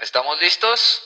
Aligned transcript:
¿Estamos 0.00 0.36
listos? 0.40 1.02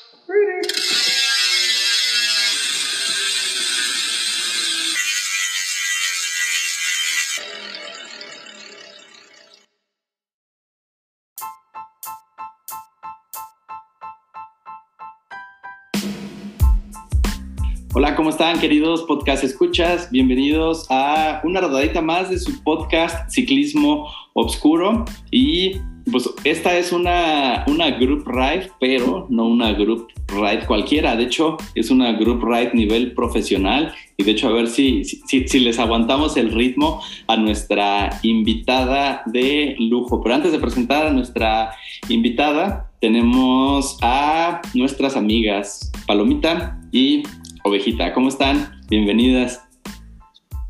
Hola, 17.94 18.14
¿cómo 18.14 18.28
están 18.28 18.60
queridos 18.60 19.04
podcast 19.04 19.42
escuchas? 19.42 20.10
Bienvenidos 20.10 20.86
a 20.90 21.40
una 21.44 21.62
rodadita 21.62 22.02
más 22.02 22.28
de 22.28 22.38
su 22.38 22.62
podcast 22.62 23.30
Ciclismo 23.30 24.12
Obscuro 24.34 25.06
y 25.30 25.80
pues 26.12 26.30
esta 26.44 26.76
es 26.76 26.92
una, 26.92 27.64
una 27.66 27.90
group 27.92 28.28
ride, 28.28 28.70
pero 28.78 29.26
no 29.30 29.46
una 29.46 29.72
group 29.72 30.08
ride 30.28 30.66
cualquiera. 30.66 31.16
De 31.16 31.24
hecho, 31.24 31.56
es 31.74 31.90
una 31.90 32.12
group 32.12 32.44
ride 32.44 32.70
nivel 32.74 33.14
profesional. 33.14 33.92
Y 34.16 34.22
de 34.22 34.32
hecho, 34.32 34.48
a 34.48 34.52
ver 34.52 34.68
si, 34.68 35.04
si, 35.04 35.48
si, 35.48 35.60
les 35.60 35.78
aguantamos 35.78 36.36
el 36.36 36.52
ritmo 36.52 37.02
a 37.26 37.36
nuestra 37.36 38.20
invitada 38.22 39.22
de 39.26 39.74
lujo. 39.78 40.22
Pero 40.22 40.34
antes 40.34 40.52
de 40.52 40.58
presentar 40.58 41.06
a 41.06 41.10
nuestra 41.10 41.74
invitada, 42.08 42.92
tenemos 43.00 43.98
a 44.02 44.60
nuestras 44.74 45.16
amigas 45.16 45.90
Palomita 46.06 46.78
y 46.92 47.22
Ovejita. 47.64 48.12
¿Cómo 48.12 48.28
están? 48.28 48.80
Bienvenidas. 48.88 49.62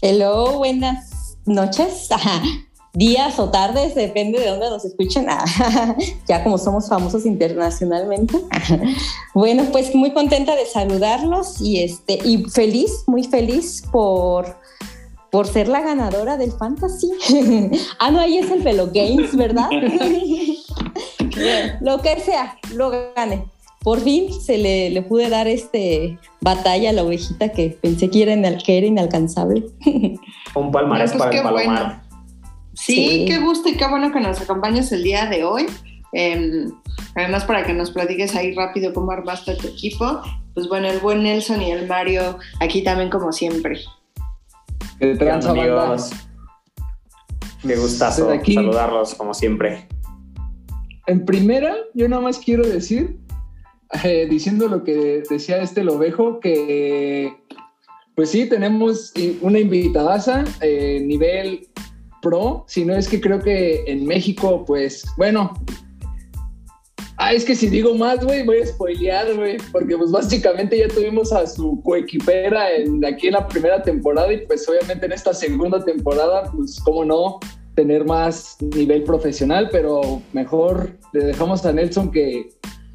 Hello, 0.01 0.59
buenas 0.59 1.39
noches 1.47 2.09
días 2.95 3.39
o 3.39 3.49
tardes, 3.49 3.95
depende 3.95 4.39
de 4.39 4.49
dónde 4.49 4.69
nos 4.69 4.85
escuchen, 4.85 5.27
ah, 5.29 5.45
ya 6.29 6.45
como 6.45 6.59
somos 6.59 6.89
famosos 6.89 7.25
internacionalmente. 7.25 8.39
bueno, 9.35 9.65
pues 9.73 9.95
muy 9.95 10.13
contenta 10.13 10.55
de 10.55 10.67
saludarlos 10.67 11.61
y, 11.61 11.83
este, 11.83 12.19
y 12.25 12.45
feliz, 12.45 13.05
muy 13.07 13.25
feliz 13.25 13.83
por, 13.91 14.57
por 15.31 15.47
ser 15.47 15.69
la 15.69 15.81
ganadora 15.81 16.37
del 16.37 16.53
Fantasy. 16.53 17.11
ah, 17.99 18.11
no, 18.11 18.21
ahí 18.21 18.39
es 18.39 18.51
el 18.51 18.63
Velo 18.63 18.91
Games, 18.93 19.35
¿verdad? 19.37 19.71
lo 21.81 21.99
que 22.03 22.21
sea, 22.21 22.59
lo 22.75 22.91
gane. 23.15 23.47
Por 23.83 23.99
fin 24.01 24.33
se 24.41 24.59
le, 24.59 24.91
le, 24.91 25.03
pude 25.03 25.29
dar 25.29 25.49
este 25.49 26.17
batalla 26.41 26.91
a 26.91 26.93
la 26.93 27.03
ovejita 27.03 27.49
que 27.49 27.71
pensé 27.71 28.11
que 28.11 28.23
era, 28.23 28.59
que 28.59 28.79
era 28.79 28.87
inalcanzable. 28.87 29.65
Un 30.55 30.71
palmarés 30.71 31.11
pues 31.11 31.19
para 31.19 31.37
el 31.37 31.43
palomar. 31.43 32.02
Sí, 32.75 33.25
qué 33.27 33.39
gusto 33.39 33.69
y 33.69 33.77
qué 33.77 33.87
bueno 33.87 34.13
que 34.13 34.21
nos 34.21 34.41
acompañes 34.41 34.93
el 34.93 35.03
día 35.03 35.27
de 35.27 35.45
hoy. 35.45 35.67
Em, 36.13 36.71
además, 37.15 37.45
para 37.45 37.65
que 37.65 37.73
nos 37.73 37.91
platiques 37.91 38.35
ahí 38.35 38.55
rápido 38.55 38.93
cómo 38.93 39.13
armaste 39.13 39.57
tu 39.57 39.69
equipo. 39.69 40.21
Pues 40.55 40.69
bueno, 40.69 40.89
el 40.89 40.99
buen 41.01 41.23
Nelson 41.23 41.63
y 41.63 41.71
el 41.71 41.87
Mario 41.87 42.39
aquí 42.61 42.83
también 42.83 43.11
como 43.11 43.33
siempre. 43.33 43.81
¿Qué 44.99 45.15
tal, 45.17 45.47
amigos? 45.47 46.11
Me 47.63 47.77
gustazo 47.77 48.29
saludarlos 48.45 49.15
como 49.15 49.35
siempre. 49.35 49.89
En 51.07 51.25
primera, 51.25 51.77
yo 51.95 52.09
nada 52.09 52.23
más 52.23 52.39
quiero 52.39 52.67
decir, 52.67 53.19
eh, 54.05 54.27
diciendo 54.29 54.69
lo 54.69 54.85
que 54.85 55.23
decía 55.29 55.63
este 55.63 55.85
Lovejo, 55.85 56.41
que 56.41 57.37
pues 58.15 58.31
sí, 58.31 58.49
tenemos 58.49 59.13
una 59.41 59.59
invitadaza, 59.59 60.45
eh, 60.61 61.03
nivel 61.05 61.69
pro, 62.23 62.65
sino 62.67 62.95
es 62.95 63.09
que 63.09 63.21
creo 63.21 63.41
que 63.41 63.85
en 63.87 64.07
México, 64.07 64.65
pues, 64.65 65.05
bueno. 65.19 65.53
Ah, 67.19 67.35
es 67.35 67.45
que 67.45 67.55
si 67.55 67.69
digo 67.69 67.95
más, 67.95 68.25
güey, 68.25 68.45
voy 68.45 68.63
a 68.63 68.67
spoilear, 68.67 69.35
güey, 69.35 69.57
porque 69.71 69.97
pues 69.97 70.11
básicamente 70.11 70.79
ya 70.79 70.89
tuvimos 70.89 71.33
a 71.33 71.47
su 71.47 71.81
coequipera 71.83 72.73
en, 72.73 73.05
aquí 73.05 73.29
en 73.29 73.35
la 73.35 73.47
primera 73.47 73.83
temporada 73.83 74.33
y 74.33 74.47
pues 74.47 74.69
obviamente 74.69 75.07
en 75.07 75.13
esta 75.13 75.33
segunda 75.33 75.85
temporada, 75.85 76.51
pues 76.51 76.81
cómo 76.83 77.05
no, 77.05 77.39
tener 77.75 78.05
más 78.05 78.57
nivel 78.61 79.05
profesional, 79.05 79.69
pero 79.71 80.21
mejor 80.33 80.91
le 81.13 81.27
dejamos 81.27 81.65
a 81.65 81.73
Nelson 81.73 82.11
que 82.11 82.49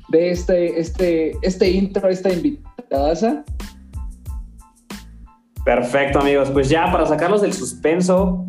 de 0.09 0.31
este, 0.31 0.79
este, 0.79 1.37
este 1.41 1.69
intro, 1.69 2.09
esta 2.09 2.31
invitada. 2.31 3.43
Perfecto, 5.65 6.19
amigos. 6.19 6.49
Pues 6.51 6.69
ya 6.69 6.91
para 6.91 7.05
sacarlos 7.05 7.41
del 7.41 7.53
suspenso, 7.53 8.45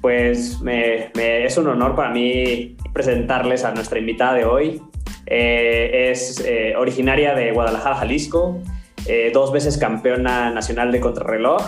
pues 0.00 0.58
es 0.64 1.58
un 1.58 1.66
honor 1.68 1.94
para 1.94 2.10
mí 2.10 2.76
presentarles 2.92 3.64
a 3.64 3.72
nuestra 3.72 3.98
invitada 3.98 4.34
de 4.34 4.44
hoy. 4.44 4.82
Eh, 5.26 6.10
es 6.10 6.42
eh, 6.44 6.74
originaria 6.76 7.34
de 7.34 7.52
Guadalajara, 7.52 7.96
Jalisco, 7.96 8.58
eh, 9.06 9.30
dos 9.32 9.52
veces 9.52 9.78
campeona 9.78 10.50
nacional 10.50 10.90
de 10.90 11.00
contrarreloj. 11.00 11.62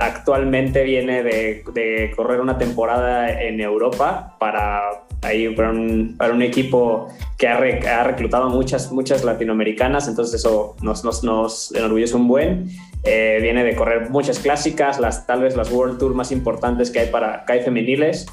actualmente 0.00 0.82
viene 0.82 1.22
de, 1.22 2.12
correr 2.16 2.40
una 2.40 2.58
temporada 2.58 3.42
en 3.42 3.60
Europa 3.60 4.36
para, 4.38 5.04
ahí, 5.22 5.48
para, 5.54 5.70
un, 5.70 6.16
para 6.18 6.34
un 6.34 6.42
equipo 6.42 7.08
que 7.38 7.48
ha, 7.48 7.56
ha, 7.56 8.04
reclutado 8.04 8.48
muchas, 8.50 8.92
muchas 8.92 9.24
latinoamericanas, 9.24 10.08
entonces 10.08 10.40
eso 10.40 10.76
nos, 10.82 11.04
nos, 11.04 11.24
nos 11.24 11.72
enorgullece 11.74 12.16
un 12.16 12.28
buen. 12.28 12.68
Eh, 13.04 13.38
viene 13.42 13.64
de 13.64 13.74
correr 13.74 14.10
muchas 14.10 14.38
clásicas, 14.38 15.00
las, 15.00 15.26
tal 15.26 15.40
vez 15.40 15.56
las 15.56 15.72
World 15.72 15.98
Tour 15.98 16.14
más 16.14 16.30
importantes 16.30 16.90
que 16.90 17.00
hay 17.00 17.06
para 17.08 17.44
que 17.44 17.54
hay 17.54 17.60
femeniles. 17.62 18.26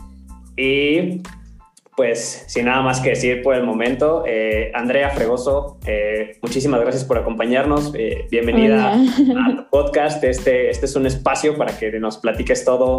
Y 0.58 1.22
pues 1.96 2.46
sin 2.48 2.66
nada 2.66 2.82
más 2.82 3.02
que 3.02 3.10
decir 3.10 3.42
por 3.42 3.56
el 3.56 3.64
momento, 3.64 4.24
eh, 4.26 4.72
Andrea 4.74 5.10
Fregoso, 5.10 5.80
eh, 5.86 6.38
muchísimas 6.42 6.80
gracias 6.82 7.04
por 7.04 7.18
acompañarnos. 7.18 7.92
bienvenida 8.30 8.94
a 8.94 9.56
tu 9.56 9.70
podcast. 9.70 10.24
Este, 10.24 10.70
este 10.70 10.86
es 10.86 10.96
un 10.96 11.08
espacio 11.08 11.58
para 11.58 11.78
que 11.78 11.92
nos 12.00 12.18
platiques 12.18 12.64
todo 12.64 12.98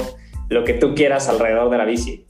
lo 0.49 0.65
que 0.65 0.75
tú 0.75 0.95
quieras 0.95 1.29
alrededor 1.29 1.71
de 1.71 1.79
la 1.79 1.85
bici. 1.85 2.27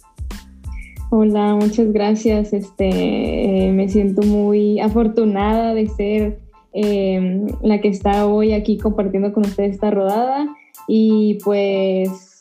Hola, 1.10 1.54
muchas 1.56 1.92
gracias. 1.92 2.52
Este, 2.52 3.70
me 3.72 3.88
siento 3.88 4.22
muy 4.22 4.80
afortunada 4.80 5.74
de 5.74 5.88
ser 5.88 6.38
Em, 6.72 7.48
la 7.62 7.80
que 7.80 7.88
está 7.88 8.26
hoy 8.26 8.52
aquí 8.52 8.78
compartiendo 8.78 9.32
con 9.32 9.44
ustedes 9.44 9.74
esta 9.74 9.90
rodada. 9.90 10.46
Y 10.86 11.38
pues, 11.44 12.38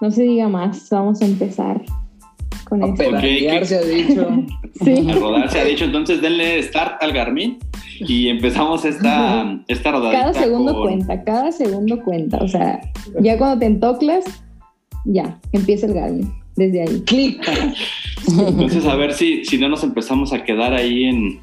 no 0.00 0.10
se 0.10 0.22
diga 0.22 0.48
más, 0.48 0.88
vamos 0.90 1.20
a 1.22 1.26
empezar 1.26 1.82
con 2.68 2.82
esto. 2.82 3.02
se 3.64 3.76
ha 3.76 3.82
dicho. 3.82 4.28
sí. 4.84 5.10
A 5.10 5.14
rodar 5.14 5.50
se 5.50 5.60
ha 5.60 5.64
dicho, 5.64 5.84
entonces 5.84 6.20
denle 6.20 6.62
start 6.62 7.02
al 7.02 7.12
Garmin 7.12 7.58
y 8.00 8.28
empezamos 8.28 8.84
esta, 8.84 9.60
esta 9.68 9.92
rodada. 9.92 10.12
Cada 10.12 10.32
segundo 10.32 10.80
cuenta, 10.80 11.24
cada 11.24 11.52
segundo 11.52 12.02
cuenta. 12.02 12.38
O 12.38 12.48
sea, 12.48 12.80
ya 13.20 13.38
cuando 13.38 13.58
te 13.58 13.66
entoclas, 13.66 14.24
ya, 15.04 15.40
empieza 15.52 15.86
el 15.86 15.94
Garmin. 15.94 16.32
Desde 16.56 16.82
ahí. 16.82 17.02
Clic. 17.06 17.48
Entonces, 18.28 18.86
a 18.86 18.96
ver 18.96 19.12
si, 19.12 19.44
si 19.44 19.58
no 19.58 19.68
nos 19.68 19.84
empezamos 19.84 20.32
a 20.32 20.42
quedar 20.42 20.74
ahí 20.74 21.04
en, 21.04 21.40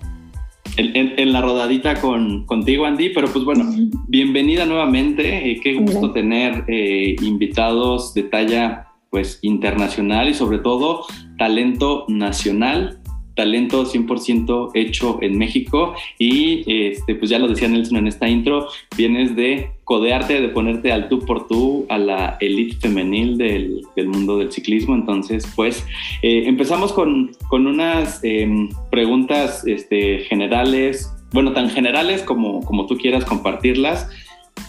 en, 0.78 1.32
la 1.32 1.42
rodadita 1.42 2.02
con, 2.02 2.46
contigo, 2.46 2.86
Andy. 2.86 3.10
Pero 3.10 3.32
pues 3.32 3.46
bueno, 3.46 3.66
bienvenida 4.08 4.66
nuevamente. 4.66 5.52
Eh, 5.52 5.60
qué 5.64 5.76
gusto 5.76 6.12
tener 6.12 6.66
eh, 6.68 7.16
invitados 7.22 8.14
de 8.14 8.24
talla 8.24 8.88
pues 9.10 9.38
internacional 9.44 10.30
y 10.30 10.34
sobre 10.34 10.58
todo 10.58 11.06
talento 11.38 12.06
nacional 12.08 13.03
talento 13.36 13.86
100% 13.86 14.72
hecho 14.74 15.20
en 15.22 15.38
México 15.38 15.96
y 16.20 16.64
este, 16.68 17.16
pues 17.16 17.30
ya 17.30 17.40
lo 17.40 17.48
decía 17.48 17.68
Nelson 17.68 17.98
en 17.98 18.08
esta 18.08 18.30
intro, 18.30 18.68
vienes 18.96 19.36
de 19.36 19.72
codearte, 19.84 20.42
de 20.42 20.50
ponerte 20.50 20.92
al 20.92 21.10
tú 21.10 21.20
por 21.20 21.48
tú 21.48 21.86
a 21.90 21.98
la 21.98 22.38
elite 22.40 22.78
femenil 22.78 23.38
del, 23.38 23.82
del 23.96 24.08
mundo 24.08 24.38
del 24.38 24.52
ciclismo. 24.52 24.96
Entonces, 24.96 25.52
pues 25.56 25.86
eh, 26.22 26.44
empezamos 26.46 26.94
con, 26.94 27.32
con 27.50 27.68
unas 27.68 28.24
em, 28.24 28.70
preguntas 28.92 29.66
este, 29.68 30.20
generales, 30.20 31.14
bueno, 31.32 31.54
tan 31.54 31.70
generales 31.70 32.22
como, 32.22 32.62
como 32.62 32.86
tú 32.86 32.98
quieras 32.98 33.26
compartirlas 33.26 34.10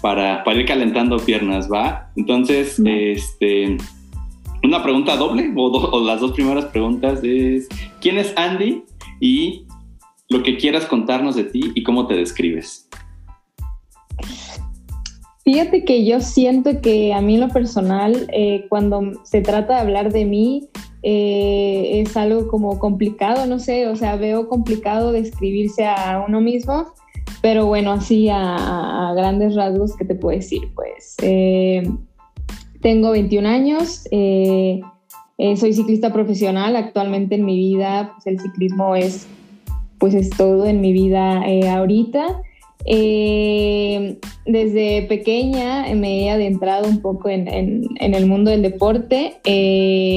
para, 0.00 0.42
para 0.44 0.60
ir 0.60 0.66
calentando 0.66 1.18
piernas, 1.18 1.70
¿va? 1.70 2.10
Entonces, 2.16 2.80
este 2.84 3.76
una 4.64 4.82
pregunta 4.82 5.16
doble 5.16 5.52
o, 5.56 6.00
las 6.04 6.20
dos 6.20 6.32
primeras 6.32 6.66
preguntas 6.66 7.20
es 7.22 7.68
¿quién 8.00 8.18
es 8.18 8.32
Andy? 8.36 8.82
y 9.20 9.66
lo 10.30 10.42
que 10.42 10.56
quieras 10.56 10.86
contarnos 10.86 11.36
de 11.36 11.44
ti 11.44 11.72
y 11.74 11.82
cómo 11.82 12.06
te 12.06 12.14
describes. 12.14 12.88
Fíjate 15.44 15.84
que 15.84 16.06
yo 16.06 16.20
siento 16.20 16.80
que 16.80 17.12
a 17.12 17.20
mí 17.20 17.34
en 17.34 17.42
lo 17.42 17.48
personal, 17.48 18.26
eh, 18.32 18.64
cuando 18.70 19.12
se 19.24 19.42
trata 19.42 19.74
de 19.74 19.80
hablar 19.80 20.10
de 20.10 20.24
mí, 20.24 20.68
eh, 21.02 22.00
es 22.00 22.16
algo 22.16 22.48
como 22.48 22.78
complicado, 22.78 23.44
no 23.44 23.58
sé, 23.58 23.88
o 23.88 23.96
sea, 23.96 24.16
veo 24.16 24.48
complicado 24.48 25.12
describirse 25.12 25.84
a 25.84 26.24
uno 26.26 26.40
mismo, 26.40 26.86
pero 27.42 27.66
bueno, 27.66 27.92
así 27.92 28.30
a, 28.32 29.12
grandes 29.14 29.54
rasgos, 29.54 29.94
¿qué 29.96 30.06
te 30.06 30.14
puedo 30.14 30.34
decir? 30.34 30.62
Pues 30.74 31.16
eh, 31.22 31.82
tengo 32.84 33.12
21 33.12 33.48
años, 33.48 34.06
eh, 34.10 34.82
eh, 35.38 35.56
soy 35.56 35.72
ciclista 35.72 36.12
profesional. 36.12 36.76
Actualmente 36.76 37.34
en 37.34 37.46
mi 37.46 37.56
vida 37.56 38.12
pues, 38.12 38.26
el 38.26 38.38
ciclismo 38.38 38.94
es 38.94 39.26
pues 39.98 40.12
es 40.12 40.28
todo 40.28 40.66
en 40.66 40.82
mi 40.82 40.92
vida 40.92 41.42
ahorita. 41.74 42.42
Eh, 42.84 44.18
desde 44.44 45.00
pequeña 45.08 45.86
me 45.94 46.24
he 46.24 46.30
adentrado 46.30 46.86
un 46.86 47.00
poco 47.00 47.30
en, 47.30 47.48
el 47.98 48.26
mundo 48.26 48.50
del 48.50 48.60
deporte. 48.60 49.40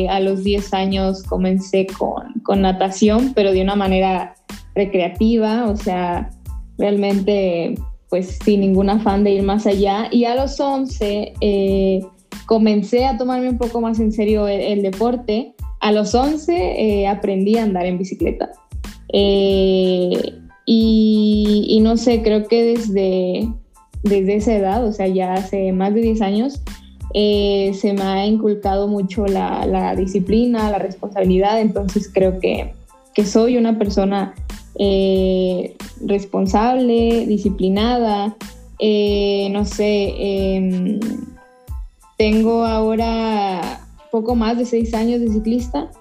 A 0.10 0.20
los 0.20 0.44
10 0.44 0.74
años 0.74 1.24
comencé 1.24 1.88
con, 1.88 2.62
natación, 2.62 3.32
pero 3.34 3.54
de 3.54 3.62
una 3.62 3.78
manera 3.78 4.36
recreativa, 4.76 5.68
o 5.70 5.78
sea, 5.78 6.32
realmente 6.78 7.76
pues 8.10 8.40
sin 8.44 8.60
ningún 8.60 8.90
afán 8.90 9.24
de 9.24 9.32
ir 9.32 9.44
más 9.44 9.66
allá. 9.66 10.10
Y 10.12 10.26
a 10.26 10.36
los 10.36 10.60
11 10.60 11.34
eh, 11.40 12.02
comencé 12.48 13.06
a 13.06 13.18
tomarme 13.18 13.50
un 13.50 13.60
poco 13.60 13.80
más 13.82 14.00
en 14.00 14.12
serio 14.12 14.48
el, 14.48 14.82
deporte. 14.82 15.54
A 15.80 15.92
los 15.92 16.16
11 16.16 17.06
aprendí 17.08 17.58
a 17.58 17.64
andar 17.64 17.86
en 17.86 18.00
bicicleta. 18.00 18.50
Y, 20.70 21.80
no 21.82 21.96
sé, 21.96 22.22
creo 22.22 22.46
que 22.46 22.62
desde, 22.76 23.48
desde 24.04 24.36
esa 24.36 24.54
edad, 24.54 24.86
o 24.86 24.92
sea, 24.92 25.08
ya 25.08 25.34
hace 25.34 25.72
más 25.72 25.94
de 25.94 26.02
10 26.02 26.22
años, 26.22 26.62
eh, 27.14 27.72
se 27.74 27.94
me 27.94 28.02
ha 28.02 28.26
inculcado 28.26 28.90
mucho 28.90 29.26
la, 29.26 29.96
disciplina, 29.96 30.70
la 30.70 30.78
responsabilidad, 30.78 31.62
entonces 31.62 32.12
creo 32.14 32.40
que, 32.42 32.74
soy 33.26 33.58
una 33.58 33.80
persona 33.80 34.36
eh, 34.78 35.76
responsable, 36.06 37.26
disciplinada, 37.26 38.36
eh, 38.78 39.48
no 39.52 39.64
sé, 39.66 40.14
em, 40.20 41.00
tengo 42.18 42.66
ahora 42.66 43.82
poco 44.12 44.36
más 44.36 44.58
de 44.58 44.66
6 44.66 44.94
años 44.94 45.22
de 45.22 45.30
ciclista, 45.30 45.92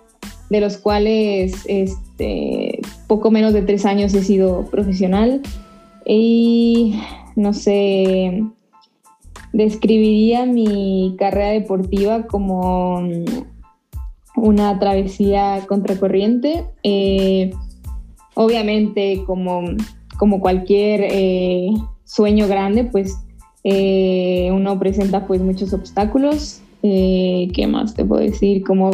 de 0.50 0.60
los 0.60 0.78
cuales 0.78 1.64
este, 1.66 2.80
poco 3.06 3.30
menos 3.30 3.52
de 3.52 3.62
tres 3.62 3.84
años 3.84 4.14
he 4.14 4.22
sido 4.22 4.64
profesional 4.66 5.42
y 6.04 6.98
no 7.34 7.52
sé, 7.52 8.44
describiría 9.52 10.46
mi 10.46 11.16
carrera 11.18 11.50
deportiva 11.50 12.26
como 12.26 13.02
una 14.36 14.78
travesía 14.78 15.64
contracorriente. 15.66 16.64
Eh, 16.82 17.50
obviamente, 18.34 19.24
como, 19.26 19.62
como 20.18 20.40
cualquier 20.40 21.00
eh, 21.10 21.70
sueño 22.04 22.46
grande, 22.46 22.84
pues 22.84 23.18
eh, 23.68 24.48
uno 24.52 24.78
presenta 24.78 25.26
pues 25.26 25.40
muchos 25.40 25.72
obstáculos. 25.72 26.62
¿Qué 26.82 27.66
más 27.68 27.94
te 27.94 28.04
puedo 28.04 28.22
decir? 28.22 28.62
Como 28.62 28.92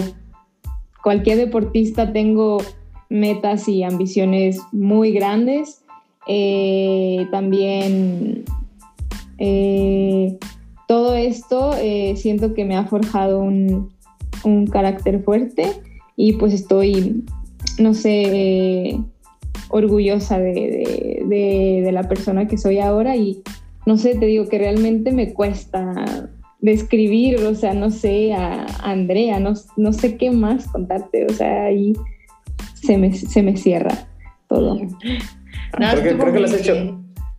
cualquier 1.02 1.36
deportista 1.36 2.10
tengo 2.10 2.58
metas 3.10 3.68
y 3.68 3.82
ambiciones 3.82 4.60
muy 4.72 5.12
grandes. 5.12 5.82
Eh, 6.26 7.26
también 7.30 8.44
eh, 9.38 10.38
todo 10.88 11.14
esto 11.14 11.74
eh, 11.76 12.14
siento 12.16 12.54
que 12.54 12.64
me 12.64 12.76
ha 12.76 12.84
forjado 12.84 13.40
un, 13.40 13.90
carácter 14.72 15.22
fuerte 15.22 15.66
y 16.16 16.32
pues 16.32 16.52
estoy, 16.52 17.24
no 17.78 17.94
sé, 17.94 18.98
orgullosa 19.68 20.38
de, 20.40 21.88
la 21.92 22.08
persona 22.08 22.48
que 22.48 22.58
soy 22.58 22.80
ahora 22.80 23.14
y 23.14 23.42
no 23.86 23.96
sé, 23.96 24.14
te 24.14 24.26
digo 24.26 24.48
que 24.48 24.58
realmente 24.58 25.12
me 25.12 25.32
cuesta 25.32 26.30
describir, 26.60 27.38
o 27.44 27.54
sea, 27.54 27.74
no 27.74 27.90
sé, 27.90 28.32
a 28.32 28.66
Andrea, 28.82 29.40
no, 29.40 29.54
no 29.76 29.92
sé 29.92 30.16
qué 30.16 30.30
más 30.30 30.68
contarte, 30.68 31.26
o 31.26 31.32
sea, 31.32 31.64
ahí 31.64 31.92
se 32.74 32.98
me, 32.98 33.12
se 33.12 33.42
me 33.42 33.56
cierra 33.56 34.08
todo. 34.48 34.78
creo, 35.72 36.02
que, 36.02 36.38
lo 36.40 36.44
has 36.44 36.54
hecho, 36.54 36.74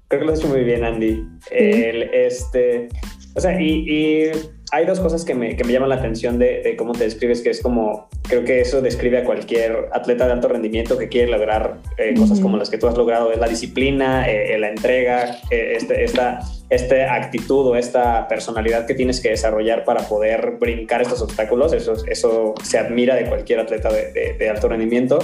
creo 0.08 0.20
que 0.20 0.26
lo 0.26 0.34
has 0.34 0.40
hecho 0.40 0.50
muy 0.50 0.64
bien, 0.64 0.84
Andy. 0.84 1.24
este, 1.52 2.90
o 3.36 3.40
sea, 3.40 3.60
y, 3.62 4.32
hay 4.74 4.88
dos 4.88 5.00
cosas 5.00 5.24
que 5.24 5.36
me, 5.36 5.56
que 5.56 5.64
me 5.64 5.72
llaman 5.72 5.90
la 5.90 5.96
atención 5.96 6.40
de, 6.40 6.76
cómo 6.80 6.94
te 6.94 7.04
describes, 7.04 7.42
que 7.42 7.52
es 7.52 7.62
como, 7.62 8.08
creo 8.24 8.44
que 8.44 8.60
eso 8.60 8.82
describe 8.82 9.20
a 9.20 9.24
cualquier 9.24 9.90
atleta 9.94 10.26
de 10.26 10.32
alto 10.32 10.48
rendimiento 10.48 10.98
que 10.98 11.10
quiere 11.10 11.32
lograr 11.32 11.78
eh, 12.00 12.16
cosas 12.18 12.40
como 12.40 12.58
las 12.58 12.72
que 12.72 12.80
tú 12.80 12.88
has 12.88 12.98
logrado, 12.98 13.32
es 13.32 13.38
la 13.38 13.48
disciplina, 13.48 14.28
eh, 14.28 14.58
la 14.58 14.70
entrega, 14.70 15.38
eh, 15.52 15.76
este, 15.76 16.04
esta, 16.04 16.40
esta 16.72 17.14
actitud 17.14 17.68
o 17.68 17.76
esta 17.76 18.28
personalidad 18.28 18.88
que 18.88 18.96
tienes 18.96 19.22
que 19.22 19.30
desarrollar 19.30 19.84
para 19.86 20.08
poder 20.08 20.58
brincar 20.60 21.04
estos 21.04 21.22
obstáculos, 21.22 21.72
eso, 21.74 21.94
eso 22.08 22.56
se 22.64 22.80
admira 22.80 23.14
de 23.14 23.28
cualquier 23.28 23.60
atleta 23.60 23.94
de, 23.94 24.34
de 24.40 24.50
alto 24.50 24.70
rendimiento. 24.70 25.20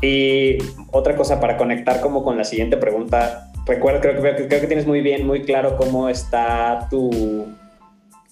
Y 0.00 0.58
otra 0.90 1.14
cosa 1.14 1.38
para 1.38 1.56
conectar 1.56 2.00
como 2.00 2.24
con 2.24 2.36
la 2.36 2.42
siguiente 2.42 2.76
pregunta, 2.76 3.52
recuerdo, 3.64 4.00
creo, 4.00 4.20
creo, 4.20 4.48
creo 4.48 4.60
que 4.60 4.66
tienes 4.66 4.88
muy 4.88 5.02
bien, 5.02 5.24
muy 5.24 5.42
claro 5.42 5.76
cómo 5.76 6.08
está 6.08 6.88
tu, 6.90 7.46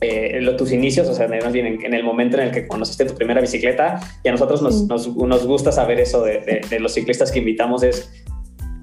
eh, 0.00 0.54
tus 0.56 0.72
inicios, 0.72 1.08
o 1.08 1.14
sea, 1.14 1.28
más 1.28 1.52
bien 1.52 1.78
en, 1.82 1.94
el 1.94 2.02
momento 2.02 2.38
en 2.38 2.44
el 2.44 2.50
que 2.52 2.66
conociste 2.66 3.04
tu 3.04 3.14
primera 3.14 3.40
bicicleta, 3.40 4.00
y 4.24 4.28
a 4.28 4.32
nosotros 4.32 4.62
nos, 4.62 4.86
nos, 4.86 5.46
gusta 5.46 5.72
saber 5.72 6.00
eso 6.00 6.22
de, 6.22 6.62
de, 6.68 6.80
los 6.80 6.94
ciclistas 6.94 7.30
que 7.30 7.40
invitamos, 7.40 7.82
es 7.82 8.10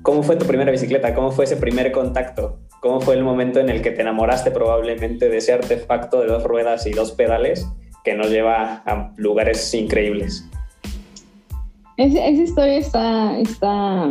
cómo 0.03 0.21
fue 0.21 0.35
tu 0.35 0.45
primera 0.45 0.71
bicicleta, 0.71 1.15
cómo 1.15 1.31
fue 1.31 1.45
ese 1.45 1.57
primer 1.57 1.91
contacto, 1.91 2.59
cómo 2.81 3.01
fue 3.01 3.15
el 3.15 3.23
momento 3.23 3.59
en 3.59 3.69
el 3.69 3.81
que 3.81 3.91
te 3.91 4.01
enamoraste 4.01 4.51
probablemente 4.51 5.27
de 5.27 5.37
ese 5.37 5.53
artefacto 5.53 6.21
de 6.21 6.27
dos 6.27 6.43
ruedas 6.43 6.85
y 6.85 6.91
dos 6.91 7.11
pedales 7.11 7.67
que 8.03 8.13
nos 8.13 8.29
lleva 8.29 8.83
a 8.85 9.11
lugares 9.17 9.73
increíbles. 9.73 10.47
esa 11.97 12.29
historia 12.29 12.77
está, 12.77 13.39
está, 13.39 14.07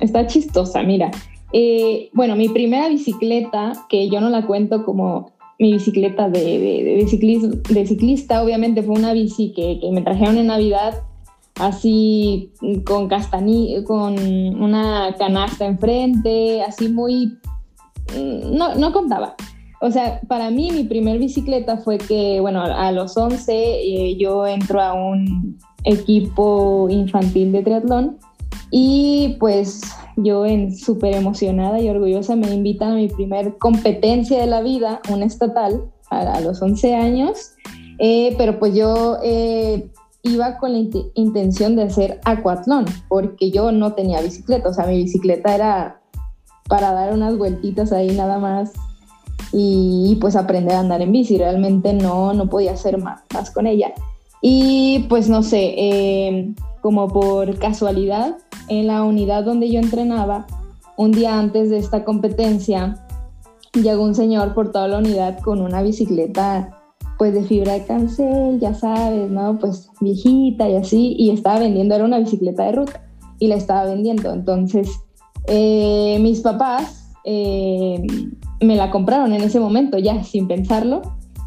está 0.00 0.26
chistosa, 0.26 0.82
mira. 0.82 1.10
Eh, 1.52 2.10
bueno, 2.12 2.34
mi 2.34 2.48
primera 2.48 2.88
bicicleta, 2.88 3.74
que 3.88 4.08
yo 4.08 4.20
no 4.20 4.30
la 4.30 4.44
cuento 4.44 4.84
como 4.84 5.33
mi 5.58 5.72
bicicleta 5.72 6.28
de, 6.28 6.40
de, 6.40 7.06
de, 7.68 7.86
ciclista, 7.86 8.42
obviamente 8.42 8.82
fue 8.82 8.96
una 8.96 9.12
bici 9.12 9.52
que, 9.52 9.78
me 9.92 10.02
trajeron 10.02 10.38
en 10.38 10.48
Navidad, 10.48 11.02
así 11.56 12.52
con 12.84 13.08
castañi, 13.08 13.82
con 13.84 14.18
una 14.18 15.14
canasta 15.18 15.66
enfrente, 15.66 16.62
así 16.62 16.88
muy... 16.88 17.38
Mm, 18.16 18.56
no, 18.56 18.74
no 18.74 18.92
contaba. 18.92 19.36
O 19.80 19.90
sea, 19.90 20.20
para 20.28 20.50
mí 20.50 20.70
mi 20.72 20.84
primer 20.84 21.18
bicicleta 21.18 21.76
fue 21.76 21.98
que, 21.98 22.40
bueno, 22.40 22.62
a 22.62 22.90
los 22.90 23.16
11 23.16 23.52
eh, 23.52 24.16
yo 24.16 24.46
entro 24.46 24.80
a 24.80 24.94
un 24.94 25.58
equipo 25.84 26.88
infantil 26.90 27.52
de 27.52 27.62
triatlón 27.62 28.18
y 28.70 29.36
pues 29.40 29.82
yo 30.16 30.46
en 30.46 30.76
súper 30.76 31.14
emocionada 31.14 31.80
y 31.80 31.88
orgullosa 31.88 32.36
me 32.36 32.52
invitan 32.52 32.92
a 32.92 32.96
mi 32.96 33.08
primer 33.08 33.58
competencia 33.58 34.40
de 34.40 34.46
la 34.46 34.62
vida, 34.62 35.00
una 35.10 35.26
estatal, 35.26 35.90
a, 36.10 36.40
los 36.40 36.62
11 36.62 36.94
años, 36.94 37.52
eh, 37.98 38.34
pero 38.38 38.58
pues 38.58 38.74
yo 38.74 39.18
eh, 39.22 39.88
iba 40.22 40.58
con 40.58 40.72
la 40.72 40.78
intención 41.14 41.76
de 41.76 41.84
hacer 41.84 42.20
acuatlón, 42.24 42.86
porque 43.08 43.50
yo 43.50 43.72
no 43.72 43.94
tenía 43.94 44.20
bicicleta, 44.20 44.68
o 44.68 44.74
sea, 44.74 44.86
mi 44.86 44.96
bicicleta 44.96 45.54
era 45.54 46.00
para 46.68 46.92
dar 46.92 47.12
unas 47.12 47.36
vueltitas 47.36 47.92
ahí 47.92 48.10
nada 48.12 48.38
más 48.38 48.72
y 49.52 50.16
pues 50.20 50.34
aprender 50.34 50.74
a 50.74 50.80
andar 50.80 51.02
en 51.02 51.12
bici, 51.12 51.36
realmente 51.36 51.92
no, 51.92 52.32
no 52.32 52.48
podía 52.48 52.72
hacer 52.72 52.98
más, 52.98 53.22
más 53.32 53.50
con 53.50 53.66
ella. 53.66 53.92
Y 54.40 55.06
pues 55.08 55.28
no 55.28 55.42
sé, 55.42 55.74
eh, 55.76 56.54
como 56.84 57.08
por 57.08 57.58
casualidad, 57.58 58.36
en 58.68 58.88
la 58.88 59.04
unidad 59.04 59.42
donde 59.42 59.70
yo 59.70 59.80
entrenaba, 59.80 60.46
un 60.98 61.12
día 61.12 61.38
antes 61.38 61.70
de 61.70 61.78
esta 61.78 62.04
competencia, 62.04 63.06
llegó 63.72 64.04
un 64.04 64.14
señor 64.14 64.52
por 64.52 64.70
toda 64.70 64.86
la 64.88 64.98
unidad 64.98 65.38
con 65.38 65.62
una 65.62 65.80
bicicleta 65.80 66.78
pues 67.16 67.32
de 67.32 67.42
fibra 67.42 67.72
de 67.72 67.86
cancel, 67.86 68.60
ya 68.60 68.74
sabes, 68.74 69.30
¿no? 69.30 69.58
Pues 69.58 69.88
viejita 70.02 70.68
y 70.68 70.76
así, 70.76 71.16
y 71.18 71.30
estaba 71.30 71.60
vendiendo, 71.60 71.94
era 71.94 72.04
una 72.04 72.18
bicicleta 72.18 72.64
de 72.64 72.72
ruta, 72.72 73.02
y 73.38 73.48
la 73.48 73.54
estaba 73.54 73.86
vendiendo. 73.86 74.30
Entonces, 74.30 74.90
eh, 75.46 76.18
mis 76.20 76.42
papás 76.42 77.14
eh, 77.24 78.06
me 78.60 78.76
la 78.76 78.90
compraron 78.90 79.32
en 79.32 79.40
ese 79.40 79.58
momento, 79.58 79.96
ya 79.96 80.22
sin 80.22 80.48
pensarlo, 80.48 81.00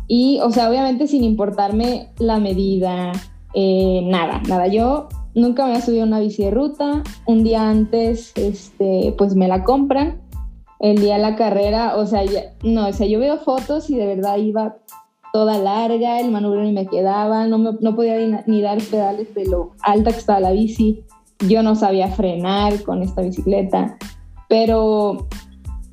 y, 0.08 0.40
o 0.42 0.50
sea, 0.50 0.68
obviamente 0.68 1.06
sin 1.06 1.24
importarme 1.24 2.10
la 2.18 2.40
medida, 2.40 3.12
eh, 3.54 4.02
nada, 4.04 4.42
nada. 4.48 4.66
Yo 4.66 5.10
nunca 5.38 5.64
me 5.64 5.72
había 5.72 5.86
subido 5.86 6.04
una 6.04 6.20
bici 6.20 6.44
de 6.44 6.52
ruta. 6.52 7.04
Un 7.26 7.44
día 7.44 7.70
antes, 7.70 8.34
este, 8.36 9.14
pues 9.18 9.36
me 9.36 9.48
la 9.48 9.64
compran. 9.64 10.20
El 10.80 11.00
día 11.00 11.16
de 11.16 11.22
la 11.22 11.36
carrera, 11.36 11.96
o 11.96 12.06
sea, 12.06 12.24
no, 12.64 12.88
o 12.88 12.94
sea, 12.94 13.08
yo 13.08 13.20
veo 13.20 13.38
fotos 13.38 13.90
y 13.90 13.96
de 13.96 14.06
verdad 14.06 14.38
iba 14.38 14.78
toda 15.34 15.58
larga, 15.58 16.20
el 16.20 16.32
manubrio 16.32 16.64
ni 16.64 16.72
me 16.72 16.88
quedaba, 16.88 17.48
no, 17.48 17.58
no 17.58 17.96
podía 17.96 18.44
ni, 18.46 18.62
dar 18.62 18.78
pedales 18.84 19.34
de 19.34 19.46
lo 19.46 19.72
alta 19.82 20.12
que 20.12 20.20
estaba 20.20 20.40
la 20.40 20.52
bici. 20.52 21.04
Yo 21.48 21.64
no 21.64 21.76
sabía 21.76 22.10
frenar 22.10 22.82
con 22.84 23.02
esta 23.02 23.22
bicicleta, 23.22 23.98
pero 24.50 25.28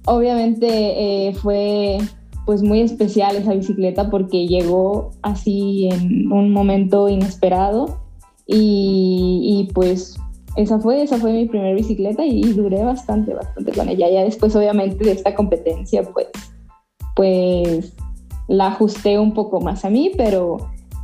obviamente 0.07 1.29
eh, 1.29 1.35
fue 1.35 1.99
pues 2.47 2.63
muy 2.63 2.81
especial 2.81 3.37
esa 3.37 3.55
bicicleta 3.55 4.11
porque 4.11 4.47
llegó 4.47 5.13
así 5.23 5.89
en 5.91 6.31
un 6.31 6.51
momento 6.51 7.09
inesperado 7.09 8.04
y, 8.47 9.69
pues 9.75 10.19
esa 10.57 10.79
fue, 10.79 11.03
esa 11.03 11.19
fue 11.19 11.33
mi 11.33 11.47
primera 11.47 11.75
bicicleta 11.75 12.25
y, 12.25 12.43
duré 12.53 12.83
bastante, 12.85 13.35
bastante 13.35 13.73
con 13.73 13.89
ella. 13.89 14.11
Ya 14.11 14.25
después, 14.25 14.55
obviamente, 14.55 15.05
de 15.05 15.13
esta 15.13 15.35
competencia, 15.35 16.03
pues, 16.03 16.29
pues 17.17 17.95
la 18.49 18.69
ajusté 18.69 19.19
un 19.19 19.33
poco 19.33 19.61
más 19.61 19.85
a 19.85 19.91
mí, 19.91 20.13
pero, 20.17 20.59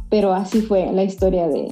pero 0.08 0.32
así 0.32 0.60
fue 0.60 0.90
la 0.92 1.04
historia 1.04 1.48
de, 1.48 1.68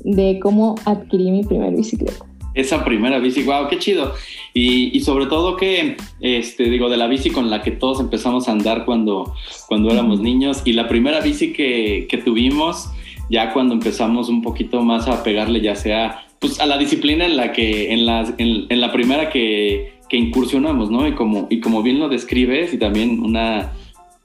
de 0.00 0.38
cómo 0.40 0.76
adquirí 0.84 1.30
mi 1.30 1.44
primera 1.44 1.70
bicicleta. 1.70 2.24
Esa 2.54 2.84
primera 2.84 3.18
bici, 3.18 3.42
wow, 3.42 3.68
qué 3.68 3.78
chido. 3.78 4.12
Y, 4.54 4.96
y, 4.96 5.00
sobre 5.00 5.26
todo 5.26 5.56
que, 5.56 5.96
este, 6.20 6.70
digo, 6.70 6.88
de 6.88 6.96
la 6.96 7.08
bici 7.08 7.30
con 7.30 7.50
la 7.50 7.62
que 7.62 7.72
todos 7.72 7.98
empezamos 7.98 8.48
a 8.48 8.52
andar 8.52 8.84
cuando, 8.84 9.34
cuando 9.66 9.90
éramos 9.90 10.20
niños 10.20 10.62
y 10.64 10.74
la 10.74 10.86
primera 10.86 11.20
bici 11.20 11.52
que, 11.52 12.06
que 12.08 12.18
tuvimos, 12.18 12.90
ya 13.34 13.52
cuando 13.52 13.74
empezamos 13.74 14.28
un 14.28 14.42
poquito 14.42 14.80
más 14.82 15.08
a 15.08 15.24
pegarle, 15.24 15.60
ya 15.60 15.74
sea 15.74 16.24
pues, 16.38 16.60
a 16.60 16.66
la 16.66 16.78
disciplina 16.78 17.26
en 17.26 17.36
la 17.36 17.52
que, 17.52 17.92
en 17.92 18.06
la, 18.06 18.32
en, 18.38 18.80
la 18.80 18.92
primera 18.92 19.28
que, 19.28 19.94
que, 20.08 20.16
incursionamos, 20.16 20.88
¿no? 20.88 21.08
Y 21.08 21.14
como, 21.14 21.48
y 21.50 21.58
como 21.58 21.82
bien 21.82 21.98
lo 21.98 22.08
describes, 22.08 22.72
y 22.72 22.78
también 22.78 23.24
una, 23.24 23.72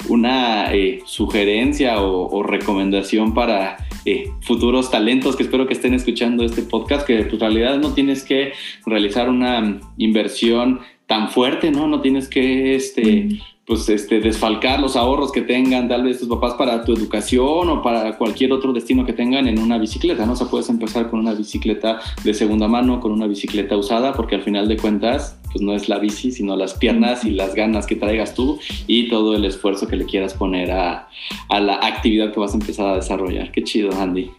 una 0.09 0.71
eh, 0.75 0.99
sugerencia 1.05 2.03
o, 2.03 2.43
recomendación 2.43 3.33
para 3.33 3.77
eh, 4.05 4.29
futuros 4.41 4.91
talentos 4.91 5.35
que 5.35 5.43
espero 5.43 5.65
que 5.65 5.73
estén 5.73 5.95
escuchando 5.95 6.43
este 6.43 6.61
podcast, 6.61 7.07
que 7.07 7.23
pues, 7.23 7.33
en 7.33 7.39
realidad 7.39 7.79
no 7.79 7.93
tienes 7.95 8.23
que 8.23 8.53
realizar 8.85 9.27
una 9.27 9.79
inversión 9.97 10.81
tan 11.07 11.29
fuerte, 11.29 11.71
¿no? 11.71 11.87
No 11.87 12.01
tienes 12.01 12.27
que 12.27 12.75
este, 12.75 13.29
pues 13.69 13.87
este, 13.87 14.19
desfalcar 14.19 14.79
los 14.79 14.95
ahorros 14.95 15.31
que 15.31 15.43
tengan 15.43 15.87
tal 15.87 16.03
vez 16.03 16.17
tus 16.17 16.27
papás 16.27 16.55
para 16.55 16.83
tu 16.83 16.91
educación 16.91 17.69
o 17.69 17.83
para 17.83 18.17
cualquier 18.17 18.51
otro 18.51 18.73
destino 18.73 19.05
que 19.05 19.13
tengan 19.13 19.47
en 19.47 19.59
una 19.59 19.77
bicicleta, 19.77 20.25
¿no? 20.25 20.33
O 20.33 20.35
sea, 20.35 20.47
puedes 20.47 20.69
empezar 20.69 21.11
con 21.11 21.19
una 21.19 21.35
bicicleta 21.35 21.99
de 22.23 22.33
segunda 22.33 22.67
mano, 22.67 22.99
con 22.99 23.11
una 23.11 23.27
bicicleta 23.27 23.77
usada, 23.77 24.13
porque 24.13 24.33
al 24.33 24.41
final 24.41 24.67
de 24.67 24.75
cuentas, 24.75 25.39
pues 25.51 25.61
no 25.61 25.75
es 25.75 25.87
la 25.87 25.99
bici, 25.99 26.31
sino 26.31 26.55
las 26.55 26.73
piernas 26.73 27.23
y 27.25 27.29
las 27.29 27.53
ganas 27.53 27.85
que 27.85 27.95
traigas 27.95 28.33
tú 28.33 28.57
y 28.87 29.07
todo 29.07 29.35
el 29.35 29.45
esfuerzo 29.45 29.87
que 29.87 29.97
le 29.97 30.05
quieras 30.05 30.33
poner 30.33 30.71
a, 30.71 31.07
a 31.49 31.59
la 31.59 31.75
actividad 31.75 32.33
que 32.33 32.39
vas 32.39 32.53
a 32.53 32.57
empezar 32.57 32.87
a 32.87 32.95
desarrollar. 32.95 33.51
Qué 33.51 33.63
chido, 33.63 33.91
Andy. 33.91 34.31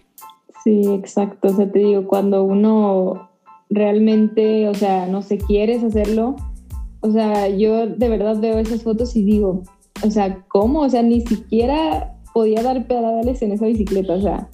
Sí, 0.64 0.82
exacto. 0.92 1.46
O 1.46 1.54
sea, 1.54 1.70
te 1.70 1.78
digo, 1.78 2.08
cuando 2.08 2.42
uno 2.42 3.30
realmente, 3.68 4.66
o 4.68 4.74
sea, 4.74 5.06
no 5.06 5.22
se 5.22 5.38
quieres 5.38 5.84
hacerlo, 5.84 6.34
o 7.00 7.10
sea, 7.10 7.48
yo 7.48 7.86
de 7.86 8.08
verdad 8.08 8.38
veo 8.40 8.58
esas 8.58 8.82
fotos 8.82 9.16
y 9.16 9.22
digo, 9.22 9.62
o 10.04 10.10
sea, 10.10 10.44
¿cómo? 10.48 10.80
O 10.80 10.88
sea, 10.88 11.02
ni 11.02 11.20
siquiera 11.22 12.14
podía 12.32 12.62
dar 12.62 12.86
pedales 12.86 13.42
en 13.42 13.52
esa 13.52 13.66
bicicleta, 13.66 14.14
o 14.14 14.20
sea. 14.20 14.48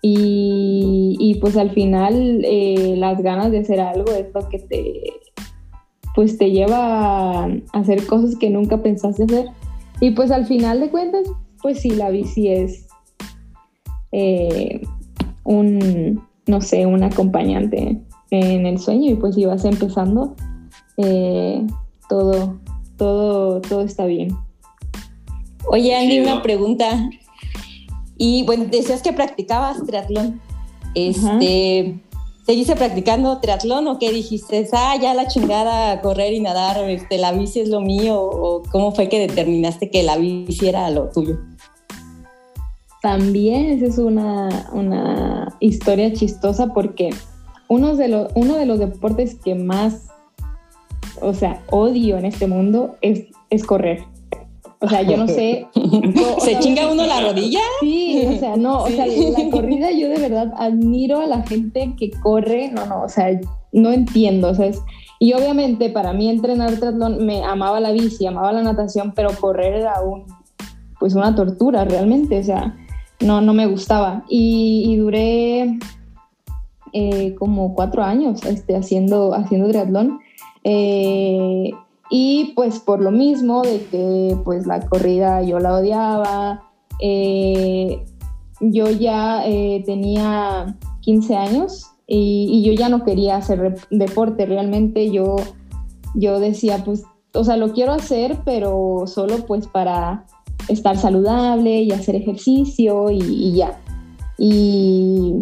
Y, 0.00 1.36
pues 1.40 1.56
al 1.56 1.70
final 1.70 2.42
eh, 2.44 2.94
las 2.96 3.20
ganas 3.20 3.50
de 3.50 3.58
hacer 3.58 3.80
algo 3.80 4.12
es 4.12 4.26
lo 4.32 4.48
que 4.48 4.60
te, 4.60 4.92
pues 6.14 6.38
te 6.38 6.50
lleva 6.50 7.44
a 7.44 7.50
hacer 7.72 8.06
cosas 8.06 8.36
que 8.36 8.50
nunca 8.50 8.82
pensaste 8.82 9.24
hacer. 9.24 9.46
Y 10.00 10.12
pues 10.12 10.30
al 10.30 10.46
final 10.46 10.80
de 10.80 10.90
cuentas, 10.90 11.28
pues 11.62 11.80
sí, 11.80 11.90
la 11.90 12.10
bici 12.10 12.48
es 12.48 12.86
eh, 14.12 14.80
un, 15.44 16.22
no 16.46 16.60
sé, 16.60 16.86
un 16.86 17.02
acompañante 17.02 18.00
en 18.30 18.66
el 18.66 18.78
sueño 18.78 19.10
y 19.10 19.14
pues 19.16 19.34
si 19.34 19.46
vas 19.46 19.64
empezando, 19.64 20.36
eh, 20.96 21.66
todo, 22.08 22.58
todo, 22.96 23.60
todo 23.60 23.82
está 23.82 24.06
bien. 24.06 24.36
Oye, 25.70 25.94
Andy, 25.94 26.20
una 26.20 26.42
pregunta. 26.42 27.08
Y 28.16 28.44
bueno, 28.44 28.66
decías 28.70 29.02
que 29.02 29.12
practicabas 29.12 29.84
triatlón. 29.84 30.40
Este, 30.94 32.00
¿Seguiste 32.46 32.74
practicando 32.76 33.38
triatlón 33.40 33.86
o 33.88 33.98
qué 33.98 34.10
dijiste? 34.10 34.66
Ah, 34.72 34.96
ya 35.00 35.12
la 35.12 35.28
chingada, 35.28 36.00
correr 36.00 36.32
y 36.32 36.40
nadar, 36.40 36.88
este, 36.88 37.18
la 37.18 37.32
bici 37.32 37.60
es 37.60 37.68
lo 37.68 37.82
mío. 37.82 38.18
¿O 38.20 38.62
cómo 38.72 38.92
fue 38.92 39.08
que 39.08 39.20
determinaste 39.20 39.90
que 39.90 40.02
la 40.02 40.16
bici 40.16 40.66
era 40.66 40.88
lo 40.90 41.10
tuyo? 41.10 41.38
También 43.02 43.66
esa 43.66 43.86
es 43.86 43.98
una, 43.98 44.70
una 44.72 45.56
historia 45.60 46.12
chistosa 46.12 46.72
porque 46.72 47.10
uno 47.68 47.94
de, 47.94 48.08
los, 48.08 48.32
uno 48.34 48.56
de 48.56 48.66
los 48.66 48.78
deportes 48.78 49.36
que 49.36 49.54
más 49.54 50.07
o 51.22 51.34
sea, 51.34 51.62
odio 51.70 52.18
en 52.18 52.24
este 52.24 52.46
mundo 52.46 52.96
es, 53.00 53.26
es 53.50 53.64
correr. 53.64 54.04
O 54.80 54.88
sea, 54.88 55.02
yo 55.02 55.16
no 55.16 55.26
sé. 55.26 55.66
¿Se 56.38 56.58
chinga 56.60 56.90
uno 56.90 57.04
la 57.04 57.20
rodilla? 57.20 57.60
Sí, 57.80 58.24
o 58.28 58.38
sea, 58.38 58.56
no, 58.56 58.82
o 58.82 58.88
sea, 58.88 59.06
la 59.06 59.50
corrida 59.50 59.90
yo 59.90 60.08
de 60.08 60.18
verdad 60.18 60.52
admiro 60.56 61.20
a 61.20 61.26
la 61.26 61.42
gente 61.42 61.94
que 61.98 62.10
corre, 62.10 62.70
no, 62.70 62.86
no, 62.86 63.02
o 63.02 63.08
sea, 63.08 63.28
no 63.72 63.90
entiendo, 63.90 64.50
o 64.50 64.54
sea, 64.54 64.70
y 65.18 65.32
obviamente 65.32 65.90
para 65.90 66.12
mí 66.12 66.28
entrenar 66.28 66.76
triatlón 66.76 67.26
me 67.26 67.42
amaba 67.42 67.80
la 67.80 67.90
bici, 67.90 68.24
amaba 68.26 68.52
la 68.52 68.62
natación, 68.62 69.12
pero 69.16 69.30
correr 69.40 69.74
era 69.74 70.00
un, 70.00 70.26
pues 71.00 71.14
una 71.14 71.34
tortura 71.34 71.84
realmente, 71.84 72.38
o 72.38 72.44
sea, 72.44 72.76
no, 73.20 73.40
no 73.40 73.52
me 73.52 73.66
gustaba. 73.66 74.24
Y, 74.28 74.96
duré 74.96 75.78
eh, 76.92 77.34
como 77.36 77.74
cuatro 77.74 78.04
años 78.04 78.44
este, 78.46 78.76
haciendo, 78.76 79.34
haciendo 79.34 79.68
triatlón 79.68 80.20
eh, 80.64 81.70
y 82.10 82.52
pues 82.54 82.80
por 82.80 83.00
lo 83.00 83.10
mismo 83.10 83.62
de 83.62 83.84
que 83.86 84.36
pues 84.44 84.66
la 84.66 84.80
corrida 84.80 85.42
yo 85.42 85.58
la 85.58 85.74
odiaba, 85.74 86.62
eh, 87.00 88.04
yo 88.60 88.90
ya 88.90 89.46
eh, 89.46 89.82
tenía 89.84 90.76
15 91.00 91.36
años 91.36 91.86
y, 92.06 92.62
yo 92.64 92.72
ya 92.72 92.88
no 92.88 93.04
quería 93.04 93.36
hacer 93.36 93.76
deporte, 93.90 94.46
realmente 94.46 95.10
yo, 95.10 95.36
yo 96.14 96.40
decía 96.40 96.82
pues, 96.84 97.04
o 97.34 97.44
sea, 97.44 97.56
lo 97.56 97.72
quiero 97.72 97.92
hacer, 97.92 98.38
pero 98.44 99.04
solo 99.06 99.46
pues 99.46 99.66
para 99.66 100.24
estar 100.68 100.96
saludable 100.96 101.82
y 101.82 101.92
hacer 101.92 102.16
ejercicio 102.16 103.10
y, 103.10 103.18
y 103.18 103.52
ya. 103.56 103.78
Y, 104.38 105.34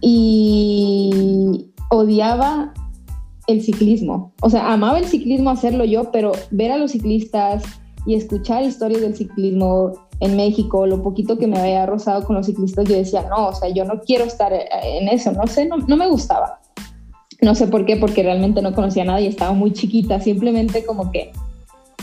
y 0.00 1.70
odiaba 1.90 2.72
el 3.48 3.62
ciclismo. 3.62 4.32
O 4.42 4.50
sea, 4.50 4.72
amaba 4.72 4.98
el 4.98 5.06
ciclismo 5.06 5.50
hacerlo 5.50 5.84
yo, 5.84 6.12
pero 6.12 6.32
ver 6.50 6.70
a 6.70 6.78
los 6.78 6.92
ciclistas 6.92 7.64
y 8.06 8.14
escuchar 8.14 8.62
historias 8.62 9.00
del 9.00 9.16
ciclismo 9.16 9.94
en 10.20 10.36
México, 10.36 10.86
lo 10.86 11.02
poquito 11.02 11.38
que 11.38 11.46
me 11.46 11.58
había 11.58 11.86
rozado 11.86 12.24
con 12.24 12.36
los 12.36 12.46
ciclistas, 12.46 12.88
yo 12.88 12.94
decía, 12.94 13.26
no, 13.28 13.48
o 13.48 13.54
sea, 13.54 13.68
yo 13.70 13.84
no 13.84 14.00
quiero 14.00 14.24
estar 14.24 14.52
en 14.52 15.08
eso, 15.08 15.32
no 15.32 15.46
sé, 15.46 15.66
no, 15.66 15.96
me 15.96 16.08
gustaba. 16.08 16.60
No 17.40 17.54
sé 17.54 17.68
por 17.68 17.86
qué, 17.86 17.96
porque 17.96 18.22
realmente 18.22 18.62
no 18.62 18.74
conocía 18.74 19.04
nada 19.04 19.20
y 19.20 19.26
estaba 19.26 19.52
muy 19.52 19.72
chiquita, 19.72 20.20
simplemente 20.20 20.84
como 20.84 21.10
que... 21.10 21.32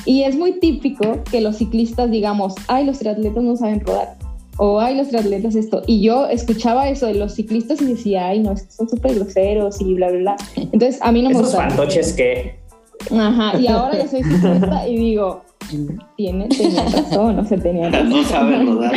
Y 0.06 0.24
es 0.24 0.38
muy 0.38 0.60
típico 0.60 1.24
que 1.30 1.42
los 1.42 1.58
ciclistas 1.58 2.10
digamos, 2.10 2.56
ay, 2.68 2.86
los 2.86 3.00
triatletas 3.00 3.44
no 3.44 3.56
saben 3.56 3.82
rodar 3.82 4.25
o 4.58 4.80
ay, 4.80 4.96
los 4.96 5.14
atletas 5.14 5.56
esto. 5.56 5.82
Y 5.86 6.02
yo 6.02 6.28
escuchaba 6.28 6.90
eso 6.90 7.08
de 7.08 7.16
los 7.16 7.36
ciclistas 7.36 7.82
y 7.82 7.86
decía, 7.86 8.28
ay, 8.28 8.40
no, 8.40 8.52
es 8.54 8.64
que 8.64 8.72
son 8.72 8.90
súper 8.90 9.16
groseros 9.16 9.82
y 9.82 9.94
bla, 9.96 10.10
bla, 10.10 10.20
bla. 10.20 10.36
Entonces, 10.56 11.00
a 11.02 11.12
mí 11.12 11.22
no 11.22 11.30
me 11.30 11.36
gusta. 11.36 11.66
¿Esos 11.66 11.76
fantoches 11.76 12.14
que 12.14 12.66
Ajá, 13.12 13.60
y 13.60 13.68
ahora 13.68 13.98
yo 14.02 14.08
soy 14.08 14.24
ciclista 14.24 14.88
y 14.88 14.98
digo, 14.98 15.44
tiene, 16.16 16.48
tenía 16.48 16.84
razón, 16.84 17.36
no 17.38 17.46
se 17.46 17.58
tenía 17.58 17.90
razón. 17.90 18.10
No 18.10 18.24
saben 18.24 18.68
rodar 18.68 18.94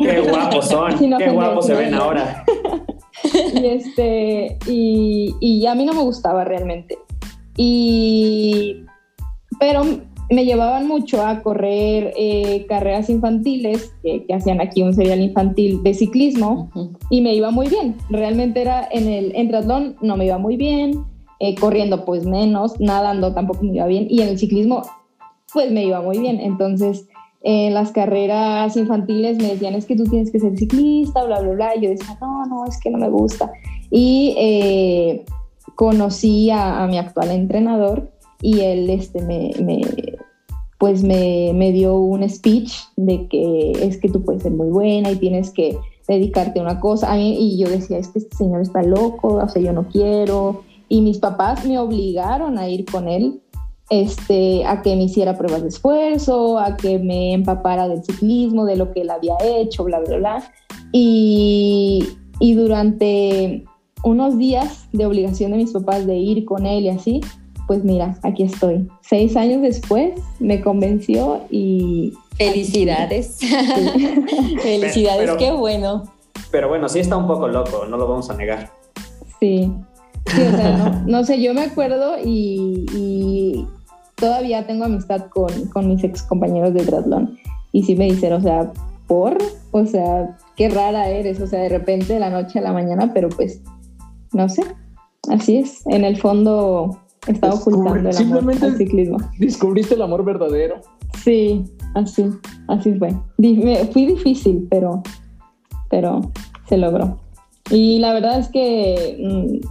Qué 0.00 0.20
guapos 0.20 0.68
son, 0.68 1.18
qué 1.18 1.30
guapos 1.30 1.66
se 1.66 1.74
ven 1.74 1.94
ahora. 1.94 2.44
y 3.54 3.66
este, 3.66 4.58
y, 4.66 5.34
y 5.40 5.66
a 5.66 5.74
mí 5.74 5.84
no 5.84 5.94
me 5.94 6.02
gustaba 6.02 6.44
realmente. 6.44 6.98
Y, 7.56 8.84
pero 9.58 9.84
me 10.32 10.44
llevaban 10.44 10.86
mucho 10.86 11.24
a 11.24 11.42
correr 11.42 12.12
eh, 12.16 12.64
carreras 12.68 13.10
infantiles 13.10 13.92
que, 14.02 14.24
hacían 14.32 14.60
aquí 14.60 14.82
un 14.82 14.94
serial 14.94 15.20
infantil 15.20 15.82
de 15.82 15.94
ciclismo 15.94 16.70
y 17.10 17.20
me 17.20 17.34
iba 17.34 17.50
muy 17.50 17.68
bien. 17.68 17.96
Realmente 18.08 18.60
era 18.60 18.88
en 18.90 19.08
el 19.08 19.34
en 19.34 19.48
triatlón 19.48 19.96
no 20.00 20.16
me 20.16 20.26
iba 20.26 20.38
muy 20.38 20.56
bien, 20.56 21.04
eh, 21.40 21.54
corriendo 21.56 22.04
pues 22.04 22.24
menos, 22.24 22.80
nadando 22.80 23.34
tampoco 23.34 23.64
me 23.64 23.74
iba 23.74 23.86
bien 23.86 24.06
y 24.08 24.22
en 24.22 24.28
el 24.28 24.38
ciclismo 24.38 24.82
pues 25.52 25.70
me 25.70 25.84
iba 25.84 26.00
muy 26.00 26.18
bien. 26.18 26.40
Entonces 26.40 27.08
en 27.42 27.74
las 27.74 27.90
carreras 27.90 28.76
infantiles 28.76 29.38
me 29.38 29.48
decían 29.48 29.74
es 29.74 29.86
que 29.86 29.96
tú 29.96 30.04
tienes 30.04 30.30
que 30.30 30.38
ser 30.38 30.56
ciclista, 30.56 31.24
bla, 31.24 31.40
bla, 31.40 31.52
bla. 31.52 31.76
Y 31.76 31.82
yo 31.82 31.90
decía, 31.90 32.16
no, 32.20 32.46
no, 32.46 32.64
es 32.64 32.78
que 32.78 32.90
no 32.90 32.98
me 32.98 33.08
gusta. 33.08 33.50
Y 33.90 34.34
eh, 34.38 35.24
conocí 35.74 36.50
a, 36.50 36.84
a 36.84 36.86
mi 36.86 36.98
actual 36.98 37.32
entrenador 37.32 38.12
y 38.42 38.60
él 38.60 38.90
este, 38.90 39.22
me, 39.22 39.52
me 39.60 39.80
pues 40.82 41.04
me, 41.04 41.52
me, 41.54 41.70
dio 41.70 41.94
un 41.94 42.28
speech 42.28 42.72
de 42.96 43.28
que 43.28 43.70
es 43.70 43.98
que 43.98 44.08
tú 44.08 44.24
puedes 44.24 44.42
ser 44.42 44.50
muy 44.50 44.66
buena 44.66 45.12
y 45.12 45.16
tienes 45.16 45.52
que 45.52 45.78
dedicarte 46.08 46.58
a 46.58 46.62
una 46.64 46.80
cosa. 46.80 47.16
y 47.16 47.56
yo 47.56 47.68
decía, 47.68 47.98
es 47.98 48.08
que 48.08 48.18
este 48.18 48.36
señor 48.36 48.62
está 48.62 48.82
loco, 48.82 49.34
o 49.34 49.48
sea, 49.48 49.62
yo 49.62 49.72
no 49.72 49.86
quiero. 49.86 50.64
Y 50.88 51.00
mis 51.02 51.18
papás 51.18 51.64
me 51.64 51.78
obligaron 51.78 52.58
a 52.58 52.68
ir 52.68 52.84
con 52.84 53.06
él 53.06 53.40
este, 53.90 54.64
a 54.66 54.82
que 54.82 54.96
me 54.96 55.04
hiciera 55.04 55.38
pruebas 55.38 55.62
de 55.62 55.68
esfuerzo, 55.68 56.58
a 56.58 56.76
que 56.76 56.98
me 56.98 57.32
empapara 57.32 57.86
del 57.86 58.02
ciclismo, 58.02 58.64
de 58.64 58.74
lo 58.74 58.92
que 58.92 59.02
él 59.02 59.10
había 59.10 59.36
hecho, 59.40 59.84
bla, 59.84 60.00
bla, 60.00 60.16
bla. 60.16 60.52
Y, 60.90 62.04
y 62.40 62.54
durante 62.54 63.64
unos 64.02 64.36
días 64.36 64.88
de 64.92 65.06
obligación 65.06 65.52
de 65.52 65.58
mis 65.58 65.70
papás 65.70 66.08
de 66.08 66.16
ir 66.16 66.44
con 66.44 66.66
él 66.66 66.86
y 66.86 66.88
así, 66.88 67.20
pues 67.66 67.84
mira, 67.84 68.16
aquí 68.22 68.44
estoy. 68.44 68.88
Seis 69.02 69.36
años 69.36 69.62
después 69.62 70.12
me 70.40 70.60
convenció 70.60 71.42
y... 71.50 72.14
Felicidades. 72.36 73.38
Felicidades, 74.62 75.30
qué 75.38 75.52
bueno. 75.52 76.04
Pero 76.50 76.68
bueno, 76.68 76.88
sí 76.88 77.00
está 77.00 77.16
un 77.16 77.26
poco 77.26 77.48
loco, 77.48 77.86
no 77.86 77.96
lo 77.96 78.08
vamos 78.08 78.30
a 78.30 78.34
negar. 78.34 78.70
Sí, 79.40 79.72
sí 80.26 80.42
o 80.42 80.56
sea, 80.56 81.02
no, 81.06 81.24
sé, 81.24 81.42
yo 81.42 81.54
me 81.54 81.62
acuerdo 81.62 82.16
y, 82.24 83.66
todavía 84.16 84.66
tengo 84.66 84.84
amistad 84.84 85.26
con, 85.30 85.66
con 85.66 85.88
mis 85.88 86.04
ex 86.04 86.22
compañeros 86.22 86.72
de 86.74 86.84
triatlón 86.84 87.38
y 87.72 87.82
sí 87.82 87.96
me 87.96 88.04
dicen, 88.04 88.32
o 88.34 88.40
sea, 88.40 88.72
por, 89.08 89.36
o 89.72 89.84
sea, 89.84 90.36
qué 90.56 90.68
rara 90.68 91.08
eres, 91.08 91.40
o 91.40 91.46
sea, 91.46 91.60
de 91.60 91.68
repente 91.68 92.14
de 92.14 92.20
la 92.20 92.30
noche 92.30 92.58
a 92.58 92.62
la 92.62 92.72
mañana, 92.72 93.12
pero 93.12 93.28
pues, 93.30 93.60
no 94.32 94.48
sé, 94.48 94.62
así 95.28 95.58
es, 95.58 95.86
en 95.86 96.04
el 96.04 96.18
fondo 96.18 97.01
estaba 97.26 97.54
ocultando 97.54 98.10
el 98.10 98.16
amor 98.16 98.54
al 98.62 98.76
ciclismo. 98.76 99.18
Descubriste 99.38 99.94
el 99.94 100.02
amor 100.02 100.24
verdadero. 100.24 100.80
Sí, 101.22 101.64
así, 101.94 102.24
así 102.68 102.94
fue. 102.94 103.14
Fui 103.92 104.06
difícil, 104.06 104.66
pero, 104.70 105.02
pero 105.90 106.32
se 106.68 106.76
logró. 106.78 107.18
Y 107.70 107.98
la 108.00 108.12
verdad 108.12 108.38
es 108.38 108.48
que 108.48 109.16
mm, 109.20 109.66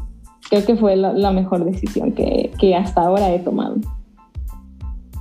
creo 0.50 0.66
que 0.66 0.76
fue 0.76 0.96
la, 0.96 1.32
mejor 1.32 1.66
decisión 1.66 2.14
que, 2.14 2.52
que, 2.60 2.76
hasta 2.76 3.02
ahora 3.02 3.34
he 3.34 3.40
tomado. 3.40 3.76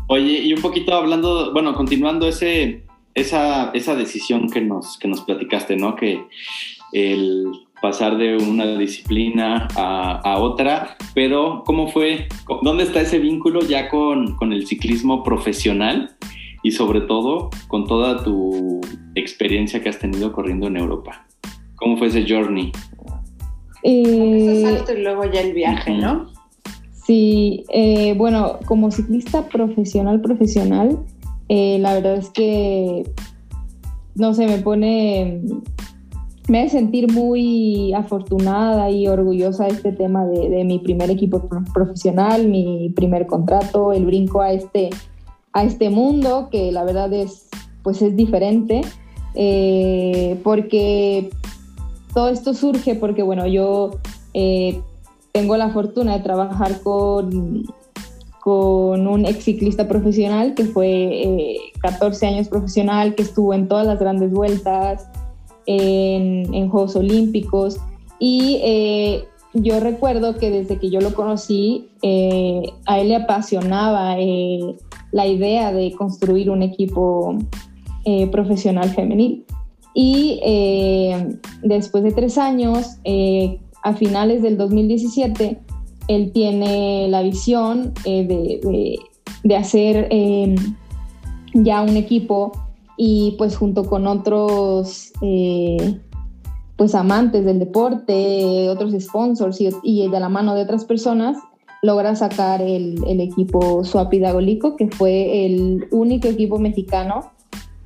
Oye, 0.07 0.41
y 0.41 0.53
un 0.53 0.63
poquito 0.63 0.95
hablando, 0.95 1.53
bueno, 1.53 1.75
continuando 1.75 2.29
ese, 2.29 2.85
esa, 3.15 3.71
esa 3.73 3.95
decisión 3.95 4.49
que 4.51 4.61
nos, 4.61 4.99
que 4.99 5.09
nos 5.09 5.23
platicaste, 5.23 5.77
¿no? 5.77 5.97
Que 5.97 6.25
el 6.93 7.53
pasar 7.81 8.17
de 8.19 8.37
una 8.37 8.67
disciplina 8.77 9.69
a, 9.77 10.39
otra, 10.39 10.97
pero 11.15 11.63
¿cómo 11.65 11.89
fue? 11.89 12.29
¿Dónde 12.63 12.85
está 12.85 13.01
ese 13.01 13.19
vínculo 13.19 13.61
ya 13.61 13.89
con, 13.89 14.37
con, 14.37 14.53
el 14.53 14.67
ciclismo 14.67 15.23
profesional 15.23 16.15
y 16.63 16.73
sobre 16.73 17.01
todo 17.03 17.51
con 17.69 17.87
toda 17.87 18.23
tu 18.23 18.81
experiencia 19.15 19.83
que 19.83 19.89
has 19.89 19.99
tenido 19.99 20.33
corriendo 20.33 20.67
en 20.67 20.77
Europa? 20.77 21.27
¿Cómo 21.77 21.97
fue 21.97 22.09
ese 22.09 22.27
journey? 22.29 22.73
Eh, 23.83 24.61
salto 24.63 24.93
y 24.93 25.03
luego 25.03 25.25
ya 25.25 25.41
el 25.41 25.55
viaje, 25.55 25.97
¿no? 25.97 26.31
Sí, 27.07 27.65
eh, 27.73 28.15
bueno, 28.17 28.59
como 28.67 28.91
ciclista 28.91 29.49
profesional, 29.49 30.21
profesional, 30.21 30.99
eh, 31.49 31.79
la 31.81 31.95
verdad 31.95 32.17
es 32.17 32.29
que, 32.31 33.03
no 34.15 34.35
sé, 34.35 34.47
me 34.47 34.59
pone, 34.59 35.41
me 36.50 36.62
hace 36.62 36.78
sentir 36.78 37.12
muy 37.12 37.95
afortunada 37.95 38.90
y 38.90 39.07
orgullosa 39.07 39.64
de 39.64 39.71
este 39.71 39.92
tema 39.92 40.26
de, 40.26 40.64
mi 40.64 40.80
primer 40.80 41.09
equipo 41.09 41.49
profesional, 41.73 42.49
mi 42.49 42.90
primer 42.97 43.28
contrato, 43.28 43.92
el 43.92 44.04
brinco 44.04 44.40
a 44.40 44.52
este, 44.52 44.90
a 45.52 45.62
este 45.62 45.90
mundo 45.90 46.49
que 46.50 46.73
la 46.73 46.83
verdad 46.83 47.12
es, 47.12 47.49
pues 47.85 48.02
es 48.02 48.16
diferente, 48.16 48.80
eh, 49.35 50.40
porque 50.42 51.30
todo 52.12 52.28
esto 52.28 52.52
surge 52.52 52.97
porque, 52.97 53.23
bueno, 53.23 53.47
yo 53.47 53.92
eh, 54.35 54.80
tengo 55.30 55.57
la 55.57 55.71
fortuna 55.71 56.16
de 56.16 56.25
trabajar 56.25 56.80
con 56.83 57.64
con 58.40 59.07
un 59.07 59.26
ex 59.26 59.45
ciclista 59.45 59.87
profesional 59.87 60.54
que 60.54 60.64
fue 60.64 61.59
14 61.83 62.25
eh, 62.25 62.28
años 62.30 62.49
profesional, 62.49 63.14
que 63.14 63.23
estuvo 63.23 63.52
en 63.52 63.69
todas 63.69 63.87
las 63.87 64.00
grandes 64.00 64.33
vueltas, 64.33 65.07
en, 65.67 66.69
Juegos 66.69 66.97
Olímpicos. 66.97 67.79
Y 68.19 68.61
eh, 68.62 69.25
yo 69.55 69.81
recuerdo 69.81 70.37
que 70.37 70.50
desde 70.50 70.79
que 70.79 70.90
yo 70.90 71.00
lo 71.00 71.14
conocí, 71.14 71.88
eh, 72.02 72.62
a 72.87 73.00
él 73.00 73.09
le 73.09 73.17
apasionaba 73.17 74.17
la 75.13 75.26
idea 75.26 75.73
de 75.73 75.93
construir 75.93 76.50
un 76.50 76.63
equipo 76.63 77.37
profesional 78.30 78.91
femenil. 78.91 79.45
Y 79.95 80.41
después 81.63 82.04
de 82.04 82.13
tres 82.13 82.39
años, 82.39 82.99
a 83.82 83.95
finales 83.95 84.43
del 84.43 84.56
2017, 84.56 85.58
él 86.11 86.32
tiene 86.32 87.06
la 87.08 87.23
visión 87.23 87.93
eh, 88.04 88.99
de, 89.45 89.56
hacer 89.56 90.08
ya 91.54 91.82
un 91.82 91.97
equipo 91.97 92.52
y 93.02 93.34
pues 93.39 93.56
junto 93.56 93.84
con 93.86 94.06
otros 94.06 95.10
eh, 95.23 95.99
pues 96.76 96.95
amantes 96.95 97.47
del 97.47 97.58
deporte, 97.58 98.69
otros 98.69 98.93
sponsors 99.02 99.58
y, 99.82 100.06
de 100.06 100.21
la 100.21 100.28
mano 100.28 100.54
de 100.54 100.65
otras 100.65 100.84
personas, 100.84 101.39
logra 101.80 102.15
sacar 102.15 102.60
el, 102.60 103.02
equipo 103.21 103.84
Suapidagolico, 103.84 104.76
que 104.76 104.89
fue 104.89 105.47
el 105.47 105.86
único 105.93 106.28
equipo 106.28 106.58
mexicano 106.58 107.30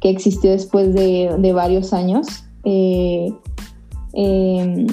que 0.00 0.10
existió 0.10 0.50
después 0.50 0.92
de, 0.94 1.52
varios 1.54 1.92
años. 1.92 2.26
Eh, 2.64 3.32
em, 4.14 4.84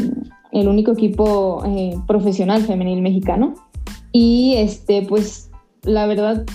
el 0.51 0.67
único 0.67 0.91
equipo 0.91 1.63
eh, 1.65 1.95
profesional 2.05 2.61
femenil 2.61 3.01
mexicano. 3.01 3.55
Y 4.11 4.53
este, 4.57 5.01
pues 5.01 5.49
la 5.81 6.05
verdad, 6.05 6.45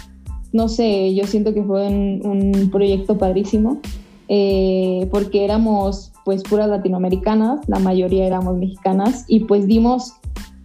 no 0.53 0.69
sé, 0.69 1.15
yo 1.15 1.25
siento 1.27 1.55
que 1.55 1.63
fue 1.63 1.87
un, 1.87 2.69
proyecto 2.73 3.19
padrísimo, 3.19 3.81
eh, 4.29 5.09
porque 5.11 5.45
éramos 5.45 6.13
pues 6.25 6.43
puras 6.43 6.69
latinoamericanas, 6.69 7.61
la 7.69 7.79
mayoría 7.79 8.27
éramos 8.27 8.57
mexicanas, 8.57 9.25
y 9.29 9.41
pues 9.41 9.67
dimos 9.67 10.15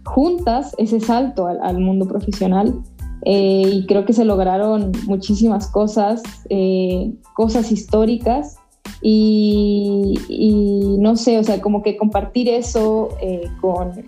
juntas 0.04 0.74
ese 0.78 1.00
salto 1.00 1.46
al, 1.46 1.78
mundo 1.78 2.06
profesional. 2.06 2.74
Eh, 3.24 3.70
y 3.72 3.86
creo 3.86 4.04
que 4.04 4.12
se 4.12 4.24
lograron 4.24 4.90
muchísimas 5.06 5.68
cosas, 5.68 6.22
cosas 7.34 7.70
históricas 7.70 8.56
y, 9.02 10.96
no 10.98 11.16
sé, 11.16 11.38
o 11.38 11.44
sea, 11.44 11.60
como 11.60 11.82
que 11.82 11.96
compartir 11.96 12.48
eso 12.48 13.08
eh, 13.20 13.50
con, 13.60 14.04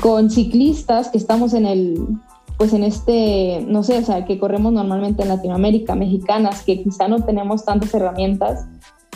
con 0.00 0.30
ciclistas 0.30 1.08
que 1.08 1.18
estamos 1.18 1.54
en 1.54 1.66
el, 1.66 2.06
pues 2.58 2.72
en 2.72 2.84
este, 2.84 3.64
no 3.68 3.82
sé, 3.82 3.98
o 3.98 4.02
sea, 4.02 4.24
que 4.24 4.38
corremos 4.38 4.72
normalmente 4.72 5.22
en 5.22 5.28
Latinoamérica, 5.28 5.94
mexicanas, 5.94 6.62
que 6.62 6.82
quizá 6.82 7.08
no 7.08 7.24
tenemos 7.24 7.64
tantas 7.64 7.92
herramientas 7.94 8.66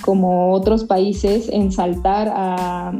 como 0.05 0.53
otros 0.53 0.85
países 0.85 1.49
en 1.49 1.73
saltar 1.73 2.33
a, 2.35 2.93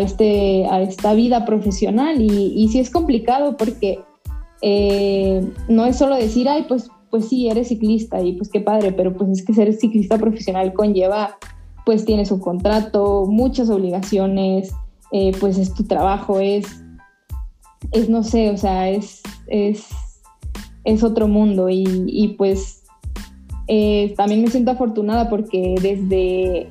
este, 0.00 0.66
a 0.66 0.82
esta 0.82 1.14
vida 1.14 1.44
profesional. 1.44 2.20
Y, 2.20 2.52
y 2.56 2.68
sí 2.68 2.78
es 2.78 2.90
complicado 2.90 3.56
porque 3.56 4.00
eh, 4.62 5.46
no 5.68 5.86
es 5.86 5.96
solo 5.96 6.16
decir, 6.16 6.48
ay, 6.48 6.64
pues 6.68 6.90
pues 7.10 7.28
sí, 7.28 7.48
eres 7.48 7.68
ciclista 7.68 8.20
y 8.20 8.34
pues 8.34 8.50
qué 8.50 8.60
padre, 8.60 8.92
pero 8.92 9.14
pues 9.14 9.30
es 9.30 9.44
que 9.44 9.54
ser 9.54 9.72
ciclista 9.72 10.18
profesional 10.18 10.72
conlleva, 10.72 11.38
pues 11.84 12.04
tienes 12.04 12.30
un 12.30 12.40
contrato, 12.40 13.26
muchas 13.26 13.70
obligaciones, 13.70 14.72
eh, 15.12 15.32
pues 15.40 15.58
es 15.58 15.72
tu 15.74 15.84
trabajo, 15.84 16.38
es, 16.40 16.82
es 17.92 18.08
no 18.08 18.22
sé, 18.22 18.50
o 18.50 18.56
sea, 18.56 18.88
es, 18.90 19.22
es, 19.46 19.88
es 20.84 21.02
otro 21.02 21.28
mundo 21.28 21.68
y, 21.70 22.34
pues 22.38 22.82
eh, 23.66 24.14
también 24.16 24.42
me 24.42 24.48
siento 24.48 24.70
afortunada 24.70 25.28
porque 25.28 25.74
desde 25.80 26.68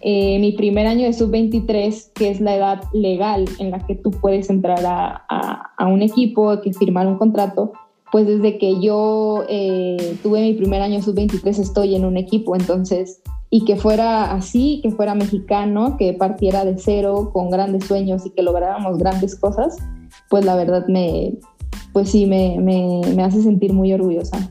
eh, 0.00 0.38
mi 0.38 0.52
primer 0.52 0.86
año 0.86 1.04
de 1.04 1.12
sub-23, 1.12 2.12
que 2.14 2.30
es 2.30 2.40
la 2.40 2.56
edad 2.56 2.82
legal 2.92 3.44
en 3.58 3.70
la 3.70 3.84
que 3.86 3.94
tú 3.94 4.10
puedes 4.10 4.50
entrar 4.50 4.84
a, 4.86 5.24
a, 5.28 5.70
a 5.76 5.86
un 5.86 6.02
equipo, 6.02 6.60
que 6.60 6.72
firmar 6.72 7.06
un 7.06 7.18
contrato, 7.18 7.72
pues 8.12 8.26
desde 8.26 8.58
que 8.58 8.80
yo 8.80 9.44
eh, 9.48 10.16
tuve 10.22 10.40
mi 10.40 10.54
primer 10.54 10.80
año 10.80 11.02
sub-23 11.02 11.58
estoy 11.58 11.96
en 11.96 12.04
un 12.04 12.16
equipo, 12.16 12.54
entonces, 12.54 13.20
y 13.50 13.64
que 13.64 13.76
fuera 13.76 14.32
así, 14.32 14.80
que 14.82 14.90
fuera 14.90 15.14
mexicano, 15.14 15.96
que 15.98 16.12
partiera 16.12 16.64
de 16.64 16.78
cero 16.78 17.30
con 17.32 17.50
grandes 17.50 17.84
sueños 17.84 18.24
y 18.24 18.30
que 18.30 18.42
lográramos 18.42 18.98
grandes 18.98 19.34
cosas, 19.36 19.76
pues 20.28 20.44
la 20.44 20.56
verdad 20.56 20.86
me, 20.88 21.34
pues 21.92 22.10
sí, 22.10 22.26
me, 22.26 22.58
me, 22.60 23.22
hace 23.22 23.42
sentir 23.42 23.72
muy 23.72 23.92
orgullosa. 23.92 24.50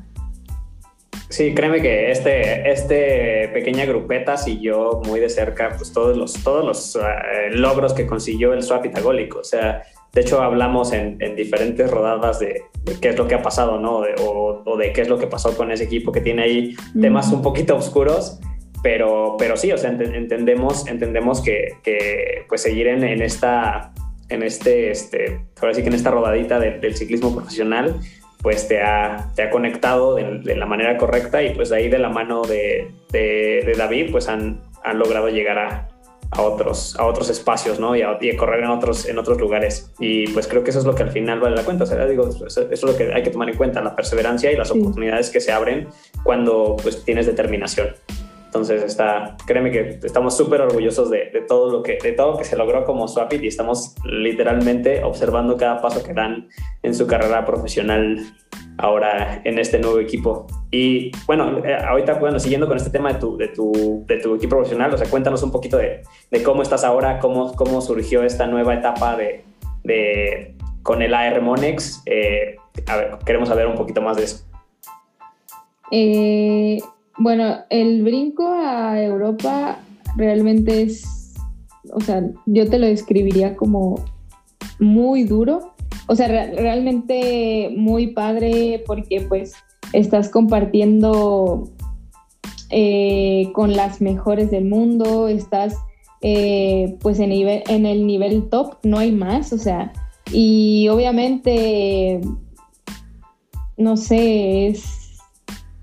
Sí, 1.30 1.54
créeme 1.54 1.82
que 1.82 2.12
este, 2.12 2.72
este 2.72 3.50
pequeña 3.50 3.86
grupeta 3.86 4.38
siguió 4.38 5.02
muy 5.06 5.20
de 5.20 5.30
cerca 5.30 5.74
pues 5.76 5.92
todos 5.92 6.16
los, 6.16 6.34
todos 6.44 6.64
los 6.64 6.96
eh, 6.96 7.50
logros 7.52 7.94
que 7.94 8.06
consiguió 8.06 8.54
el 8.54 8.64
swap 8.64 8.86
itagólico. 8.86 9.40
O 9.40 9.44
sea, 9.44 9.84
de 10.16 10.22
hecho, 10.22 10.42
hablamos 10.42 10.94
en, 10.94 11.18
diferentes 11.36 11.92
rodadas 11.92 12.40
de, 12.40 12.64
qué 13.02 13.10
es 13.10 13.18
lo 13.18 13.28
que 13.28 13.36
ha 13.36 13.42
pasado, 13.42 13.82
¿no? 13.82 14.04
o, 14.22 14.78
de 14.78 14.94
qué 14.94 15.02
es 15.02 15.10
lo 15.10 15.18
que 15.18 15.28
pasó 15.28 15.58
con 15.58 15.74
ese 15.74 15.84
equipo 15.84 16.14
que 16.14 16.22
tiene 16.22 16.44
ahí 16.44 16.76
temas 17.00 17.34
un 17.34 17.42
poquito 17.42 17.76
oscuros, 17.76 18.40
pero, 18.82 19.36
pero 19.38 19.58
sí, 19.58 19.74
o 19.74 19.78
sea, 19.78 19.90
entendemos, 19.90 20.88
entendemos 20.88 21.42
que, 21.42 22.46
pues 22.48 22.62
seguir 22.62 22.88
en, 22.88 23.04
esta, 23.22 23.92
en 24.30 24.44
este, 24.44 24.92
este, 24.92 25.46
ahora 25.62 25.74
sí 25.74 25.82
que 25.82 25.88
en 25.88 25.96
esta 25.96 26.12
rodadita 26.12 26.60
del 26.60 26.96
ciclismo 26.96 27.34
profesional, 27.34 28.00
pues 28.42 28.68
te 28.68 28.82
ha, 28.82 29.32
te 29.36 29.44
ha 29.44 29.50
conectado 29.50 30.16
de, 30.16 30.56
la 30.56 30.66
manera 30.66 30.98
correcta 30.98 31.42
y 31.42 31.56
pues 31.56 31.72
ahí 31.72 31.90
de 31.90 32.00
la 32.00 32.10
mano 32.10 32.44
de, 32.44 32.92
de 33.12 33.74
David, 33.78 34.12
pues 34.12 34.28
han, 34.28 34.62
han 34.84 35.00
logrado 35.00 35.30
llegar 35.30 35.58
a, 35.58 35.88
a 36.32 36.42
otros, 36.42 36.96
a 36.98 37.06
otros 37.06 37.30
espacios, 37.30 37.80
¿no? 37.80 37.96
Y 37.96 38.02
a, 38.02 38.18
correr 38.38 38.64
en 38.64 38.70
otros, 38.70 39.08
en 39.08 39.18
otros 39.18 39.40
lugares. 39.40 39.92
Y 40.00 40.28
pues 40.30 40.48
creo 40.48 40.64
que 40.64 40.72
eso 40.72 40.80
es 40.80 40.86
lo 40.86 40.96
que 40.96 41.04
al 41.04 41.12
final 41.12 41.40
vale 41.40 41.56
la 41.56 41.64
cuenta. 41.64 41.84
O 41.84 41.88
sea, 41.88 42.06
digo, 42.06 42.30
eso 42.30 42.70
es 42.70 42.84
lo 42.84 42.96
que 42.96 43.14
hay 43.14 43.24
que 43.24 43.30
tomar 43.30 43.50
en 43.50 43.58
cuenta, 43.58 43.82
la 43.82 43.96
perseverancia 43.96 44.52
y 44.52 44.56
las 44.56 44.72
oportunidades 44.72 45.30
que 45.30 45.40
se 45.40 45.52
abren 45.52 45.88
cuando 46.24 46.76
pues 46.82 47.04
tienes 47.06 47.26
determinación. 47.26 47.90
Entonces 48.56 48.84
está, 48.84 49.36
créeme 49.46 49.70
que 49.70 50.00
estamos 50.02 50.38
súper 50.38 50.62
orgullosos 50.62 51.10
de, 51.10 51.30
de, 51.30 51.42
todo 51.42 51.70
lo 51.70 51.84
que, 51.84 51.98
de 52.02 52.14
todo 52.14 52.32
lo 52.32 52.38
que 52.38 52.46
se 52.46 52.56
logró 52.56 52.86
como 52.86 53.06
Swapit 53.06 53.44
y 53.44 53.48
estamos 53.48 53.96
literalmente 54.06 55.04
observando 55.04 55.58
cada 55.58 55.82
paso 55.82 56.02
que 56.02 56.14
dan 56.14 56.48
en 56.82 56.96
su 56.96 57.06
carrera 57.06 57.44
profesional 57.44 58.18
ahora 58.78 59.42
en 59.44 59.60
este 59.60 59.78
nuevo 59.78 60.00
equipo. 60.00 60.48
Y 60.72 61.12
bueno, 61.28 61.66
eh, 61.66 61.76
ahorita, 61.76 62.14
bueno, 62.14 62.40
siguiendo 62.40 62.66
con 62.66 62.78
este 62.78 62.92
tema 62.92 63.12
de 63.12 63.20
tu, 63.20 63.36
de 63.36 63.50
tu, 63.50 64.06
de 64.08 64.22
tu 64.22 64.36
equipo 64.36 64.56
profesional, 64.56 64.94
o 64.94 64.98
sea, 64.98 65.10
cuéntanos 65.10 65.44
un 65.44 65.52
poquito 65.52 65.76
de, 65.76 66.04
de, 66.32 66.42
cómo 66.42 66.62
estás 66.62 66.86
ahora, 66.86 67.20
cómo, 67.20 67.54
cómo 67.58 67.82
surgió 67.82 68.24
esta 68.24 68.48
nueva 68.48 68.74
etapa 68.74 69.18
de, 69.18 69.44
de 69.84 70.56
con 70.82 71.02
el 71.02 71.14
AR 71.14 71.42
Monex. 71.42 72.04
Eh, 72.06 72.56
a 72.88 72.96
ver, 72.96 73.18
queremos 73.26 73.50
saber 73.50 73.68
un 73.68 73.76
poquito 73.76 74.02
más 74.02 74.16
de 74.16 74.24
eso. 74.24 74.46
Eh, 75.92 76.80
bueno, 77.18 77.58
el 77.70 78.04
brinco 78.04 78.48
a 78.48 79.02
Europa 79.02 79.80
realmente 80.16 80.84
es, 80.84 81.34
o 81.94 82.02
sea, 82.02 82.24
yo 82.46 82.70
te 82.70 82.80
lo 82.80 82.88
describiría 82.88 83.56
como 83.56 84.04
muy 84.80 85.24
duro. 85.24 85.74
O 86.08 86.16
sea, 86.16 86.28
realmente 86.28 87.74
muy 87.76 88.08
padre 88.08 88.84
porque 88.86 89.22
pues 89.22 89.54
estás 89.92 90.30
compartiendo 90.30 91.70
eh, 92.70 93.50
con 93.54 93.76
las 93.76 94.02
mejores 94.02 94.52
del 94.52 94.66
mundo, 94.66 95.28
estás 95.28 95.76
eh, 96.22 96.98
pues 97.02 97.20
en, 97.20 97.32
en 97.32 97.86
el 97.86 98.06
nivel 98.06 98.50
top, 98.50 98.76
no 98.84 99.00
hay 99.00 99.12
más, 99.12 99.54
o 99.54 99.58
sea, 99.58 99.94
y 100.32 100.88
obviamente, 100.90 102.22
no 103.78 103.96
sé, 103.96 104.68
es 104.68 105.05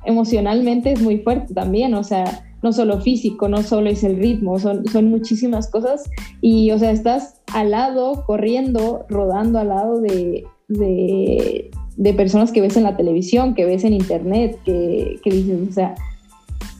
emocionalmente 0.04 0.92
es 0.92 1.02
muy 1.02 1.18
fuerte 1.18 1.54
también, 1.54 1.94
o 1.94 2.04
sea, 2.04 2.44
no 2.62 2.72
solo 2.72 3.00
físico, 3.00 3.48
no 3.48 3.62
solo 3.62 3.90
es 3.90 4.04
el 4.04 4.16
ritmo, 4.16 4.58
son, 4.58 4.86
son 4.86 5.10
muchísimas 5.10 5.68
cosas 5.68 6.04
y, 6.40 6.70
o 6.70 6.78
sea, 6.78 6.92
estás 6.92 7.40
al 7.52 7.72
lado, 7.72 8.24
corriendo, 8.26 9.04
rodando 9.08 9.58
al 9.58 9.68
lado 9.68 10.00
de, 10.00 10.44
de, 10.68 12.14
personas 12.14 12.52
que 12.52 12.60
ves 12.60 12.76
en 12.76 12.84
la 12.84 12.96
televisión, 12.96 13.54
que 13.54 13.64
ves 13.64 13.84
en 13.84 13.94
internet, 13.94 14.58
que, 14.64 15.18
que 15.22 15.30
dices, 15.30 15.68
o 15.68 15.72
sea, 15.72 15.94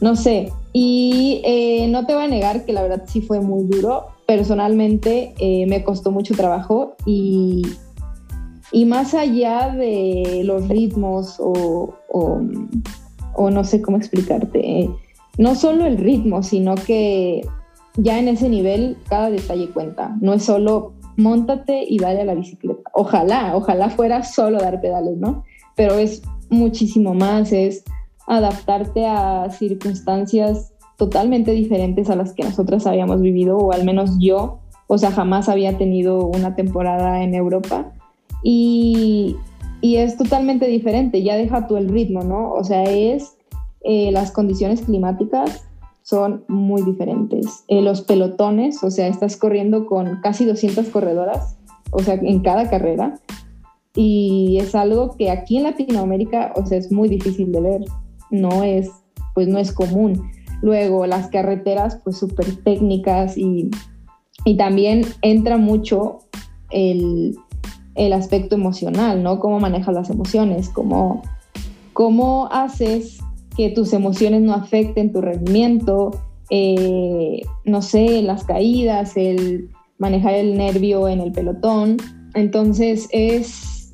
no 0.02 0.16
sé. 0.16 0.52
Y 0.72 1.40
eh, 1.44 1.86
no 1.88 2.06
te 2.06 2.14
voy 2.14 2.24
a 2.24 2.28
negar 2.28 2.64
que 2.64 2.72
la 2.72 2.82
verdad 2.82 3.04
sí 3.06 3.22
fue 3.22 3.40
muy 3.40 3.64
duro. 3.64 4.08
Personalmente 4.26 5.32
eh, 5.38 5.64
me 5.66 5.84
costó 5.84 6.10
mucho 6.10 6.34
trabajo 6.34 6.96
y, 7.06 7.62
y 8.72 8.84
más 8.84 9.14
allá 9.14 9.68
de 9.68 10.42
los 10.44 10.68
ritmos 10.68 11.36
o, 11.38 11.94
o, 12.08 12.40
o 13.34 13.50
no 13.50 13.64
sé 13.64 13.82
cómo 13.82 13.96
explicarte, 13.96 14.88
no 15.38 15.54
solo 15.54 15.86
el 15.86 15.98
ritmo, 15.98 16.42
sino 16.42 16.74
que 16.74 17.42
ya 17.96 18.18
en 18.18 18.28
ese 18.28 18.48
nivel 18.48 18.96
cada 19.08 19.30
detalle 19.30 19.68
cuenta. 19.70 20.16
No 20.20 20.32
es 20.32 20.44
solo 20.44 20.92
montate 21.16 21.84
y 21.86 21.98
dale 21.98 22.22
a 22.22 22.24
la 22.24 22.34
bicicleta. 22.34 22.90
Ojalá, 22.94 23.54
ojalá 23.54 23.90
fuera 23.90 24.22
solo 24.22 24.58
dar 24.58 24.80
pedales, 24.80 25.16
¿no? 25.18 25.44
Pero 25.76 25.94
es 25.94 26.22
muchísimo 26.50 27.14
más, 27.14 27.52
es 27.52 27.84
adaptarte 28.26 29.06
a 29.06 29.50
circunstancias 29.50 30.72
totalmente 30.96 31.52
diferentes 31.52 32.10
a 32.10 32.16
las 32.16 32.32
que 32.32 32.44
nosotras 32.44 32.86
habíamos 32.86 33.20
vivido, 33.20 33.58
o 33.58 33.72
al 33.72 33.84
menos 33.84 34.18
yo, 34.20 34.60
o 34.86 34.98
sea, 34.98 35.10
jamás 35.10 35.48
había 35.48 35.76
tenido 35.76 36.26
una 36.26 36.54
temporada 36.54 37.22
en 37.22 37.34
Europa. 37.34 37.92
Y, 38.44 39.36
y 39.82 39.96
es 39.96 40.16
totalmente 40.16 40.66
diferente, 40.66 41.22
ya 41.22 41.36
deja 41.36 41.66
tú 41.66 41.76
el 41.76 41.88
ritmo, 41.88 42.22
¿no? 42.22 42.52
O 42.52 42.64
sea, 42.64 42.84
es 42.84 43.36
eh, 43.82 44.12
las 44.12 44.30
condiciones 44.30 44.80
climáticas 44.82 45.64
son 46.02 46.44
muy 46.46 46.82
diferentes. 46.82 47.64
Eh, 47.66 47.82
los 47.82 48.02
pelotones, 48.02 48.82
o 48.84 48.90
sea, 48.90 49.08
estás 49.08 49.36
corriendo 49.36 49.86
con 49.86 50.20
casi 50.22 50.44
200 50.44 50.88
corredoras, 50.88 51.58
o 51.90 51.98
sea, 51.98 52.14
en 52.14 52.40
cada 52.40 52.70
carrera, 52.70 53.18
y 53.94 54.58
es 54.60 54.74
algo 54.76 55.16
que 55.16 55.30
aquí 55.30 55.58
en 55.58 55.64
Latinoamérica, 55.64 56.52
o 56.56 56.64
sea, 56.64 56.78
es 56.78 56.90
muy 56.92 57.08
difícil 57.08 57.50
de 57.50 57.60
ver, 57.60 57.80
no 58.30 58.62
es, 58.62 58.88
pues 59.34 59.48
no 59.48 59.58
es 59.58 59.72
común. 59.72 60.30
Luego, 60.62 61.06
las 61.06 61.26
carreteras, 61.28 61.98
pues 62.04 62.18
súper 62.18 62.46
técnicas 62.62 63.36
y, 63.36 63.68
y, 64.44 64.56
también 64.56 65.04
entra 65.22 65.56
mucho 65.56 66.20
el, 66.70 67.36
el, 67.94 68.12
aspecto 68.12 68.54
emocional, 68.54 69.22
¿no? 69.22 69.40
Cómo 69.40 69.60
manejas 69.60 69.94
las 69.94 70.10
emociones, 70.10 70.68
cómo, 70.68 71.22
cómo 71.92 72.48
haces 72.52 73.20
que 73.56 73.70
tus 73.70 73.92
emociones 73.92 74.42
no 74.42 74.54
afecten 74.54 75.12
tu 75.12 75.20
rendimiento, 75.20 76.10
eh, 76.50 77.42
no 77.64 77.82
sé, 77.82 78.22
las 78.22 78.44
caídas, 78.44 79.16
el 79.16 79.68
manejar 79.98 80.34
el 80.34 80.56
nervio 80.56 81.08
en 81.08 81.20
el 81.20 81.32
pelotón. 81.32 81.96
Entonces 82.34 83.08
es 83.12 83.92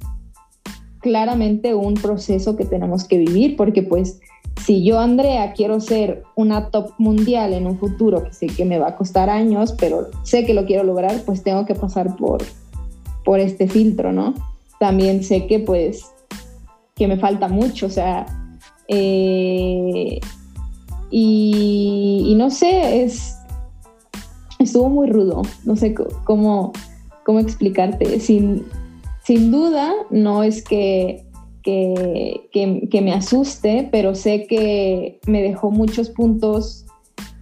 claramente 1.00 1.74
un 1.74 1.94
proceso 1.94 2.56
que 2.56 2.64
tenemos 2.64 3.06
que 3.06 3.18
vivir 3.18 3.56
porque 3.56 3.82
pues 3.82 4.20
si 4.64 4.84
yo, 4.84 4.98
Andrea, 4.98 5.52
quiero 5.52 5.80
ser 5.80 6.24
una 6.34 6.70
top 6.70 6.90
mundial 6.98 7.52
en 7.54 7.66
un 7.66 7.78
futuro, 7.78 8.24
que 8.24 8.32
sé 8.32 8.46
que 8.48 8.64
me 8.64 8.78
va 8.78 8.88
a 8.88 8.96
costar 8.96 9.30
años, 9.30 9.74
pero 9.78 10.08
sé 10.24 10.44
que 10.44 10.54
lo 10.54 10.66
quiero 10.66 10.84
lograr, 10.84 11.22
pues 11.24 11.42
tengo 11.42 11.64
que 11.64 11.74
pasar 11.74 12.16
por, 12.16 12.42
por 13.28 13.40
este 13.40 13.68
filtro, 13.68 14.10
¿no? 14.10 14.32
También 14.80 15.22
sé 15.22 15.46
que 15.46 15.58
pues 15.58 16.10
que 16.94 17.06
me 17.06 17.18
falta 17.18 17.46
mucho, 17.46 17.84
o 17.84 17.90
sea, 17.90 18.24
eh, 18.88 20.18
y, 21.10 22.34
no 22.38 22.48
sé, 22.48 23.04
es, 23.04 23.36
estuvo 24.58 24.88
muy 24.88 25.10
rudo, 25.10 25.42
no 25.66 25.76
sé 25.76 25.92
cómo, 26.24 26.72
cómo 27.26 27.40
explicarte. 27.40 28.18
Sin, 28.18 28.64
sin 29.24 29.52
duda, 29.52 29.92
no 30.08 30.42
es 30.42 30.64
que, 30.64 31.26
que, 31.62 33.00
me 33.02 33.12
asuste, 33.12 33.90
pero 33.92 34.14
sé 34.14 34.46
que 34.46 35.20
me 35.26 35.42
dejó 35.42 35.70
muchos 35.70 36.08
puntos 36.08 36.86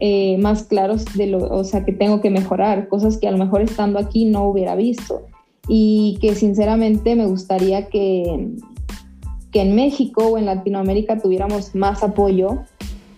eh, 0.00 0.36
más 0.38 0.64
claros 0.64 1.04
de 1.14 1.28
lo, 1.28 1.48
o 1.48 1.62
sea, 1.62 1.84
que 1.84 1.92
tengo 1.92 2.20
que 2.20 2.30
mejorar, 2.30 2.88
cosas 2.88 3.18
que 3.18 3.28
a 3.28 3.30
lo 3.30 3.38
mejor 3.38 3.62
estando 3.62 4.00
aquí 4.00 4.24
no 4.24 4.48
hubiera 4.48 4.74
visto 4.74 5.22
y 5.68 6.18
que 6.20 6.34
sinceramente 6.34 7.16
me 7.16 7.26
gustaría 7.26 7.88
que, 7.88 8.50
que 9.50 9.62
en 9.62 9.74
México 9.74 10.26
o 10.26 10.38
en 10.38 10.46
Latinoamérica 10.46 11.18
tuviéramos 11.18 11.74
más 11.74 12.02
apoyo 12.02 12.62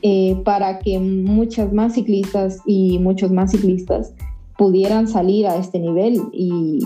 eh, 0.02 0.40
para 0.44 0.78
que 0.78 0.98
muchas 0.98 1.72
más 1.72 1.94
ciclistas 1.94 2.60
y 2.66 2.98
muchos 2.98 3.32
más 3.32 3.50
ciclistas 3.50 4.14
pudieran 4.56 5.08
salir 5.08 5.46
a 5.46 5.56
este 5.56 5.78
nivel 5.78 6.20
y, 6.32 6.80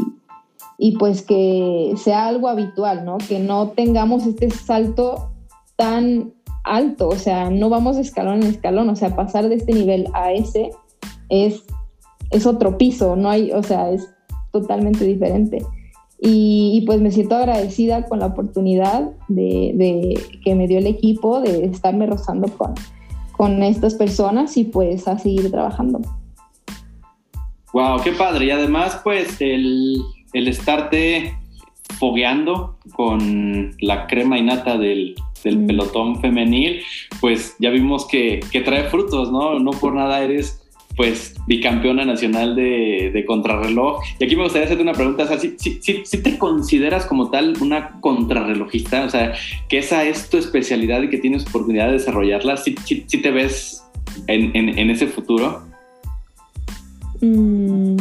y 0.79 0.96
pues 0.96 1.22
que 1.22 1.92
sea 1.96 2.27
algo 2.27 2.48
habitual, 2.48 3.05
¿no? 3.05 3.18
Que 3.18 3.38
no 3.38 3.68
tengamos 3.68 4.27
este 4.27 4.51
salto 4.51 5.31
tan 5.77 6.33
alto, 6.64 7.09
o 7.09 7.16
sea, 7.16 7.51
no 7.51 7.68
vamos 7.68 7.96
de 7.96 8.03
escalón 8.03 8.42
en 8.42 8.48
escalón, 8.48 8.88
o 8.88 8.96
sea, 8.96 9.14
pasar 9.16 9.48
de 9.48 9.57
este 9.57 9.72
nivel 9.72 10.07
a 10.12 10.33
ese 10.33 10.70
es, 11.29 11.64
es 12.31 12.46
otro 12.46 12.79
piso, 12.79 13.16
no 13.16 13.29
hay, 13.29 13.53
o 13.53 13.62
sea, 13.62 13.90
es 13.90 14.09
totalmente 14.52 15.04
diferente. 15.04 15.62
Y, 16.24 16.84
pues 16.86 17.00
me 17.00 17.10
siento 17.10 17.34
agradecida 17.34 18.04
con 18.04 18.20
la 18.20 18.26
oportunidad 18.26 19.10
de, 19.26 20.20
que 20.44 20.54
me 20.54 20.68
dio 20.68 20.78
el 20.78 20.86
equipo 20.86 21.40
de 21.40 21.64
estarme 21.64 22.06
rozando 22.06 22.46
con, 22.56 22.74
con 23.32 23.60
estas 23.64 23.96
personas 23.96 24.56
y 24.56 24.62
pues 24.62 25.08
a 25.08 25.18
seguir 25.18 25.50
trabajando. 25.50 26.00
Wow, 27.72 28.02
qué 28.04 28.12
padre. 28.12 28.46
Y 28.46 28.50
además, 28.52 29.00
pues 29.02 29.40
el, 29.40 30.00
el 30.32 30.46
estarte 30.46 31.36
fogueando 31.98 32.76
con 32.94 33.74
la 33.80 34.06
crema 34.06 34.38
innata 34.38 34.78
del, 34.78 35.16
del 35.42 35.58
mm. 35.58 35.66
pelotón 35.66 36.20
femenil, 36.20 36.82
pues 37.20 37.56
ya 37.58 37.70
vimos 37.70 38.06
que, 38.06 38.40
que, 38.50 38.60
trae 38.60 38.84
frutos, 38.84 39.32
¿no? 39.32 39.58
No 39.58 39.72
por 39.72 39.94
nada 39.94 40.22
eres 40.22 40.62
pues 40.96 41.35
bicampeona 41.46 42.05
nacional 42.05 42.55
de, 42.55 43.24
contrarreloj. 43.26 44.02
Y 44.18 44.24
aquí 44.24 44.37
me 44.37 44.44
gustaría 44.44 44.66
hacerte 44.66 44.83
una 44.83 44.92
pregunta, 44.92 45.24
o 45.24 45.26
sea, 45.26 45.38
si, 45.38 45.57
si, 45.59 46.22
te 46.22 46.38
consideras 46.38 47.07
como 47.07 47.31
tal 47.31 47.55
una 47.61 48.00
contrarrelojista, 48.00 49.05
o 49.05 49.11
sea, 49.11 49.33
que 49.68 49.78
esa 49.78 50.05
es 50.05 50.28
tu 50.28 50.37
especialidad 50.37 51.02
y 51.02 51.11
que 51.11 51.18
tienes 51.18 51.46
oportunidad 51.46 51.87
de 51.87 51.94
desarrollarla, 51.94 52.57
si, 52.57 52.74
te 52.74 53.31
ves 53.31 53.85
en, 54.26 54.55
en, 54.55 54.90
ese 54.90 55.07
futuro. 55.07 55.62
Mm, 57.20 57.96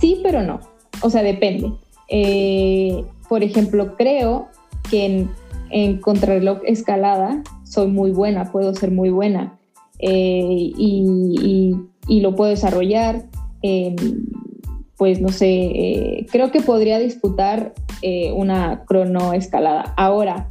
sí, 0.00 0.20
pero 0.22 0.42
no. 0.42 0.60
O 1.02 1.10
sea, 1.10 1.22
depende. 1.22 1.72
Eh, 2.08 3.04
por 3.28 3.42
ejemplo, 3.42 3.96
creo 3.96 4.48
que 4.88 5.26
en 5.70 5.98
contrarreloj 5.98 6.60
escalada 6.64 7.42
soy 7.64 7.88
muy 7.88 8.12
buena, 8.12 8.52
puedo 8.52 8.72
ser 8.74 8.92
muy 8.92 9.10
buena 9.10 9.58
eh, 9.98 10.72
y, 10.76 11.74
lo 12.20 12.34
puedo 12.34 12.50
desarrollar. 12.50 13.26
Em, 13.62 13.96
pues 14.96 15.20
no 15.20 15.28
sé, 15.28 15.48
eh, 15.48 16.26
creo 16.30 16.50
que 16.50 16.60
podría 16.60 16.98
disputar 16.98 17.74
eh, 18.02 18.32
una 18.32 18.84
crono 18.86 19.32
escalada. 19.32 19.94
Ahora, 19.96 20.46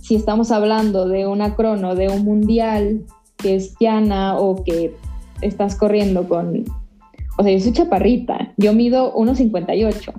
si 0.00 0.16
estamos 0.16 0.50
hablando 0.50 1.08
de 1.08 1.26
una 1.26 1.54
crono 1.54 1.94
de 1.94 2.08
un 2.08 2.24
mundial 2.24 3.04
que 3.36 3.56
es 3.56 3.74
llana 3.78 4.36
o 4.38 4.64
que 4.64 4.94
estás 5.42 5.76
corriendo 5.76 6.28
con, 6.28 6.64
o 7.38 7.42
sea, 7.42 7.52
yo 7.52 7.60
soy 7.60 7.72
chaparrita, 7.72 8.52
yo 8.56 8.72
mido 8.72 9.14
1,58 9.14 10.12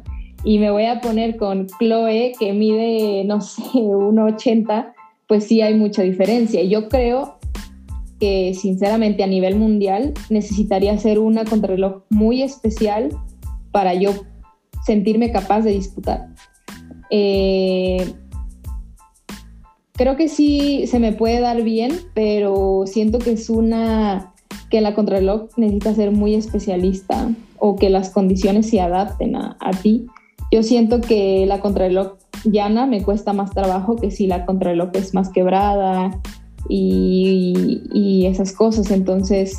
y 0.45 0.59
me 0.59 0.71
voy 0.71 0.85
a 0.85 1.01
poner 1.01 1.37
con 1.37 1.67
Chloe 1.67 2.33
que 2.39 2.53
mide, 2.53 3.23
no 3.25 3.41
sé, 3.41 3.61
1,80, 3.73 4.93
pues 5.27 5.45
sí 5.45 5.61
hay 5.61 5.73
mucha 5.73 6.03
diferencia. 6.03 6.63
Yo 6.63 6.87
creo 6.87 7.34
que 8.19 8.53
sinceramente 8.53 9.23
a 9.23 9.27
nivel 9.27 9.55
mundial 9.55 10.13
necesitaría 10.29 10.93
hacer 10.93 11.19
una 11.19 11.45
contrarreloj 11.45 12.03
muy 12.09 12.41
especial 12.41 13.09
para 13.71 13.93
yo 13.93 14.11
sentirme 14.85 15.31
capaz 15.31 15.61
de 15.61 15.71
disputar. 15.71 16.29
Eh, 17.09 18.13
creo 19.93 20.15
que 20.15 20.29
sí 20.29 20.85
se 20.87 20.99
me 20.99 21.13
puede 21.13 21.39
dar 21.39 21.61
bien, 21.63 21.91
pero 22.13 22.83
siento 22.85 23.19
que 23.19 23.31
es 23.31 23.49
una 23.49 24.33
que 24.69 24.81
la 24.81 24.95
contrarreloj 24.95 25.49
necesita 25.57 25.93
ser 25.93 26.11
muy 26.11 26.35
especialista 26.35 27.29
o 27.59 27.75
que 27.75 27.89
las 27.89 28.09
condiciones 28.09 28.69
se 28.69 28.81
adapten 28.81 29.35
a, 29.35 29.57
ti. 29.81 30.07
Yo 30.51 30.63
siento 30.63 31.01
que 31.01 31.45
la 31.45 31.59
contrarreloj 31.59 32.13
llana 32.43 32.85
me 32.85 33.03
cuesta 33.03 33.33
más 33.33 33.51
trabajo 33.51 33.95
que 33.95 34.11
si 34.11 34.27
la 34.27 34.45
contrarreloj 34.45 34.89
es 34.93 35.13
más 35.13 35.29
quebrada 35.29 36.11
y, 36.69 38.25
esas 38.25 38.53
cosas. 38.53 38.91
Entonces, 38.91 39.57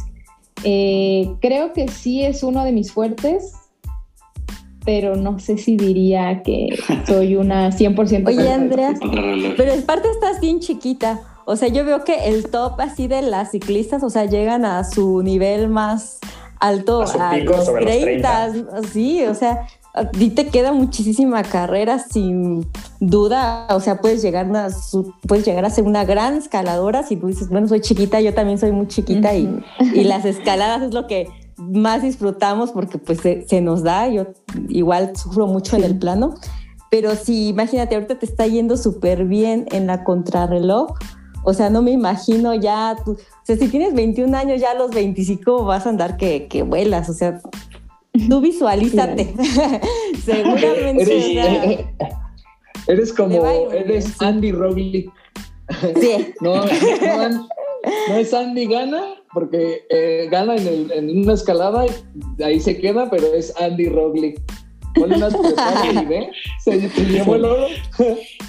eh, 0.64 1.34
creo 1.40 1.72
que 1.72 1.88
sí 1.88 2.22
es 2.22 2.42
uno 2.42 2.64
de 2.64 2.72
mis 2.72 2.92
fuertes, 2.92 3.52
pero 4.84 5.16
no 5.16 5.38
sé 5.38 5.58
si 5.58 5.76
diría 5.76 6.42
que 6.42 6.78
soy 7.06 7.36
una 7.36 7.70
100% 7.70 8.26
Oye, 8.28 8.50
Andrea, 8.50 8.94
pero 9.56 9.72
es 9.72 9.82
parte 9.82 10.08
estás 10.10 10.40
bien 10.40 10.60
chiquita. 10.60 11.20
O 11.44 11.54
sea, 11.56 11.68
yo 11.68 11.84
veo 11.84 12.02
que 12.02 12.28
el 12.28 12.50
top 12.50 12.80
así 12.80 13.06
de 13.06 13.22
las 13.22 13.52
ciclistas, 13.52 14.02
o 14.02 14.10
sea, 14.10 14.24
llegan 14.24 14.64
a 14.64 14.82
su 14.82 15.22
nivel 15.22 15.68
más 15.68 16.18
alto 16.58 17.02
a, 17.02 17.36
los, 17.36 17.72
30, 17.72 18.52
Sí, 18.92 19.24
o 19.24 19.34
sea, 19.34 19.66
a 19.96 20.10
ti 20.10 20.28
te 20.28 20.48
queda 20.48 20.72
muchísima 20.72 21.42
carrera 21.42 21.98
sin 21.98 22.66
duda. 23.00 23.66
O 23.70 23.80
sea, 23.80 24.00
puedes 24.00 24.22
llegar 24.22 24.54
a, 24.54 24.68
puedes 25.26 25.44
llegar 25.46 25.64
a 25.64 25.70
ser 25.70 25.84
una 25.84 26.04
gran 26.04 26.34
escaladora 26.34 27.02
si 27.02 27.16
tú 27.16 27.28
dices, 27.28 27.48
bueno, 27.48 27.66
soy 27.66 27.80
chiquita, 27.80 28.20
yo 28.20 28.34
también 28.34 28.58
soy 28.58 28.72
muy 28.72 28.88
chiquita 28.88 29.34
y, 29.34 29.64
y 29.94 30.04
las 30.04 30.26
escaladas 30.26 30.82
es 30.82 30.92
lo 30.94 31.06
que 31.06 31.28
más 31.56 32.02
disfrutamos 32.02 32.70
porque 32.72 32.98
pues 32.98 33.20
se, 33.20 33.60
nos 33.62 33.82
da, 33.82 34.08
yo 34.08 34.26
igual 34.68 35.16
sufro 35.16 35.46
mucho 35.46 35.76
en 35.76 35.84
el 35.84 35.98
plano, 35.98 36.34
pero 36.90 37.16
si 37.16 37.48
imagínate, 37.48 37.94
ahorita 37.94 38.18
te 38.18 38.26
está 38.26 38.46
yendo 38.46 38.76
súper 38.76 39.24
bien 39.24 39.66
en 39.72 39.86
la 39.86 40.04
contrarreloj, 40.04 40.92
o 41.44 41.54
sea, 41.54 41.70
no 41.70 41.80
me 41.80 41.92
imagino 41.92 42.54
ya, 42.54 42.96
o 43.06 43.16
sea, 43.44 43.56
si 43.56 43.68
tienes 43.68 43.94
21 43.94 44.36
años, 44.36 44.60
ya 44.60 44.72
a 44.72 44.74
los 44.74 44.90
25 44.90 45.64
vas 45.64 45.86
a 45.86 45.88
andar 45.88 46.18
que, 46.18 46.46
que 46.48 46.62
vuelas, 46.62 47.08
o 47.08 47.14
sea, 47.14 47.40
tú 48.28 48.40
visualízate, 48.40 49.34
seguramente. 50.24 51.86
Eres, 52.86 53.12
como, 53.16 53.70
eres 53.70 54.20
Andy 54.20 54.52
Roglic. 54.52 55.10
Sí. 56.00 56.32
no, 56.40 56.64
no, 56.64 57.48
no 58.08 58.16
es 58.16 58.32
Andy 58.32 58.66
Gana, 58.66 59.02
porque 59.32 59.82
eh, 59.90 60.28
gana 60.30 60.54
en, 60.56 61.10
una 61.10 61.32
escalada, 61.32 61.84
ahí 62.44 62.60
se 62.60 62.78
queda, 62.78 63.10
pero 63.10 63.34
es 63.34 63.52
Andy 63.60 63.88
Roglic. 63.88 64.40
se, 66.64 67.04
llevó 67.04 67.34
el 67.34 67.44
oro. 67.44 67.66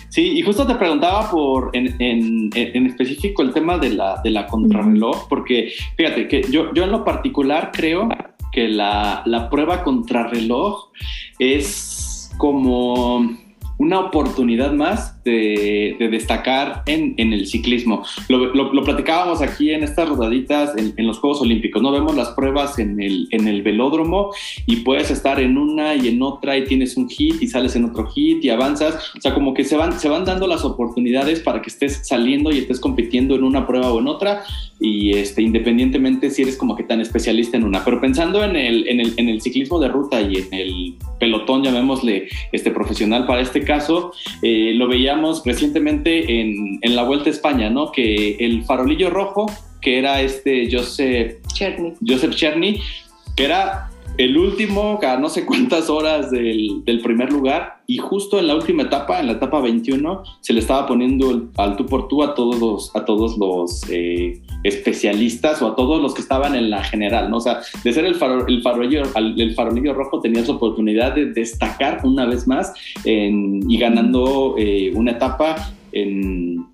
Sí, 0.10 0.38
y 0.38 0.41
justo 0.43 0.65
te 0.65 0.75
preguntaba 0.75 1.30
por 1.30 1.71
en, 1.73 2.49
específico 2.53 3.41
el 3.41 3.51
tema 3.51 3.77
de 3.77 3.89
la, 3.89 4.21
de 4.23 4.30
la 4.30 4.47
contrarreloj, 4.47 5.27
porque 5.27 5.73
fíjate 5.97 6.27
que 6.27 6.43
yo, 6.43 6.73
yo 6.73 6.84
en 6.84 6.91
lo 6.91 7.03
particular 7.03 7.71
creo 7.73 8.08
que 8.51 8.67
la, 8.67 9.23
la 9.25 9.49
prueba 9.49 9.83
contrarreloj 9.83 10.89
es 11.39 12.31
como 12.38 13.38
una 13.77 13.99
oportunidad 13.99 14.71
más 14.71 15.16
de, 15.27 16.07
destacar 16.11 16.83
en, 16.85 17.15
el 17.17 17.47
ciclismo. 17.47 18.03
Lo, 18.29 18.83
platicábamos 18.83 19.41
aquí 19.41 19.71
en 19.71 19.83
estas 19.83 20.09
rodaditas 20.09 20.73
en, 20.77 21.07
los 21.07 21.19
Juegos 21.19 21.41
Olímpicos, 21.41 21.81
¿no? 21.81 21.91
Vemos 21.91 22.15
las 22.15 22.29
pruebas 22.29 22.79
en 22.79 23.01
el, 23.01 23.27
en 23.31 23.47
el 23.47 23.61
velódromo 23.61 24.31
y 24.65 24.77
puedes 24.77 25.11
estar 25.11 25.39
en 25.39 25.57
una 25.57 25.95
y 25.95 26.07
en 26.07 26.21
otra 26.21 26.57
y 26.57 26.65
tienes 26.65 26.97
un 26.97 27.09
hit 27.09 27.41
y 27.41 27.47
sales 27.47 27.75
en 27.75 27.85
otro 27.85 28.07
hit 28.07 28.43
y 28.43 28.49
avanzas. 28.49 29.11
O 29.17 29.21
sea, 29.21 29.33
como 29.33 29.53
que 29.53 29.63
se 29.63 29.75
van, 29.75 29.99
se 29.99 30.09
van 30.09 30.25
dando 30.25 30.47
las 30.47 30.63
oportunidades 30.63 31.39
para 31.41 31.61
que 31.61 31.69
estés 31.69 32.07
saliendo 32.07 32.51
y 32.51 32.59
estés 32.59 32.79
compitiendo 32.79 33.35
en 33.35 33.43
una 33.43 33.67
prueba 33.67 33.91
o 33.91 33.99
en 33.99 34.07
otra 34.07 34.43
y 34.79 35.17
este, 35.17 35.41
independientemente 35.41 36.29
si 36.29 36.43
eres 36.43 36.55
como 36.55 36.75
que 36.75 36.83
tan 36.83 37.01
especialista 37.01 37.57
en 37.57 37.63
una. 37.63 37.83
Pero 37.83 37.99
pensando 37.99 38.43
en 38.43 38.55
el, 38.55 38.87
en 38.87 38.99
el, 38.99 39.13
en 39.17 39.29
el 39.29 39.41
ciclismo 39.41 39.79
de 39.79 39.87
ruta 39.87 40.21
y 40.21 40.35
en 40.35 40.53
el 40.53 40.95
pelotón, 41.19 41.63
llamémosle 41.63 42.27
este 42.51 42.71
profesional 42.71 43.25
para 43.25 43.41
este 43.41 43.63
caso, 43.63 44.13
eh, 44.41 44.73
lo 44.75 44.87
veíamos 44.87 45.16
recientemente 45.45 46.41
en, 46.41 46.80
en, 46.82 46.95
la 46.95 47.03
Vuelta 47.03 47.30
a 47.30 47.34
España, 47.34 47.69
¿no? 47.69 47.91
Que 47.91 48.38
el 48.39 48.63
farolillo 48.63 49.10
rojo, 49.10 49.45
que 49.82 49.99
era 49.99 50.21
este 50.21 50.69
Joseph 50.71 51.38
Cherny, 51.53 51.93
Joseph 52.06 52.36
Cherny 52.36 52.80
que 53.38 53.45
era 53.45 53.89
el 54.17 54.38
último 54.38 54.99
a 55.03 55.17
no 55.17 55.30
sé 55.30 55.45
cuántas 55.45 55.89
horas 55.89 56.32
del, 56.32 56.84
del, 56.86 57.01
primer 57.01 57.32
lugar 57.32 57.82
y 57.86 57.97
justo 57.97 58.39
en 58.39 58.47
la 58.47 58.56
última 58.56 58.84
etapa, 58.84 59.19
en 59.19 59.27
la 59.27 59.34
etapa 59.34 59.62
21, 59.62 60.23
se 60.41 60.53
le 60.53 60.60
estaba 60.60 60.88
poniendo 60.88 61.49
al 61.58 61.77
tú 61.77 61.86
por 61.86 62.08
tú 62.08 62.23
a 62.23 62.34
todos 62.34 62.60
los, 62.60 62.95
a 62.95 63.06
todos 63.06 63.38
los 63.38 63.84
eh, 63.89 64.41
especialistas 64.63 65.62
o 65.62 65.67
a 65.67 65.75
todos 65.75 66.01
los 66.01 66.13
que 66.13 66.21
estaban 66.21 66.56
en 66.56 66.69
la 66.69 66.84
general, 66.84 67.30
¿no? 67.30 67.38
O 67.38 67.41
sea, 67.41 67.62
de 67.84 67.93
ser 67.93 68.06
el, 68.06 68.15
el, 68.47 68.62
farolillo, 68.62 69.03
el 69.15 69.53
farolillo 69.53 69.93
rojo 69.93 70.19
tenías 70.19 70.49
oportunidad 70.49 71.13
de 71.13 71.27
destacar 71.27 72.01
una 72.03 72.25
vez 72.25 72.47
más 72.47 72.73
y 73.06 73.77
ganando 73.77 74.56
eh, 74.58 74.91
una 74.95 75.12
etapa 75.12 75.71
en, 75.91 76.65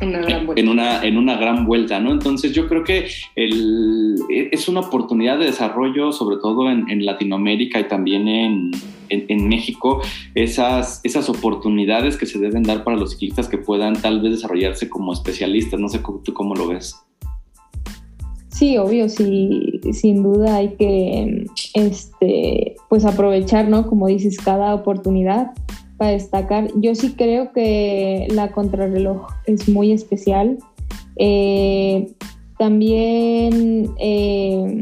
en 0.00 0.68
una, 0.68 1.02
en 1.02 1.18
una 1.18 1.36
gran 1.36 1.66
vuelta, 1.66 2.00
¿no? 2.00 2.12
Entonces 2.12 2.52
yo 2.52 2.66
creo 2.68 2.84
que 2.84 3.06
el, 3.36 4.16
es 4.30 4.68
una 4.68 4.80
oportunidad 4.80 5.38
de 5.38 5.46
desarrollo, 5.46 6.12
sobre 6.12 6.36
todo 6.38 6.70
en, 6.70 7.04
Latinoamérica 7.04 7.80
y 7.80 7.84
también 7.88 8.28
en, 8.28 8.70
en, 9.08 9.48
México, 9.48 10.00
esas, 10.34 11.00
esas 11.04 11.28
oportunidades 11.28 12.16
que 12.16 12.26
se 12.26 12.38
deben 12.38 12.62
dar 12.62 12.84
para 12.84 12.96
los 12.96 13.12
ciclistas 13.12 13.48
que 13.48 13.58
puedan 13.58 13.94
tal 14.00 14.20
vez 14.20 14.32
desarrollarse 14.32 14.88
como 14.88 15.12
especialistas. 15.12 15.78
No 15.78 15.88
sé 15.88 16.00
tú 16.24 16.32
cómo 16.32 16.54
lo 16.54 16.68
ves. 16.68 16.96
Sí, 18.48 18.76
obvio, 18.76 19.08
sí, 19.08 19.80
sin 19.92 20.22
duda 20.22 20.56
hay 20.56 20.74
que 20.74 21.46
este, 21.72 22.76
pues 22.88 23.06
aprovechar, 23.06 23.68
¿no? 23.68 23.86
Como 23.86 24.06
dices, 24.06 24.38
cada 24.38 24.74
oportunidad 24.74 25.52
para 26.00 26.12
destacar. 26.12 26.68
Yo 26.76 26.94
sí 26.94 27.12
creo 27.12 27.52
que 27.52 28.26
la 28.30 28.52
contrarreloj 28.52 29.26
es 29.44 29.68
muy 29.68 29.92
especial. 29.92 30.56
Eh, 31.16 32.10
también 32.58 33.90
eh, 33.98 34.80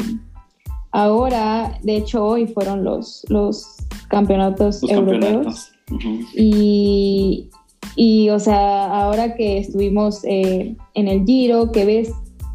ahora, 0.93 1.77
de 1.83 1.97
hecho 1.97 2.25
hoy 2.25 2.47
fueron 2.47 2.85
los, 2.85 3.27
los 3.31 3.67
campeonatos 4.09 4.81
europeos. 4.85 5.73
y, 6.37 7.51
y, 7.97 8.31
o 8.31 8.39
sea, 8.39 8.87
ahora 8.87 9.35
que 9.35 9.59
estuvimos 9.59 10.21
eh, 10.23 10.77
en 10.95 11.09
el 11.09 11.25
Giro, 11.25 11.73
que 11.73 11.85
ves, 11.85 12.13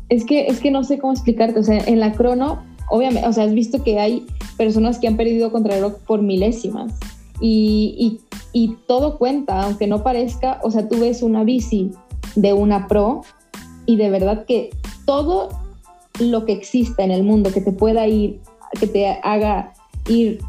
es 0.07 0.23
que, 0.23 0.47
es 0.47 0.61
que 0.61 0.71
no 0.71 0.85
sé 0.85 0.99
cómo 0.99 1.11
explicarte, 1.11 1.59
o 1.59 1.63
sea, 1.63 1.79
en 1.79 1.99
la 1.99 2.13
crono, 2.13 2.63
obviamente, 2.89 3.27
o 3.27 3.33
sea, 3.33 3.43
has 3.43 3.53
visto 3.53 3.83
que 3.83 3.99
hay 3.99 4.25
personas 4.55 4.99
que 4.99 5.09
han 5.09 5.17
perdido 5.17 5.51
contrarreloj 5.51 5.95
por 6.07 6.21
milésimas 6.21 6.93
y, 7.45 8.19
todo 8.87 9.17
cuenta, 9.17 9.63
aunque 9.63 9.87
no 9.87 10.03
parezca, 10.03 10.59
o 10.63 10.71
sea, 10.71 10.87
tú 10.87 10.99
ves 10.99 11.21
una 11.21 11.43
bici 11.43 11.91
de 12.35 12.53
una 12.53 12.87
pro 12.87 13.21
y 13.85 13.97
de 13.97 14.09
verdad 14.09 14.45
que 14.45 14.69
todo 15.05 15.49
lo 16.19 16.45
que 16.45 16.53
exista 16.53 17.03
en 17.03 17.11
el 17.11 17.23
mundo 17.23 17.51
que 17.51 17.59
te 17.59 17.71
pueda 17.71 18.07
ir, 18.07 18.39
que 18.79 18.87
te 18.87 19.07
haga 19.23 19.73
ir, 20.07 20.39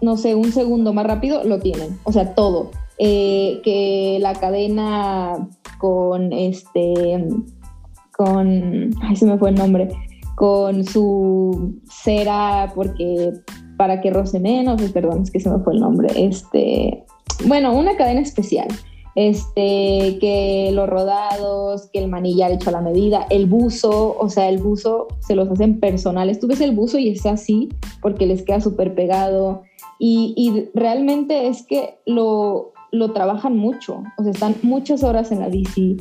no 0.00 0.16
sé, 0.16 0.34
un 0.34 0.52
segundo 0.52 0.92
más 0.92 1.06
rápido, 1.06 1.44
lo 1.44 1.60
tienen, 1.60 1.98
o 2.04 2.12
sea, 2.12 2.34
todo. 2.34 2.70
Eh, 2.98 3.60
que 3.64 4.18
la 4.20 4.34
cadena 4.34 5.48
con 5.78 6.32
este, 6.32 7.28
con, 8.16 8.90
ay, 9.02 9.16
se 9.16 9.26
me 9.26 9.38
fue 9.38 9.50
el 9.50 9.54
nombre, 9.54 9.88
con 10.34 10.84
su 10.84 11.80
cera 11.88 12.72
porque 12.74 13.32
para 13.80 14.02
que 14.02 14.10
roce 14.10 14.38
menos, 14.40 14.82
perdón, 14.92 15.22
es 15.22 15.30
que 15.30 15.40
se 15.40 15.48
me 15.48 15.58
fue 15.60 15.72
el 15.72 15.80
nombre, 15.80 16.08
este, 16.14 17.02
bueno, 17.46 17.72
una 17.72 17.96
cadena 17.96 18.20
especial 18.20 18.68
este, 19.14 20.18
que 20.20 20.70
los 20.74 20.86
rodados, 20.86 21.88
que 21.90 21.98
el 21.98 22.10
manillar 22.10 22.52
hecho 22.52 22.68
a 22.68 22.72
la 22.72 22.82
medida, 22.82 23.26
el 23.30 23.46
buzo, 23.46 24.18
o 24.18 24.28
sea, 24.28 24.50
el 24.50 24.58
buzo 24.58 25.08
se 25.20 25.34
los 25.34 25.48
hacen 25.48 25.80
personales. 25.80 26.40
Tú 26.40 26.46
ves 26.46 26.60
el 26.60 26.72
buzo 26.72 26.98
y 26.98 27.08
es 27.08 27.24
así 27.24 27.70
porque 28.02 28.26
les 28.26 28.42
queda 28.42 28.60
súper 28.60 28.94
pegado. 28.94 29.62
Y, 29.98 30.68
realmente 30.74 31.48
es 31.48 31.66
que 31.66 31.94
lo, 32.04 32.74
lo, 32.92 33.14
trabajan 33.14 33.56
mucho, 33.56 34.02
o 34.18 34.22
sea, 34.22 34.32
están 34.32 34.56
muchas 34.60 35.02
horas 35.02 35.32
en 35.32 35.40
la 35.40 35.48
bici, 35.48 35.96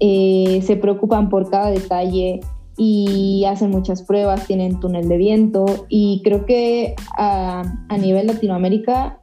eh, 0.00 0.60
se 0.64 0.74
preocupan 0.74 1.28
por 1.28 1.48
cada 1.48 1.70
detalle 1.70 2.40
y 2.82 3.44
hacen 3.44 3.70
muchas 3.70 4.02
pruebas, 4.02 4.46
tienen 4.46 4.80
túnel 4.80 5.06
de 5.06 5.18
viento 5.18 5.66
y 5.90 6.22
creo 6.24 6.46
que 6.46 6.94
a, 7.18 7.62
a 7.88 7.98
nivel 7.98 8.26
Latinoamérica, 8.26 9.20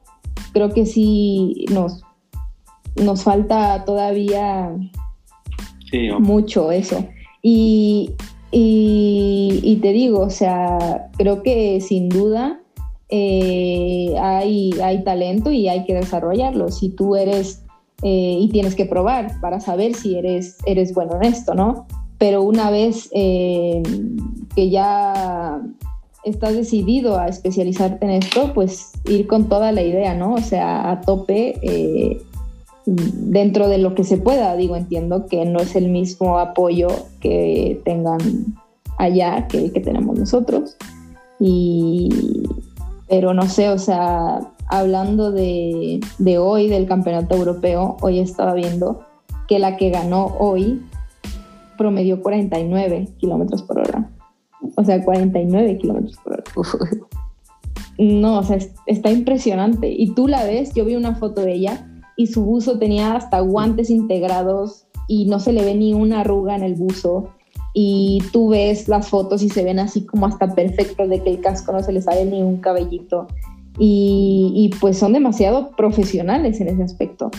creo 0.52 0.70
que 0.70 0.86
sí 0.86 1.64
nos 1.72 2.02
nos 3.02 3.22
falta 3.22 3.84
todavía 3.84 4.76
mucho 6.20 6.70
eso. 6.70 7.04
Y, 7.42 8.10
y, 8.50 9.78
te 9.80 9.92
digo, 9.92 10.20
o 10.20 10.30
sea, 10.30 11.10
creo 11.16 11.42
que 11.42 11.80
sin 11.80 12.08
duda 12.08 12.60
eh, 13.08 14.14
hay, 14.20 14.72
hay 14.82 15.04
talento 15.04 15.50
y 15.50 15.68
hay 15.68 15.84
que 15.84 15.94
desarrollarlo. 15.94 16.70
Si 16.70 16.90
tú 16.90 17.16
eres, 17.16 17.64
eh, 18.02 18.36
y 18.40 18.48
tienes 18.50 18.74
que 18.74 18.86
probar 18.86 19.40
para 19.40 19.60
saber 19.60 19.94
si 19.94 20.16
eres, 20.16 20.58
eres 20.66 20.94
bueno 20.94 21.16
en 21.16 21.24
esto, 21.24 21.54
¿no? 21.54 21.86
Pero 22.18 22.42
una 22.42 22.70
vez 22.70 23.08
eh, 23.12 23.82
que 24.54 24.70
ya 24.70 25.62
estás 26.24 26.54
decidido 26.54 27.18
a 27.18 27.28
especializarte 27.28 28.04
en 28.04 28.10
esto, 28.10 28.52
pues 28.54 28.92
ir 29.04 29.26
con 29.26 29.48
toda 29.48 29.72
la 29.72 29.82
idea, 29.82 30.14
¿no? 30.14 30.34
O 30.34 30.40
sea, 30.40 30.90
a 30.90 31.00
tope 31.00 32.20
dentro 32.86 33.68
de 33.68 33.78
lo 33.78 33.94
que 33.94 34.04
se 34.04 34.16
pueda, 34.16 34.56
digo, 34.56 34.76
entiendo 34.76 35.26
que 35.26 35.44
no 35.44 35.60
es 35.60 35.76
el 35.76 35.88
mismo 35.88 36.38
apoyo 36.38 36.88
que 37.20 37.80
tengan 37.84 38.18
allá 38.96 39.46
que 39.48 39.58
el 39.58 39.72
que 39.72 39.80
tenemos 39.80 40.18
nosotros. 40.18 40.76
Y, 41.38 42.44
pero 43.08 43.34
no 43.34 43.48
sé, 43.48 43.68
o 43.68 43.78
sea, 43.78 44.40
hablando 44.68 45.30
de, 45.30 46.00
de 46.18 46.38
hoy, 46.38 46.68
del 46.68 46.86
campeonato 46.86 47.36
europeo, 47.36 47.96
hoy 48.00 48.20
estaba 48.20 48.54
viendo 48.54 49.04
que 49.46 49.58
la 49.58 49.76
que 49.76 49.90
ganó 49.90 50.36
hoy 50.38 50.82
promedió 51.78 52.20
49 52.20 53.08
kilómetros 53.16 53.62
por 53.62 53.78
hora. 53.78 54.10
O 54.76 54.84
sea, 54.84 55.02
49 55.02 55.78
kilómetros 55.78 56.16
por 56.18 56.34
hora. 56.34 56.44
No, 57.98 58.38
o 58.38 58.42
sea, 58.44 58.58
está 58.86 59.10
impresionante. 59.10 59.90
Y 59.90 60.14
tú 60.14 60.28
la 60.28 60.44
ves, 60.44 60.74
yo 60.74 60.84
vi 60.84 60.94
una 60.94 61.16
foto 61.16 61.40
de 61.40 61.54
ella 61.54 61.88
y 62.16 62.28
su 62.28 62.44
buzo 62.44 62.78
tenía 62.78 63.16
hasta 63.16 63.40
guantes 63.40 63.90
integrados 63.90 64.86
y 65.08 65.26
no 65.26 65.40
se 65.40 65.52
le 65.52 65.64
ve 65.64 65.74
ni 65.74 65.94
una 65.94 66.20
arruga 66.20 66.54
en 66.54 66.62
el 66.62 66.74
buzo 66.74 67.30
y 67.74 68.22
tú 68.32 68.48
ves 68.48 68.88
las 68.88 69.08
fotos 69.08 69.42
y 69.42 69.48
se 69.48 69.64
ven 69.64 69.78
así 69.78 70.04
como 70.04 70.26
hasta 70.26 70.54
perfectos 70.54 71.08
de 71.08 71.22
que 71.22 71.30
el 71.30 71.40
casco 71.40 71.72
no 71.72 71.82
se 71.82 71.92
le 71.92 72.02
sale 72.02 72.24
ni 72.24 72.42
un 72.42 72.58
cabellito 72.58 73.26
y, 73.80 74.70
pues 74.80 74.98
son 74.98 75.12
demasiado 75.12 75.70
profesionales 75.76 76.60
en 76.60 76.68
ese 76.68 76.82
aspecto. 76.82 77.30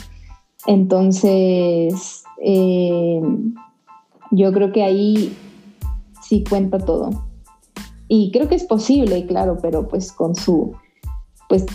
Entonces, 0.65 2.23
eh, 2.41 3.21
yo 4.31 4.51
creo 4.51 4.71
que 4.71 4.83
ahí 4.83 5.35
sí 6.21 6.43
cuenta 6.49 6.77
todo. 6.77 7.27
Y 8.07 8.31
creo 8.31 8.47
que 8.47 8.55
es 8.55 8.63
posible, 8.63 9.25
claro, 9.27 9.57
pero 9.61 9.87
pues 9.87 10.11
con 10.11 10.35
su, 10.35 10.75
pues 11.47 11.65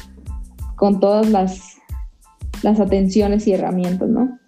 con 0.77 0.99
todas 0.99 1.29
las 1.31 1.75
las 2.65 2.81
atenciones 2.81 3.47
y 3.47 3.53
herramientas, 3.53 4.09
¿no? 4.09 4.39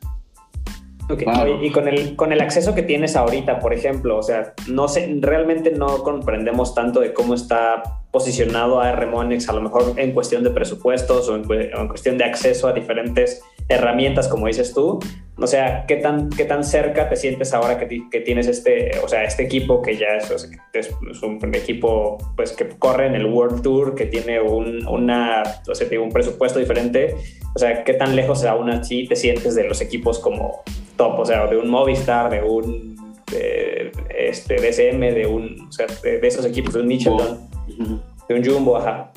Okay. 1.08 1.28
Y 1.62 1.70
con 1.70 1.86
el, 1.86 2.16
con 2.16 2.32
el 2.32 2.40
acceso 2.40 2.74
que 2.74 2.82
tienes 2.82 3.14
ahorita, 3.14 3.60
por 3.60 3.72
ejemplo, 3.72 4.18
o 4.18 4.22
sea, 4.22 4.54
no 4.68 4.88
sé, 4.88 5.16
realmente 5.20 5.70
no 5.70 5.98
comprendemos 5.98 6.74
tanto 6.74 6.98
de 6.98 7.14
cómo 7.14 7.34
está 7.34 7.82
posicionado 8.16 8.80
a 8.80 8.92
Remonex, 8.92 9.46
a 9.50 9.52
lo 9.52 9.60
mejor 9.60 9.92
en 9.98 10.12
cuestión 10.12 10.42
de 10.42 10.48
presupuestos 10.48 11.28
o 11.28 11.36
en, 11.36 11.44
en, 11.52 11.86
cuestión 11.86 12.16
de 12.16 12.24
acceso 12.24 12.66
a 12.66 12.72
diferentes 12.72 13.42
herramientas, 13.68 14.26
como 14.26 14.46
dices 14.46 14.72
tú. 14.72 14.98
O 15.36 15.46
sea, 15.46 15.84
¿qué 15.86 15.96
tan, 15.96 16.30
qué 16.30 16.46
tan 16.46 16.64
cerca 16.64 17.10
te 17.10 17.16
sientes 17.16 17.52
ahora 17.52 17.78
que, 17.78 18.08
que 18.10 18.20
tienes 18.20 18.46
este, 18.46 18.98
o 19.04 19.08
sea, 19.08 19.24
este 19.24 19.42
equipo 19.42 19.82
que 19.82 19.98
ya 19.98 20.16
es, 20.16 20.48
es, 20.72 21.22
un 21.22 21.54
equipo 21.54 22.16
pues, 22.36 22.52
que 22.52 22.66
corre 22.78 23.06
en 23.06 23.16
el 23.16 23.26
World 23.26 23.60
Tour, 23.60 23.94
que 23.94 24.06
tiene 24.06 24.40
un, 24.40 24.88
una, 24.88 25.42
o 25.68 25.74
sea, 25.74 25.86
un 26.00 26.10
presupuesto 26.10 26.58
diferente? 26.58 27.16
O 27.54 27.58
sea, 27.58 27.84
¿qué 27.84 27.92
tan 27.92 28.16
lejos 28.16 28.46
aún 28.46 28.70
así 28.70 29.06
te 29.06 29.14
sientes 29.14 29.54
de 29.54 29.64
los 29.64 29.82
equipos 29.82 30.20
como 30.20 30.62
top, 30.96 31.18
o 31.18 31.26
sea, 31.26 31.46
de 31.48 31.58
un 31.58 31.68
Movistar, 31.68 32.30
de 32.30 32.40
un 32.40 32.96
de, 33.30 33.92
este, 34.16 34.56
DSM, 34.56 35.00
de 35.00 35.26
un, 35.26 35.68
o 35.68 35.72
sea, 35.72 35.86
de, 36.02 36.26
esos 36.26 36.44
equipos, 36.44 36.74
de 36.74 36.80
un 36.80 36.86
Michelin, 36.86 38.00
de 38.28 38.34
un 38.34 38.44
Jumbo, 38.44 38.76
ajá. 38.76 39.12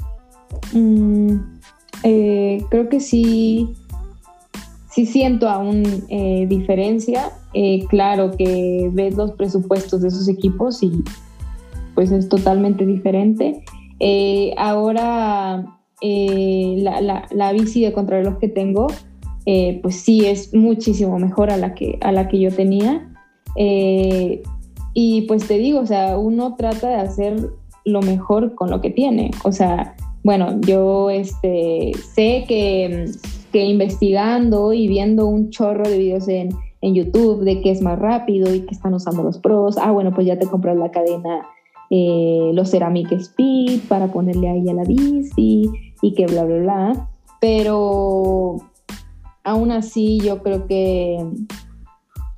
Mm, 0.74 1.36
eh, 2.04 2.64
creo 2.70 2.90
que 2.90 3.00
sí, 3.00 3.76
sí 4.92 5.06
siento 5.06 5.50
aún 5.50 5.84
eh, 6.10 6.46
diferencia. 6.48 7.32
Eh, 7.54 7.86
claro 7.90 8.32
que 8.32 8.90
ves 8.94 9.16
los 9.16 9.32
presupuestos 9.32 10.02
de 10.02 10.10
esos 10.10 10.28
equipos 10.28 10.84
y 10.84 11.04
pues 11.96 12.12
es 12.12 12.30
totalmente 12.30 12.86
diferente. 12.86 13.64
ahora 14.58 15.66
la, 16.02 17.02
la, 17.02 17.28
la, 17.30 17.52
bici 17.52 17.84
de 17.84 17.92
contrarreloj 17.92 18.38
que 18.40 18.48
tengo 18.48 18.88
pues 19.82 19.96
sí 19.96 20.26
es 20.26 20.54
muchísimo 20.54 21.18
mejor 21.18 21.50
a 21.50 21.58
la 21.58 21.74
que, 21.74 21.98
a 22.02 22.12
la 22.12 22.28
que 22.28 22.40
yo 22.40 22.52
tenía. 22.52 23.10
Y 24.94 25.22
pues 25.24 25.48
te 25.48 25.58
digo, 25.58 25.80
o 25.80 25.86
sea, 25.86 26.18
uno 26.18 26.56
trata 26.56 26.90
de 26.90 26.96
hacer 26.96 27.50
lo 27.86 28.02
mejor 28.02 28.56
con 28.56 28.70
lo 28.70 28.82
que 28.82 28.90
tiene. 28.90 29.32
O 29.44 29.52
sea, 29.52 29.96
bueno, 30.24 30.60
yo 30.62 31.10
este, 31.10 31.92
sé 32.14 32.46
que, 32.48 33.06
que 33.52 33.66
investigando 33.66 34.74
y 34.74 34.88
viendo 34.88 35.28
un 35.28 35.50
chorro 35.50 35.88
de 35.88 35.98
videos 35.98 36.28
en, 36.28 36.50
en 36.82 36.96
YouTube 36.96 37.44
de 37.44 37.62
que 37.62 37.72
es 37.72 37.82
más 37.82 38.00
rápido 38.00 38.54
y 38.54 38.62
que 38.62 38.74
están 38.74 38.94
usando 38.94 39.24
los 39.24 39.38
pros, 39.40 39.78
ah, 39.78 39.92
bueno, 39.92 40.14
pues 40.14 40.28
ya 40.28 40.38
te 40.38 40.48
compras 40.48 40.78
la 40.78 40.92
cadena, 40.92 41.46
eh, 41.90 42.52
los 42.54 42.72
Ceramic 42.72 43.12
Speed 43.12 43.82
para 43.88 44.08
ponerle 44.08 44.50
ahí 44.50 44.70
a 44.70 44.74
la 44.74 44.84
bici 44.84 45.70
y 46.02 46.14
que 46.14 46.26
bla, 46.28 46.44
bla, 46.44 46.58
bla. 46.58 47.10
Pero 47.42 48.58
aún 49.44 49.72
así 49.72 50.20
yo 50.20 50.44
creo 50.44 50.68
que, 50.68 51.26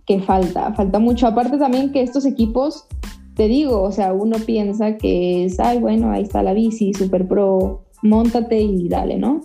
que 0.06 0.20
falta, 0.22 0.74
falta 0.74 1.00
mucho. 1.00 1.28
Aparte 1.28 1.58
también 1.58 1.92
que 1.92 2.02
estos 2.02 2.26
equipos, 2.26 2.88
te 3.36 3.48
digo, 3.48 3.82
o 3.82 3.91
sea, 3.91 4.13
uno 4.13 4.38
piensa 4.46 4.98
que 4.98 5.46
es, 5.46 5.60
ay, 5.60 5.80
bueno, 5.80 6.12
ahí 6.12 6.24
está 6.24 6.44
la 6.44 6.54
bici, 6.54 6.94
super 6.94 7.28
pro, 7.28 7.84
montate 8.02 8.62
y 8.62 8.89
dale, 8.89 9.17
¿no? 9.17 9.41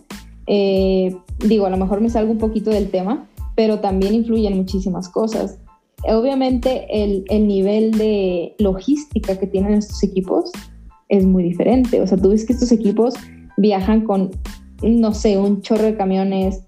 Eh, 0.46 1.16
digo, 1.38 1.66
a 1.66 1.70
lo 1.70 1.76
mejor 1.76 2.00
me 2.00 2.10
salgo 2.10 2.32
un 2.32 2.38
poquito 2.38 2.70
del 2.70 2.90
tema, 2.90 3.28
pero 3.54 3.80
también 3.80 4.14
influyen 4.14 4.56
muchísimas 4.56 5.08
cosas. 5.08 5.58
Obviamente 6.08 6.86
el, 6.90 7.24
el 7.28 7.48
nivel 7.48 7.92
de 7.92 8.54
logística 8.58 9.38
que 9.38 9.46
tienen 9.46 9.74
estos 9.74 10.02
equipos 10.02 10.50
es 11.08 11.24
muy 11.24 11.42
diferente. 11.42 12.00
O 12.00 12.06
sea, 12.06 12.18
tú 12.18 12.30
ves 12.30 12.44
que 12.44 12.52
estos 12.52 12.72
equipos 12.72 13.14
viajan 13.56 14.02
con, 14.02 14.30
no 14.82 15.14
sé, 15.14 15.38
un 15.38 15.62
chorro 15.62 15.84
de 15.84 15.96
camiones, 15.96 16.62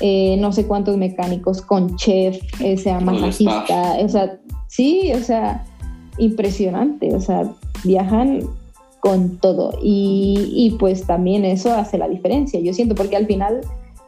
eh, 0.00 0.36
no 0.38 0.52
sé 0.52 0.66
cuántos 0.66 0.96
mecánicos 0.96 1.62
con 1.62 1.96
chef, 1.96 2.40
eh, 2.60 2.76
sea 2.76 3.00
masajista, 3.00 3.98
o 4.00 4.08
sea, 4.08 4.40
sí, 4.68 5.12
o 5.14 5.20
sea, 5.20 5.64
impresionante, 6.18 7.14
o 7.14 7.20
sea, 7.20 7.50
viajan 7.84 8.48
con 9.00 9.38
todo 9.38 9.72
y, 9.82 10.52
y, 10.54 10.76
pues 10.78 11.06
también 11.06 11.44
eso 11.44 11.74
hace 11.74 11.98
la 11.98 12.08
diferencia, 12.08 12.60
yo 12.60 12.72
siento, 12.72 12.94
porque 12.94 13.16
al 13.16 13.26
final 13.26 13.60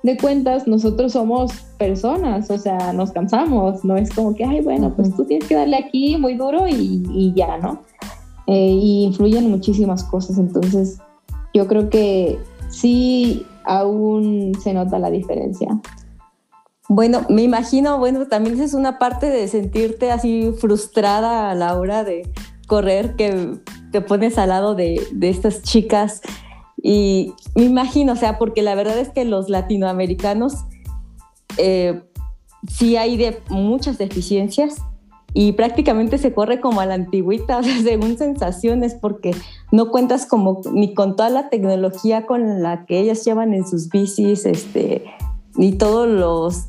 de 0.04 0.16
cuentas 0.18 0.68
nosotros 0.68 1.12
somos 1.12 1.52
personas, 1.78 2.50
o 2.50 2.58
sea, 2.58 2.92
nos 2.92 3.10
cansamos, 3.10 3.84
no 3.84 3.96
es 3.96 4.10
como 4.14 4.34
que, 4.34 4.44
ay, 4.44 4.60
bueno, 4.60 4.92
pues 4.94 5.14
tú 5.16 5.24
tienes 5.24 5.48
que 5.48 5.56
darle 5.56 5.76
aquí 5.76 6.16
muy 6.16 6.34
duro 6.34 6.68
y, 6.68 7.02
y 7.10 7.32
ya, 7.34 7.56
¿no? 7.58 7.80
Eh, 8.46 8.78
y 8.80 9.04
influyen 9.04 9.50
muchísimas 9.50 10.04
cosas, 10.04 10.36
entonces 10.38 10.98
yo 11.54 11.66
creo 11.66 11.88
que 11.88 12.38
sí 12.68 13.46
aún 13.64 14.52
se 14.62 14.74
nota 14.74 14.98
la 14.98 15.10
diferencia. 15.10 15.68
Bueno, 16.94 17.26
me 17.28 17.42
imagino, 17.42 17.98
bueno, 17.98 18.28
también 18.28 18.60
es 18.60 18.72
una 18.72 19.00
parte 19.00 19.28
de 19.28 19.48
sentirte 19.48 20.12
así 20.12 20.52
frustrada 20.60 21.50
a 21.50 21.54
la 21.56 21.76
hora 21.76 22.04
de 22.04 22.30
correr, 22.68 23.16
que 23.16 23.58
te 23.90 24.00
pones 24.00 24.38
al 24.38 24.50
lado 24.50 24.76
de, 24.76 25.04
estas 25.20 25.62
chicas. 25.62 26.20
Y 26.80 27.32
me 27.56 27.64
imagino, 27.64 28.12
o 28.12 28.16
sea, 28.16 28.38
porque 28.38 28.62
la 28.62 28.76
verdad 28.76 28.96
es 28.96 29.08
que 29.08 29.24
los 29.24 29.50
latinoamericanos 29.50 30.54
eh, 31.58 32.00
sí 32.68 32.96
hay 32.96 33.16
de 33.16 33.40
muchas 33.50 33.98
deficiencias 33.98 34.76
y 35.32 35.50
prácticamente 35.50 36.16
se 36.16 36.32
corre 36.32 36.60
como 36.60 36.80
a 36.80 36.86
la 36.86 36.94
antigüita, 36.94 37.60
según 37.82 38.16
sensaciones, 38.18 38.94
porque 38.94 39.32
no 39.72 39.90
cuentas 39.90 40.26
como 40.26 40.60
ni 40.72 40.94
con 40.94 41.16
toda 41.16 41.28
la 41.28 41.50
tecnología 41.50 42.24
con 42.24 42.62
la 42.62 42.86
que 42.86 43.00
ellas 43.00 43.24
llevan 43.24 43.52
en 43.52 43.66
sus 43.66 43.88
bicis, 43.88 44.46
este, 44.46 45.02
y 45.56 45.72
todos 45.72 46.08
los, 46.08 46.68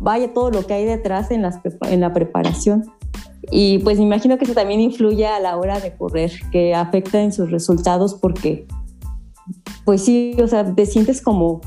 vaya, 0.00 0.32
todo 0.32 0.50
lo 0.50 0.66
que 0.66 0.74
hay 0.74 0.84
detrás 0.84 1.30
en, 1.30 1.42
las, 1.42 1.60
en 1.82 2.00
la 2.00 2.12
preparación. 2.12 2.84
Y 3.50 3.78
pues 3.78 3.98
me 3.98 4.04
imagino 4.04 4.38
que 4.38 4.44
eso 4.44 4.54
también 4.54 4.80
influye 4.80 5.26
a 5.26 5.40
la 5.40 5.56
hora 5.56 5.80
de 5.80 5.94
correr, 5.96 6.32
que 6.50 6.74
afecta 6.74 7.20
en 7.20 7.32
sus 7.32 7.50
resultados 7.50 8.14
porque, 8.14 8.66
pues 9.84 10.04
sí, 10.04 10.36
o 10.40 10.46
sea, 10.46 10.74
te 10.74 10.86
sientes 10.86 11.20
como, 11.20 11.60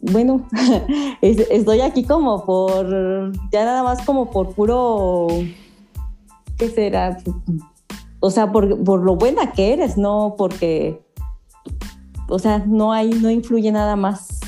bueno, 0.00 0.46
estoy 1.22 1.80
aquí 1.80 2.04
como 2.04 2.44
por, 2.44 3.32
ya 3.52 3.64
nada 3.64 3.82
más 3.82 4.04
como 4.04 4.30
por 4.30 4.54
puro, 4.54 5.28
¿qué 6.58 6.68
será? 6.68 7.18
O 8.20 8.30
sea, 8.30 8.50
por, 8.50 8.82
por 8.82 9.00
lo 9.00 9.16
buena 9.16 9.52
que 9.52 9.72
eres, 9.72 9.96
no 9.96 10.34
porque, 10.36 11.00
o 12.28 12.38
sea, 12.38 12.64
no 12.66 12.92
hay, 12.92 13.10
no 13.10 13.30
influye 13.30 13.70
nada 13.70 13.94
más 13.94 14.41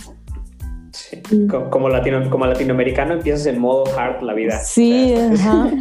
como, 1.70 1.88
latino, 1.88 2.28
como 2.30 2.46
latinoamericano 2.46 3.14
empiezas 3.14 3.46
en 3.46 3.58
modo 3.58 3.84
hard 3.98 4.22
la 4.22 4.34
vida. 4.34 4.58
Sí, 4.60 5.14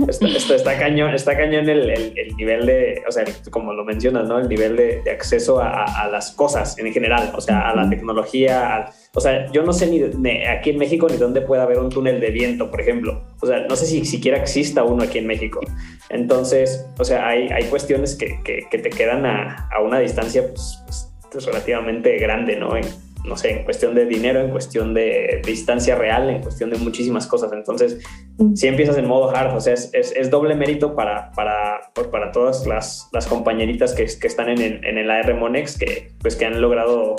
esto, 0.08 0.28
está 0.56 0.78
cañón, 0.78 1.14
está 1.14 1.36
cañón 1.38 1.70
el, 1.70 1.90
el, 1.90 2.36
nivel 2.38 2.66
de, 2.66 3.04
o 3.08 3.12
sea, 3.12 3.24
como 3.52 3.74
lo 3.74 3.84
mencionas, 3.86 4.28
¿no? 4.28 4.40
El 4.40 4.48
nivel 4.48 4.76
de, 4.76 5.02
acceso 5.12 5.62
a, 5.62 5.84
a, 5.84 6.08
las 6.10 6.32
cosas 6.32 6.78
en 6.78 6.92
general, 6.92 7.32
o 7.36 7.42
sea, 7.42 7.70
a 7.70 7.76
la 7.76 7.90
tecnología, 7.90 8.90
o 9.16 9.20
sea, 9.20 9.52
yo 9.52 9.64
no 9.64 9.74
sé 9.74 9.88
ni, 9.88 10.02
aquí 10.46 10.72
en 10.72 10.78
México 10.78 11.08
ni 11.10 11.18
dónde 11.18 11.42
puede 11.42 11.62
haber 11.62 11.78
un 11.78 11.90
túnel 11.90 12.20
de 12.20 12.32
viento, 12.32 12.72
por 12.72 12.82
ejemplo. 12.82 13.24
O 13.42 13.46
sea, 13.46 13.60
no 13.68 13.76
sé 13.76 13.86
si 13.86 14.04
siquiera 14.06 14.38
exista 14.38 14.84
uno 14.84 15.04
aquí 15.04 15.20
en 15.20 15.28
México. 15.28 15.62
Entonces, 16.10 16.86
o 16.98 17.04
sea, 17.04 17.28
hay, 17.28 17.48
hay 17.50 17.66
cuestiones 17.66 18.16
que, 18.16 18.40
que, 18.44 18.68
que 18.72 18.78
te 18.80 18.90
quedan 18.90 19.26
a, 19.26 19.70
a 19.72 19.82
una 19.82 20.00
distancia 20.00 20.48
pues, 20.48 20.84
pues, 21.32 21.46
relativamente 21.46 22.18
grande, 22.18 22.56
¿no? 22.56 22.76
No 23.24 23.38
sé, 23.38 23.52
en 23.52 23.64
cuestión 23.64 23.96
de 23.96 24.06
dinero, 24.06 24.42
en 24.42 24.52
cuestión 24.52 24.94
de, 24.94 25.42
distancia 25.46 25.96
real, 25.96 26.30
en 26.30 26.42
cuestión 26.42 26.70
de 26.70 26.78
muchísimas 26.78 27.26
cosas. 27.26 27.52
Entonces, 27.54 28.00
mm. 28.38 28.56
si 28.56 28.68
empiezas 28.68 28.98
en 28.98 29.08
modo 29.08 29.34
hard, 29.34 29.56
o 29.56 29.62
sea, 29.62 29.74
es, 29.74 29.92
es, 29.94 30.30
doble 30.30 30.56
mérito 30.56 30.96
para, 30.96 31.32
para, 31.32 31.92
pues, 31.94 32.08
para 32.08 32.32
todas 32.32 32.68
las, 32.68 33.10
las 33.14 33.28
compañeritas 33.28 33.94
que, 33.94 34.06
que, 34.06 34.28
están 34.28 34.50
en, 34.50 34.84
en, 34.84 34.98
el 34.98 35.10
AR 35.10 35.34
Monex, 35.36 35.78
que, 35.78 36.12
pues, 36.20 36.36
que 36.36 36.46
han 36.46 36.60
logrado 36.62 37.16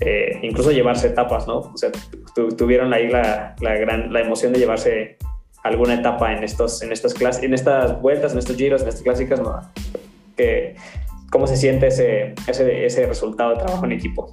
eh, 0.00 0.38
incluso 0.42 0.72
llevarse 0.72 1.08
etapas, 1.08 1.46
¿no? 1.46 1.58
O 1.58 1.76
sea, 1.76 1.90
tuvieron 2.56 2.92
ahí 2.92 3.08
la, 3.08 3.54
la, 3.60 3.74
gran, 3.76 4.12
la 4.12 4.20
emoción 4.20 4.52
de 4.52 4.58
llevarse 4.58 5.18
alguna 5.62 5.94
etapa 5.94 6.32
en, 6.32 6.42
estos, 6.42 6.82
en, 6.82 6.92
estas 6.92 7.14
clases, 7.14 7.44
en 7.44 7.54
estas 7.54 8.00
vueltas, 8.00 8.32
en 8.32 8.38
estos 8.38 8.56
giros, 8.56 8.82
en 8.82 8.88
estas 8.88 9.02
clásicas, 9.02 9.40
¿no? 9.40 9.60
Que, 10.36 10.74
¿Cómo 11.30 11.46
se 11.46 11.56
siente 11.56 11.88
ese, 11.88 12.34
ese, 12.46 12.86
ese 12.86 13.06
resultado 13.06 13.50
de 13.50 13.56
trabajo 13.56 13.84
en 13.84 13.92
equipo? 13.92 14.32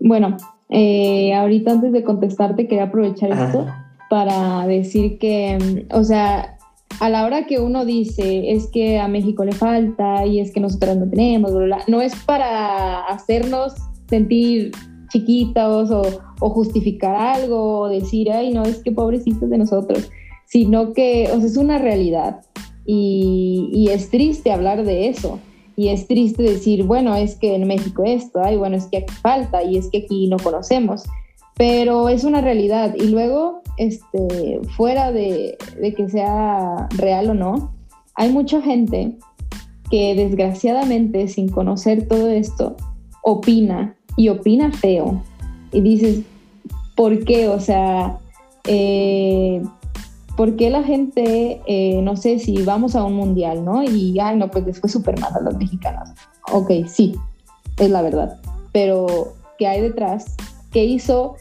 Bueno, 0.00 0.36
eh, 0.70 1.34
ahorita 1.34 1.72
antes 1.72 1.92
de 1.92 2.04
contestarte 2.04 2.68
quería 2.68 2.84
aprovechar 2.84 3.30
esto 3.30 3.66
para 4.10 4.66
decir 4.66 5.18
que, 5.18 5.86
o 5.92 6.04
sea, 6.04 6.56
a 7.00 7.08
la 7.08 7.24
hora 7.24 7.46
que 7.46 7.60
uno 7.60 7.84
dice 7.84 8.52
es 8.52 8.66
que 8.68 8.98
a 8.98 9.08
México 9.08 9.44
le 9.44 9.52
falta 9.52 10.26
y 10.26 10.40
es 10.40 10.52
que 10.52 10.60
nosotros 10.60 10.96
no 10.96 11.08
tenemos, 11.08 11.52
no 11.86 12.00
es 12.00 12.14
para 12.24 13.04
hacernos 13.06 13.74
sentir 14.08 14.72
chiquitos 15.10 15.90
o, 15.90 16.02
justificar 16.50 17.16
algo 17.16 17.80
o 17.80 17.88
decir, 17.88 18.30
ay, 18.30 18.52
no, 18.52 18.62
es 18.62 18.82
que 18.82 18.92
pobrecitos 18.92 19.48
de 19.48 19.58
nosotros, 19.58 20.10
sino 20.46 20.92
que, 20.92 21.28
o 21.32 21.38
sea, 21.38 21.46
es 21.46 21.56
una 21.56 21.78
realidad 21.78 22.40
y, 22.84 23.70
y 23.72 23.88
es 23.88 24.10
triste 24.10 24.52
hablar 24.52 24.84
de 24.84 25.08
eso 25.08 25.38
y 25.78 25.90
es 25.90 26.08
triste 26.08 26.42
decir, 26.42 26.82
bueno, 26.82 27.14
es 27.14 27.36
que 27.36 27.54
en 27.54 27.68
México 27.68 28.02
esto, 28.04 28.40
ay, 28.42 28.56
bueno, 28.56 28.76
es 28.76 28.86
que 28.86 28.96
aquí 28.96 29.14
falta 29.22 29.62
y 29.62 29.76
es 29.76 29.88
que 29.88 29.98
aquí 29.98 30.26
no 30.26 30.36
conocemos, 30.36 31.04
pero 31.56 32.08
es 32.08 32.24
una 32.24 32.40
realidad. 32.40 32.96
Y 32.96 33.06
luego, 33.06 33.62
este, 33.76 34.58
fuera 34.76 35.12
de, 35.12 35.56
de 35.80 35.94
que 35.94 36.08
sea 36.08 36.88
real 36.96 37.30
o 37.30 37.34
no, 37.34 37.72
hay 38.16 38.32
mucha 38.32 38.60
gente 38.60 39.18
que 39.88 40.16
desgraciadamente 40.16 41.28
sin 41.28 41.48
conocer 41.48 42.08
todo 42.08 42.28
esto 42.28 42.74
opina 43.22 43.94
y 44.16 44.30
opina 44.30 44.72
feo. 44.72 45.22
Y 45.70 45.80
dices, 45.80 46.22
¿por 46.96 47.24
qué? 47.24 47.48
O 47.48 47.60
sea, 47.60 48.18
eh, 48.66 49.62
¿por 50.38 50.54
qué 50.54 50.70
la 50.70 50.84
gente, 50.84 51.60
eh, 51.66 52.00
no 52.00 52.16
sé, 52.16 52.38
si 52.38 52.62
vamos 52.62 52.94
a 52.94 53.02
un 53.02 53.14
mundial, 53.14 53.64
¿no? 53.64 53.82
Y, 53.82 54.20
ay, 54.20 54.36
no, 54.36 54.48
pues 54.48 54.64
les 54.64 54.80
fue 54.80 54.88
súper 54.88 55.18
mal 55.18 55.32
a 55.34 55.40
los 55.40 55.56
mexicanos. 55.56 56.10
Ok, 56.52 56.70
sí, 56.86 57.16
es 57.76 57.90
la 57.90 58.02
verdad. 58.02 58.38
Pero, 58.72 59.34
¿qué 59.58 59.66
hay 59.66 59.80
detrás? 59.80 60.36
¿Qué 60.70 60.84
hizo 60.84 61.34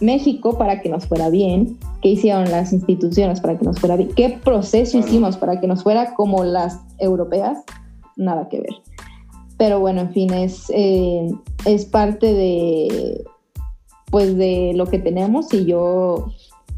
México 0.00 0.56
para 0.56 0.82
que 0.82 0.88
nos 0.88 1.04
fuera 1.04 1.30
bien? 1.30 1.80
¿Qué 2.00 2.10
hicieron 2.10 2.48
las 2.48 2.72
instituciones 2.72 3.40
para 3.40 3.58
que 3.58 3.64
nos 3.64 3.80
fuera 3.80 3.96
bien? 3.96 4.10
¿Qué 4.14 4.38
proceso 4.44 4.98
hicimos 4.98 5.36
para 5.36 5.60
que 5.60 5.66
nos 5.66 5.82
fuera 5.82 6.14
como 6.14 6.44
las 6.44 6.78
europeas? 6.98 7.58
Nada 8.14 8.48
que 8.48 8.60
ver. 8.60 8.74
Pero 9.58 9.80
bueno, 9.80 10.02
en 10.02 10.12
fin, 10.12 10.32
es, 10.32 10.70
eh, 10.72 11.28
es 11.64 11.86
parte 11.86 12.32
de, 12.32 13.24
pues, 14.12 14.36
de 14.36 14.74
lo 14.76 14.86
que 14.86 15.00
tenemos 15.00 15.52
y 15.52 15.64
yo 15.64 16.28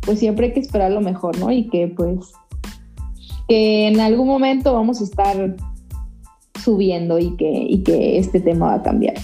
pues 0.06 0.20
siempre 0.20 0.46
hay 0.46 0.52
que 0.52 0.60
esperar 0.60 0.92
lo 0.92 1.02
mejor, 1.02 1.38
¿no? 1.38 1.52
Y 1.52 1.68
que 1.68 1.88
pues 1.88 2.32
que 3.48 3.88
en 3.88 4.00
algún 4.00 4.26
momento 4.26 4.72
vamos 4.72 5.00
a 5.00 5.04
estar 5.04 5.56
subiendo 6.62 7.18
y 7.18 7.36
que, 7.36 7.48
y 7.48 7.82
que 7.82 8.18
este 8.18 8.40
tema 8.40 8.66
va 8.66 8.74
a 8.74 8.82
cambiar. 8.82 9.14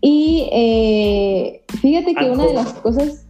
Y 0.00 0.48
eh, 0.52 1.62
fíjate 1.80 2.14
que 2.14 2.30
una 2.30 2.46
de 2.46 2.54
las 2.54 2.72
cosas... 2.74 3.24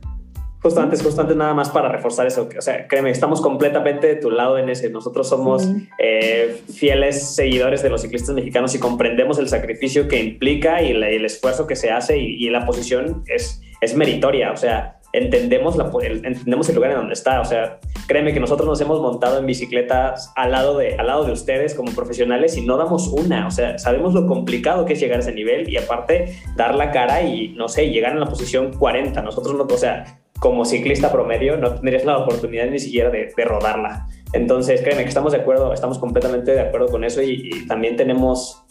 Justo 0.60 0.80
antes, 0.80 1.02
justo 1.02 1.20
antes 1.20 1.36
nada 1.36 1.54
más 1.54 1.70
para 1.70 1.88
reforzar 1.88 2.26
eso, 2.26 2.48
o 2.56 2.60
sea, 2.60 2.88
créeme, 2.88 3.10
estamos 3.10 3.40
completamente 3.40 4.08
de 4.08 4.16
tu 4.16 4.28
lado 4.28 4.58
en 4.58 4.68
ese. 4.68 4.90
Nosotros 4.90 5.28
somos 5.28 5.70
eh, 5.98 6.60
fieles 6.74 7.36
seguidores 7.36 7.82
de 7.82 7.90
los 7.90 8.02
ciclistas 8.02 8.34
mexicanos 8.34 8.74
y 8.74 8.80
comprendemos 8.80 9.38
el 9.38 9.48
sacrificio 9.48 10.08
que 10.08 10.20
implica 10.20 10.82
y, 10.82 10.90
el 10.90 11.24
esfuerzo 11.24 11.68
que 11.68 11.76
se 11.76 11.92
hace 11.92 12.18
y, 12.18 12.44
y 12.44 12.50
la 12.50 12.66
posición 12.66 13.22
es, 13.26 13.62
es 13.80 13.94
meritoria. 13.94 14.50
O 14.50 14.56
sea, 14.56 14.97
entendemos, 15.12 15.76
la, 15.76 15.90
el, 16.02 16.24
entendemos 16.24 16.68
el 16.68 16.74
lugar 16.74 16.92
en 16.92 16.96
donde 16.98 17.14
está. 17.14 17.40
O 17.40 17.44
sea, 17.44 17.78
créeme 18.06 18.32
que 18.32 18.40
nosotros 18.40 18.66
nos 18.66 18.80
hemos 18.80 19.00
montado 19.00 19.38
en 19.38 19.46
bicicletas 19.46 20.32
al 20.36 20.52
lado, 20.52 20.78
de, 20.78 20.96
al 20.96 21.06
lado 21.06 21.24
de 21.24 21.32
ustedes 21.32 21.74
como 21.74 21.92
profesionales 21.92 22.56
y 22.56 22.62
no 22.62 22.76
damos 22.76 23.08
una. 23.08 23.46
O 23.46 23.50
sea, 23.50 23.78
sabemos 23.78 24.14
lo 24.14 24.26
complicado 24.26 24.84
que 24.84 24.94
es 24.94 25.00
llegar 25.00 25.18
a 25.18 25.20
ese 25.20 25.32
nivel 25.32 25.68
y 25.68 25.76
aparte 25.76 26.36
dar 26.56 26.74
la 26.74 26.90
cara 26.90 27.22
y, 27.22 27.48
no 27.50 27.68
sé, 27.68 27.90
llegar 27.90 28.12
en 28.12 28.20
la 28.20 28.26
posición 28.26 28.72
40. 28.72 29.22
Nosotros 29.22 29.56
no, 29.56 29.64
o 29.64 29.78
sea, 29.78 30.20
como 30.38 30.64
ciclista 30.64 31.10
promedio 31.10 31.56
no 31.56 31.74
tendrías 31.74 32.04
la 32.04 32.18
oportunidad 32.18 32.66
ni 32.66 32.78
siquiera 32.78 33.10
de, 33.10 33.32
rodarla. 33.44 34.06
Entonces, 34.32 34.82
créeme 34.82 35.02
que 35.02 35.08
estamos 35.08 35.32
de 35.32 35.38
acuerdo, 35.38 35.72
estamos 35.72 35.98
completamente 35.98 36.52
de 36.52 36.60
acuerdo 36.60 36.88
con 36.88 37.04
eso 37.04 37.22
y, 37.22 37.66
también 37.66 37.96
tenemos 37.96 38.62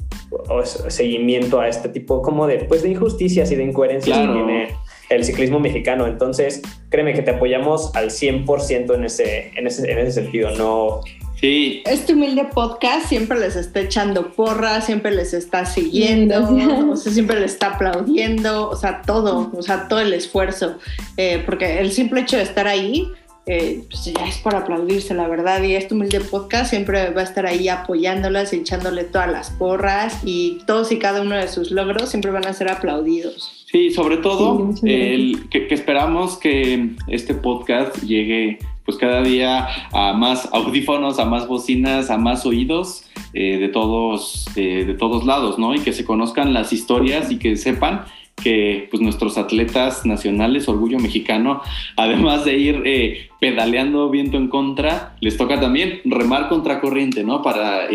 seguimiento 0.87 1.59
a 1.59 1.67
este 1.67 1.89
tipo 1.89 2.21
como 2.21 2.47
de, 2.47 2.59
pues, 2.65 2.83
de 2.83 2.89
injusticias 2.89 3.51
y 3.51 3.55
de 3.55 3.63
incoherencias 3.63 4.17
que 4.17 4.27
tiene 4.27 4.67
el 5.09 5.23
ciclismo 5.23 5.59
mexicano. 5.59 6.07
Entonces, 6.07 6.61
créeme 6.89 7.13
que 7.13 7.21
te 7.21 7.31
apoyamos 7.31 7.95
al 7.95 8.09
100% 8.09 8.95
en 8.95 9.05
ese, 9.05 9.51
en, 9.55 9.67
ese, 9.67 9.91
en 9.91 9.99
ese 9.99 10.23
sentido. 10.23 10.51
No, 10.51 11.01
Sí. 11.39 11.83
Este 11.85 12.13
humilde 12.13 12.45
podcast 12.45 13.07
siempre 13.07 13.39
les 13.39 13.55
está 13.55 13.81
echando 13.81 14.31
porras, 14.31 14.87
siempre 14.87 15.11
les 15.11 15.35
está 15.35 15.65
siguiendo, 15.65 16.49
o 16.91 16.95
sea, 16.95 17.11
siempre 17.11 17.39
les 17.39 17.51
está 17.53 17.75
aplaudiendo, 17.75 18.67
o 18.67 18.75
sea, 18.75 19.03
todo, 19.03 19.51
o 19.55 19.61
sea, 19.61 19.87
todo 19.87 19.99
el 19.99 20.13
esfuerzo, 20.13 20.79
eh, 21.15 21.43
porque 21.45 21.79
el 21.79 21.91
simple 21.91 22.21
hecho 22.21 22.37
de 22.37 22.43
estar 22.43 22.67
ahí, 22.67 23.11
eh, 23.45 23.83
pues 23.87 24.05
ya 24.05 24.27
es 24.27 24.39
para 24.39 24.59
aplaudirse, 24.59 25.13
la 25.13 25.27
verdad, 25.27 25.61
y 25.61 25.75
este 25.75 25.93
humilde 25.93 26.21
podcast 26.21 26.71
siempre 26.71 27.11
va 27.11 27.21
a 27.21 27.25
estar 27.25 27.45
ahí 27.45 27.69
apoyándolas 27.69 28.51
y 28.53 28.57
echándole 28.57 29.03
todas 29.03 29.31
las 29.31 29.51
porras, 29.51 30.17
y 30.23 30.63
todos 30.65 30.91
y 30.91 30.97
cada 30.97 31.21
uno 31.21 31.35
de 31.35 31.47
sus 31.49 31.69
logros 31.69 32.09
siempre 32.09 32.31
van 32.31 32.47
a 32.47 32.53
ser 32.53 32.71
aplaudidos. 32.71 33.56
Sí, 33.69 33.91
sobre 33.91 34.15
todo 34.17 34.73
el, 34.83 35.49
que, 35.49 35.67
esperamos 35.71 36.37
que 36.37 36.91
este 37.07 37.33
podcast 37.33 38.01
llegue 38.01 38.59
pues 38.85 38.97
cada 38.97 39.21
día 39.21 39.67
a 39.91 40.13
más 40.13 40.47
audífonos, 40.53 41.19
a 41.19 41.25
más 41.25 41.49
bocinas, 41.49 42.09
a 42.09 42.17
más 42.17 42.45
oídos 42.45 43.03
eh, 43.33 43.57
de, 43.57 43.67
todos, 43.67 44.45
eh, 44.55 44.85
de 44.85 44.93
todos 44.93 45.25
lados, 45.25 45.59
¿no? 45.59 45.75
Y 45.75 45.79
que 45.79 45.91
se 45.91 46.05
conozcan 46.05 46.53
las 46.53 46.71
historias 46.71 47.29
y 47.29 47.39
que 47.39 47.57
sepan 47.57 48.05
que 48.41 48.87
pues, 48.89 49.03
nuestros 49.03 49.37
atletas 49.37 50.05
nacionales, 50.05 50.69
orgullo 50.69 50.97
mexicano, 50.97 51.61
además 51.97 52.45
de 52.45 52.57
ir 52.57 52.83
eh, 52.85 53.29
pedaleando 53.41 54.09
viento 54.09 54.37
en 54.37 54.47
contra, 54.47 55.17
les 55.19 55.35
toca 55.35 55.59
también 55.59 55.99
remar 56.05 56.47
contra 56.47 56.79
corriente, 56.79 57.25
¿no? 57.25 57.41
Para 57.41 57.89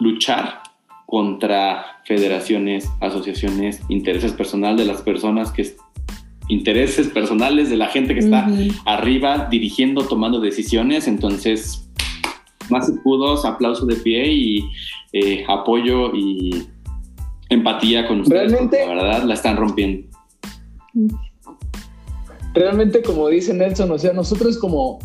luchar 0.00 0.62
contra 1.06 1.91
federaciones, 2.04 2.88
asociaciones, 3.00 3.80
intereses 3.88 4.32
personales 4.32 4.78
de 4.78 4.92
las 4.92 5.02
personas 5.02 5.52
que 5.52 5.74
intereses 6.48 7.08
personales 7.08 7.70
de 7.70 7.76
la 7.76 7.86
gente 7.86 8.14
que 8.14 8.20
está 8.20 8.48
arriba 8.84 9.48
dirigiendo, 9.50 10.04
tomando 10.04 10.40
decisiones. 10.40 11.06
Entonces, 11.06 11.88
más 12.68 12.88
escudos, 12.88 13.44
aplauso 13.44 13.86
de 13.86 13.96
pie 13.96 14.32
y 14.32 14.70
eh, 15.12 15.44
apoyo 15.48 16.14
y 16.14 16.66
empatía 17.48 18.06
con 18.06 18.20
ustedes. 18.20 18.50
Realmente, 18.50 18.86
la 18.86 18.94
verdad, 18.94 19.22
la 19.24 19.34
están 19.34 19.56
rompiendo. 19.56 20.08
realmente 22.54 23.02
como 23.02 23.28
dice 23.28 23.54
Nelson, 23.54 23.90
o 23.90 23.98
sea, 23.98 24.12
nosotros 24.12 24.58
como 24.58 24.98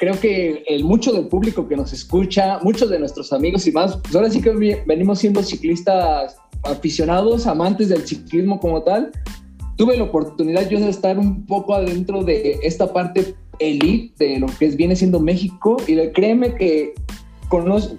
creo 0.00 0.18
que 0.18 0.64
el 0.66 0.82
mucho 0.82 1.12
del 1.12 1.28
público 1.28 1.68
que 1.68 1.76
nos 1.76 1.92
escucha, 1.92 2.58
muchos 2.62 2.88
de 2.88 2.98
nuestros 2.98 3.34
amigos 3.34 3.66
y 3.66 3.72
más, 3.72 3.98
pues 3.98 4.16
ahora 4.16 4.30
sí 4.30 4.40
que 4.40 4.82
venimos 4.86 5.18
siendo 5.18 5.42
ciclistas 5.42 6.38
aficionados, 6.64 7.46
amantes 7.46 7.90
del 7.90 8.06
ciclismo 8.08 8.58
como 8.58 8.82
tal. 8.82 9.12
Tuve 9.76 9.98
la 9.98 10.04
oportunidad 10.04 10.68
yo 10.70 10.80
de 10.80 10.88
estar 10.88 11.18
un 11.18 11.44
poco 11.44 11.74
adentro 11.74 12.24
de 12.24 12.58
esta 12.62 12.90
parte 12.90 13.34
elite 13.58 14.24
de 14.24 14.40
lo 14.40 14.46
que 14.46 14.68
viene 14.68 14.96
siendo 14.96 15.20
México 15.20 15.76
y 15.86 15.96
créeme 16.12 16.54
que 16.54 16.94
conozco, 17.50 17.94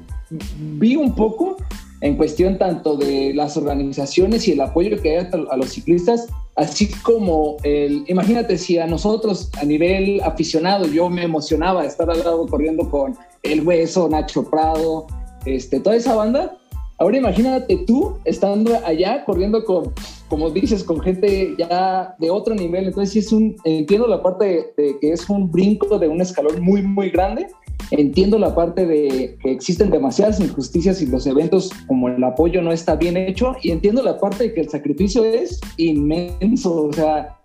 vi 0.80 0.96
un 0.96 1.14
poco 1.14 1.58
en 2.02 2.18
cuestión 2.18 2.58
tanto 2.58 2.98
de 2.98 3.34
las 3.34 3.56
organizaciones 3.58 4.48
y 4.48 4.54
el 4.54 4.62
apoyo 4.62 5.00
que 5.02 5.18
hay 5.18 5.28
a 5.50 5.58
los 5.58 5.70
ciclistas, 5.70 6.28
así 6.56 6.90
como 7.04 7.58
el, 7.64 8.04
imagínate 8.08 8.58
si 8.58 8.80
a 8.80 8.88
nosotros 8.88 9.52
a 9.62 9.64
nivel 9.64 10.20
aficionado 10.24 10.88
yo 10.88 11.10
me 11.10 11.24
emocionaba 11.24 11.86
estar 11.86 12.10
al 12.10 12.20
lado 12.20 12.48
corriendo 12.48 12.90
con 12.90 13.16
El 13.44 13.66
Hueso, 13.66 14.10
Nacho 14.10 14.50
Prado, 14.50 15.06
este, 15.46 15.80
toda 15.80 15.96
esa 15.96 16.16
banda, 16.16 16.58
ahora 16.98 17.18
imagínate 17.18 17.78
tú 17.86 18.18
estando 18.26 18.80
allá 18.84 19.24
corriendo 19.24 19.64
con, 19.64 19.94
como 20.28 20.50
dices, 20.50 20.84
con 20.84 21.02
gente 21.02 21.54
ya 21.58 22.16
de 22.18 22.32
otro 22.32 22.56
nivel, 22.56 22.88
entonces 22.88 23.14
sí 23.14 23.20
es 23.20 23.32
un, 23.32 23.56
entiendo 23.64 24.08
la 24.08 24.24
parte 24.24 24.74
de 24.76 24.98
que 25.00 25.12
es 25.12 25.30
un 25.30 25.52
brinco 25.52 26.00
de 26.00 26.08
un 26.08 26.20
escalón 26.20 26.62
muy, 26.62 26.82
muy 26.82 27.12
grande, 27.12 27.48
Entiendo 27.92 28.40
la 28.40 28.56
parte 28.56 28.86
de 28.86 29.38
que 29.44 29.52
existen 29.52 29.90
demasiadas 29.90 30.40
injusticias 30.40 31.02
y 31.02 31.08
los 31.08 31.28
eventos 31.28 31.72
como 31.88 32.08
el 32.08 32.24
apoyo 32.24 32.62
no 32.62 32.72
está 32.72 32.96
bien 32.96 33.18
hecho 33.18 33.56
y 33.62 33.72
entiendo 33.72 34.02
la 34.02 34.18
parte 34.18 34.46
de 34.46 34.54
que 34.54 34.62
el 34.62 34.70
sacrificio 34.70 35.26
es 35.26 35.60
inmenso, 35.78 36.86
o 36.86 36.94
sea, 36.94 37.38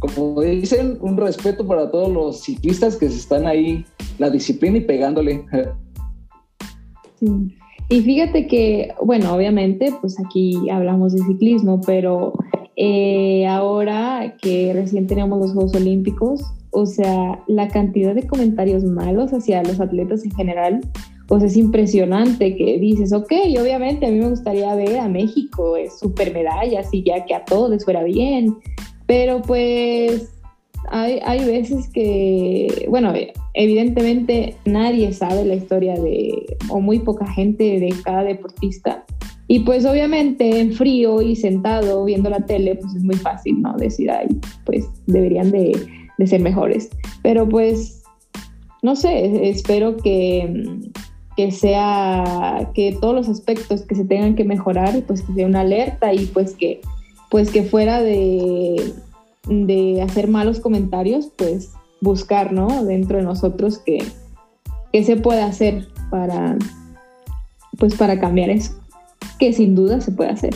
como 0.00 0.40
dicen, 0.40 0.98
un 1.00 1.16
respeto 1.16 1.66
para 1.66 1.90
todos 1.90 2.10
los 2.10 2.40
ciclistas 2.40 2.96
que 2.96 3.08
se 3.08 3.16
están 3.16 3.46
ahí, 3.46 3.84
la 4.18 4.30
disciplina 4.30 4.78
y 4.78 4.82
pegándole. 4.82 5.44
Y 7.88 8.00
fíjate 8.00 8.46
que, 8.46 8.94
bueno, 9.02 9.34
obviamente, 9.34 9.94
pues 10.00 10.18
aquí 10.24 10.68
hablamos 10.70 11.12
de 11.12 11.22
ciclismo, 11.24 11.80
pero 11.86 12.32
eh, 12.76 13.46
ahora 13.46 14.36
que 14.40 14.72
recién 14.74 15.06
tenemos 15.06 15.38
los 15.40 15.52
Juegos 15.52 15.74
Olímpicos, 15.74 16.42
o 16.70 16.84
sea, 16.84 17.42
la 17.46 17.68
cantidad 17.68 18.14
de 18.14 18.26
comentarios 18.26 18.84
malos 18.84 19.32
hacia 19.32 19.62
los 19.62 19.80
atletas 19.80 20.24
en 20.24 20.30
general, 20.32 20.80
pues 21.26 21.42
es 21.42 21.56
impresionante 21.56 22.54
que 22.54 22.78
dices, 22.78 23.12
ok, 23.12 23.32
obviamente 23.60 24.06
a 24.06 24.10
mí 24.10 24.18
me 24.18 24.28
gustaría 24.28 24.74
ver 24.74 24.98
a 24.98 25.08
México 25.08 25.76
es 25.76 25.98
super 25.98 26.32
medallas 26.32 26.88
y 26.92 27.02
ya 27.02 27.24
que 27.24 27.34
a 27.34 27.44
todos 27.44 27.70
les 27.70 27.84
fuera 27.84 28.04
bien, 28.04 28.56
pero 29.06 29.40
pues 29.40 30.30
hay, 30.90 31.18
hay 31.24 31.44
veces 31.46 31.88
que, 31.88 32.86
bueno, 32.90 33.12
evidentemente 33.54 34.54
nadie 34.66 35.12
sabe 35.12 35.44
la 35.44 35.54
historia 35.54 35.94
de, 35.94 36.56
o 36.68 36.80
muy 36.80 37.00
poca 37.00 37.26
gente 37.26 37.80
de 37.80 37.94
cada 38.04 38.22
deportista. 38.22 39.04
Y 39.48 39.60
pues 39.60 39.84
obviamente 39.84 40.60
en 40.60 40.72
frío 40.72 41.22
y 41.22 41.36
sentado 41.36 42.04
viendo 42.04 42.28
la 42.30 42.40
tele, 42.40 42.74
pues 42.74 42.94
es 42.94 43.04
muy 43.04 43.16
fácil, 43.16 43.62
¿no? 43.62 43.76
Decir, 43.76 44.10
ay, 44.10 44.26
pues 44.64 44.86
deberían 45.06 45.50
de 45.50 45.72
de 46.18 46.26
ser 46.26 46.40
mejores. 46.40 46.90
Pero 47.22 47.48
pues, 47.48 48.02
no 48.82 48.96
sé, 48.96 49.48
espero 49.48 49.96
que, 49.96 50.80
que 51.36 51.50
sea, 51.50 52.70
que 52.74 52.96
todos 53.00 53.14
los 53.14 53.28
aspectos 53.28 53.82
que 53.82 53.94
se 53.94 54.04
tengan 54.04 54.34
que 54.34 54.44
mejorar, 54.44 55.02
pues 55.06 55.22
que 55.22 55.34
sea 55.34 55.46
una 55.46 55.60
alerta 55.60 56.12
y 56.12 56.26
pues 56.26 56.54
que, 56.54 56.80
pues 57.30 57.50
que 57.50 57.62
fuera 57.62 58.02
de, 58.02 58.92
de 59.48 60.02
hacer 60.02 60.28
malos 60.28 60.60
comentarios, 60.60 61.30
pues 61.36 61.72
buscar, 62.00 62.52
¿no? 62.52 62.84
Dentro 62.84 63.18
de 63.18 63.24
nosotros 63.24 63.78
que, 63.78 63.98
se 65.02 65.16
puede 65.18 65.42
hacer 65.42 65.88
para, 66.10 66.56
pues 67.78 67.94
para 67.96 68.18
cambiar 68.18 68.48
eso, 68.48 68.72
que 69.38 69.52
sin 69.52 69.74
duda 69.74 70.00
se 70.00 70.12
puede 70.12 70.30
hacer. 70.30 70.54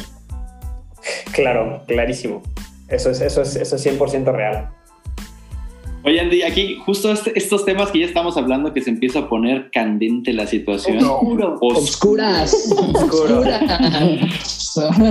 Claro, 1.32 1.82
clarísimo. 1.86 2.42
Eso 2.88 3.10
es, 3.10 3.20
eso 3.20 3.42
es, 3.42 3.56
eso 3.56 3.76
es 3.76 3.86
100% 3.86 4.32
real. 4.32 4.70
Oye, 6.02 6.18
Andy, 6.18 6.42
aquí 6.42 6.78
justo 6.86 7.12
este, 7.12 7.38
estos 7.38 7.66
temas 7.66 7.90
que 7.90 7.98
ya 8.00 8.06
estamos 8.06 8.36
hablando, 8.38 8.72
que 8.72 8.80
se 8.80 8.88
empieza 8.88 9.18
a 9.20 9.28
poner 9.28 9.70
candente 9.70 10.32
la 10.32 10.46
situación. 10.46 10.96
Oscuro. 10.98 11.58
Oscuras. 11.60 12.74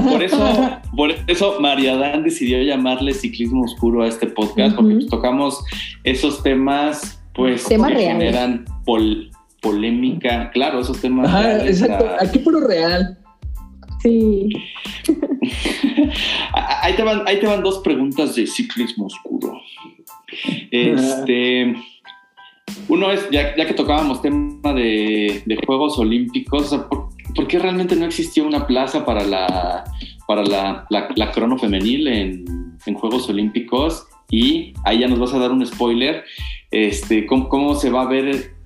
por 0.10 0.24
eso, 0.24 0.80
por 0.96 1.12
eso 1.28 1.60
María 1.60 1.96
Dan 1.96 2.24
decidió 2.24 2.60
llamarle 2.64 3.14
ciclismo 3.14 3.66
oscuro 3.66 4.02
a 4.02 4.08
este 4.08 4.26
podcast, 4.28 4.76
porque 4.76 4.96
pues 4.96 5.08
tocamos 5.08 5.64
esos 6.04 6.42
temas, 6.42 7.22
pues, 7.36 7.68
que 7.68 7.78
generan 7.78 8.66
polémica. 9.62 10.50
Claro, 10.52 10.80
esos 10.80 11.00
temas. 11.00 11.66
exacto. 11.66 12.08
Aquí 12.20 12.40
puro 12.40 12.62
real. 12.62 13.16
Sí. 14.02 14.50
ahí, 16.54 16.94
te 16.96 17.04
van, 17.04 17.24
ahí 17.28 17.40
te 17.40 17.48
van 17.48 17.62
dos 17.62 17.80
preguntas 17.80 18.36
de 18.36 18.48
ciclismo 18.48 19.08
oscuro. 19.08 19.60
Este, 20.72 21.76
uno 22.88 23.12
es, 23.12 23.30
ya, 23.30 23.56
que 23.56 23.74
tocábamos 23.74 24.22
tema 24.22 24.74
de, 24.74 25.60
Juegos 25.66 25.98
Olímpicos, 26.00 26.70
¿por, 27.36 27.48
qué 27.48 27.60
realmente 27.60 27.96
no 27.96 28.06
existió 28.06 28.46
una 28.46 28.68
plaza 28.68 29.06
para 29.06 29.24
la, 29.24 29.84
para 30.28 30.44
la, 30.44 31.32
crono 31.34 31.58
femenil 31.58 32.08
en, 32.08 32.70
Juegos 32.96 33.30
Olímpicos? 33.30 34.08
Y 34.32 34.74
ahí 34.86 35.00
ya 35.00 35.08
nos 35.08 35.20
vas 35.20 35.34
a 35.34 35.40
dar 35.40 35.52
un 35.52 35.66
spoiler, 35.66 36.24
este, 36.72 37.26
¿cómo, 37.26 37.76
se 37.76 37.90
va 37.90 38.04
a 38.04 38.08
ver 38.08 38.59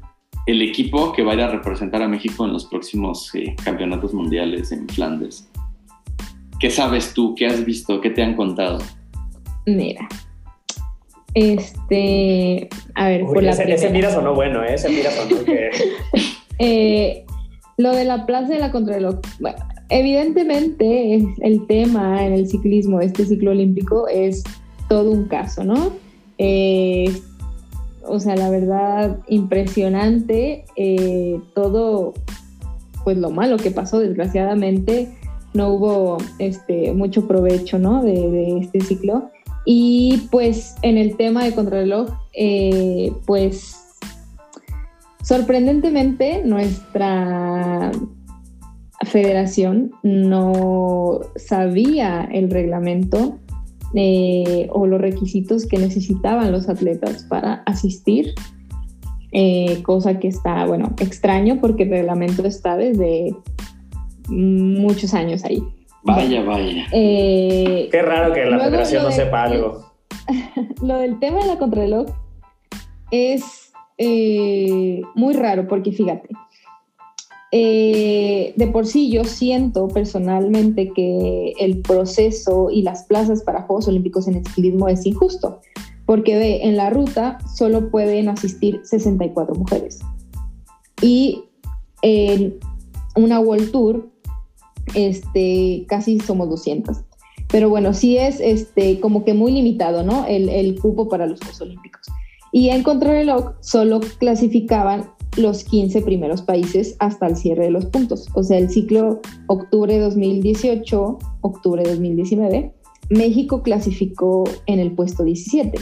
el 0.45 0.61
equipo 0.61 1.13
que 1.13 1.23
va 1.23 1.31
a 1.31 1.35
ir 1.35 1.41
a 1.41 1.47
representar 1.49 2.01
a 2.01 2.07
México 2.07 2.45
en 2.45 2.53
los 2.53 2.65
próximos 2.65 3.33
eh, 3.35 3.55
campeonatos 3.63 4.13
mundiales 4.13 4.71
en 4.71 4.87
Flandes? 4.89 5.49
¿Qué 6.59 6.69
sabes 6.69 7.13
tú? 7.13 7.35
¿Qué 7.35 7.45
has 7.45 7.65
visto? 7.65 7.99
¿Qué 8.01 8.09
te 8.09 8.23
han 8.23 8.35
contado? 8.35 8.79
Mira, 9.65 10.07
este, 11.33 12.69
a 12.95 13.07
ver, 13.07 13.25
por 13.25 13.41
la 13.41 13.51
ese, 13.51 13.89
miras 13.89 14.15
o 14.15 14.21
no 14.21 14.35
bueno, 14.35 14.63
¿eh? 14.63 14.75
Ese 14.75 14.89
miras 14.89 15.17
o 15.19 15.29
no 15.29 15.43
que... 15.43 15.69
eh, 16.59 17.25
lo 17.77 17.91
de 17.91 18.05
la 18.05 18.25
plaza 18.25 18.53
de 18.53 18.59
la 18.59 18.71
contrarreloj, 18.71 19.19
bueno, 19.39 19.57
evidentemente 19.89 21.15
es 21.15 21.23
el 21.41 21.65
tema 21.65 22.25
en 22.25 22.33
el 22.33 22.47
ciclismo, 22.47 23.01
este 23.01 23.25
ciclo 23.25 23.51
olímpico 23.51 24.07
es 24.07 24.43
todo 24.89 25.09
un 25.09 25.27
caso, 25.27 25.63
¿no? 25.63 25.91
Eh, 26.37 27.11
o 28.05 28.19
sea, 28.19 28.35
la 28.35 28.49
verdad, 28.49 29.19
impresionante 29.27 30.65
eh, 30.75 31.39
todo, 31.55 32.13
pues 33.03 33.17
lo 33.17 33.29
malo 33.29 33.57
que 33.57 33.71
pasó, 33.71 33.99
desgraciadamente, 33.99 35.09
no 35.53 35.69
hubo 35.69 36.17
este, 36.39 36.93
mucho 36.93 37.27
provecho, 37.27 37.79
¿no? 37.79 38.03
De, 38.03 38.59
este 38.59 38.81
ciclo. 38.81 39.29
Y 39.65 40.27
pues 40.31 40.75
en 40.81 40.97
el 40.97 41.15
tema 41.15 41.45
de 41.45 41.53
contrarreloj, 41.53 42.09
eh, 42.33 43.13
pues 43.25 43.77
sorprendentemente 45.23 46.41
nuestra 46.43 47.91
federación 49.05 49.91
no 50.03 51.21
sabía 51.35 52.27
el 52.31 52.49
reglamento 52.49 53.39
eh, 53.95 54.67
o 54.71 54.87
los 54.87 54.99
requisitos 54.99 55.65
que 55.65 55.77
necesitaban 55.77 56.51
los 56.51 56.69
atletas 56.69 57.23
para 57.23 57.63
asistir, 57.65 58.33
eh, 59.31 59.81
cosa 59.83 60.19
que 60.19 60.27
está, 60.27 60.65
bueno, 60.65 60.93
extraño 60.99 61.59
porque 61.59 61.83
el 61.83 61.89
reglamento 61.89 62.45
está 62.45 62.77
desde 62.77 63.35
muchos 64.29 65.13
años 65.13 65.43
ahí. 65.43 65.63
Vaya, 66.03 66.43
vaya. 66.43 66.85
Eh, 66.91 67.87
Qué 67.91 68.01
raro 68.01 68.33
que 68.33 68.45
la 68.45 68.59
federación 68.59 69.03
no 69.03 69.11
sepa 69.11 69.43
algo. 69.43 69.93
Lo 70.81 70.99
del 70.99 71.19
tema 71.19 71.39
de 71.39 71.47
la 71.47 71.57
contrarreloj 71.57 72.07
es 73.11 73.71
eh, 73.97 75.01
muy 75.15 75.33
raro 75.33 75.67
porque 75.67 75.91
fíjate, 75.91 76.29
eh, 77.55 78.51
de 78.57 78.67
por 78.67 78.87
sí 78.87 79.11
yo 79.11 79.25
siento 79.25 79.87
personalmente 79.87 80.91
que 80.91 81.53
el 81.59 81.81
proceso 81.81 82.71
y 82.71 82.81
las 82.81 83.03
plazas 83.03 83.43
para 83.43 83.61
Juegos 83.61 83.87
Olímpicos 83.87 84.27
en 84.27 84.43
ciclismo 84.43 84.87
es 84.87 85.05
injusto, 85.05 85.61
porque 86.07 86.35
ve, 86.35 86.63
en 86.63 86.77
la 86.77 86.89
ruta 86.89 87.37
solo 87.55 87.91
pueden 87.91 88.27
asistir 88.27 88.81
64 88.83 89.53
mujeres 89.53 89.99
y 90.99 91.43
en 92.01 92.55
una 93.15 93.39
World 93.39 93.71
Tour 93.71 94.09
este, 94.95 95.85
casi 95.87 96.19
somos 96.21 96.49
200. 96.49 96.97
Pero 97.49 97.69
bueno, 97.69 97.93
sí 97.93 98.17
es 98.17 98.39
este, 98.39 98.99
como 98.99 99.23
que 99.25 99.35
muy 99.35 99.51
limitado, 99.51 100.01
¿no? 100.01 100.25
El, 100.25 100.49
el 100.49 100.79
cupo 100.79 101.07
para 101.07 101.27
los 101.27 101.39
Juegos 101.39 101.61
Olímpicos. 101.61 102.07
Y 102.51 102.69
en 102.69 102.81
contrarreloj 102.81 103.53
solo 103.61 103.99
clasificaban 104.17 105.12
los 105.37 105.63
15 105.63 106.01
primeros 106.01 106.41
países 106.41 106.95
hasta 106.99 107.27
el 107.27 107.35
cierre 107.35 107.65
de 107.65 107.71
los 107.71 107.85
puntos. 107.85 108.27
O 108.33 108.43
sea, 108.43 108.57
el 108.57 108.69
ciclo 108.69 109.21
octubre 109.47 109.97
2018, 109.99 111.19
octubre 111.41 111.83
2019, 111.83 112.71
México 113.09 113.61
clasificó 113.61 114.43
en 114.65 114.79
el 114.79 114.91
puesto 114.91 115.23
17. 115.23 115.79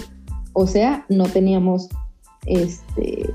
O 0.53 0.67
sea, 0.67 1.05
no 1.09 1.25
teníamos, 1.25 1.89
este, 2.45 3.29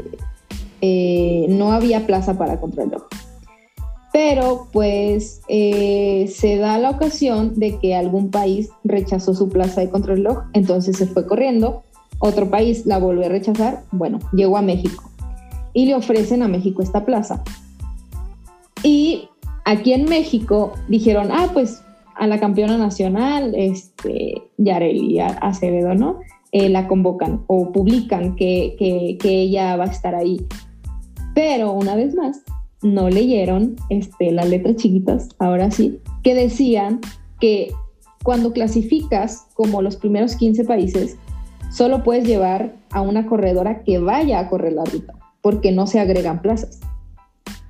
eh, 0.80 1.46
no 1.48 1.72
había 1.72 2.06
plaza 2.06 2.36
para 2.38 2.60
contrarreloj. 2.60 3.04
Pero 4.12 4.68
pues 4.72 5.42
eh, 5.48 6.26
se 6.34 6.56
da 6.56 6.78
la 6.78 6.90
ocasión 6.90 7.54
de 7.56 7.78
que 7.78 7.94
algún 7.94 8.30
país 8.30 8.70
rechazó 8.82 9.34
su 9.34 9.50
plaza 9.50 9.82
de 9.82 9.90
contrarreloj, 9.90 10.44
entonces 10.54 10.96
se 10.96 11.06
fue 11.06 11.26
corriendo, 11.26 11.82
otro 12.18 12.48
país 12.48 12.86
la 12.86 12.98
volvió 12.98 13.26
a 13.26 13.28
rechazar, 13.28 13.84
bueno, 13.92 14.18
llegó 14.32 14.56
a 14.56 14.62
México 14.62 15.10
y 15.76 15.84
le 15.84 15.94
ofrecen 15.94 16.42
a 16.42 16.48
México 16.48 16.82
esta 16.82 17.04
plaza. 17.04 17.44
Y 18.82 19.28
aquí 19.66 19.92
en 19.92 20.06
México 20.06 20.72
dijeron, 20.88 21.28
ah, 21.30 21.50
pues 21.52 21.82
a 22.14 22.26
la 22.26 22.40
campeona 22.40 22.78
nacional, 22.78 23.52
este, 23.54 24.42
Yareli 24.56 25.20
Acevedo, 25.20 25.94
¿no? 25.94 26.20
Eh, 26.52 26.70
la 26.70 26.88
convocan 26.88 27.44
o 27.46 27.72
publican 27.72 28.36
que, 28.36 28.74
que, 28.78 29.28
ella 29.30 29.76
va 29.76 29.84
a 29.84 29.88
estar 29.88 30.14
ahí. 30.14 30.46
Pero 31.34 31.72
una 31.72 31.94
vez 31.94 32.14
más, 32.14 32.40
no 32.80 33.10
leyeron 33.10 33.76
este, 33.90 34.32
las 34.32 34.48
letras 34.48 34.76
chiquitas, 34.76 35.28
ahora 35.38 35.70
sí, 35.70 36.00
que 36.22 36.34
decían 36.34 37.00
que 37.38 37.70
cuando 38.24 38.54
clasificas 38.54 39.46
como 39.52 39.82
los 39.82 39.96
primeros 39.96 40.36
15 40.36 40.64
países, 40.64 41.18
solo 41.70 42.02
puedes 42.02 42.26
llevar 42.26 42.74
a 42.92 43.02
una 43.02 43.26
corredora 43.26 43.82
que 43.82 43.98
vaya 43.98 44.38
a 44.38 44.48
correr 44.48 44.72
la 44.72 44.84
ruta, 44.86 45.12
porque 45.46 45.70
no 45.70 45.86
se 45.86 46.00
agregan 46.00 46.42
plazas. 46.42 46.80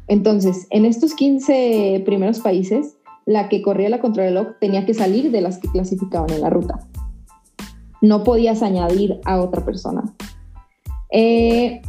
Entonces, 0.09 0.67
en 0.71 0.87
estos 0.87 1.13
15 1.13 2.05
primeros 2.07 2.41
países, 2.41 2.97
la 3.27 3.51
que 3.51 3.61
corría 3.61 3.91
la 3.91 4.01
contrarreloj 4.01 4.55
tenía 4.59 4.87
que 4.87 4.95
salir 4.95 5.31
de 5.31 5.43
las 5.43 5.59
que 5.59 5.69
clasificaban 5.69 6.31
en 6.31 6.41
la 6.41 6.49
ruta. 6.49 6.79
No 8.01 8.25
podías 8.25 8.63
añadir 8.63 9.21
a 9.27 9.43
otra 9.43 9.63
persona. 9.63 10.05
Eh, 11.11 11.83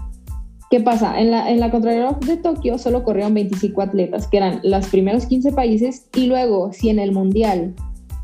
¿Qué 0.70 0.82
pasa? 0.82 1.22
En 1.22 1.32
la, 1.32 1.50
en 1.50 1.62
la 1.62 1.72
contrarreloj 1.72 2.20
de 2.20 2.36
Tokio 2.36 2.78
solo 2.78 3.06
corrieron 3.06 3.34
25 3.34 3.82
atletas, 3.82 4.28
que 4.28 4.36
eran 4.36 4.60
los 4.64 4.88
primeros 4.88 5.26
15 5.26 5.54
países, 5.54 6.10
y 6.18 6.26
luego, 6.26 6.74
si 6.74 6.90
en 6.90 7.00
el 7.00 7.14
mundial 7.14 7.76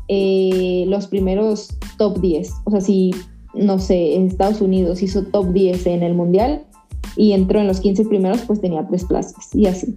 eh, 0.08 0.84
los 0.88 1.06
primeros 1.06 1.68
top 1.96 2.20
10, 2.20 2.52
o 2.64 2.70
sea, 2.72 2.82
si, 2.82 3.12
no 3.54 3.78
sé, 3.78 4.22
Estados 4.22 4.60
Unidos 4.60 5.02
hizo 5.02 5.22
top 5.22 5.50
10 5.54 5.86
en 5.86 6.02
el 6.02 6.12
mundial 6.12 6.66
y 7.16 7.32
entró 7.32 7.60
en 7.60 7.66
los 7.66 7.80
15 7.80 8.04
primeros, 8.04 8.42
pues 8.42 8.60
tenía 8.60 8.86
tres 8.86 9.04
plazas, 9.04 9.54
y 9.54 9.66
así. 9.66 9.94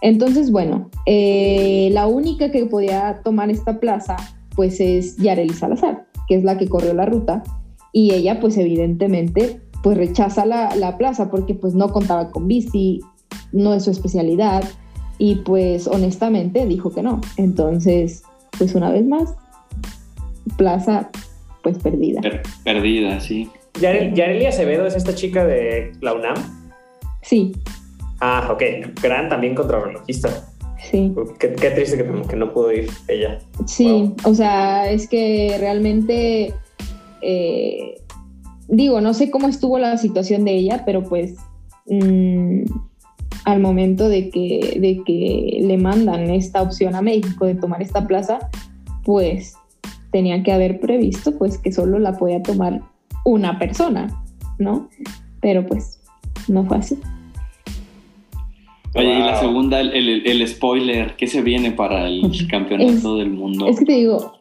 Entonces, 0.00 0.50
bueno, 0.50 0.90
eh, 1.06 1.88
la 1.92 2.06
única 2.06 2.50
que 2.50 2.66
podía 2.66 3.20
tomar 3.24 3.50
esta 3.50 3.80
plaza, 3.80 4.16
pues 4.54 4.80
es 4.80 5.16
Yareli 5.16 5.54
Salazar, 5.54 6.06
que 6.28 6.36
es 6.36 6.44
la 6.44 6.58
que 6.58 6.68
corrió 6.68 6.94
la 6.94 7.06
ruta, 7.06 7.42
y 7.92 8.12
ella, 8.12 8.40
pues 8.40 8.58
evidentemente, 8.58 9.60
pues 9.82 9.96
rechaza 9.96 10.44
la, 10.44 10.96
plaza 10.98 11.30
porque 11.30 11.54
pues 11.54 11.74
no 11.74 11.92
contaba 11.92 12.30
con 12.30 12.46
bici, 12.46 13.00
no 13.52 13.72
es 13.72 13.84
su 13.84 13.90
especialidad, 13.90 14.64
y 15.18 15.36
pues 15.36 15.86
honestamente 15.86 16.66
dijo 16.66 16.90
que 16.90 17.02
no. 17.02 17.20
Entonces, 17.36 18.22
pues 18.58 18.74
una 18.74 18.90
vez 18.90 19.06
más, 19.06 19.34
plaza 20.56 21.10
pues 21.62 21.78
perdida. 21.78 22.20
perdida, 22.64 23.18
sí. 23.20 23.48
Yareli 23.80 24.46
Acevedo 24.46 24.86
es 24.86 24.96
esta 24.96 25.14
chica 25.14 25.44
de 25.44 25.92
la 26.00 26.14
UNAM. 26.14 26.36
Sí. 27.22 27.52
Ah, 28.20 28.48
ok. 28.50 28.62
Gran 29.02 29.28
también 29.28 29.54
contrarrelojista. 29.54 30.48
Sí. 30.90 31.12
Qué, 31.38 31.48
triste 31.48 31.96
que, 31.96 32.36
no 32.36 32.52
pudo 32.52 32.72
ir 32.72 32.88
ella. 33.08 33.38
Sí, 33.66 34.12
o 34.24 34.34
sea, 34.34 34.90
es 34.90 35.08
que 35.08 35.56
realmente, 35.58 36.54
eh, 37.22 38.00
digo, 38.68 39.00
no 39.00 39.12
sé 39.14 39.30
cómo 39.30 39.48
estuvo 39.48 39.78
la 39.78 39.96
situación 39.98 40.44
de 40.44 40.52
ella, 40.52 40.82
pero 40.86 41.02
pues 41.02 41.34
mm, 41.86 42.62
al 43.44 43.60
momento 43.60 44.08
de 44.08 44.30
que, 44.30 44.78
de 44.80 45.02
que 45.04 45.58
le 45.62 45.76
mandan 45.76 46.30
esta 46.30 46.62
opción 46.62 46.94
a 46.94 47.02
México 47.02 47.46
de 47.46 47.56
tomar 47.56 47.82
esta 47.82 48.06
plaza, 48.06 48.50
pues 49.04 49.54
tenía 50.12 50.42
que 50.42 50.52
haber 50.52 50.78
previsto 50.78 51.36
pues 51.36 51.58
que 51.58 51.72
solo 51.72 51.98
la 51.98 52.12
podía 52.12 52.42
tomar 52.42 52.80
una 53.26 53.58
persona, 53.58 54.06
¿no? 54.58 54.88
Pero 55.40 55.66
pues 55.66 56.00
no 56.48 56.64
fue 56.64 56.78
así. 56.78 56.96
Oye, 58.94 59.18
y 59.18 59.18
la 59.18 59.38
segunda, 59.40 59.80
el, 59.80 60.48
spoiler, 60.48 61.16
¿qué 61.16 61.26
se 61.26 61.42
viene 61.42 61.72
para 61.72 62.06
el 62.06 62.46
campeonato 62.50 63.16
del 63.16 63.30
mundo? 63.30 63.66
Es 63.66 63.80
que 63.80 63.84
te 63.84 63.92
digo, 63.92 64.38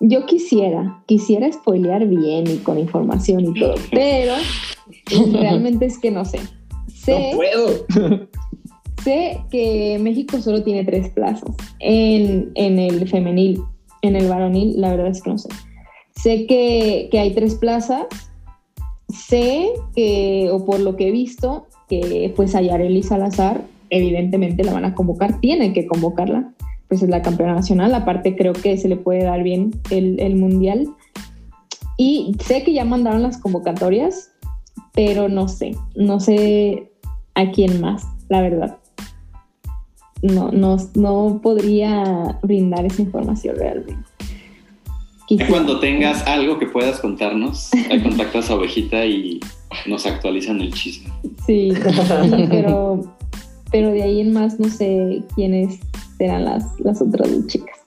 yo 0.00 0.26
quisiera, 0.26 1.02
quisiera 1.06 1.50
spoilear 1.50 2.06
bien 2.06 2.48
y 2.48 2.56
con 2.58 2.78
información 2.78 3.40
y 3.40 3.60
todo, 3.60 3.76
pero 3.92 4.34
realmente 5.32 5.86
es 5.86 5.98
que 5.98 6.10
no 6.10 6.24
sé. 6.24 6.40
Sé, 7.02 7.32
no 7.32 7.36
puedo. 7.36 7.86
sé 9.02 9.40
que 9.50 9.98
México 10.00 10.40
solo 10.40 10.62
tiene 10.62 10.84
tres 10.84 11.08
plazas 11.10 11.50
en, 11.80 12.52
en, 12.54 12.78
el 12.78 13.08
femenil, 13.08 13.60
en 14.02 14.14
el 14.14 14.28
varonil, 14.28 14.80
la 14.80 14.90
verdad 14.92 15.08
es 15.08 15.20
que 15.20 15.30
no 15.30 15.38
sé. 15.38 15.48
Sé 16.22 16.46
que, 16.46 17.08
que 17.10 17.18
hay 17.18 17.34
tres 17.34 17.56
plazas, 17.56 18.06
sé 19.08 19.70
que, 19.94 20.48
o 20.52 20.64
por 20.64 20.78
lo 20.78 20.96
que 20.96 21.08
he 21.08 21.10
visto, 21.10 21.66
que 21.88 22.32
pues 22.36 22.54
a 22.54 22.62
Yareli 22.62 23.02
Salazar 23.02 23.62
evidentemente 23.90 24.62
la 24.62 24.72
van 24.72 24.84
a 24.84 24.94
convocar, 24.94 25.40
tienen 25.40 25.72
que 25.72 25.86
convocarla, 25.86 26.52
pues 26.88 27.02
es 27.02 27.08
la 27.08 27.22
campeona 27.22 27.54
nacional, 27.54 27.94
aparte 27.94 28.36
creo 28.36 28.52
que 28.52 28.78
se 28.78 28.88
le 28.88 28.96
puede 28.96 29.24
dar 29.24 29.42
bien 29.42 29.72
el, 29.90 30.20
el 30.20 30.36
mundial. 30.36 30.88
Y 31.98 32.36
sé 32.44 32.62
que 32.62 32.72
ya 32.72 32.84
mandaron 32.84 33.22
las 33.22 33.38
convocatorias, 33.38 34.30
pero 34.94 35.28
no 35.28 35.48
sé, 35.48 35.76
no 35.96 36.20
sé 36.20 36.90
a 37.34 37.50
quién 37.50 37.80
más, 37.80 38.06
la 38.28 38.42
verdad. 38.42 38.78
No, 40.22 40.52
no, 40.52 40.76
no 40.94 41.40
podría 41.42 42.38
brindar 42.42 42.86
esa 42.86 43.02
información 43.02 43.56
realmente. 43.56 44.11
Cuando 45.48 45.80
tengas 45.80 46.26
algo 46.26 46.58
que 46.58 46.66
puedas 46.66 47.00
contarnos, 47.00 47.70
contactas 48.02 48.50
a 48.50 48.56
Ovejita 48.56 49.06
y 49.06 49.40
nos 49.86 50.06
actualizan 50.06 50.60
el 50.60 50.72
chisme. 50.72 51.10
Sí, 51.46 51.72
pero, 52.50 53.00
pero 53.70 53.90
de 53.90 54.02
ahí 54.02 54.20
en 54.20 54.32
más 54.32 54.58
no 54.58 54.68
sé 54.68 55.22
quiénes 55.34 55.80
serán 56.18 56.44
las, 56.44 56.78
las 56.80 57.00
otras 57.00 57.30
dos 57.30 57.46
chicas. 57.46 57.78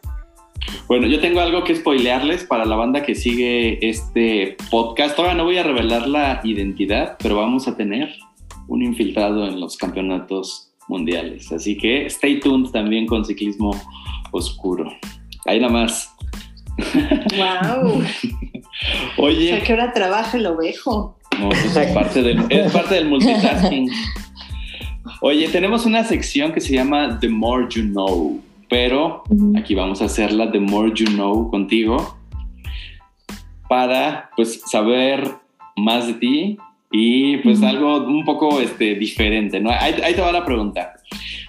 Bueno, 0.87 1.07
yo 1.07 1.19
tengo 1.19 1.39
algo 1.39 1.63
que 1.63 1.75
spoilearles 1.75 2.43
para 2.43 2.65
la 2.65 2.75
banda 2.75 3.03
que 3.03 3.15
sigue 3.15 3.87
este 3.87 4.55
podcast. 4.69 5.15
Todavía 5.15 5.37
no 5.37 5.45
voy 5.45 5.57
a 5.57 5.63
revelar 5.63 6.07
la 6.07 6.41
identidad, 6.43 7.17
pero 7.21 7.37
vamos 7.37 7.67
a 7.67 7.75
tener 7.75 8.09
un 8.67 8.83
infiltrado 8.83 9.47
en 9.47 9.59
los 9.59 9.77
campeonatos 9.77 10.71
mundiales. 10.87 11.51
Así 11.51 11.77
que 11.77 12.05
stay 12.05 12.39
tuned 12.39 12.69
también 12.69 13.07
con 13.07 13.25
ciclismo 13.25 13.71
oscuro. 14.31 14.91
Ahí 15.45 15.59
nada 15.59 15.73
más. 15.73 16.11
¡Wow! 17.37 18.03
Oye. 19.17 19.53
¿A 19.53 19.63
qué 19.63 19.73
hora 19.73 19.93
trabaja 19.93 20.37
el 20.37 20.45
ovejo? 20.45 21.17
No, 21.39 21.49
pues 21.49 21.75
es 21.75 21.91
parte 21.91 22.21
del, 22.21 22.45
es 22.49 22.71
parte 22.71 22.95
del 22.95 23.07
multitasking. 23.07 23.89
Oye, 25.21 25.47
tenemos 25.49 25.85
una 25.85 26.03
sección 26.03 26.51
que 26.51 26.61
se 26.61 26.73
llama 26.73 27.19
The 27.19 27.29
More 27.29 27.67
You 27.69 27.83
Know, 27.83 28.41
pero 28.69 29.23
aquí 29.57 29.75
vamos 29.75 30.01
a 30.01 30.05
hacerla 30.05 30.51
The 30.51 30.59
More 30.59 30.91
You 30.93 31.05
Know 31.07 31.49
contigo 31.49 32.17
para 33.67 34.29
pues 34.35 34.61
saber 34.65 35.29
más 35.75 36.07
de 36.07 36.13
ti 36.13 36.57
y 36.91 37.37
pues 37.37 37.61
algo 37.63 37.97
un 38.05 38.23
poco 38.23 38.61
este, 38.61 38.95
diferente, 38.95 39.59
¿no? 39.59 39.69
Ahí, 39.71 39.95
ahí, 40.03 40.13
te 40.13 40.21
va 40.21 40.31
la 40.31 40.45
pregunta. 40.45 40.93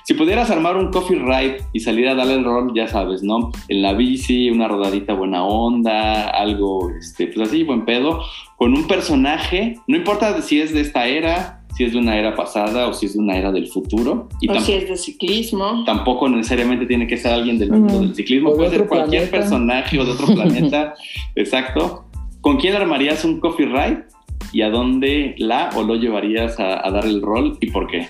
Si 0.07 0.15
pudieras 0.15 0.53
armar 0.53 0.77
un 0.77 0.93
coffee 0.93 1.19
ride 1.19 1.57
y 1.73 1.81
salir 1.81 2.07
a 2.07 2.15
darle 2.15 2.35
el 2.35 2.45
rol, 2.45 2.71
ya 2.73 2.87
sabes, 2.87 3.25
¿no? 3.25 3.51
En 3.67 3.83
la 3.83 3.93
bici, 3.93 4.49
una 4.51 4.69
rodadita 4.69 5.15
buena 5.15 5.43
onda, 5.43 6.29
algo, 6.31 6.93
este, 6.97 7.27
pues 7.27 7.49
así, 7.49 7.65
buen 7.65 7.85
pedo, 7.85 8.23
con 8.57 8.73
un 8.73 8.87
personaje, 8.87 9.75
no 9.89 9.97
importa 9.97 10.41
si 10.43 10.61
es 10.61 10.73
de 10.73 10.83
esta 10.83 11.09
era, 11.09 11.65
si 11.77 11.83
es 11.83 11.93
de 11.93 11.99
una 11.99 12.17
era 12.17 12.37
pasada 12.37 12.87
o 12.87 12.93
si 12.93 13.07
es 13.07 13.15
de 13.15 13.19
una 13.19 13.37
era 13.37 13.51
del 13.51 13.67
futuro. 13.67 14.29
Y 14.41 14.49
o 14.49 14.61
si 14.61 14.75
es 14.75 14.89
de 14.89 14.97
ciclismo. 14.97 15.83
Tampoco 15.85 16.29
necesariamente 16.29 16.87
tiene 16.87 17.09
que 17.09 17.17
ser 17.17 17.33
alguien 17.33 17.59
del 17.59 17.73
mundo 17.73 17.99
del 17.99 18.15
ciclismo, 18.15 18.55
puede 18.55 18.71
ser 18.71 18.87
cualquier 18.87 19.29
personaje 19.29 19.99
o 19.99 20.05
de 20.05 20.13
otro 20.13 20.27
planeta. 20.35 20.95
Exacto. 21.35 22.05
¿Con 22.43 22.59
quién 22.59 22.77
armarías 22.77 23.25
un 23.25 23.41
coffee 23.41 23.67
ride 23.67 24.05
y 24.53 24.63
a 24.63 24.71
dónde 24.71 25.35
la 25.39 25.71
o 25.75 25.83
lo 25.83 25.97
llevarías 25.97 26.61
a, 26.61 26.87
a 26.87 26.93
dar 26.93 27.07
el 27.07 27.21
rol 27.21 27.59
y 27.61 27.73
por 27.73 27.89
qué? 27.89 28.07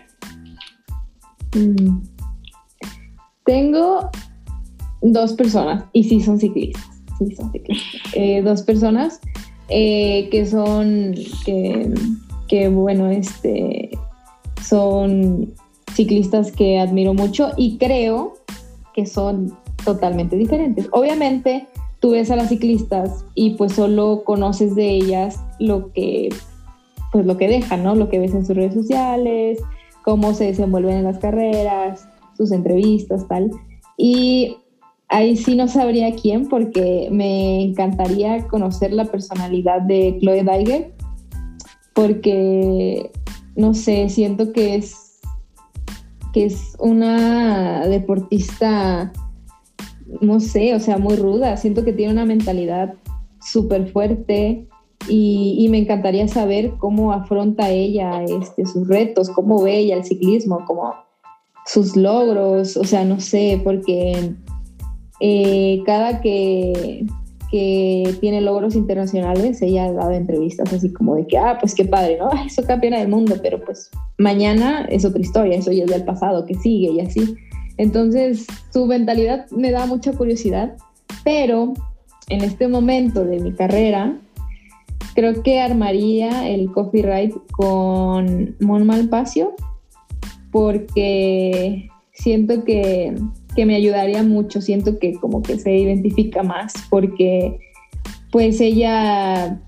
Mm. 1.57 2.03
Tengo 3.45 4.11
dos 5.01 5.33
personas, 5.35 5.85
y 5.93 6.05
sí 6.05 6.21
son 6.21 6.39
ciclistas. 6.39 6.91
Eh, 8.13 8.43
dos 8.43 8.63
personas 8.63 9.21
eh, 9.69 10.29
que 10.31 10.47
son, 10.47 11.15
que, 12.49 12.69
bueno, 12.69 13.09
este, 13.09 13.91
son 14.63 15.53
ciclistas 15.95 16.53
que 16.53 16.79
admiro 16.79 17.15
mucho 17.15 17.51
y 17.57 17.79
creo 17.79 18.35
que 18.95 19.07
son 19.07 19.57
totalmente 19.85 20.37
diferentes. 20.37 20.89
Obviamente 20.93 21.67
tú 22.01 22.11
ves 22.11 22.31
a 22.31 22.37
las 22.37 22.51
ciclistas 22.51 23.25
y 23.35 23.55
pues 23.55 23.73
solo 23.73 24.23
conoces 24.25 24.75
de 24.75 24.91
ellas 24.91 25.41
lo 25.59 25.93
que, 25.93 26.29
pues 27.13 27.25
lo 27.25 27.37
que 27.37 27.49
dejan, 27.49 27.83
¿no? 27.83 27.95
Lo 27.95 28.09
que 28.09 28.19
ves 28.19 28.35
en 28.35 28.45
sus 28.45 28.55
redes 28.55 28.75
sociales, 28.75 29.59
cómo 30.07 30.35
se 30.35 30.45
desenvuelven 30.45 30.99
en 30.99 31.05
las 31.05 31.19
carreras, 31.19 32.09
sus 32.37 32.53
entrevistas, 32.53 33.27
tal. 33.27 33.51
Y 33.99 34.57
ahí 35.09 35.37
sí 35.37 35.57
no 35.57 35.67
sabría 35.67 36.15
quién 36.15 36.49
porque 36.49 37.09
me 37.11 37.65
encantaría 37.65 38.47
conocer 38.47 38.93
la 38.93 39.07
personalidad 39.07 39.83
de 39.83 40.17
Chloe 40.21 40.45
Daiger 40.45 40.95
porque, 41.93 43.11
no 43.57 43.75
sé, 43.75 44.09
siento 44.09 44.53
que 44.53 44.77
es, 44.77 45.19
que 46.33 46.45
es 46.45 46.77
una 46.79 47.85
deportista 47.89 49.13
no 50.21 50.39
sé, 50.39 50.73
o 50.77 50.79
sea, 50.79 50.99
muy 50.99 51.17
ruda. 51.17 51.57
Siento 51.57 51.85
que 51.85 51.93
tiene 51.93 52.13
una 52.13 52.25
mentalidad 52.25 52.95
súper 53.41 53.91
fuerte 53.91 54.69
y, 55.09 55.67
me 55.71 55.79
encantaría 55.79 56.29
saber 56.29 56.73
cómo 56.79 57.13
afronta 57.13 57.71
ella 57.71 58.23
este, 58.23 58.67
sus 58.67 58.89
retos, 58.89 59.31
cómo 59.31 59.63
ve 59.63 59.79
ella 59.79 59.97
el 59.97 60.05
ciclismo, 60.05 60.65
como 60.67 60.95
sus 61.67 61.97
logros, 61.97 62.77
o 62.77 62.85
sea, 62.85 63.05
no 63.05 63.21
sé, 63.21 63.61
porque 63.63 64.33
eh, 65.21 65.83
cada 65.85 66.21
que, 66.21 67.05
que 67.51 68.15
tiene 68.21 68.41
logros 68.41 68.75
internacionales, 68.75 69.61
ella 69.63 69.87
ha 69.87 69.93
dado 69.93 70.13
entrevistas 70.13 70.73
así 70.73 70.93
como 70.93 71.17
de 71.17 71.27
que, 71.27 71.39
ah, 71.39 71.59
pues 71.61 71.75
qué 71.75 71.85
padre, 71.85 72.19
¿no? 72.19 72.31
Eso 72.47 72.63
campeona 72.65 72.99
del 72.99 73.09
mundo, 73.09 73.37
pero 73.43 73.65
pues 73.65 73.91
mañana 74.19 74.87
es 74.91 75.05
otra 75.05 75.21
historia, 75.21 75.59
eso 75.59 75.73
ya 75.73 75.85
es 75.85 75.91
del 75.91 76.05
pasado, 76.05 76.47
que 76.47 76.55
sigue 76.55 76.93
y 76.93 77.01
así. 77.01 77.37
Entonces, 77.79 78.47
su 78.73 78.87
mentalidad 78.87 79.51
me 79.51 79.71
da 79.71 79.87
mucha 79.87 80.13
curiosidad, 80.13 80.77
pero 81.25 81.75
en 82.29 82.43
este 82.43 82.69
momento 82.69 83.25
de 83.25 83.41
mi 83.41 83.53
carrera, 83.53 84.17
creo 85.17 85.43
que 85.43 85.61
armaría 85.61 86.49
el 86.49 86.71
copyright 86.71 87.35
con 87.51 88.55
Mon 88.61 88.87
Malpacio, 88.87 89.55
porque 90.53 91.89
siento 92.13 92.65
que, 92.65 93.15
que, 93.57 93.65
me 93.67 93.75
ayudaría 93.75 94.23
mucho, 94.23 94.61
siento 94.61 94.99
que 94.99 95.15
como 95.15 95.43
que 95.43 95.59
se 95.59 95.75
identifica 95.75 96.43
más, 96.43 96.75
porque 96.91 97.59
pues 98.31 98.61
ella 98.61 99.63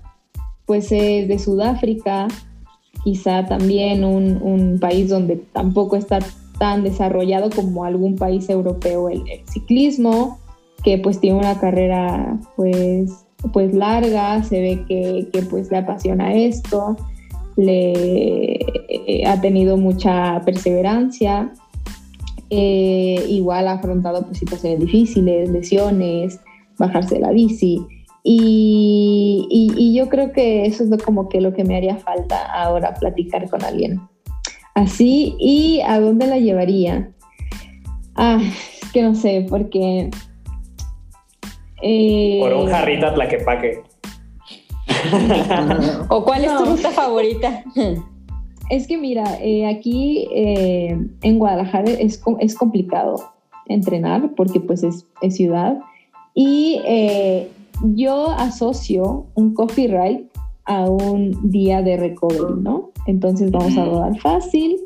pues 0.67 0.91
es 0.91 1.27
de 1.27 1.39
Sudáfrica, 1.39 2.27
quizá 3.03 3.47
también 3.47 4.03
un, 4.03 4.39
un 4.43 4.79
país 4.79 5.09
donde 5.09 5.37
tampoco 5.37 5.95
está 5.95 6.19
tan 6.59 6.83
desarrollado 6.83 7.49
como 7.49 7.85
algún 7.85 8.15
país 8.17 8.47
europeo 8.49 9.09
el, 9.09 9.23
ciclismo, 9.51 10.37
que 10.83 10.99
pues 10.99 11.19
tiene 11.19 11.39
una 11.39 11.59
carrera 11.59 12.37
pues, 12.55 13.25
pues 13.53 13.73
larga, 13.73 14.43
se 14.43 14.59
ve 14.59 14.85
que, 14.87 15.27
que 15.31 15.41
pues 15.43 15.71
le 15.71 15.77
apasiona 15.77 16.33
esto, 16.33 16.97
le 17.55 18.53
eh, 18.89 19.23
ha 19.25 19.39
tenido 19.41 19.77
mucha 19.77 20.41
perseverancia, 20.45 21.51
eh, 22.49 23.23
igual 23.27 23.67
ha 23.67 23.73
afrontado 23.73 24.25
pues, 24.25 24.39
situaciones 24.39 24.79
difíciles, 24.79 25.49
lesiones, 25.49 26.39
bajarse 26.77 27.15
de 27.15 27.21
la 27.21 27.31
bici. 27.31 27.85
Y, 28.23 29.47
y, 29.49 29.93
yo 29.95 30.09
creo 30.09 30.33
que 30.33 30.65
eso 30.65 30.83
es 30.83 31.03
como 31.03 31.29
que 31.29 31.39
lo 31.39 31.53
que 31.53 31.63
me 31.63 31.77
haría 31.77 31.95
falta 31.97 32.45
ahora, 32.51 32.93
platicar 32.93 33.49
con 33.49 33.63
alguien 33.63 34.01
así. 34.75 35.35
¿Y 35.39 35.81
a 35.81 35.99
dónde 35.99 36.27
la 36.27 36.37
llevaría? 36.37 37.11
Ah, 38.15 38.41
que 38.93 39.01
no 39.03 39.15
sé, 39.15 39.45
porque... 39.49 40.09
Eh, 41.81 42.39
Por 42.41 42.53
un 42.53 42.69
jarrito 42.69 43.07
a 43.07 43.13
Tlaquepaque. 43.13 43.81
¿O 46.09 46.23
cuál 46.23 46.45
es 46.45 46.57
tu 46.57 46.65
ruta 46.65 46.89
favorita? 46.89 47.63
Es 48.69 48.87
que 48.87 48.97
mira, 48.97 49.23
eh, 49.41 49.67
aquí 49.67 50.27
eh, 50.33 50.97
en 51.21 51.39
Guadalajara 51.39 51.91
es, 51.91 52.21
es, 52.39 52.55
complicado 52.55 53.15
entrenar 53.67 54.31
porque 54.35 54.59
pues 54.59 54.83
es, 54.83 55.05
es 55.21 55.35
ciudad 55.35 55.79
y 56.35 56.79
yo 57.95 58.31
asocio 58.31 59.27
un 59.35 59.53
coffee 59.53 59.87
ride 59.87 60.25
a 60.65 60.81
un 60.89 61.49
día 61.49 61.81
de 61.81 61.97
recovery, 61.97 62.61
¿no? 62.61 62.91
Entonces 63.07 63.51
vamos 63.51 63.75
a 63.77 63.85
rodar 63.85 64.19
fácil 64.19 64.77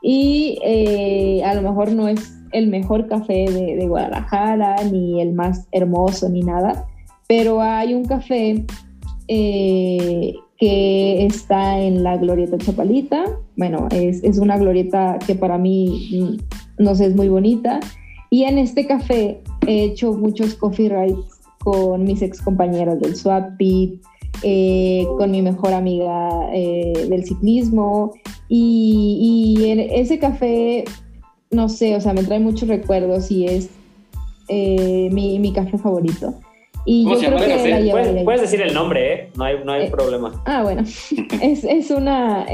y 0.00 0.58
eh, 0.62 1.42
a 1.44 1.54
lo 1.54 1.62
mejor 1.62 1.92
no 1.92 2.06
es 2.08 2.32
el 2.54 2.68
mejor 2.68 3.06
café 3.08 3.44
de, 3.50 3.86
Guadalajara, 3.86 4.76
ni 4.90 5.20
el 5.20 5.32
más 5.32 5.66
hermoso, 5.72 6.28
ni 6.28 6.40
nada, 6.42 6.86
pero 7.28 7.60
hay 7.60 7.94
un 7.94 8.04
café 8.04 8.64
eh, 9.28 10.34
que 10.58 11.26
está 11.26 11.80
en 11.80 12.02
la 12.02 12.16
Glorieta 12.16 12.56
Chapalita. 12.58 13.24
Bueno, 13.56 13.88
es, 13.90 14.22
es, 14.24 14.38
una 14.38 14.56
glorieta 14.56 15.18
que 15.26 15.34
para 15.34 15.58
mí, 15.58 16.10
mm, 16.78 16.82
no 16.82 16.94
sé, 16.94 17.06
es 17.06 17.16
muy 17.16 17.28
bonita. 17.28 17.80
Y 18.30 18.44
en 18.44 18.58
este 18.58 18.86
café 18.86 19.40
he 19.66 19.84
hecho 19.84 20.12
muchos 20.12 20.54
coffee 20.54 20.88
rides 20.88 21.40
con 21.58 22.04
mis 22.04 22.22
ex 22.22 22.40
compañeros 22.40 23.00
del 23.00 23.16
Swap 23.16 23.56
Pit, 23.56 24.02
eh, 24.42 25.06
con 25.16 25.30
mi 25.30 25.40
mejor 25.40 25.72
amiga 25.72 26.30
eh, 26.52 27.06
del 27.08 27.24
ciclismo 27.24 28.12
y, 28.48 29.64
en 29.66 29.80
ese 29.80 30.18
café, 30.18 30.84
no 31.54 31.68
sé, 31.68 31.96
o 31.96 32.00
sea, 32.00 32.12
me 32.12 32.22
trae 32.22 32.40
muchos 32.40 32.68
recuerdos 32.68 33.30
y 33.30 33.46
es 33.46 33.70
eh, 34.48 35.08
mi, 35.12 35.38
mi, 35.38 35.52
café 35.52 35.78
favorito. 35.78 36.34
Y 36.86 37.04
yo 37.04 37.16
creo 37.18 37.38
que 37.38 37.90
¿Puedes, 37.90 38.24
puedes, 38.24 38.40
decir 38.42 38.60
el 38.60 38.74
nombre, 38.74 39.14
¿eh? 39.14 39.30
No 39.36 39.44
hay, 39.44 39.56
no 39.64 39.72
hay 39.72 39.88
problema. 39.88 40.42
Ah, 40.44 40.62
bueno. 40.62 40.82
es, 41.40 41.64
es 41.64 41.90
una, 41.90 42.44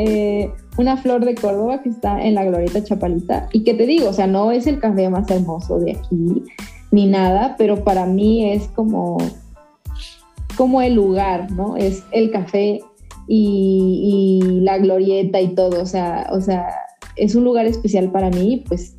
una 0.76 0.96
flor 0.96 1.24
de 1.24 1.34
Córdoba 1.34 1.82
que 1.82 1.88
está 1.88 2.22
en 2.22 2.36
la 2.36 2.44
Glorieta 2.44 2.84
Chapalita. 2.84 3.48
Y 3.52 3.64
que 3.64 3.74
te 3.74 3.86
digo, 3.86 4.08
o 4.08 4.12
sea, 4.12 4.28
no 4.28 4.52
es 4.52 4.68
el 4.68 4.78
café 4.78 5.08
más 5.08 5.28
hermoso 5.30 5.80
de 5.80 5.92
aquí 5.92 6.44
ni 6.90 7.06
nada, 7.06 7.54
pero 7.56 7.84
para 7.84 8.06
mí 8.06 8.50
es 8.50 8.68
como 8.68 9.18
como 10.56 10.82
el 10.82 10.94
lugar, 10.94 11.50
¿no? 11.52 11.76
Es 11.76 12.04
el 12.10 12.30
café 12.30 12.80
y, 13.26 14.60
la 14.62 14.78
glorieta 14.78 15.40
y 15.40 15.54
todo, 15.54 15.80
o 15.80 15.86
sea, 15.86 16.28
o 16.32 16.40
sea, 16.40 16.66
es 17.20 17.34
un 17.34 17.44
lugar 17.44 17.66
especial 17.66 18.10
para 18.10 18.30
mí, 18.30 18.64
pues 18.66 18.94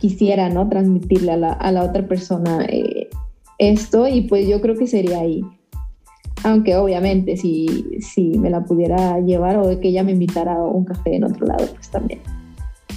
quisiera, 0.00 0.48
¿no? 0.48 0.68
Transmitirle 0.68 1.32
a 1.32 1.72
la, 1.72 1.84
otra 1.84 2.06
persona 2.06 2.64
eh, 2.68 3.08
esto 3.58 4.08
y 4.08 4.22
pues 4.22 4.48
yo 4.48 4.60
creo 4.60 4.76
que 4.76 4.86
sería 4.86 5.20
ahí. 5.20 5.42
Aunque 6.44 6.76
obviamente 6.76 7.36
si, 7.36 7.98
si 8.00 8.38
me 8.38 8.50
la 8.50 8.64
pudiera 8.64 9.20
llevar 9.20 9.58
o 9.58 9.78
que 9.78 9.88
ella 9.88 10.02
me 10.02 10.12
invitara 10.12 10.54
a 10.54 10.64
un 10.64 10.84
café 10.84 11.16
en 11.16 11.24
otro 11.24 11.46
lado, 11.46 11.66
pues 11.72 11.88
también. 11.88 12.20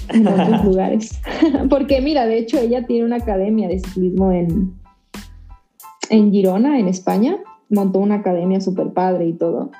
En 0.09 0.27
otros 0.27 0.65
lugares. 0.65 1.19
Porque 1.69 2.01
mira, 2.01 2.25
de 2.25 2.39
hecho 2.39 2.57
ella 2.57 2.85
tiene 2.85 3.05
una 3.05 3.17
academia 3.17 3.67
de 3.67 3.79
ciclismo 3.79 4.31
en, 4.31 4.73
en 6.09 6.31
Girona, 6.31 6.79
en 6.79 6.87
España 6.87 7.37
montó 7.69 7.99
una 7.99 8.15
academia 8.15 8.61
súper 8.61 8.93
padre 8.93 9.27
y 9.27 9.33
todo. 9.33 9.71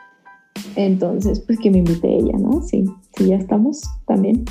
Entonces, 0.76 1.40
pues 1.40 1.60
que 1.60 1.72
me 1.72 1.80
invite 1.80 2.08
ella, 2.08 2.38
¿no? 2.38 2.62
Sí, 2.62 2.86
sí, 3.16 3.28
ya 3.28 3.38
estamos 3.38 3.84
también 4.08 4.46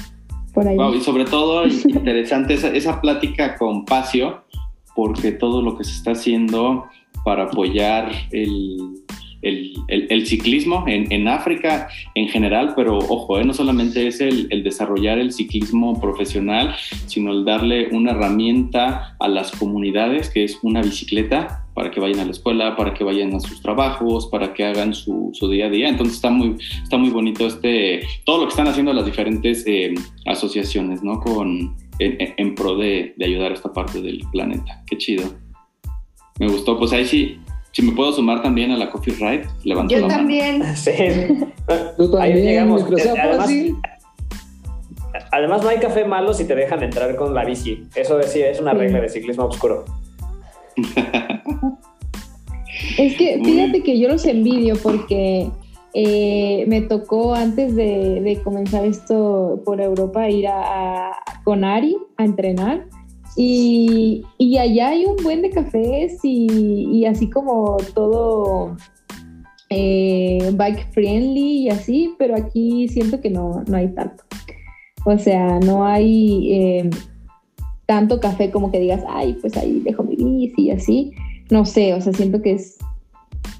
por 0.53 0.67
ahí. 0.67 0.77
y 0.97 1.01
sobre 1.01 1.25
todo 1.25 1.67
interesante 1.89 2.55
esa, 2.55 2.69
esa 2.69 3.01
plática 3.01 3.57
con 3.57 3.85
Pacio, 3.85 4.45
porque 4.95 5.33
todo 5.33 5.63
lo 5.63 5.77
que 5.77 5.85
se 5.85 5.93
está 5.93 6.13
haciendo 6.13 6.87
para 7.25 7.45
apoyar 7.45 8.11
el, 8.31 9.04
el, 9.45 10.27
ciclismo 10.27 10.85
en, 10.87 11.29
África 11.29 11.89
en 12.15 12.29
general, 12.29 12.73
pero 12.75 12.99
ojo, 12.99 13.39
eh, 13.39 13.45
no 13.45 13.53
solamente 13.53 14.07
es 14.07 14.21
el, 14.21 14.49
desarrollar 14.63 15.19
el 15.19 15.33
ciclismo 15.33 16.01
profesional, 16.01 16.75
sino 17.07 17.33
el 17.33 17.45
darle 17.45 17.89
una 17.93 18.13
herramienta 18.13 19.17
a 19.19 19.29
las 19.29 19.53
comunidades, 19.53 20.31
que 20.31 20.45
es 20.45 20.59
una 20.63 20.83
bicicleta, 20.83 21.67
para 21.75 21.91
que 21.91 22.01
vayan 22.01 22.21
a 22.21 22.25
la 22.25 22.31
escuela, 22.31 22.77
para 22.77 22.95
que 22.95 23.03
vayan 23.03 23.35
a 23.35 23.41
sus 23.41 23.61
trabajos, 23.61 24.29
para 24.29 24.55
que 24.55 24.65
hagan 24.65 24.95
su, 24.95 25.33
día 25.51 25.67
a 25.67 25.71
día. 25.71 25.89
Entonces 25.89 26.17
está 26.17 26.31
muy, 26.31 26.57
está 26.83 26.97
muy 26.97 27.11
bonito 27.11 27.47
este, 27.47 28.07
todo 28.25 28.39
lo 28.39 28.45
que 28.45 28.51
están 28.51 28.69
haciendo 28.69 28.93
las 28.93 29.05
diferentes 29.05 29.65
eh, 29.67 29.93
asociaciones, 30.27 31.03
¿no? 31.03 31.21
Con, 31.21 31.77
en, 31.99 32.35
en 32.37 32.55
pro 32.55 32.77
de, 32.77 33.15
de 33.17 33.25
ayudar 33.25 33.51
a 33.51 33.55
esta 33.55 33.73
parte 33.73 34.01
del 34.01 34.21
planeta. 34.33 34.83
Qué 34.87 34.97
chido. 34.97 35.25
Me 36.39 36.49
gustó, 36.49 36.79
pues 36.79 36.93
ahí 36.93 37.05
sí, 37.05 37.39
si 37.75 37.83
me 37.83 37.91
puedo 37.93 38.13
sumar 38.13 38.41
también 38.41 38.71
a 38.71 38.77
la 38.77 38.89
Coffee 38.89 39.15
Ride, 39.15 39.49
levanto 39.65 39.93
Yo 39.93 40.07
también. 40.07 40.63
Sí. 40.77 40.93
Tú 41.97 42.09
también. 42.11 42.37
Ahí 42.37 42.41
llegamos. 42.41 42.85
Además, 42.85 43.51
además, 45.33 45.63
no 45.65 45.69
hay 45.69 45.79
café 45.79 46.05
malo 46.05 46.33
si 46.33 46.45
te 46.45 46.55
dejan 46.55 46.85
entrar 46.85 47.17
con 47.17 47.35
la 47.35 47.45
bici. 47.45 47.83
Eso 47.97 48.21
es, 48.21 48.37
es 48.37 48.61
una 48.61 48.75
regla 48.75 49.01
de 49.01 49.09
ciclismo 49.09 49.47
oscuro. 49.47 49.85
es 52.97 53.17
que 53.17 53.41
fíjate 53.43 53.83
que 53.83 53.99
yo 53.99 54.09
los 54.09 54.25
envidio 54.25 54.77
porque 54.81 55.51
eh, 55.95 56.65
me 56.69 56.81
tocó 56.81 57.35
antes 57.35 57.75
de, 57.75 58.41
comenzar 58.45 58.85
esto 58.85 59.63
por 59.65 59.81
Europa 59.81 60.31
ir 60.31 60.47
a, 60.47 61.11
con 61.43 61.65
Ari 61.65 61.97
a 62.19 62.25
entrenar 62.25 62.87
Y, 63.37 64.25
y, 64.39 64.59
allá 64.59 64.91
hay 64.91 65.07
un 65.07 65.17
buen 65.25 65.43
de 65.43 65.51
cafés 65.51 66.21
y, 66.23 66.47
y 66.93 67.05
así 67.05 67.29
como 67.29 67.77
todo 67.93 68.77
eh, 69.71 70.53
bike 70.55 70.93
friendly 70.93 71.63
y 71.63 71.69
así, 71.69 72.15
pero 72.19 72.37
aquí 72.37 72.87
siento 72.89 73.21
que 73.21 73.31
no, 73.31 73.65
no 73.67 73.77
hay 73.77 73.89
tanto. 73.89 74.23
O 75.05 75.19
sea, 75.19 75.59
no 75.59 75.85
hay 75.85 76.53
eh, 76.53 76.91
tanto 77.87 78.21
café 78.21 78.51
como 78.51 78.71
que 78.71 78.81
digas, 78.81 79.03
ay, 79.09 79.37
pues 79.41 79.57
ahí 79.57 79.81
dejo 79.81 80.05
mi 80.05 80.17
bici 80.17 80.63
y 80.63 80.71
así. 80.71 81.13
No 81.51 81.65
sé, 81.65 81.93
o 81.95 82.01
sea, 82.01 82.13
siento 82.13 82.41
que 82.41 82.53
es 82.53 82.79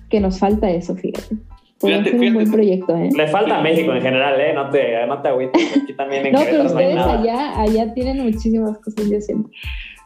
que 0.09 0.21
nos 0.21 0.39
falta 0.39 0.71
eso, 0.71 0.95
fíjate. 0.95 1.37
Fíjate, 1.85 2.17
un 2.17 2.35
buen 2.35 2.51
proyecto, 2.51 2.97
¿eh? 2.97 3.11
Le 3.17 3.27
falta 3.29 3.59
a 3.59 3.63
México 3.63 3.93
en 3.93 4.03
general, 4.03 4.41
¿eh? 4.41 4.53
No 4.55 4.71
te, 4.71 5.07
no 5.07 5.23
te 5.23 5.29
agüites. 5.29 5.77
Aquí 5.83 5.93
también 5.95 6.27
en 6.27 6.33
No, 6.33 6.41
pero 6.45 6.65
ustedes 6.65 6.97
allá, 6.97 7.61
allá 7.61 7.95
tienen 7.95 8.23
muchísimas 8.23 8.79
cosas, 8.79 9.09
yo 9.09 9.21
siento. 9.21 9.51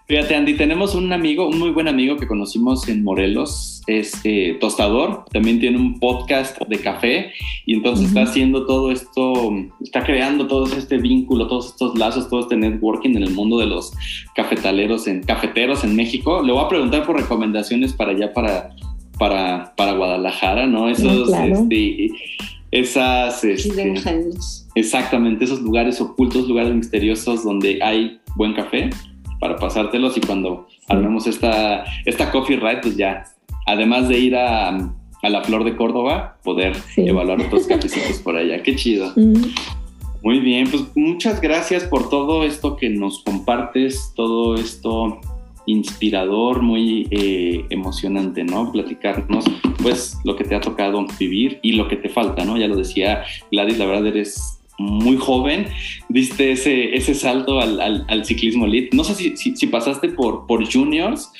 Fíjate, 0.09 0.35
Andy, 0.35 0.55
tenemos 0.55 0.95
un 0.95 1.13
amigo, 1.13 1.47
un 1.47 1.59
muy 1.59 1.69
buen 1.69 1.87
amigo 1.87 2.17
que 2.17 2.27
conocimos 2.27 2.89
en 2.89 3.05
Morelos, 3.05 3.83
es 3.87 4.19
eh, 4.25 4.57
tostador, 4.59 5.27
también 5.35 5.61
tiene 5.61 5.77
un 5.77 6.01
podcast 6.01 6.59
de 6.63 6.79
café 6.79 7.31
y 7.67 7.75
entonces 7.75 8.09
está 8.09 8.23
haciendo 8.23 8.65
todo 8.65 8.91
esto, 8.91 9.53
está 9.83 10.03
creando 10.05 10.47
todo 10.47 10.65
este 10.65 10.97
vínculo, 10.97 11.47
todos 11.47 11.67
estos 11.73 11.99
lazos, 11.99 12.31
todo 12.31 12.41
este 12.41 12.57
networking 12.57 13.17
en 13.17 13.25
el 13.25 13.35
mundo 13.35 13.59
de 13.59 13.67
los 13.67 13.93
cafetaleros, 14.35 15.07
en 15.09 15.23
cafeteros 15.25 15.85
en 15.85 15.95
México. 15.95 16.43
Le 16.43 16.53
voy 16.53 16.65
a 16.65 16.69
preguntar 16.69 17.05
por 17.05 17.21
recomendaciones 17.21 17.93
para 17.93 18.13
allá, 18.13 18.33
para, 18.33 18.71
para, 19.19 19.75
para 19.77 19.93
Guadalajara, 19.93 20.67
¿no? 20.67 20.89
Esos, 20.89 21.33
este, 21.33 22.11
esas, 22.71 23.45
este, 23.45 23.95
exactamente, 24.75 25.45
esos 25.45 25.61
lugares 25.61 26.01
ocultos, 26.01 26.49
lugares 26.49 26.75
misteriosos 26.75 27.45
donde 27.45 27.81
hay 27.83 28.21
buen 28.37 28.55
café 28.55 28.91
para 29.41 29.57
pasártelos 29.57 30.17
y 30.17 30.21
cuando 30.21 30.67
armemos 30.89 31.27
esta, 31.27 31.85
esta 32.05 32.31
coffee 32.31 32.57
ride, 32.57 32.81
pues 32.83 32.97
ya, 32.97 33.25
además 33.67 34.09
de 34.09 34.19
ir 34.19 34.37
a, 34.37 34.69
a 35.23 35.29
la 35.29 35.43
Flor 35.43 35.65
de 35.65 35.77
Córdoba, 35.77 36.39
poder 36.43 36.77
evaluar 36.97 37.41
otros 37.41 37.67
cafecitos 37.69 38.19
por 38.19 38.37
allá. 38.37 38.63
Qué 38.63 38.75
chido. 38.77 39.13
Muy 40.23 40.41
bien, 40.41 40.69
pues 40.69 40.85
muchas 40.97 41.41
gracias 41.41 41.85
por 41.85 42.09
todo 42.09 42.43
esto 42.43 42.77
que 42.77 42.91
nos 42.91 43.23
compartes, 43.23 44.13
todo 44.17 44.57
esto 44.57 45.21
inspirador, 45.69 46.63
muy 46.63 47.07
eh, 47.11 47.65
emocionante, 47.71 48.43
¿no? 48.43 48.73
Platicarnos, 48.73 49.45
pues, 49.83 50.19
lo 50.25 50.35
que 50.35 50.45
te 50.45 50.55
ha 50.55 50.61
tocado 50.61 51.07
vivir 51.19 51.61
y 51.63 51.73
lo 51.73 51.89
que 51.89 51.97
te 51.97 52.09
falta, 52.09 52.45
¿no? 52.45 52.57
Ya 52.57 52.69
lo 52.69 52.77
decía 52.77 53.23
Gladys, 53.53 53.79
la 53.79 53.87
verdad 53.87 54.07
eres 54.07 54.59
muy 54.79 55.17
joven, 55.17 55.67
diste 56.09 56.53
ese, 56.53 56.97
ese 56.97 57.15
salto 57.15 57.61
al, 57.61 57.81
al, 57.81 58.25
ciclismo 58.25 58.65
elite. 58.65 58.97
No 58.97 59.05
sé 59.05 59.15
si, 59.15 59.57
si, 59.57 59.67
pasaste 59.67 60.09
por, 60.09 60.47
por 60.47 60.65
juniors, 60.73 61.31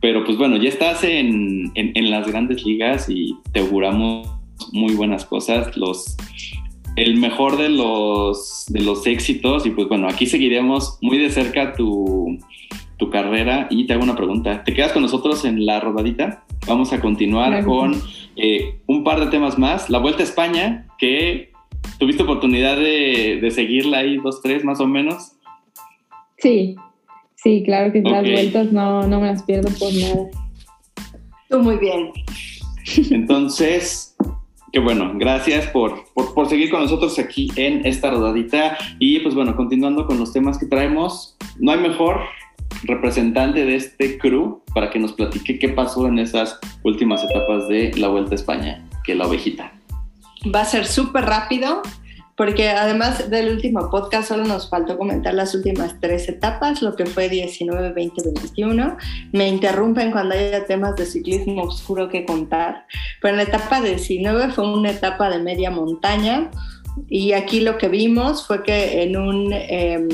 pero 0.00 0.24
pues 0.24 0.36
bueno, 0.36 0.56
ya 0.58 0.68
estás 0.68 1.02
en, 1.02 1.72
en, 1.74 2.10
las 2.10 2.28
grandes 2.28 2.64
ligas 2.64 3.08
y 3.08 3.34
te 3.52 3.60
auguramos 3.60 4.28
muy 4.72 4.94
buenas 4.94 5.24
cosas. 5.24 5.74
Los, 5.76 6.16
el 6.96 7.16
mejor 7.16 7.56
de 7.56 7.70
los, 7.70 8.66
de 8.68 8.80
los 8.80 9.06
éxitos 9.06 9.64
y 9.64 9.70
pues 9.70 9.88
bueno, 9.88 10.06
aquí 10.08 10.26
seguiremos 10.26 10.98
muy 11.00 11.16
de 11.16 11.30
cerca 11.30 11.72
tu, 11.72 12.38
tu 13.02 13.10
carrera 13.10 13.66
y 13.68 13.86
te 13.86 13.94
hago 13.94 14.04
una 14.04 14.14
pregunta. 14.14 14.62
¿Te 14.62 14.74
quedas 14.74 14.92
con 14.92 15.02
nosotros 15.02 15.44
en 15.44 15.66
la 15.66 15.80
rodadita? 15.80 16.44
Vamos 16.68 16.92
a 16.92 17.00
continuar 17.00 17.64
con 17.64 18.00
eh, 18.36 18.78
un 18.86 19.02
par 19.02 19.18
de 19.18 19.26
temas 19.26 19.58
más. 19.58 19.90
La 19.90 19.98
Vuelta 19.98 20.20
a 20.20 20.24
España, 20.24 20.86
que 20.98 21.52
¿Tuviste 21.98 22.22
oportunidad 22.22 22.76
de, 22.76 23.48
seguirla 23.52 23.98
ahí, 23.98 24.16
dos, 24.16 24.40
tres 24.42 24.64
más 24.64 24.80
o 24.80 24.86
menos? 24.86 25.32
Sí, 26.38 26.76
sí, 27.36 27.62
claro 27.64 27.92
que 27.92 28.02
las 28.02 28.22
vueltas 28.22 28.72
no, 28.72 29.06
no 29.06 29.20
me 29.20 29.28
las 29.28 29.42
pierdo 29.42 29.70
por 29.78 29.92
nada. 29.92 30.30
Tú 31.48 31.58
muy 31.60 31.76
bien. 31.76 32.10
Entonces, 33.10 34.16
qué 34.72 34.80
bueno, 34.80 35.12
gracias 35.14 35.66
por, 35.68 36.04
por, 36.14 36.34
por, 36.34 36.48
seguir 36.48 36.70
con 36.70 36.82
nosotros 36.82 37.18
aquí 37.18 37.50
en 37.56 37.86
esta 37.86 38.10
rodadita. 38.10 38.76
Y 38.98 39.20
pues 39.20 39.34
bueno, 39.34 39.54
continuando 39.54 40.06
con 40.06 40.18
los 40.18 40.32
temas 40.32 40.58
que 40.58 40.66
traemos, 40.66 41.36
no 41.58 41.70
hay 41.70 41.78
mejor 41.78 42.20
representante 42.84 43.64
de 43.64 43.76
este 43.76 44.18
crew 44.18 44.62
para 44.74 44.90
que 44.90 44.98
nos 44.98 45.12
platique 45.12 45.58
qué 45.58 45.68
pasó 45.68 46.06
en 46.06 46.18
esas 46.18 46.58
últimas 46.82 47.22
etapas 47.24 47.68
de 47.68 47.92
la 47.96 48.08
Vuelta 48.08 48.32
a 48.32 48.34
España 48.34 48.88
que 49.04 49.14
la 49.14 49.26
ovejita 49.26 49.72
va 50.54 50.62
a 50.62 50.64
ser 50.64 50.86
súper 50.86 51.24
rápido 51.24 51.82
porque 52.36 52.70
además 52.70 53.30
del 53.30 53.50
último 53.50 53.90
podcast 53.90 54.28
solo 54.28 54.44
nos 54.44 54.68
faltó 54.70 54.96
comentar 54.96 55.34
las 55.34 55.54
últimas 55.54 56.00
tres 56.00 56.28
etapas, 56.28 56.80
lo 56.80 56.96
que 56.96 57.04
fue 57.04 57.28
19, 57.28 57.92
20, 57.92 58.22
21. 58.24 58.96
Me 59.32 59.48
interrumpen 59.48 60.10
cuando 60.10 60.34
haya 60.34 60.64
temas 60.64 60.96
de 60.96 61.04
ciclismo 61.04 61.62
oscuro 61.62 62.08
que 62.08 62.24
contar, 62.24 62.86
pero 63.20 63.34
en 63.34 63.36
la 63.36 63.42
etapa 63.42 63.82
19 63.82 64.50
fue 64.52 64.66
una 64.66 64.90
etapa 64.90 65.28
de 65.28 65.40
media 65.40 65.70
montaña 65.70 66.50
y 67.06 67.32
aquí 67.32 67.60
lo 67.60 67.76
que 67.76 67.88
vimos 67.88 68.46
fue 68.46 68.62
que 68.62 69.02
en 69.02 69.16
un... 69.16 69.52
Em, 69.52 70.08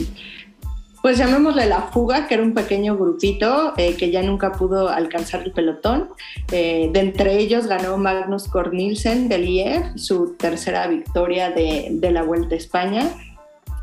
pues 1.03 1.19
llamémosle 1.19 1.67
la 1.67 1.83
fuga, 1.83 2.27
que 2.27 2.35
era 2.35 2.43
un 2.43 2.55
pequeño 2.55 2.97
grupito 2.97 3.75
eh, 3.77 3.95
que 3.97 4.11
ya 4.11 4.23
nunca 4.23 4.53
pudo 4.53 4.89
alcanzar 4.89 5.43
el 5.43 5.53
pelotón. 5.53 6.09
Eh, 6.51 6.91
de 6.93 7.01
entre 7.01 7.39
ellos 7.39 7.67
ganó 7.67 7.97
Magnus 7.99 8.49
Cornilsen 8.49 9.29
del 9.29 9.49
IEF, 9.49 9.97
su 9.97 10.35
tercera 10.37 10.87
victoria 10.89 11.51
de, 11.51 11.89
de, 11.93 12.11
la 12.11 12.23
Vuelta 12.23 12.55
a 12.55 12.59
España. 12.59 13.09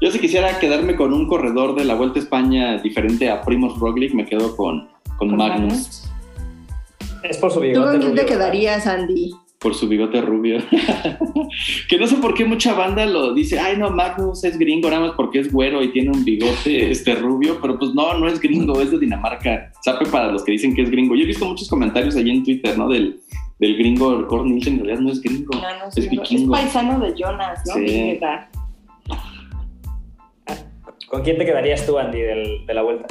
Yo 0.01 0.11
si 0.11 0.20
quisiera 0.20 0.59
quedarme 0.59 0.95
con 0.95 1.13
un 1.13 1.28
corredor 1.28 1.76
de 1.76 1.86
la 1.86 1.95
Vuelta 1.95 2.20
a 2.20 2.24
España 2.24 2.78
diferente 2.80 3.30
a 3.30 3.41
Primoz 3.41 3.80
Roglic, 3.80 4.13
me 4.13 4.26
quedo 4.26 4.55
con, 4.57 4.89
con, 5.18 5.36
Magnus. 5.36 6.09
Es 7.24 7.38
por 7.38 7.51
su 7.51 7.61
bigote. 7.61 7.97
¿Tú 7.97 8.03
dónde 8.07 8.22
te 8.24 8.28
quedarías, 8.28 8.86
Andy? 8.88 9.34
Por 9.66 9.74
su 9.74 9.88
bigote 9.88 10.22
rubio. 10.22 10.59
que 11.89 11.97
no 11.97 12.05
sé 12.05 12.18
por 12.18 12.36
qué 12.36 12.45
mucha 12.45 12.76
banda 12.76 13.03
lo 13.07 13.34
dice, 13.34 13.59
ay 13.59 13.78
no, 13.80 13.89
Magnus 13.89 14.43
es 14.43 14.59
gringo 14.59 14.91
nada 14.91 15.07
más 15.07 15.13
porque 15.18 15.39
es 15.39 15.51
güero 15.51 15.82
y 15.82 15.91
tiene 15.91 16.11
un 16.11 16.24
bigote 16.24 16.91
este 16.91 17.16
rubio, 17.16 17.57
pero 17.59 17.80
pues 17.80 17.95
no, 17.95 18.13
no 18.13 18.28
es 18.28 18.39
gringo, 18.39 18.80
es 18.80 18.91
de 18.91 18.99
Dinamarca. 18.99 19.72
Sabe 19.82 20.05
para 20.05 20.32
los 20.32 20.43
que 20.43 20.51
dicen 20.51 20.76
que 20.76 20.84
es 20.84 20.91
gringo. 20.91 21.16
Yo 21.16 21.24
he 21.24 21.26
visto 21.26 21.47
muchos 21.47 21.68
comentarios 21.68 22.16
allí 22.16 22.30
en 22.30 22.43
Twitter, 22.43 22.78
¿no? 22.78 22.88
Del, 22.89 23.20
del 23.57 23.76
gringo 23.76 24.28
Corn 24.28 24.51
en 24.51 24.61
realidad 24.61 24.99
no 24.99 25.11
es 25.11 25.20
gringo. 25.20 25.55
No, 25.55 25.61
no 25.61 25.88
es, 25.88 25.97
es 25.97 26.41
paisano 26.43 26.99
de 26.99 27.16
Jonas, 27.18 27.63
¿no? 27.66 27.74
Sí. 27.74 28.20
¿Con 31.09 31.24
quién 31.24 31.39
te 31.39 31.45
quedarías 31.45 31.88
tú, 31.88 31.97
Andy, 31.97 32.22
del, 32.22 32.68
de 32.68 32.74
la 32.76 32.84
vuelta? 32.84 33.07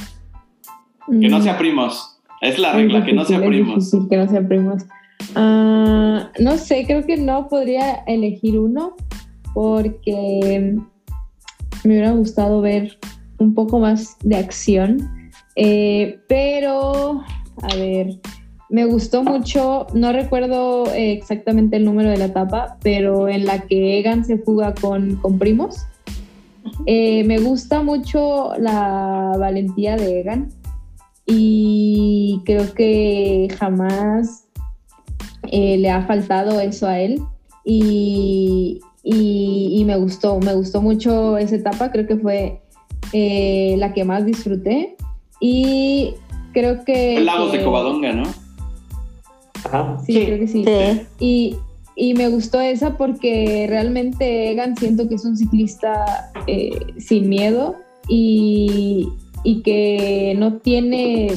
Que 1.08 1.28
no 1.28 1.42
sea 1.42 1.58
primos. 1.58 2.20
Es 2.40 2.60
la 2.60 2.74
regla, 2.74 3.04
que 3.04 3.12
no 3.12 3.24
sea 3.24 3.40
primos. 3.44 3.90
que 4.08 4.16
no 4.16 4.28
sea 4.28 4.46
primos. 4.46 4.84
Ah, 5.34 6.30
no 6.38 6.58
sé, 6.58 6.84
creo 6.86 7.04
que 7.04 7.16
no 7.16 7.48
podría 7.48 8.04
elegir 8.06 8.58
uno 8.58 8.94
porque 9.52 10.76
me 11.84 11.90
hubiera 11.90 12.10
gustado 12.12 12.60
ver 12.60 12.98
un 13.38 13.54
poco 13.54 13.78
más 13.78 14.16
de 14.22 14.36
acción. 14.36 15.30
Eh, 15.56 16.18
pero, 16.28 17.22
a 17.62 17.74
ver, 17.76 18.18
me 18.70 18.84
gustó 18.86 19.22
mucho, 19.22 19.86
no 19.94 20.12
recuerdo 20.12 20.84
exactamente 20.94 21.76
el 21.76 21.84
número 21.84 22.10
de 22.10 22.16
la 22.16 22.24
etapa, 22.26 22.78
pero 22.82 23.28
en 23.28 23.44
la 23.44 23.60
que 23.60 23.98
Egan 23.98 24.24
se 24.24 24.38
fuga 24.38 24.74
con, 24.74 25.16
con 25.16 25.38
primos. 25.38 25.86
Eh, 26.86 27.24
me 27.24 27.38
gusta 27.38 27.82
mucho 27.82 28.52
la 28.58 29.32
valentía 29.38 29.96
de 29.96 30.20
Egan 30.20 30.48
y 31.26 32.40
creo 32.44 32.74
que 32.74 33.48
jamás 33.58 34.43
eh, 35.50 35.76
le 35.78 35.90
ha 35.90 36.02
faltado 36.06 36.60
eso 36.60 36.86
a 36.86 36.98
él 37.00 37.20
y, 37.64 38.80
y, 39.02 39.82
me 39.84 39.96
gustó, 39.96 40.38
me 40.40 40.54
gustó 40.54 40.80
mucho 40.80 41.38
esa 41.38 41.56
etapa, 41.56 41.90
creo 41.90 42.06
que 42.06 42.16
fue 42.16 42.60
eh, 43.12 43.74
la 43.78 43.92
que 43.92 44.04
más 44.04 44.26
disfruté 44.26 44.96
y 45.40 46.14
creo 46.52 46.84
que... 46.84 47.16
El 47.16 47.26
Lagos 47.26 47.52
de 47.52 47.62
Covadonga, 47.62 48.12
¿no? 48.12 48.24
Ajá. 49.64 49.98
Sí, 50.04 50.24
creo 50.24 50.38
que 50.38 50.48
sí. 50.48 50.64
Y, 51.18 51.56
y, 51.96 52.14
me 52.14 52.28
gustó 52.28 52.60
esa 52.60 52.96
porque 52.96 53.66
realmente 53.68 54.50
Egan 54.50 54.76
siento 54.76 55.08
que 55.08 55.14
es 55.14 55.24
un 55.24 55.36
ciclista 55.36 56.32
eh, 56.46 56.78
sin 56.98 57.28
miedo 57.28 57.76
y, 58.08 59.08
y 59.42 59.62
que 59.62 60.34
no 60.38 60.58
tiene 60.58 61.32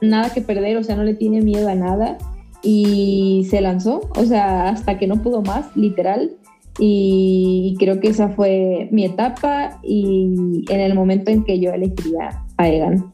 nada 0.00 0.32
que 0.32 0.40
perder, 0.40 0.76
o 0.78 0.84
sea, 0.84 0.96
no 0.96 1.04
le 1.04 1.14
tiene 1.14 1.42
miedo 1.42 1.68
a 1.68 1.74
nada 1.74 2.18
y 2.62 3.46
se 3.50 3.60
lanzó, 3.60 4.10
o 4.16 4.24
sea, 4.24 4.68
hasta 4.68 4.98
que 4.98 5.06
no 5.06 5.22
pudo 5.22 5.42
más, 5.42 5.74
literal. 5.76 6.32
Y 6.78 7.74
creo 7.78 7.98
que 7.98 8.08
esa 8.08 8.28
fue 8.28 8.88
mi 8.92 9.04
etapa 9.04 9.80
y 9.82 10.64
en 10.68 10.80
el 10.80 10.94
momento 10.94 11.30
en 11.30 11.44
que 11.44 11.58
yo 11.58 11.72
elegiría 11.72 12.44
a 12.56 12.68
Egan. 12.68 13.12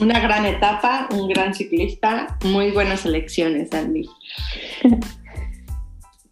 Una 0.00 0.18
gran 0.18 0.46
etapa, 0.46 1.08
un 1.12 1.28
gran 1.28 1.52
ciclista, 1.52 2.38
muy 2.44 2.70
buenas 2.70 3.04
elecciones, 3.04 3.70
Andy. 3.74 4.08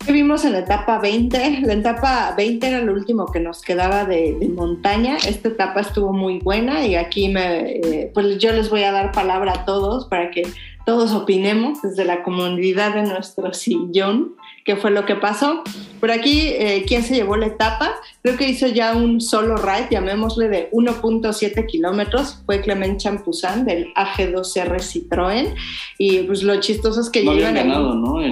¿Qué 0.08 0.14
vimos 0.14 0.42
en 0.46 0.52
la 0.52 0.60
etapa 0.60 0.98
20? 0.98 1.60
La 1.66 1.74
etapa 1.74 2.32
20 2.34 2.66
era 2.66 2.80
lo 2.80 2.94
último 2.94 3.26
que 3.26 3.40
nos 3.40 3.60
quedaba 3.60 4.06
de, 4.06 4.38
montaña. 4.54 5.18
Esta 5.18 5.48
etapa 5.48 5.80
estuvo 5.80 6.14
muy 6.14 6.38
buena 6.38 6.86
y 6.86 6.94
aquí 6.94 7.28
me, 7.28 7.72
eh, 7.72 8.10
pues 8.14 8.38
yo 8.38 8.52
les 8.52 8.70
voy 8.70 8.84
a 8.84 8.92
dar 8.92 9.12
palabra 9.12 9.52
a 9.52 9.64
todos 9.66 10.06
para 10.06 10.30
que 10.30 10.44
todos 10.88 11.12
opinemos 11.12 11.82
desde 11.82 12.06
la 12.06 12.22
comunidad 12.22 12.94
de 12.94 13.02
nuestro 13.02 13.52
sillón 13.52 14.36
qué 14.64 14.74
fue 14.76 14.90
lo 14.90 15.04
que 15.04 15.16
pasó. 15.16 15.62
Por 16.00 16.10
aquí, 16.10 16.48
eh, 16.48 16.86
¿quién 16.88 17.02
se 17.02 17.14
llevó 17.14 17.36
la 17.36 17.44
etapa? 17.44 17.94
Creo 18.22 18.38
que 18.38 18.48
hizo 18.48 18.66
ya 18.68 18.96
un 18.96 19.20
solo 19.20 19.56
ride, 19.56 19.88
llamémosle 19.90 20.48
de 20.48 20.70
1.7 20.70 21.66
kilómetros. 21.66 22.42
Fue 22.46 22.62
Clement 22.62 22.98
Champuzán 22.98 23.66
del 23.66 23.92
AG2R 23.96 24.76
Citroën. 24.76 25.54
Y 25.98 26.20
pues 26.20 26.42
lo 26.42 26.58
chistoso 26.58 27.02
es 27.02 27.10
que 27.10 27.22
no 27.22 27.32
habían 27.32 27.54
ganado, 27.54 27.94
¿no? 27.94 28.22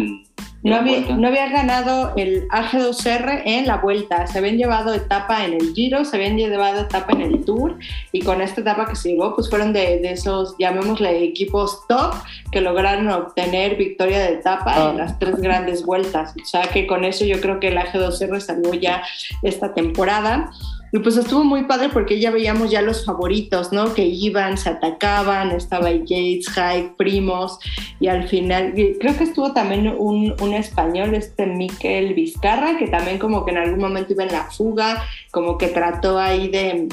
No 0.67 0.75
había, 1.29 1.49
ganado 1.49 2.13
el 2.17 2.49
AG2R 2.49 3.43
en 3.45 3.67
la 3.69 3.77
vuelta. 3.77 4.27
Se 4.27 4.39
habían 4.39 4.57
llevado 4.57 4.95
etapa 4.95 5.45
en 5.45 5.55
el 5.55 5.73
Giro, 5.75 6.05
se 6.05 6.17
habían 6.17 6.37
llevado 6.37 6.81
etapa 6.81 7.13
en 7.13 7.21
el 7.21 7.45
Tour 7.45 7.79
y 8.11 8.21
con 8.23 8.43
esta 8.43 8.63
etapa 8.63 8.87
que 8.87 8.97
se 8.97 9.11
llevó, 9.11 9.37
pues 9.37 9.49
fueron 9.49 9.73
de, 9.73 10.01
esos, 10.11 10.57
llamémosle, 10.59 11.23
equipos 11.23 11.87
top 11.89 12.15
que 12.51 12.61
lograron 12.61 13.09
obtener 13.11 13.77
victoria 13.77 14.19
de 14.19 14.35
etapa 14.35 14.75
en 14.75 14.81
ah. 14.81 14.95
las 14.95 15.19
tres 15.21 15.37
grandes 15.37 15.85
vueltas. 15.85 16.35
O 16.43 16.45
sea 16.45 16.63
que 16.63 16.89
con 16.89 17.05
eso 17.05 17.25
yo 17.25 17.41
creo 17.41 17.61
que 17.61 17.69
el 17.69 17.77
AG2R 17.77 18.41
salió 18.41 18.75
ya 18.75 19.05
esta 19.43 19.73
temporada. 19.73 20.51
Y 20.97 20.99
pues 21.01 21.19
estuvo 21.19 21.45
muy 21.45 21.65
padre 21.65 21.91
porque 21.91 22.19
ya 22.19 22.31
veíamos 22.31 22.71
ya 22.71 22.81
los 22.81 23.05
favoritos, 23.05 23.71
¿no? 23.71 23.93
Que 23.93 24.07
iban, 24.07 24.57
se 24.57 24.71
atacaban, 24.71 25.51
estaba 25.51 25.91
Yates, 25.91 26.49
Hyde, 26.49 26.95
Primos, 26.97 27.59
y 28.01 28.07
al 28.07 28.27
final, 28.27 28.73
creo 28.73 29.15
que 29.15 29.25
estuvo 29.25 29.53
también 29.53 29.89
un, 29.89 30.35
un, 30.41 30.55
español, 30.55 31.15
este 31.15 31.45
Miquel 31.45 32.15
Vizcarra, 32.15 32.79
que 32.79 32.89
también 32.89 33.19
como 33.19 33.45
que 33.45 33.51
en 33.51 33.59
algún 33.59 33.79
momento 33.79 34.15
iba 34.15 34.25
en 34.25 34.33
la 34.33 34.45
fuga, 34.45 35.03
como 35.33 35.59
que 35.59 35.69
trató 35.69 36.19
ahí 36.19 36.49
de, 36.49 36.89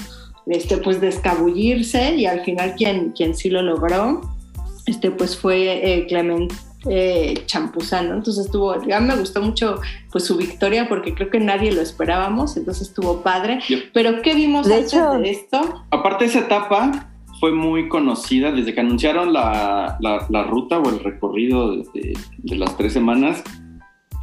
este, 0.47 0.75
pues 0.79 0.99
de 0.99 1.07
escabullirse, 1.07 2.13
y 2.15 2.25
al 2.25 2.41
final 2.41 2.75
quien, 2.75 3.11
quien 3.11 3.33
sí 3.33 3.49
lo 3.49 3.61
logró, 3.61 4.19
este, 4.85 5.11
pues 5.11 5.37
fue 5.37 5.79
eh, 5.81 6.07
Clement 6.07 6.51
eh, 6.89 7.43
champuzano. 7.45 8.13
Entonces 8.13 8.45
estuvo, 8.45 8.81
ya 8.85 8.99
me 8.99 9.15
gustó 9.15 9.41
mucho 9.41 9.79
pues 10.11 10.25
su 10.25 10.37
victoria 10.37 10.87
porque 10.89 11.13
creo 11.13 11.29
que 11.29 11.39
nadie 11.39 11.71
lo 11.71 11.81
esperábamos, 11.81 12.57
entonces 12.57 12.89
estuvo 12.89 13.21
padre. 13.21 13.59
Pero 13.93 14.21
¿qué 14.21 14.33
vimos 14.35 14.67
de 14.67 14.79
hecho, 14.79 15.11
de 15.11 15.31
esto? 15.31 15.85
Aparte 15.91 16.25
esa 16.25 16.39
etapa 16.39 17.09
fue 17.39 17.51
muy 17.51 17.89
conocida 17.89 18.51
desde 18.51 18.73
que 18.73 18.79
anunciaron 18.79 19.33
la, 19.33 19.97
la, 19.99 20.43
ruta 20.43 20.79
o 20.79 20.89
el 20.89 20.99
recorrido 20.99 21.75
de, 21.75 22.13
las 22.43 22.77
tres 22.77 22.93
semanas. 22.93 23.43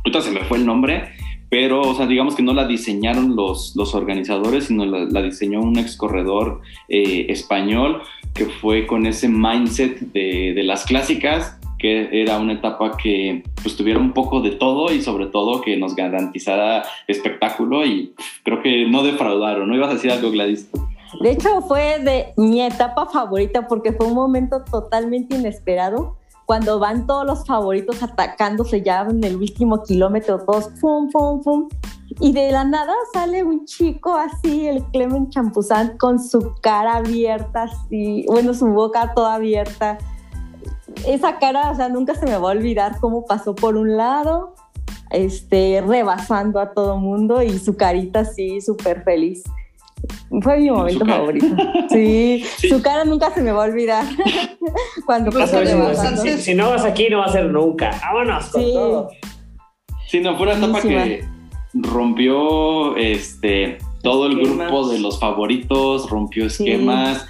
Ahorita 0.05 0.23
se 0.23 0.31
me 0.31 0.41
fue 0.45 0.57
el 0.57 0.65
nombre, 0.65 1.11
pero, 1.51 1.83
o 1.83 1.95
sea, 1.95 2.07
digamos 2.07 2.35
que 2.35 2.43
no 2.43 2.55
la 2.55 2.67
diseñaron 2.67 3.37
los, 3.37 3.75
los 3.77 3.95
organizadores, 3.95 4.69
sino 4.69 4.87
la, 4.87 5.23
diseñó 5.23 5.61
un 5.61 5.79
ex 5.79 5.97
corredor 5.97 6.63
eh, 6.89 7.27
español 7.29 8.01
que 8.33 8.47
fue 8.47 8.87
con 8.87 9.05
ese 9.05 9.29
mindset 9.29 10.01
de, 10.13 10.55
de 10.55 10.63
las 10.63 10.87
clásicas 10.87 11.60
que 11.81 12.09
era 12.23 12.39
una 12.39 12.53
etapa 12.53 12.97
que 12.97 13.43
pues 13.63 13.77
tuviera 13.77 13.99
un 13.99 14.13
poco 14.13 14.41
de 14.41 14.51
todo 14.53 14.93
y 14.93 15.01
sobre 15.01 15.27
todo 15.27 15.61
que 15.61 15.77
nos 15.77 15.97
garantizara 15.97 16.85
espectáculo 17.07 17.85
y 17.85 18.15
creo 18.45 18.63
que 18.63 18.87
no 18.87 19.03
defraudaron, 19.03 19.69
¿no 19.69 19.75
ibas 19.75 19.91
a 19.91 19.95
decir 19.95 20.13
algo 20.13 20.31
Gladys? 20.31 20.71
De 21.21 21.33
hecho 21.33 21.61
fue 21.63 21.99
de 21.99 22.33
mi 22.37 22.63
etapa 22.63 23.07
favorita 23.07 23.67
porque 23.67 23.93
fue 23.93 24.07
un 24.07 24.15
momento 24.15 24.63
totalmente 24.71 25.37
inesperado 25.37 26.17
cuando 26.51 26.81
van 26.81 27.07
todos 27.07 27.25
los 27.25 27.47
favoritos 27.47 28.03
atacándose 28.03 28.83
ya 28.83 29.03
en 29.03 29.23
el 29.23 29.37
último 29.37 29.85
kilómetro, 29.85 30.41
todos 30.41 30.69
pum, 30.81 31.09
pum, 31.09 31.41
pum. 31.45 31.69
Y 32.19 32.33
de 32.33 32.51
la 32.51 32.65
nada 32.65 32.93
sale 33.13 33.45
un 33.45 33.67
chico 33.67 34.17
así, 34.17 34.67
el 34.67 34.83
Clement 34.87 35.31
Champuzán, 35.31 35.97
con 35.97 36.19
su 36.19 36.55
cara 36.61 36.97
abierta, 36.97 37.63
así, 37.63 38.25
bueno, 38.27 38.53
su 38.53 38.67
boca 38.67 39.13
toda 39.15 39.35
abierta, 39.35 39.99
esa 41.07 41.39
cara, 41.39 41.71
o 41.71 41.75
sea, 41.75 41.89
nunca 41.89 42.15
se 42.15 42.27
me 42.27 42.33
va 42.33 42.49
a 42.49 42.53
olvidar 42.53 42.99
cómo 43.01 43.25
pasó 43.27 43.55
por 43.55 43.77
un 43.77 43.97
lado, 43.97 44.55
este, 45.11 45.83
rebasando 45.87 46.61
a 46.61 46.73
todo 46.73 46.97
mundo 46.99 47.43
y 47.43 47.59
su 47.59 47.77
carita 47.77 48.21
así 48.21 48.61
súper 48.61 49.03
feliz. 49.03 49.43
Fue 50.43 50.59
mi 50.59 50.71
momento 50.71 51.05
favorito. 51.05 51.47
Sí, 51.91 52.45
su 52.69 52.81
cara 52.81 53.05
nunca 53.05 53.35
se 53.35 53.43
me 53.43 53.51
va 53.51 53.65
a 53.65 53.67
olvidar 53.67 54.05
cuando 55.07 55.33
pasó 55.33 55.61
rebasando. 55.61 56.23
Si, 56.23 56.55
no 56.55 56.71
vas 56.71 56.85
aquí, 56.85 57.09
no 57.11 57.19
va 57.19 57.25
a 57.25 57.33
ser 57.33 57.47
nunca. 57.47 57.91
Vámonos 58.01 58.47
con 58.47 58.63
todo. 58.63 59.09
Sí, 60.07 60.21
no, 60.21 60.37
fue 60.37 60.47
una 60.47 60.57
etapa 60.57 60.81
que 60.81 61.25
rompió 61.75 62.97
este 62.97 63.79
todo 64.03 64.27
el 64.27 64.37
grupo 64.37 64.89
de 64.89 65.01
los 65.01 65.19
favoritos, 65.19 66.09
rompió 66.09 66.47
esquemas. 66.47 67.27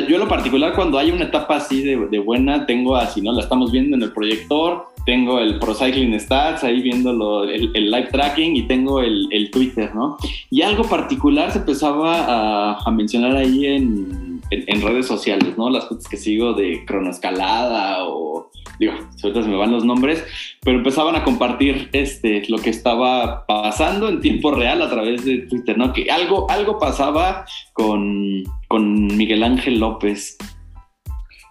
Yo 0.00 0.16
en 0.16 0.20
lo 0.20 0.28
particular 0.28 0.74
cuando 0.74 0.98
hay 0.98 1.10
una 1.10 1.24
etapa 1.24 1.56
así 1.56 1.82
de, 1.82 2.18
buena, 2.18 2.66
tengo 2.66 2.96
así, 2.96 3.20
¿no? 3.20 3.32
La 3.32 3.42
estamos 3.42 3.70
viendo 3.70 3.96
en 3.96 4.02
el 4.02 4.12
proyector, 4.12 4.86
tengo 5.06 5.38
el 5.38 5.58
Pro 5.58 5.74
Cycling 5.74 6.18
Stats 6.18 6.64
ahí 6.64 6.82
viendo 6.82 7.44
el, 7.44 7.90
live 7.90 8.08
tracking 8.10 8.56
y 8.56 8.62
tengo 8.62 9.00
el, 9.00 9.50
Twitter, 9.52 9.94
¿no? 9.94 10.16
Y 10.50 10.62
algo 10.62 10.84
particular 10.84 11.52
se 11.52 11.58
empezaba 11.58 12.78
a 12.78 12.90
mencionar 12.90 13.36
ahí 13.36 13.66
en, 13.66 14.34
en, 14.50 14.82
redes 14.82 15.06
sociales, 15.06 15.56
¿no? 15.56 15.70
Las 15.70 15.88
fotos 15.88 16.08
que 16.08 16.16
sigo 16.16 16.52
de 16.54 16.84
cronoescalada 16.84 18.04
o, 18.06 18.50
digo, 18.78 18.92
ahorita 19.22 19.42
se 19.42 19.48
me 19.48 19.56
van 19.56 19.72
los 19.72 19.84
nombres, 19.84 20.24
pero 20.62 20.78
empezaban 20.78 21.16
a 21.16 21.24
compartir 21.24 21.88
este, 21.92 22.42
lo 22.48 22.58
que 22.58 22.70
estaba 22.70 23.46
pasando 23.46 24.08
en 24.08 24.20
tiempo 24.20 24.50
real 24.50 24.82
a 24.82 24.90
través 24.90 25.24
de 25.24 25.38
Twitter, 25.38 25.76
¿no? 25.78 25.92
Que 25.92 26.10
algo, 26.10 26.50
algo 26.50 26.78
pasaba 26.78 27.46
con, 27.72 28.44
con 28.68 29.06
Miguel 29.16 29.42
Ángel 29.42 29.78
López. 29.78 30.36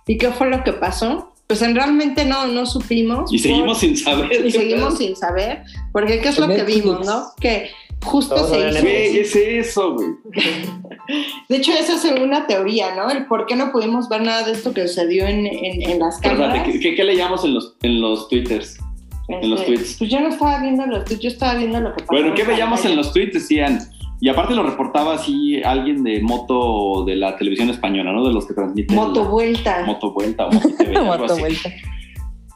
¿Y 0.08 0.18
qué 0.18 0.32
fue 0.32 0.50
lo 0.50 0.64
que 0.64 0.74
pasó? 0.74 1.34
pues 1.48 1.62
en 1.62 1.76
realmente 1.76 2.26
no, 2.26 2.48
no 2.48 2.66
supimos. 2.66 3.32
Y 3.32 3.38
seguimos 3.38 3.80
sin 3.80 3.96
saber. 3.96 4.46
Y 4.46 4.52
seguimos 4.52 4.98
sin 4.98 5.16
saber, 5.16 5.64
porque 5.92 6.20
¿qué 6.20 6.30
es 6.30 6.40
lo 6.40 6.48
que 6.48 6.64
vimos, 6.64 7.06
no? 7.06 7.26
Que 7.40 7.70
justo 8.04 8.38
se 8.48 8.70
hizo. 8.70 8.82
¿Qué 8.82 9.22
es 9.22 9.36
eso, 9.36 9.96
güey? 9.96 10.10
De 11.50 11.58
hecho, 11.58 11.72
esa 11.74 11.96
es 11.96 12.06
una 12.22 12.48
teoría, 12.48 12.96
¿no? 12.96 13.10
El 13.10 13.26
por 13.26 13.46
qué 13.46 13.56
no 13.56 13.72
pudimos 13.72 14.08
ver 14.08 14.22
nada 14.22 14.44
de 14.44 14.54
esto 14.54 14.74
que 14.74 14.88
sucedió 14.88 15.28
en, 15.28 15.46
en, 15.48 16.00
las 16.00 16.20
cámaras. 16.20 16.64
¿qué, 16.64 16.96
¿qué, 16.96 17.04
leíamos 17.04 17.44
en 17.44 17.54
los, 17.56 17.76
en 17.82 18.00
los 18.00 18.30
twitters? 18.30 18.80
en 19.28 19.50
los 19.50 19.62
este, 19.62 19.74
tweets. 19.74 19.96
Pues 19.98 20.10
yo 20.10 20.20
no 20.20 20.30
estaba 20.30 20.60
viendo 20.60 20.86
los 20.86 21.06
tweets, 21.06 21.22
yo 21.22 21.30
estaba 21.30 21.56
viendo 21.56 21.80
lo 21.80 21.94
que 21.94 22.04
pasó. 22.04 22.12
Bueno, 22.12 22.34
¿qué 22.36 22.44
veíamos 22.44 22.84
en 22.86 22.96
los 22.96 23.14
tweets? 23.14 23.34
Decían, 23.34 23.80
y 24.20 24.30
aparte 24.30 24.54
lo 24.54 24.64
reportaba 24.64 25.16
así 25.16 25.62
alguien 25.64 26.04
de 26.04 26.22
moto 26.22 27.04
de 27.06 27.16
la 27.16 27.36
televisión 27.38 27.70
española, 27.70 28.12
¿no? 28.12 28.26
De 28.26 28.34
los 28.34 28.46
que 28.46 28.54
transmiten. 28.54 28.96
Moto 28.96 29.26
Vuelta. 29.26 29.84
Moto 29.86 30.14
Vuelta 30.14 30.48
o 30.48 30.52
Moto 30.52 30.70
TV, 30.78 31.02
Moto 31.04 31.38
Vuelta. 31.38 31.70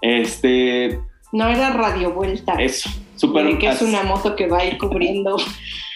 Este. 0.02 1.00
No 1.32 1.48
era 1.48 1.72
Radio 1.72 2.14
Vuelta. 2.14 2.54
Eso. 2.54 2.90
Super, 3.18 3.58
que 3.58 3.68
es 3.68 3.82
una 3.82 4.04
moto 4.04 4.36
que 4.36 4.48
va 4.48 4.60
a 4.60 4.66
ir 4.66 4.78
cubriendo. 4.78 5.38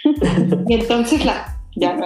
y 0.68 0.74
entonces 0.74 1.24
la. 1.26 1.58
Ya, 1.74 1.98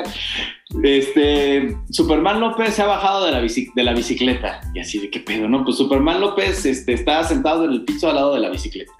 este, 0.84 1.76
Superman 1.89 2.39
López 2.39 2.74
se 2.74 2.82
ha 2.82 2.86
bajado 2.86 3.26
de 3.26 3.32
la, 3.32 3.41
de 3.41 3.84
la 3.84 3.93
bicicleta. 3.93 4.61
Y 4.74 4.80
así 4.80 4.99
de 4.99 5.09
qué 5.09 5.20
pedo, 5.20 5.47
¿no? 5.47 5.63
Pues 5.63 5.78
Superman 5.78 6.20
López 6.20 6.66
este, 6.66 6.93
está 6.93 7.24
sentado 7.24 7.66
en 7.66 7.72
el 7.72 7.84
piso 7.84 8.09
al 8.09 8.16
lado 8.16 8.34
de 8.34 8.41
la 8.41 8.49
bicicleta. 8.49 8.91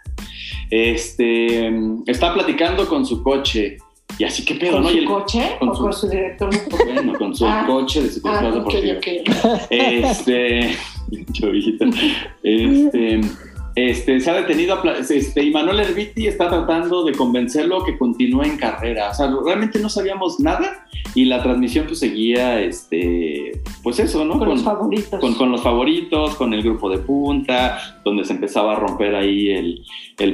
Este, 0.72 1.72
está 2.08 2.34
platicando 2.34 2.88
con 2.88 3.06
su 3.06 3.22
coche. 3.22 3.78
Y 4.18 4.24
así 4.24 4.46
qué 4.46 4.56
pedo, 4.56 4.80
¿no? 4.80 4.90
Su 4.90 5.06
coche 5.06 5.58
con 5.60 5.70
o 5.70 5.76
su, 5.76 5.84
con 5.84 5.94
su 5.94 6.10
director? 6.10 6.50
Bueno, 6.86 7.14
con 7.18 7.36
su 7.36 7.46
ah, 7.46 7.64
coche 7.68 8.04
de 8.04 8.10
su 8.10 8.22
ah, 8.24 8.42
deportivo. 8.42 9.00
Este, 9.70 10.76
chovita. 11.34 11.86
Este 12.42 13.22
este, 13.76 14.22
se 14.22 14.32
ha 14.32 14.36
detenido, 14.36 14.82
este, 15.10 15.44
y 15.44 15.52
Manuel 15.52 15.82
Herbiti 15.82 16.28
está 16.28 16.48
tratando 16.48 17.04
de 17.04 17.12
convencerlo 17.12 17.84
que 17.84 17.98
continúe 17.98 18.44
en 18.44 18.58
carrera. 18.58 19.10
O 19.12 19.14
sea, 19.14 19.30
realmente 19.46 19.80
no 19.80 19.90
sabíamos 19.90 20.40
nada 20.40 20.88
y 21.14 21.26
la 21.26 21.44
transmisión 21.44 21.86
pues 21.86 22.00
seguía, 22.00 22.62
este, 22.62 23.62
pues 23.84 24.00
eso, 24.00 24.24
¿no? 24.24 24.40
Con, 24.40 24.50
los 24.50 24.64
favoritos. 24.64 25.20
Con, 25.20 25.52
los 25.52 25.62
favoritos, 25.62 26.36
con 26.36 26.54
el 26.54 26.64
grupo 26.64 26.90
de 26.90 27.00
punta, 27.00 28.00
donde 28.04 28.24
se 28.24 28.34
empezaba 28.34 28.74
a 28.74 28.76
romper 28.76 29.16
ahí 29.16 29.50
el, 29.50 29.84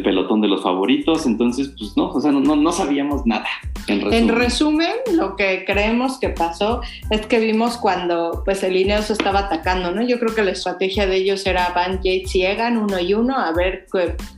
pelotón 0.04 0.42
de 0.42 0.48
los 0.48 0.62
favoritos. 0.62 1.26
Entonces, 1.26 1.74
pues 1.78 1.98
no, 1.98 2.10
o 2.10 2.22
sea, 2.22 2.32
no, 2.32 2.56
no 2.56 2.72
sabíamos 2.72 3.26
nada. 3.26 3.48
En 3.88 4.28
resumen. 4.30 4.92
lo 5.14 5.36
que 5.36 5.64
creemos 5.66 6.20
que 6.20 6.30
pasó 6.30 6.82
es 7.10 7.26
que 7.26 7.40
vimos 7.40 7.78
cuando 7.78 8.42
pues 8.46 8.64
el 8.64 8.76
Ineos 8.76 9.10
estaba 9.10 9.40
atacando, 9.40 9.92
¿no? 9.92 10.02
Yo 10.02 10.20
creo 10.20 10.34
que 10.34 10.44
la 10.44 10.52
estrategia 10.52 11.08
de 11.08 11.18
ellos 11.18 11.46
era 11.46 11.72
Van 11.76 11.98
Yates 11.98 12.36
y 12.36 12.46
Egan 12.46 12.78
uno 12.78 13.00
y 13.00 13.14
uno, 13.14 13.31
a 13.38 13.52
ver 13.52 13.88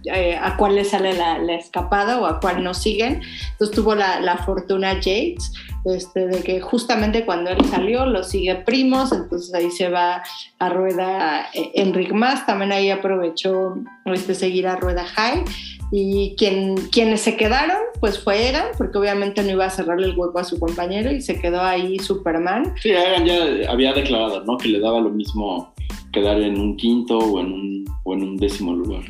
eh, 0.06 0.40
a 0.42 0.58
cuál 0.58 0.76
le 0.76 0.86
sale 0.86 1.14
la, 1.14 1.38
escapada 1.54 2.20
o 2.20 2.26
a 2.26 2.40
cuál 2.40 2.64
no 2.64 2.74
siguen. 2.74 3.22
Entonces 3.52 3.76
tuvo 3.76 3.96
la, 3.96 4.20
la 4.20 4.38
fortuna 4.38 4.94
Yates 4.94 5.52
este, 5.86 6.28
de 6.28 6.42
que 6.44 6.62
justamente 6.62 7.26
cuando 7.26 7.50
él 7.50 7.64
salió 7.66 8.06
lo 8.06 8.24
sigue 8.24 8.56
Primos, 8.56 9.12
entonces 9.12 9.54
ahí 9.54 9.70
se 9.70 9.90
va 9.90 10.24
a 10.60 10.70
Rueda 10.70 11.50
eh, 11.54 11.72
Enric 11.76 12.14
Más, 12.14 12.46
también 12.46 12.72
ahí 12.72 12.90
aprovechó 12.90 13.76
este, 14.06 14.34
seguir 14.34 14.68
a 14.68 14.78
Rueda 14.78 15.04
High 15.04 15.44
y 15.92 16.36
quien, 16.38 16.76
quienes 16.90 17.22
se 17.22 17.36
quedaron 17.36 17.78
pues 18.00 18.18
fue 18.18 18.50
Egan, 18.50 18.68
porque 18.78 18.98
obviamente 18.98 19.44
no 19.44 19.52
iba 19.52 19.66
a 19.66 19.70
cerrarle 19.70 20.08
el 20.08 20.18
hueco 20.18 20.40
a 20.40 20.44
su 20.44 20.58
compañero 20.60 21.12
y 21.12 21.22
se 21.22 21.40
quedó 21.40 21.62
ahí 21.62 22.00
Superman. 22.00 22.74
Sí, 22.82 22.92
Egan 22.92 23.26
ya 23.26 23.70
había 23.70 23.94
declarado 23.94 24.44
¿no? 24.46 24.58
que 24.58 24.70
le 24.70 24.80
daba 24.80 25.02
lo 25.02 25.10
mismo 25.10 25.74
quedar 26.14 26.40
en 26.40 26.58
un 26.58 26.78
quinto 26.78 27.18
o 27.18 27.42
en 27.42 27.52
un, 27.52 27.86
o 28.04 28.14
en 28.14 28.24
un 28.24 28.38
décimo 28.38 28.74
lugar. 28.74 29.04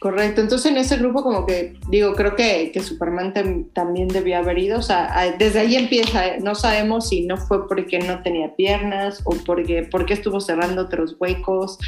Correcto, 0.00 0.40
entonces 0.40 0.72
en 0.72 0.78
ese 0.78 0.96
grupo 0.96 1.22
como 1.22 1.44
que 1.44 1.74
digo, 1.90 2.14
creo 2.14 2.34
que, 2.34 2.70
que 2.72 2.80
Superman 2.80 3.34
también 3.74 4.08
debía 4.08 4.38
haber 4.38 4.58
ido, 4.58 4.78
o 4.78 4.82
sea, 4.82 5.34
desde 5.38 5.60
ahí 5.60 5.76
empieza, 5.76 6.38
no 6.42 6.54
sabemos 6.54 7.10
si 7.10 7.26
no 7.26 7.36
fue 7.36 7.68
porque 7.68 7.98
no 7.98 8.22
tenía 8.22 8.56
piernas 8.56 9.20
o 9.24 9.36
porque, 9.44 9.86
porque 9.90 10.14
estuvo 10.14 10.40
cerrando 10.40 10.80
otros 10.80 11.16
huecos 11.20 11.78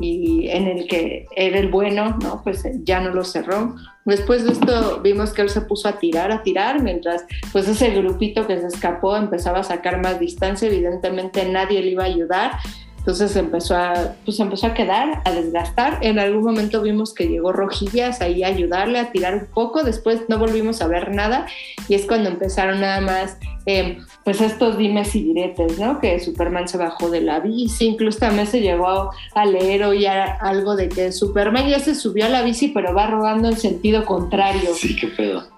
y 0.00 0.48
en 0.48 0.66
el 0.66 0.86
que 0.86 1.26
era 1.36 1.58
el 1.58 1.68
bueno, 1.68 2.16
¿no? 2.22 2.40
Pues 2.42 2.64
ya 2.84 3.00
no 3.00 3.10
lo 3.10 3.22
cerró. 3.22 3.76
Después 4.06 4.44
de 4.44 4.52
esto 4.52 5.02
vimos 5.02 5.34
que 5.34 5.42
él 5.42 5.50
se 5.50 5.60
puso 5.60 5.88
a 5.88 5.98
tirar, 5.98 6.32
a 6.32 6.42
tirar, 6.42 6.82
mientras 6.82 7.26
pues 7.52 7.68
ese 7.68 7.90
grupito 7.90 8.46
que 8.46 8.58
se 8.58 8.66
escapó 8.66 9.14
empezaba 9.14 9.58
a 9.58 9.64
sacar 9.64 10.02
más 10.02 10.18
distancia, 10.18 10.68
evidentemente 10.68 11.44
nadie 11.44 11.82
le 11.82 11.90
iba 11.90 12.04
a 12.04 12.06
ayudar 12.06 12.52
entonces 12.98 13.34
empezó 13.36 13.76
a, 13.76 14.14
pues 14.24 14.38
empezó 14.40 14.66
a 14.66 14.74
quedar, 14.74 15.22
a 15.24 15.30
desgastar. 15.30 15.98
En 16.02 16.18
algún 16.18 16.44
momento 16.44 16.82
vimos 16.82 17.14
que 17.14 17.26
llegó 17.28 17.52
Rojillas 17.52 18.20
ahí 18.20 18.42
a 18.42 18.48
ayudarle 18.48 18.98
a 18.98 19.10
tirar 19.12 19.34
un 19.34 19.46
poco. 19.46 19.82
Después 19.82 20.22
no 20.28 20.38
volvimos 20.38 20.82
a 20.82 20.88
ver 20.88 21.14
nada 21.14 21.46
y 21.88 21.94
es 21.94 22.06
cuando 22.06 22.28
empezaron 22.28 22.80
nada 22.80 23.00
más, 23.00 23.38
eh, 23.66 23.98
pues 24.24 24.40
estos 24.40 24.76
dimes 24.76 25.14
y 25.14 25.22
diretes, 25.22 25.78
¿no? 25.78 26.00
Que 26.00 26.20
Superman 26.20 26.68
se 26.68 26.76
bajó 26.76 27.08
de 27.08 27.22
la 27.22 27.40
bici, 27.40 27.86
incluso 27.86 28.18
también 28.18 28.46
se 28.46 28.60
llegó 28.60 29.10
a 29.34 29.46
leer 29.46 29.84
hoy 29.84 30.04
algo 30.06 30.76
de 30.76 30.88
que 30.88 31.12
Superman 31.12 31.68
ya 31.68 31.78
se 31.78 31.94
subió 31.94 32.26
a 32.26 32.28
la 32.28 32.42
bici 32.42 32.68
pero 32.68 32.94
va 32.94 33.06
robando 33.06 33.48
en 33.48 33.56
sentido 33.56 34.04
contrario. 34.04 34.74
Sí, 34.74 34.96
qué 34.96 35.06
pedo. 35.08 35.57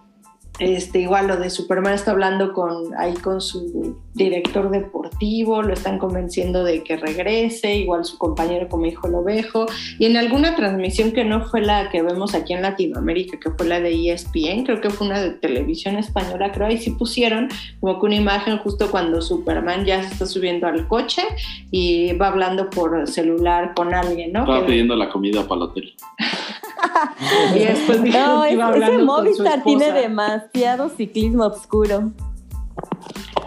Este, 0.60 1.00
igual 1.00 1.26
lo 1.26 1.38
de 1.38 1.48
Superman 1.48 1.94
está 1.94 2.10
hablando 2.10 2.52
con, 2.52 2.94
ahí 2.98 3.14
con 3.14 3.40
su 3.40 3.96
director 4.12 4.70
deportivo, 4.70 5.62
lo 5.62 5.72
están 5.72 5.98
convenciendo 5.98 6.64
de 6.64 6.84
que 6.84 6.98
regrese, 6.98 7.76
igual 7.76 8.04
su 8.04 8.18
compañero 8.18 8.68
como 8.68 8.84
hijo 8.84 9.08
lo 9.08 9.24
vejo, 9.24 9.64
y 9.98 10.04
en 10.04 10.18
alguna 10.18 10.56
transmisión 10.56 11.12
que 11.12 11.24
no 11.24 11.46
fue 11.46 11.62
la 11.62 11.88
que 11.88 12.02
vemos 12.02 12.34
aquí 12.34 12.52
en 12.52 12.60
Latinoamérica, 12.60 13.40
que 13.40 13.50
fue 13.50 13.66
la 13.66 13.80
de 13.80 14.12
ESPN, 14.12 14.64
creo 14.64 14.82
que 14.82 14.90
fue 14.90 15.06
una 15.06 15.20
de 15.20 15.30
televisión 15.30 15.96
española, 15.96 16.52
creo, 16.52 16.66
ahí 16.66 16.76
sí 16.76 16.90
pusieron 16.90 17.48
como 17.80 17.98
que 17.98 18.06
una 18.06 18.16
imagen 18.16 18.58
justo 18.58 18.90
cuando 18.90 19.22
Superman 19.22 19.86
ya 19.86 20.02
se 20.02 20.12
está 20.12 20.26
subiendo 20.26 20.66
al 20.66 20.86
coche 20.88 21.22
y 21.70 22.12
va 22.12 22.28
hablando 22.28 22.68
por 22.68 23.08
celular 23.08 23.72
con 23.74 23.94
alguien, 23.94 24.32
¿no? 24.34 24.40
Estaba 24.40 24.66
pidiendo 24.66 24.94
la 24.94 25.08
comida 25.08 25.48
para 25.48 25.62
el 25.62 25.62
hotel. 25.62 25.94
y 27.54 27.58
después 27.60 28.02
no, 28.02 28.44
ese 28.44 28.98
Movistar 28.98 29.62
tiene 29.62 29.92
demasiado 30.52 30.88
ciclismo 30.90 31.44
oscuro. 31.44 32.12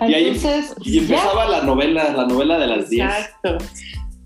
Y 0.02 0.14
ahí 0.14 0.42
y 0.82 0.98
empezaba 1.00 1.48
la 1.48 1.64
novela, 1.64 2.12
la 2.14 2.26
novela 2.26 2.58
de 2.60 2.68
las 2.68 2.90
10. 2.90 3.06
Exacto. 3.06 3.58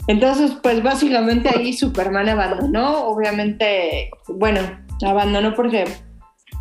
Entonces, 0.08 0.58
pues 0.64 0.82
básicamente 0.82 1.50
ahí 1.50 1.74
Superman 1.74 2.30
abandonó, 2.30 3.08
obviamente, 3.08 4.10
bueno, 4.28 4.62
abandonó 5.06 5.54
porque 5.54 5.86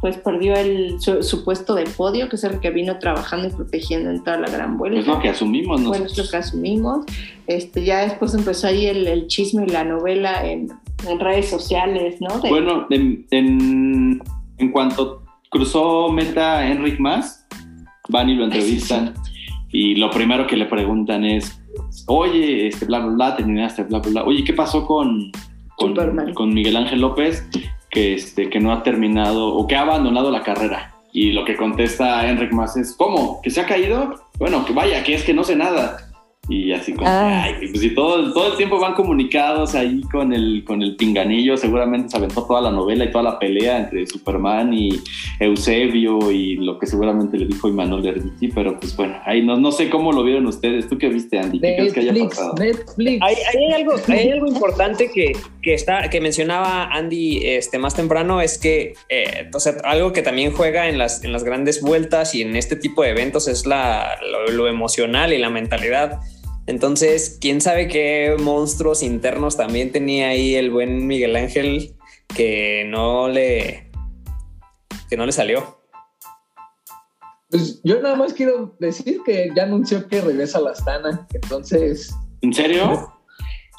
pues 0.01 0.19
perdió 0.19 0.55
el, 0.55 1.01
su, 1.01 1.45
puesto 1.45 1.75
de 1.75 1.85
podio, 1.85 2.29
que 2.29 2.37
es 2.37 2.45
el 2.45 2.61
que 2.61 2.71
vino 2.71 2.99
trabajando 2.99 3.49
y 3.49 3.51
protegiendo 3.51 4.11
en 4.11 4.23
toda 4.23 4.39
la 4.39 4.51
gran 4.51 4.77
vuelta. 4.77 5.01
Es 5.01 5.07
lo 5.07 5.21
que 5.21 5.31
asumimos, 5.31 5.81
¿no? 5.81 5.89
Bueno, 5.89 6.07
es 6.07 6.19
lo 6.19 6.29
que 6.29 6.37
asumimos. 6.37 7.07
Este, 7.47 7.85
ya 7.85 8.01
después 8.03 8.35
empezó 8.35 8.67
ahí 8.67 8.87
el, 8.87 9.07
el 9.07 9.27
chisme 9.27 9.65
y 9.65 9.71
la 9.71 9.85
novela 9.85 10.47
en, 10.47 10.69
en 11.09 11.21
redes 11.21 11.49
sociales, 11.49 12.21
¿no? 12.21 12.39
Bueno, 12.41 12.87
en, 12.91 13.27
en, 13.31 14.73
cuanto 14.73 15.23
cruzó 15.51 16.11
meta 16.11 16.67
Enric 16.67 16.99
Más, 16.99 17.47
van 18.09 18.29
y 18.31 18.35
lo 18.35 18.45
entrevistan 18.45 19.15
y 19.71 19.97
lo 19.97 20.11
primero 20.11 20.47
que 20.47 20.57
le 20.57 20.67
preguntan 20.67 21.25
es, 21.25 21.63
oye, 22.07 22.69
este, 22.69 22.87
bla, 22.87 23.01
bla, 23.01 23.11
bla, 23.11 23.37
terminaste, 23.37 23.85
bla, 23.85 23.99
bla, 23.99 24.11
bla, 24.11 24.25
oye, 24.25 24.45
¿qué 24.45 24.53
pasó 24.53 24.87
con, 24.87 25.31
con, 25.77 25.95
con, 26.35 26.55
Miguel 26.55 26.77
Ángel 26.77 27.01
López 27.01 27.49
que, 27.91 28.15
este, 28.15 28.49
que 28.49 28.61
no 28.61 28.73
ha 28.73 28.83
terminado 28.83 29.55
o 29.55 29.67
que 29.67 29.77
ha 29.77 29.83
abandonado 29.83 30.31
la 30.31 30.43
carrera? 30.43 30.93
Y 31.13 31.33
lo 31.33 31.45
que 31.45 31.57
contesta 31.57 32.29
Enric 32.29 32.53
Más 32.53 32.77
es, 32.77 32.95
¿cómo? 32.97 33.41
¿Que 33.43 33.51
se 33.51 33.61
ha 33.61 33.67
caído? 33.67 34.15
Bueno, 34.39 34.65
que 34.67 34.75
vaya, 34.75 35.03
que 35.03 35.15
es 35.15 35.25
que 35.25 35.33
no 35.33 35.45
sé 35.45 35.57
nada. 35.57 36.06
Y 36.49 36.73
así 36.73 36.93
como, 36.93 37.09
ah. 37.09 37.43
ay, 37.45 37.55
pues 37.59 37.81
si 37.81 37.95
todo, 37.95 38.33
todo 38.33 38.53
el 38.53 38.57
tiempo 38.57 38.79
van 38.79 38.95
comunicados 38.95 39.75
ahí 39.75 40.01
con 40.13 40.33
el, 40.33 40.63
con 40.65 40.83
el 40.83 40.95
pinganillo, 40.97 41.57
seguramente 41.57 42.11
se 42.11 42.17
aventó 42.17 42.45
toda 42.45 42.61
la 42.61 42.71
novela 42.71 43.05
y 43.05 43.11
toda 43.11 43.25
la 43.25 43.39
pelea 43.39 43.79
entre 43.79 44.07
Superman 44.07 44.73
y 44.73 45.01
Eusebio 45.41 46.31
y 46.31 46.57
lo 46.57 46.79
que 46.79 46.87
seguramente 46.87 47.37
le 47.37 47.47
dijo 47.47 47.69
Imanol 47.69 48.07
Erditi, 48.07 48.49
pero 48.49 48.79
pues 48.79 48.97
bueno, 48.97 49.17
ahí 49.25 49.43
no, 49.43 49.57
no 49.57 49.73
sé 49.73 49.91
cómo 49.91 50.13
lo 50.13 50.23
vieron 50.23 50.47
ustedes. 50.47 50.89
¿Tú 50.89 50.99
qué 50.99 51.09
viste, 51.09 51.39
Andy? 51.39 51.61
¿Qué 51.61 51.75
crees 51.77 51.93
que 51.93 52.01
haya 52.01 52.29
pasado? 52.29 52.55
Netflix. 52.59 53.23
Hay, 53.23 53.35
hay, 53.35 53.73
algo, 53.73 53.95
hay 54.07 54.31
algo 54.31 54.47
importante 54.47 55.11
que, 55.13 55.33
que, 55.63 55.75
está, 55.75 56.09
que 56.11 56.21
mencionaba 56.21 56.85
Andy 56.93 57.41
este, 57.45 57.79
más 57.79 57.95
temprano, 57.95 58.41
es 58.41 58.59
que 58.59 58.95
eh, 59.09 59.51
o 59.53 59.61
sea, 59.61 59.75
algo 59.85 60.13
que 60.13 60.23
también 60.23 60.53
juega 60.53 60.89
en 60.89 60.99
las, 60.99 61.25
en 61.25 61.33
las 61.33 61.45
grandes 61.45 61.81
vueltas 61.81 62.35
y 62.35 62.43
en 62.43 62.57
este 62.57 62.77
tipo 62.77 63.03
de 63.03 63.11
eventos 63.11 63.49
es 63.49 63.67
la, 63.67 64.17
lo 64.53 64.69
emocional 64.69 65.33
y 65.33 65.39
la 65.39 65.51
mentalidad. 65.51 66.21
Entonces, 66.67 67.39
quién 67.41 67.61
sabe 67.61 67.89
qué 67.89 68.37
monstruos 68.39 69.03
internos 69.03 69.57
también 69.57 69.93
tenía 69.93 70.29
ahí 70.29 70.55
el 70.55 70.71
buen 70.71 71.07
Miguel 71.07 71.37
Ángel 71.37 71.95
que 72.35 72.85
no 72.89 73.29
le 73.29 73.91
que 75.09 75.17
no 75.17 75.27
le 75.27 75.33
salió. 75.33 75.79
Pues 77.49 77.81
yo 77.85 78.03
nada 78.03 78.17
más 78.17 78.33
quiero 78.33 78.77
decir 78.81 79.21
que 79.25 79.51
ya 79.55 79.63
anunció 79.63 80.09
que 80.09 80.21
regresa 80.21 80.59
a 80.59 80.63
la 80.63 80.71
Astana, 80.71 81.27
entonces. 81.33 82.13
¿En 82.41 82.53
serio? 82.53 83.13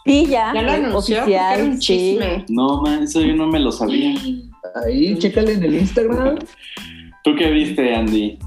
Sí, 0.05 0.25
ya. 0.25 0.53
Ya 0.53 0.61
lo 0.61 0.71
anunció. 0.71 1.21
Oficial, 1.21 1.61
un 1.63 1.79
chisme. 1.79 2.45
No, 2.47 2.81
man, 2.81 3.03
eso 3.03 3.21
yo 3.21 3.35
no 3.35 3.47
me 3.47 3.59
lo 3.59 3.73
sabía. 3.73 4.17
Ahí, 4.85 5.17
chécale 5.17 5.53
en 5.53 5.63
el 5.63 5.75
Instagram. 5.75 6.39
¿Tú 7.23 7.35
qué 7.37 7.49
viste, 7.51 7.93
Andy? 7.93 8.39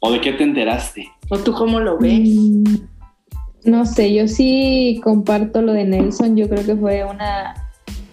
¿O 0.00 0.10
de 0.10 0.20
qué 0.20 0.32
te 0.32 0.42
enteraste? 0.42 1.08
¿O 1.28 1.38
tú 1.38 1.52
cómo 1.52 1.78
lo 1.78 1.96
ves? 1.96 2.28
Mm, 2.28 2.74
no 3.64 3.86
sé, 3.86 4.12
yo 4.14 4.28
sí 4.28 5.00
comparto 5.02 5.62
lo 5.62 5.72
de 5.72 5.84
Nelson, 5.84 6.36
yo 6.36 6.48
creo 6.48 6.64
que 6.64 6.76
fue 6.76 7.04
una 7.04 7.54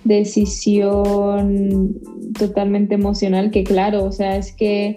decisión 0.04 1.96
totalmente 2.38 2.96
emocional, 2.96 3.52
que 3.52 3.64
claro, 3.64 4.06
o 4.06 4.12
sea, 4.12 4.38
es 4.38 4.54
que 4.54 4.96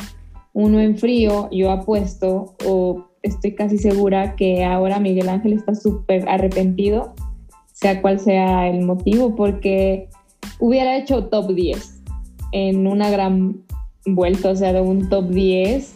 uno 0.53 0.81
en 0.81 0.97
frío, 0.97 1.49
yo 1.51 1.71
apuesto 1.71 2.55
o 2.67 3.07
estoy 3.23 3.55
casi 3.55 3.79
segura 3.79 4.37
que 4.37 4.65
ahora 4.65 5.01
Miguel 5.01 5.29
Ángel 5.29 5.55
está 5.55 5.75
súper 5.75 6.29
arrepentido, 6.29 7.15
sea 7.73 8.01
cual 8.01 8.21
sea 8.21 8.69
el 8.69 8.85
motivo, 8.85 9.35
porque 9.35 10.09
hubiera 10.61 10.97
hecho 10.97 11.27
top 11.27 11.55
10 11.55 12.03
en 12.53 12.87
una 12.87 13.11
gran 13.11 13.57
vuelta, 14.07 14.51
o 14.51 14.57
sea, 14.57 14.73
de 14.73 14.81
un 14.81 15.09
top 15.09 15.31
10, 15.31 15.95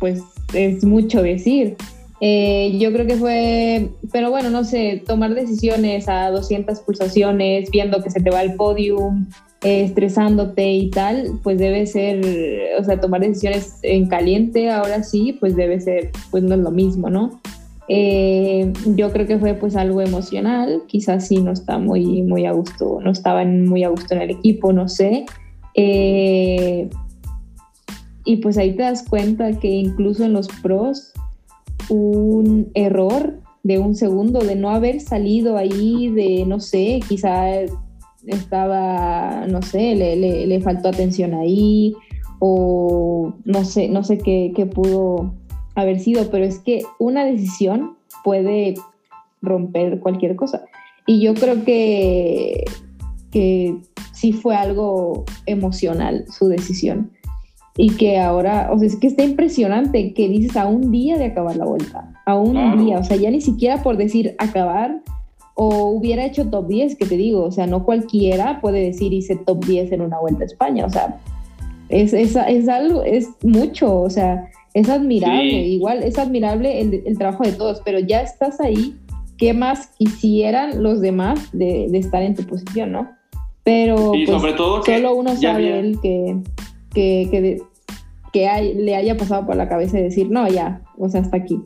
pues 0.00 0.22
es 0.54 0.84
mucho 0.84 1.22
decir. 1.22 1.76
Eh, 2.20 2.76
yo 2.78 2.92
creo 2.92 3.06
que 3.06 3.16
fue, 3.16 3.90
pero 4.12 4.30
bueno, 4.30 4.50
no 4.50 4.64
sé, 4.64 5.02
tomar 5.06 5.34
decisiones 5.34 6.08
a 6.08 6.30
200 6.30 6.80
pulsaciones, 6.80 7.70
viendo 7.70 8.02
que 8.02 8.10
se 8.10 8.20
te 8.20 8.30
va 8.30 8.42
el 8.42 8.54
podium, 8.54 9.26
eh, 9.62 9.84
estresándote 9.84 10.68
y 10.68 10.90
tal, 10.90 11.38
pues 11.44 11.58
debe 11.58 11.86
ser, 11.86 12.20
o 12.78 12.84
sea, 12.84 13.00
tomar 13.00 13.20
decisiones 13.20 13.78
en 13.82 14.08
caliente 14.08 14.70
ahora 14.70 15.04
sí, 15.04 15.36
pues 15.38 15.54
debe 15.54 15.80
ser, 15.80 16.10
pues 16.30 16.42
no 16.42 16.54
es 16.54 16.60
lo 16.60 16.72
mismo, 16.72 17.08
¿no? 17.08 17.40
Eh, 17.88 18.70
yo 18.96 19.10
creo 19.12 19.26
que 19.26 19.38
fue 19.38 19.54
pues 19.54 19.76
algo 19.76 20.02
emocional, 20.02 20.82
quizás 20.88 21.28
sí 21.28 21.40
no 21.40 21.52
está 21.52 21.78
muy, 21.78 22.22
muy 22.22 22.44
a 22.46 22.52
gusto, 22.52 22.98
no 23.02 23.12
estaban 23.12 23.64
muy 23.66 23.84
a 23.84 23.88
gusto 23.88 24.14
en 24.14 24.22
el 24.22 24.30
equipo, 24.30 24.72
no 24.72 24.88
sé. 24.88 25.24
y 28.24 28.36
pues 28.42 28.58
ahí 28.58 28.72
te 28.74 28.82
das 28.82 29.04
cuenta 29.08 29.52
que 29.58 29.68
incluso 29.68 30.24
en 30.24 30.32
los 30.34 30.48
pros, 30.60 31.12
un 31.88 32.70
error 32.74 33.40
de 33.62 33.78
un 33.78 33.94
segundo, 33.94 34.40
de 34.40 34.54
no 34.54 34.70
haber 34.70 35.00
salido 35.00 35.56
ahí, 35.56 36.08
de 36.10 36.44
no 36.46 36.60
sé, 36.60 37.00
quizá 37.08 37.50
estaba, 38.26 39.46
no 39.48 39.62
sé, 39.62 39.94
le, 39.94 40.16
le, 40.46 40.60
faltó 40.60 40.88
atención 40.88 41.34
ahí, 41.34 41.94
o 42.38 43.32
no 43.44 43.64
sé, 43.64 43.88
no 43.88 44.04
sé 44.04 44.18
qué, 44.18 44.52
qué 44.54 44.66
pudo 44.66 45.34
haber 45.74 46.00
sido, 46.00 46.30
pero 46.30 46.44
es 46.44 46.58
que 46.58 46.82
una 46.98 47.24
decisión 47.24 47.96
puede 48.24 48.74
romper 49.42 50.00
cualquier 50.00 50.36
cosa. 50.36 50.64
Y 51.06 51.20
yo 51.20 51.34
creo 51.34 51.64
que, 51.64 52.64
que 53.30 53.76
sí 54.12 54.32
fue 54.32 54.56
algo 54.56 55.24
emocional 55.46 56.24
su 56.28 56.48
decisión. 56.48 57.12
Y 57.80 57.90
que 57.90 58.18
ahora, 58.18 58.70
o 58.72 58.78
sea, 58.78 58.88
es 58.88 58.96
que 58.96 59.06
está 59.06 59.22
impresionante 59.22 60.12
que 60.12 60.28
dices 60.28 60.56
a 60.56 60.66
un 60.66 60.90
día 60.90 61.16
de 61.16 61.26
acabar 61.26 61.56
la 61.56 61.64
vuelta, 61.64 62.12
a 62.26 62.34
un 62.34 62.84
día, 62.84 62.98
o 62.98 63.04
sea, 63.04 63.16
ya 63.16 63.30
ni 63.30 63.40
siquiera 63.40 63.82
por 63.84 63.96
decir 63.96 64.34
acabar 64.38 65.00
o 65.54 65.86
hubiera 65.86 66.24
hecho 66.24 66.50
top 66.50 66.66
10, 66.66 66.96
que 66.96 67.06
te 67.06 67.16
digo, 67.16 67.44
o 67.44 67.52
sea, 67.52 67.66
no 67.66 67.84
cualquiera 67.84 68.60
puede 68.60 68.84
decir 68.84 69.12
hice 69.12 69.36
top 69.36 69.64
10 69.64 69.92
en 69.92 70.00
una 70.00 70.18
vuelta 70.18 70.42
a 70.42 70.46
España, 70.46 70.84
o 70.86 70.90
sea, 70.90 71.20
es, 71.88 72.12
es, 72.12 72.36
es 72.36 72.68
algo, 72.68 73.02
es 73.04 73.28
mucho, 73.42 74.00
o 74.00 74.10
sea, 74.10 74.50
es 74.74 74.88
admirable, 74.88 75.66
igual 75.66 76.02
es 76.02 76.18
admirable 76.18 76.80
el, 76.80 77.02
el, 77.06 77.16
trabajo 77.16 77.44
de 77.44 77.52
todos, 77.52 77.80
pero 77.84 78.00
ya 78.00 78.22
estás 78.22 78.60
ahí, 78.60 78.94
¿qué 79.36 79.54
más 79.54 79.88
quisieran 79.98 80.82
los 80.82 81.00
demás 81.00 81.48
de, 81.52 81.86
de 81.90 81.98
estar 81.98 82.22
en 82.22 82.34
tu 82.34 82.44
posición, 82.44 82.92
no? 82.92 83.08
Pero 83.64 84.14
y 84.14 84.26
pues, 84.26 84.40
sobre 84.40 84.54
todo 84.54 84.82
solo 84.82 85.14
uno 85.14 85.36
sabe 85.36 85.78
el 85.78 86.00
que, 86.00 86.36
que, 86.98 88.74
le 88.74 88.96
haya 88.96 89.16
pasado 89.16 89.46
por 89.46 89.56
la 89.56 89.68
cabeza 89.68 89.96
de 89.96 90.04
decir, 90.04 90.30
no, 90.30 90.48
ya, 90.48 90.82
o 90.96 91.08
sea, 91.08 91.20
hasta 91.20 91.36
aquí. 91.36 91.62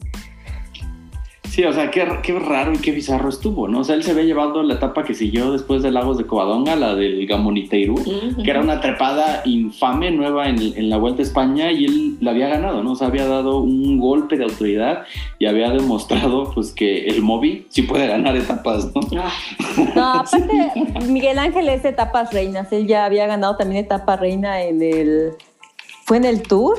Sí, 1.53 1.63
o 1.65 1.73
sea, 1.75 1.91
qué, 1.91 2.09
qué, 2.23 2.33
raro 2.39 2.73
y 2.73 2.79
qué 2.79 2.93
bizarro 2.93 3.29
estuvo, 3.29 3.69
¿no? 3.69 3.81
O 3.81 3.85
sea, 3.85 3.95
él 3.95 4.03
se 4.03 4.15
ve 4.15 4.25
llevando 4.25 4.63
la 4.63 4.73
etapa 4.73 5.05
que 5.05 5.13
siguió 5.13 5.53
después 5.53 5.83
de 5.83 5.91
Lagos 5.91 6.17
de 6.17 6.27
Covadonga, 6.27 6.77
la 6.77 6.95
del 6.95 7.27
Gamoniteirú, 7.27 7.97
que 8.43 8.51
era 8.51 8.63
una 8.63 8.81
trepada 8.81 9.43
infame 9.45 10.11
nueva 10.13 10.49
en, 10.49 10.59
en, 10.59 10.89
la 10.89 10.97
Vuelta 10.97 11.21
a 11.21 11.27
España 11.27 11.71
y 11.71 11.85
él 11.85 12.17
la 12.23 12.31
había 12.31 12.49
ganado, 12.49 12.83
¿no? 12.83 12.93
O 12.93 12.97
sea, 12.97 13.09
había 13.09 13.27
dado 13.27 13.59
un 13.59 13.99
golpe 13.99 14.39
de 14.39 14.45
autoridad 14.45 15.03
y 15.39 15.45
había 15.45 15.69
demostrado, 15.69 16.51
pues, 16.55 16.73
que 16.73 17.05
el 17.09 17.21
móvil 17.21 17.67
sí 17.69 17.83
puede 17.83 18.07
ganar 18.07 18.35
etapas, 18.35 18.91
¿no? 18.95 19.03
No, 19.95 20.13
aparte, 20.21 20.73
Miguel 21.07 21.39
Ángel 21.39 21.69
es 21.69 21.85
etapas 21.85 22.33
reinas, 22.33 22.73
él 22.73 22.87
ya 22.87 23.05
había 23.05 23.27
ganado 23.27 23.59
también 23.59 23.85
etapa 23.85 24.17
reina 24.17 24.63
en 24.63 24.81
el... 24.81 25.33
Fue 26.07 26.17
en 26.17 26.25
el 26.25 26.41
Tour, 26.41 26.79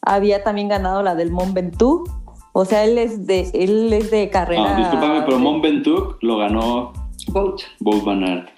había 0.00 0.42
también 0.42 0.68
ganado 0.68 1.02
la 1.02 1.14
del 1.14 1.30
Mont 1.30 1.52
Ventoux 1.52 2.17
o 2.52 2.64
sea, 2.64 2.84
él 2.84 2.98
es 2.98 3.26
de, 3.26 3.50
él 3.54 3.92
es 3.92 4.10
de 4.10 4.30
carrera. 4.30 4.74
No, 4.74 4.78
discúlpame, 4.78 5.22
pero 5.22 5.38
Mont 5.38 5.62
Ventoux 5.62 6.16
lo 6.20 6.38
ganó 6.38 6.92
Bolt. 7.28 7.62
Bolt 7.80 8.04
Van 8.04 8.24
Aert. 8.24 8.48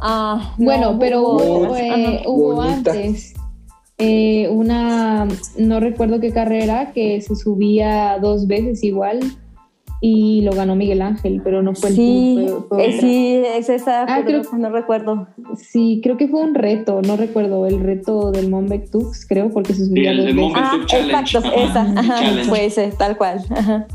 Ah, 0.00 0.54
bueno, 0.58 0.96
pero 0.98 1.22
hubo, 1.22 1.76
eh, 1.76 2.22
hubo 2.26 2.60
antes 2.60 3.34
eh, 3.98 4.48
una, 4.50 5.28
no 5.56 5.80
recuerdo 5.80 6.20
qué 6.20 6.32
carrera, 6.32 6.92
que 6.92 7.20
se 7.20 7.36
subía 7.36 8.18
dos 8.20 8.46
veces 8.46 8.82
igual 8.82 9.20
y 10.06 10.42
lo 10.42 10.52
ganó 10.52 10.76
Miguel 10.76 11.00
Ángel, 11.00 11.40
pero 11.42 11.62
no 11.62 11.74
fue 11.74 11.88
el 11.88 11.96
sí, 11.96 12.46
fue, 12.68 12.68
fue 12.68 12.92
sí, 13.00 13.40
es 13.42 13.70
esa, 13.70 14.02
ah, 14.02 14.22
creo, 14.22 14.42
no 14.52 14.68
recuerdo. 14.68 15.28
Sí, 15.56 16.00
creo 16.02 16.18
que 16.18 16.28
fue 16.28 16.42
un 16.42 16.54
reto, 16.54 17.00
no 17.00 17.16
recuerdo, 17.16 17.66
el 17.66 17.80
reto 17.80 18.30
del 18.30 18.50
Monbeck 18.50 18.90
Tux, 18.90 19.24
creo, 19.26 19.48
porque 19.48 19.72
se 19.72 19.86
subía 19.86 20.12
sí, 20.12 20.20
el, 20.20 20.28
el 20.28 20.34
Monbeck 20.34 20.62
ah, 20.62 20.80
Challenge. 20.84 21.38
Exacto, 21.38 21.52
esa, 21.56 21.80
ajá, 21.96 22.44
fue 22.46 22.66
ese, 22.66 22.92
tal 22.98 23.16
cual. 23.16 23.40
Ajá 23.48 23.86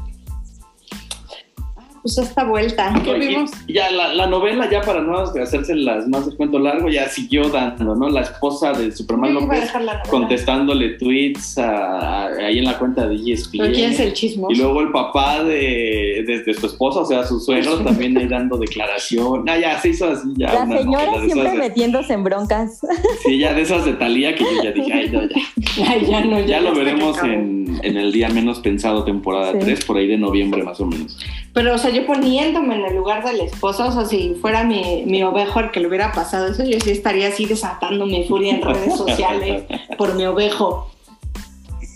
pues 2.16 2.28
esta 2.30 2.44
vuelta. 2.44 2.94
¿Qué 3.04 3.14
vimos? 3.14 3.52
Ya 3.68 3.92
la, 3.92 4.14
la, 4.14 4.28
novela, 4.28 4.70
ya 4.70 4.82
para 4.82 5.02
no 5.02 5.18
hacerse 5.20 5.76
las 5.76 6.08
más 6.08 6.26
de 6.26 6.36
cuento 6.36 6.60
largo, 6.60 6.90
ya 6.90 7.08
siguió 7.08 7.50
dando, 7.50 7.96
¿no? 7.96 8.10
La 8.10 8.22
esposa 8.22 8.74
de 8.74 8.92
Superman 8.92 9.34
López 9.34 9.72
contestándole 10.10 10.90
tweets 10.98 11.58
a, 11.58 11.98
a, 11.98 12.26
ahí 12.46 12.60
en 12.60 12.66
la 12.66 12.78
cuenta 12.78 13.08
de 13.08 13.16
ESPN. 13.16 13.60
¿Pero 13.60 13.74
quién 13.74 13.92
es 13.92 14.00
el 14.00 14.14
chismoso? 14.14 14.52
Y 14.52 14.58
luego 14.58 14.82
el 14.82 14.92
papá 14.92 15.44
de, 15.44 16.24
de, 16.26 16.44
de 16.46 16.54
su 16.54 16.66
esposa, 16.66 17.02
o 17.02 17.06
sea, 17.06 17.24
su 17.26 17.40
suegro, 17.40 17.80
también 17.80 18.18
ahí 18.18 18.28
dando 18.28 18.58
declaración. 18.58 19.48
Ah, 19.48 19.58
ya 19.58 19.80
se 19.80 19.90
hizo 19.90 20.08
así. 20.08 20.30
Ya 20.36 20.66
la 20.66 20.78
señora 20.78 21.22
siempre 21.24 21.54
metiéndose 21.54 22.14
en 22.14 22.24
broncas. 22.24 22.80
Sí, 23.24 23.38
ya 23.38 23.54
de 23.54 23.62
esas 23.62 23.86
de 23.86 23.94
Talía 23.94 24.36
que 24.36 24.44
yo 24.44 24.64
ya 24.64 24.72
dije, 24.72 24.94
ay, 24.94 25.10
no, 25.10 25.22
ya. 25.24 25.36
Ay, 25.90 26.06
ya, 26.10 26.26
no, 26.26 26.40
ya, 26.40 26.46
ya 26.46 26.62
lo 26.62 26.74
veremos 26.74 27.22
en, 27.24 27.80
en, 27.84 27.98
el 27.98 28.12
día 28.12 28.30
menos 28.30 28.60
pensado, 28.60 29.04
temporada 29.04 29.54
sí. 29.54 29.60
3, 29.62 29.86
por 29.86 29.98
ahí 29.98 30.08
de 30.08 30.18
noviembre 30.18 30.64
más 30.64 30.80
o 30.82 30.86
menos. 30.86 31.18
Pero, 31.54 31.74
o 31.74 31.78
sea, 31.78 31.90
yo 31.92 31.99
poniéndome 32.02 32.76
en 32.76 32.86
el 32.86 32.96
lugar 32.96 33.24
del 33.24 33.42
esposo, 33.42 33.88
o 33.88 33.92
sea, 33.92 34.06
si 34.06 34.36
fuera 34.36 34.64
mi, 34.64 35.04
mi 35.06 35.24
ovejo 35.24 35.60
el 35.60 35.72
que 35.72 35.80
le 35.80 35.88
hubiera 35.88 36.12
pasado 36.12 36.48
eso, 36.48 36.64
yo 36.64 36.80
sí 36.80 36.92
estaría 36.92 37.30
así 37.30 37.46
desatando 37.46 38.06
mi 38.06 38.26
furia 38.28 38.56
en 38.56 38.62
redes 38.62 38.96
sociales 38.98 39.64
por 39.98 40.16
mi 40.16 40.26
ovejo. 40.26 40.92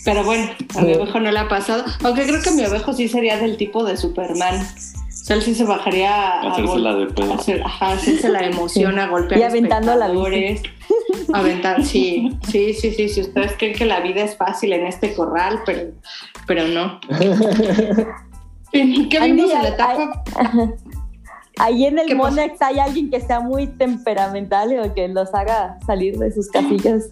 Pero 0.05 0.23
bueno, 0.23 0.49
a 0.75 0.81
mi 0.81 0.93
ovejo 0.95 1.19
no 1.19 1.31
le 1.31 1.39
ha 1.39 1.47
pasado. 1.47 1.85
Aunque 2.03 2.23
creo 2.23 2.41
que 2.41 2.51
mi 2.51 2.65
ovejo 2.65 2.91
sí 2.93 3.07
sería 3.07 3.37
del 3.37 3.55
tipo 3.55 3.85
de 3.85 3.95
Superman. 3.95 4.55
O 4.59 5.25
sea, 5.25 5.37
él 5.37 5.41
sí 5.41 5.55
se 5.55 5.63
bajaría 5.63 6.13
a 6.13 6.51
hacerse 6.51 6.79
la 6.79 6.95
de 6.95 7.05
pedo. 7.05 7.33
Hacer, 7.33 7.63
ajá, 7.63 7.93
hacerse 7.93 8.27
la 8.27 8.45
emoción, 8.45 8.99
a 8.99 9.07
golpear 9.07 9.39
y 9.39 9.43
aventando 9.43 9.95
la 9.95 10.09
bici. 10.09 10.63
Aventar, 11.31 11.85
sí, 11.85 12.37
sí, 12.49 12.73
sí, 12.73 12.91
sí. 12.91 13.07
Si 13.07 13.21
ustedes 13.21 13.53
creen 13.57 13.73
que 13.73 13.85
la 13.85 14.01
vida 14.01 14.21
es 14.23 14.35
fácil 14.35 14.73
en 14.73 14.85
este 14.85 15.13
corral, 15.13 15.61
pero, 15.65 15.91
pero 16.45 16.67
no. 16.67 16.99
¿Qué 18.73 19.19
vimos 19.21 19.51
en 19.51 19.61
la 19.61 19.69
etapa? 19.69 20.23
Ahí 21.59 21.85
en 21.85 21.99
el 21.99 22.15
Monex 22.15 22.59
hay 22.61 22.79
alguien 22.79 23.11
que 23.11 23.21
sea 23.21 23.39
muy 23.39 23.67
temperamental 23.67 24.75
o 24.79 24.93
que 24.95 25.07
los 25.07 25.33
haga 25.35 25.77
salir 25.85 26.17
de 26.17 26.31
sus 26.31 26.49
casillas. 26.49 27.11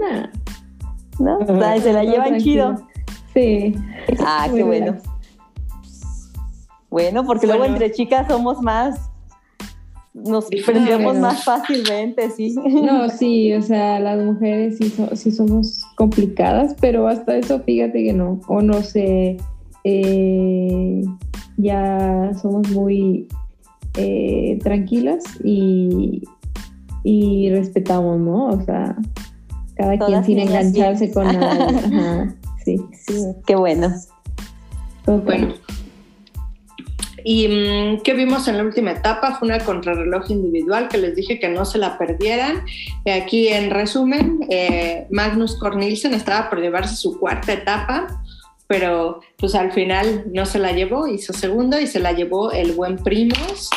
No. 0.00 0.28
¿No? 1.20 1.38
O 1.38 1.60
sea, 1.60 1.80
se 1.80 1.92
la 1.92 2.02
llevan 2.02 2.38
chido. 2.38 2.74
Sí. 3.32 3.76
Ah, 4.26 4.48
qué 4.52 4.64
bueno. 4.64 4.96
Bueno, 6.88 7.24
porque 7.24 7.46
bueno. 7.46 7.60
luego 7.60 7.72
entre 7.72 7.92
chicas 7.92 8.26
somos 8.26 8.60
más 8.60 9.09
nos 10.12 10.46
prendemos 10.66 11.16
más 11.18 11.44
fácilmente, 11.44 12.30
sí. 12.30 12.54
No, 12.54 13.08
sí, 13.08 13.52
o 13.54 13.62
sea, 13.62 14.00
las 14.00 14.22
mujeres 14.22 14.78
sí, 14.78 14.90
so, 14.90 15.14
sí, 15.14 15.30
somos 15.30 15.84
complicadas, 15.96 16.74
pero 16.80 17.06
hasta 17.06 17.36
eso 17.36 17.60
fíjate 17.60 18.04
que 18.04 18.12
no, 18.12 18.40
o 18.48 18.60
no 18.60 18.82
sé, 18.82 19.36
eh, 19.84 21.02
ya 21.56 22.32
somos 22.40 22.68
muy 22.70 23.28
eh, 23.96 24.58
tranquilas 24.62 25.22
y, 25.44 26.22
y, 27.04 27.50
respetamos, 27.50 28.18
¿no? 28.18 28.46
O 28.46 28.62
sea, 28.64 28.96
cada 29.76 29.96
Todas 29.96 30.24
quien 30.24 30.24
sin 30.24 30.38
engancharse 30.40 31.06
bien. 31.06 31.14
con 31.14 31.26
nada. 31.40 31.68
Ajá, 31.68 32.34
sí. 32.64 32.80
sí, 32.92 33.14
qué 33.46 33.54
bueno. 33.54 33.88
Okay. 35.06 35.22
Bueno. 35.24 35.54
¿Y 37.24 37.48
mmm, 37.48 38.02
qué 38.02 38.14
vimos 38.14 38.48
en 38.48 38.56
la 38.56 38.64
última 38.64 38.92
etapa? 38.92 39.36
Fue 39.38 39.48
una 39.48 39.58
contrarreloj 39.58 40.30
individual 40.30 40.88
que 40.88 40.98
les 40.98 41.14
dije 41.14 41.38
que 41.38 41.48
no 41.48 41.64
se 41.64 41.78
la 41.78 41.98
perdieran. 41.98 42.64
Y 43.04 43.10
aquí 43.10 43.48
en 43.48 43.70
resumen, 43.70 44.40
eh, 44.50 45.06
Magnus 45.10 45.58
Cornelsen 45.58 46.14
estaba 46.14 46.50
por 46.50 46.60
llevarse 46.60 46.96
su 46.96 47.18
cuarta 47.18 47.52
etapa, 47.52 48.22
pero 48.66 49.20
pues 49.36 49.54
al 49.54 49.72
final 49.72 50.24
no 50.32 50.46
se 50.46 50.58
la 50.58 50.72
llevó, 50.72 51.06
hizo 51.06 51.32
segundo 51.32 51.80
y 51.80 51.86
se 51.86 51.98
la 51.98 52.12
llevó 52.12 52.52
el 52.52 52.72
buen 52.72 52.96
Primos. 52.96 53.68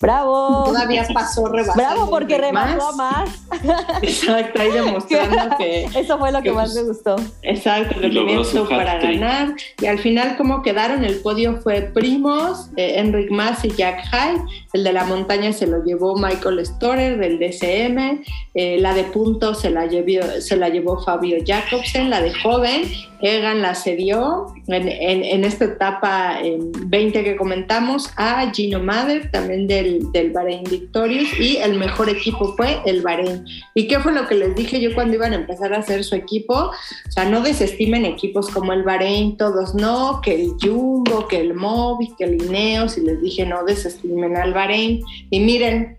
¡Bravo! 0.00 0.64
Todavía 0.64 1.06
pasó 1.12 1.46
rebasando. 1.46 1.82
¡Bravo! 1.82 2.10
Porque 2.10 2.38
rebasó 2.38 2.96
más. 2.96 3.28
Exacto, 4.02 4.62
ahí 4.62 4.70
demostrando 4.70 5.36
que. 5.58 5.84
Eso 5.94 6.18
fue 6.18 6.32
lo 6.32 6.38
que, 6.38 6.44
que 6.44 6.52
más 6.52 6.74
me 6.74 6.84
gustó. 6.84 7.16
Exacto, 7.42 8.00
que 8.00 8.08
tenía 8.08 8.40
para 8.70 8.98
ganar. 8.98 9.54
Y 9.78 9.86
al 9.86 9.98
final, 9.98 10.38
¿cómo 10.38 10.62
quedaron? 10.62 11.04
El 11.04 11.16
podio 11.16 11.60
fue 11.60 11.82
Primos, 11.82 12.70
eh, 12.76 12.98
Enric 12.98 13.30
Mas 13.30 13.62
y 13.66 13.72
Jack 13.72 14.06
High. 14.06 14.38
El 14.72 14.84
de 14.84 14.92
la 14.94 15.04
montaña 15.04 15.52
se 15.52 15.66
lo 15.66 15.84
llevó 15.84 16.16
Michael 16.16 16.64
Storer 16.64 17.18
del 17.18 17.38
DCM. 17.38 18.22
Eh, 18.54 18.78
la 18.80 18.94
de 18.94 19.04
puntos 19.04 19.60
se 19.60 19.68
la, 19.68 19.84
llevó, 19.84 20.40
se 20.40 20.56
la 20.56 20.70
llevó 20.70 20.98
Fabio 21.04 21.36
Jacobsen. 21.44 22.08
La 22.08 22.22
de 22.22 22.32
joven, 22.32 22.84
Egan 23.20 23.60
la 23.60 23.74
cedió 23.74 24.46
en, 24.66 24.88
en, 24.88 25.24
en 25.24 25.44
esta 25.44 25.66
etapa 25.66 26.40
en 26.40 26.72
20 26.88 27.22
que 27.22 27.36
comentamos 27.36 28.10
a 28.16 28.50
Gino 28.50 28.80
Mader, 28.80 29.30
también 29.30 29.66
del, 29.66 29.89
del 30.12 30.30
Bahrein 30.30 30.64
Victorious, 30.64 31.38
y 31.38 31.56
el 31.56 31.78
mejor 31.78 32.08
equipo 32.08 32.54
fue 32.56 32.80
el 32.86 33.02
Bahrein. 33.02 33.44
¿Y 33.74 33.88
qué 33.88 34.00
fue 34.00 34.12
lo 34.12 34.26
que 34.26 34.34
les 34.34 34.54
dije 34.54 34.80
yo 34.80 34.94
cuando 34.94 35.16
iban 35.16 35.32
a 35.32 35.36
empezar 35.36 35.72
a 35.74 35.78
hacer 35.78 36.04
su 36.04 36.14
equipo? 36.14 36.54
O 36.54 37.10
sea, 37.10 37.24
no 37.24 37.40
desestimen 37.40 38.04
equipos 38.04 38.48
como 38.48 38.72
el 38.72 38.82
Bahrein, 38.82 39.36
todos 39.36 39.74
no, 39.74 40.20
que 40.22 40.34
el 40.34 40.52
Jumbo, 40.60 41.28
que 41.28 41.40
el 41.40 41.54
Mobi, 41.54 42.14
que 42.16 42.24
el 42.24 42.42
Ineos, 42.42 42.96
y 42.98 43.02
les 43.02 43.20
dije 43.20 43.46
no 43.46 43.64
desestimen 43.64 44.36
al 44.36 44.54
Bahrein. 44.54 45.02
Y 45.30 45.40
miren, 45.40 45.98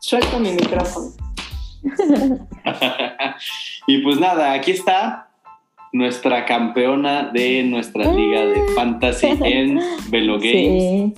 suelto 0.00 0.38
mi 0.38 0.52
micrófono. 0.52 1.12
y 3.86 3.98
pues 3.98 4.18
nada, 4.18 4.52
aquí 4.52 4.70
está 4.70 5.28
nuestra 5.94 6.44
campeona 6.44 7.30
de 7.32 7.62
nuestra 7.62 8.12
liga 8.12 8.44
de 8.46 8.60
fantasy 8.74 9.28
en 9.44 9.78
Velo 10.08 10.40
Games, 10.40 10.82
sí. 10.82 11.14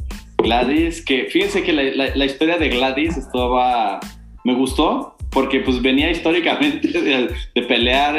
Gladys, 0.46 1.04
que 1.04 1.24
fíjense 1.24 1.62
que 1.64 1.72
la, 1.72 2.24
historia 2.24 2.56
de 2.56 2.68
Gladys 2.68 3.16
estaba, 3.16 3.98
me 4.44 4.54
gustó, 4.54 5.16
porque 5.30 5.60
pues 5.60 5.82
venía 5.82 6.10
históricamente 6.10 6.88
de, 7.54 7.62
pelear 7.62 8.16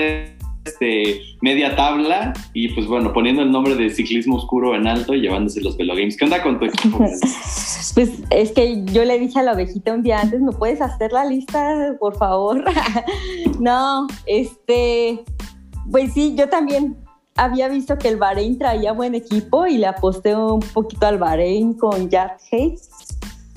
este, 0.66 1.22
media 1.42 1.76
tabla 1.78 2.34
y 2.54 2.68
pues 2.70 2.86
bueno, 2.86 3.14
poniendo 3.14 3.44
el 3.44 3.52
nombre 3.52 3.76
de 3.76 3.90
ciclismo 3.90 4.36
oscuro 4.36 4.76
en 4.76 4.88
alto 4.88 5.14
y 5.14 5.22
llevándose 5.22 5.62
los 5.62 5.78
Velo 5.78 5.96
Games. 5.96 6.18
¿Qué 6.18 6.26
onda 6.26 6.44
con 6.44 6.60
tu 6.60 6.66
equipo? 6.66 7.00
Pues 7.96 8.12
es 8.30 8.52
que 8.52 8.84
yo 8.94 9.06
le 9.06 9.18
dije 9.18 9.40
a 9.40 9.44
la 9.44 9.54
ovejita 9.54 9.94
un 9.94 10.04
día 10.04 10.20
antes, 10.20 10.40
¿me 10.40 10.52
puedes 10.52 10.82
hacer 10.82 11.12
la 11.12 11.26
lista, 11.26 11.96
por 12.00 12.16
favor? 12.16 12.64
no, 13.60 14.06
este, 14.28 15.24
pues 15.90 16.14
sí, 16.14 16.36
yo 16.38 16.48
también 16.48 16.96
había 17.38 17.70
visto 17.70 17.98
que 17.98 18.10
el 18.10 18.18
Bahrein 18.18 18.58
traía 18.58 18.92
buen 18.92 19.16
equipo 19.16 19.66
y 19.68 19.78
le 19.78 19.88
aposté 19.88 20.36
un 20.36 20.60
poquito 20.60 21.06
al 21.06 21.18
Bahrein 21.18 21.74
con 21.74 22.10
Jack 22.10 22.42
Hayes. 22.52 22.90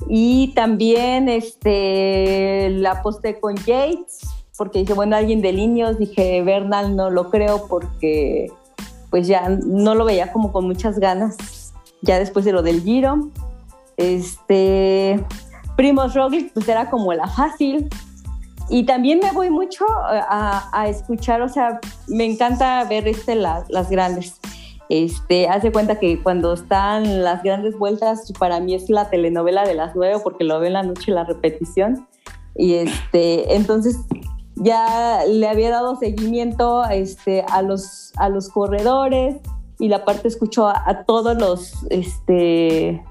Y 0.08 0.52
también 0.54 1.28
este, 1.28 2.70
la 2.70 2.92
aposté 2.92 3.40
con 3.40 3.56
Yates, 3.56 4.20
porque 4.56 4.80
dije, 4.80 4.94
bueno, 4.94 5.16
alguien 5.16 5.42
de 5.42 5.52
Linios, 5.52 5.98
dije, 5.98 6.42
Bernal 6.42 6.94
no 6.96 7.10
lo 7.10 7.30
creo 7.30 7.66
porque 7.66 8.52
pues 9.10 9.26
ya 9.26 9.48
no 9.48 9.94
lo 9.94 10.04
veía 10.04 10.32
como 10.32 10.52
con 10.52 10.66
muchas 10.66 10.98
ganas, 10.98 11.72
ya 12.00 12.18
después 12.18 12.44
de 12.44 12.52
lo 12.52 12.62
del 12.62 12.82
Giro. 12.82 13.30
Este, 13.96 15.22
Primos 15.76 16.14
Roglic, 16.14 16.52
pues 16.52 16.68
era 16.68 16.88
como 16.88 17.12
la 17.12 17.26
fácil. 17.26 17.88
Y 18.70 18.84
también 18.84 19.18
me 19.20 19.32
voy 19.32 19.50
mucho 19.50 19.84
a, 19.88 20.86
escuchar, 20.88 21.42
o 21.42 21.48
sea, 21.48 21.80
me 22.06 22.24
encanta 22.24 22.84
ver 22.84 23.08
este, 23.08 23.34
las 23.34 23.90
grandes. 23.90 24.40
Este, 24.88 25.48
hace 25.48 25.70
cuenta 25.70 26.00
que 26.00 26.20
cuando 26.20 26.52
están 26.52 27.22
las 27.22 27.44
grandes 27.44 27.78
vueltas, 27.78 28.32
para 28.40 28.58
mí 28.58 28.74
es 28.74 28.90
la 28.90 29.08
telenovela 29.08 29.64
de 29.64 29.74
las 29.74 29.94
nueve, 29.94 30.20
porque 30.22 30.42
lo 30.42 30.58
veo 30.58 30.66
en 30.66 30.72
la 30.72 30.82
noche 30.82 31.12
la 31.12 31.24
repetición. 31.24 32.08
Y 32.56 32.74
este, 32.74 33.54
entonces 33.54 33.98
ya 34.56 35.24
le 35.28 35.48
había 35.48 35.70
dado 35.70 35.94
seguimiento 35.94 36.84
este, 36.90 37.44
a, 37.48 37.62
los, 37.62 38.12
a 38.16 38.28
los 38.28 38.48
corredores 38.48 39.36
y 39.78 39.88
la 39.88 40.04
parte 40.04 40.26
escuchó 40.26 40.66
a, 40.68 41.04
todos 41.06 41.38
los 41.38 41.86
este, 41.90 43.02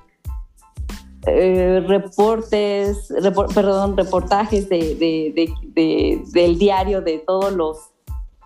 eh, 1.26 1.84
reportes, 1.86 3.14
perdón, 3.54 3.98
reportajes 3.98 4.70
de, 4.70 5.36
del 6.34 6.60
diario 6.60 7.02
de 7.02 7.20
todos 7.20 7.52
los 7.54 7.78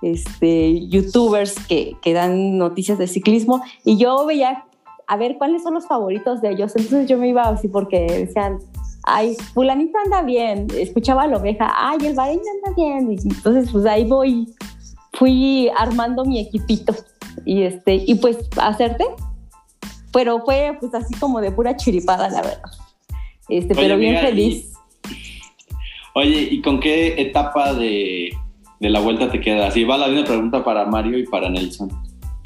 este, 0.01 0.87
youtubers 0.87 1.55
que, 1.67 1.95
que 2.01 2.13
dan 2.13 2.57
noticias 2.57 2.97
de 2.97 3.07
ciclismo 3.07 3.61
y 3.85 3.97
yo 3.97 4.25
veía 4.25 4.65
a 5.07 5.17
ver 5.17 5.37
cuáles 5.37 5.63
son 5.63 5.75
los 5.75 5.87
favoritos 5.87 6.41
de 6.41 6.51
ellos. 6.51 6.73
Entonces 6.75 7.07
yo 7.07 7.17
me 7.17 7.29
iba 7.29 7.43
así 7.43 7.67
porque 7.67 8.05
decían, 8.07 8.59
ay, 9.03 9.35
fulanito 9.53 9.97
anda 10.03 10.21
bien, 10.21 10.67
escuchaba 10.77 11.23
a 11.23 11.27
la 11.27 11.37
oveja, 11.37 11.71
ay, 11.75 11.99
el 12.05 12.15
Bahrein 12.15 12.39
anda 12.39 12.75
bien. 12.75 13.11
Y 13.11 13.29
entonces 13.29 13.69
pues 13.71 13.85
ahí 13.85 14.05
voy, 14.05 14.53
fui 15.13 15.69
armando 15.77 16.25
mi 16.25 16.39
equipito 16.39 16.93
y 17.45 17.63
este, 17.63 17.95
y 17.95 18.15
pues 18.15 18.37
hacerte, 18.57 19.05
pero 20.13 20.39
fue 20.45 20.77
pues 20.79 20.93
así 20.93 21.13
como 21.15 21.41
de 21.41 21.51
pura 21.51 21.75
chiripada, 21.75 22.29
la 22.29 22.41
verdad. 22.41 22.71
Este, 23.49 23.75
pero 23.75 23.97
bien 23.97 24.19
feliz. 24.19 24.71
oye, 26.13 26.47
¿y 26.51 26.61
con 26.61 26.79
qué 26.79 27.19
etapa 27.21 27.73
de, 27.73 28.31
de 28.79 28.89
la 28.89 29.01
vuelta 29.01 29.29
te 29.29 29.41
quedas? 29.41 29.75
Y 29.75 29.83
va 29.83 29.97
la 29.97 30.07
misma 30.07 30.25
pregunta 30.25 30.63
para 30.63 30.85
Mario 30.85 31.17
y 31.17 31.25
para 31.25 31.49
Nelson. 31.49 31.89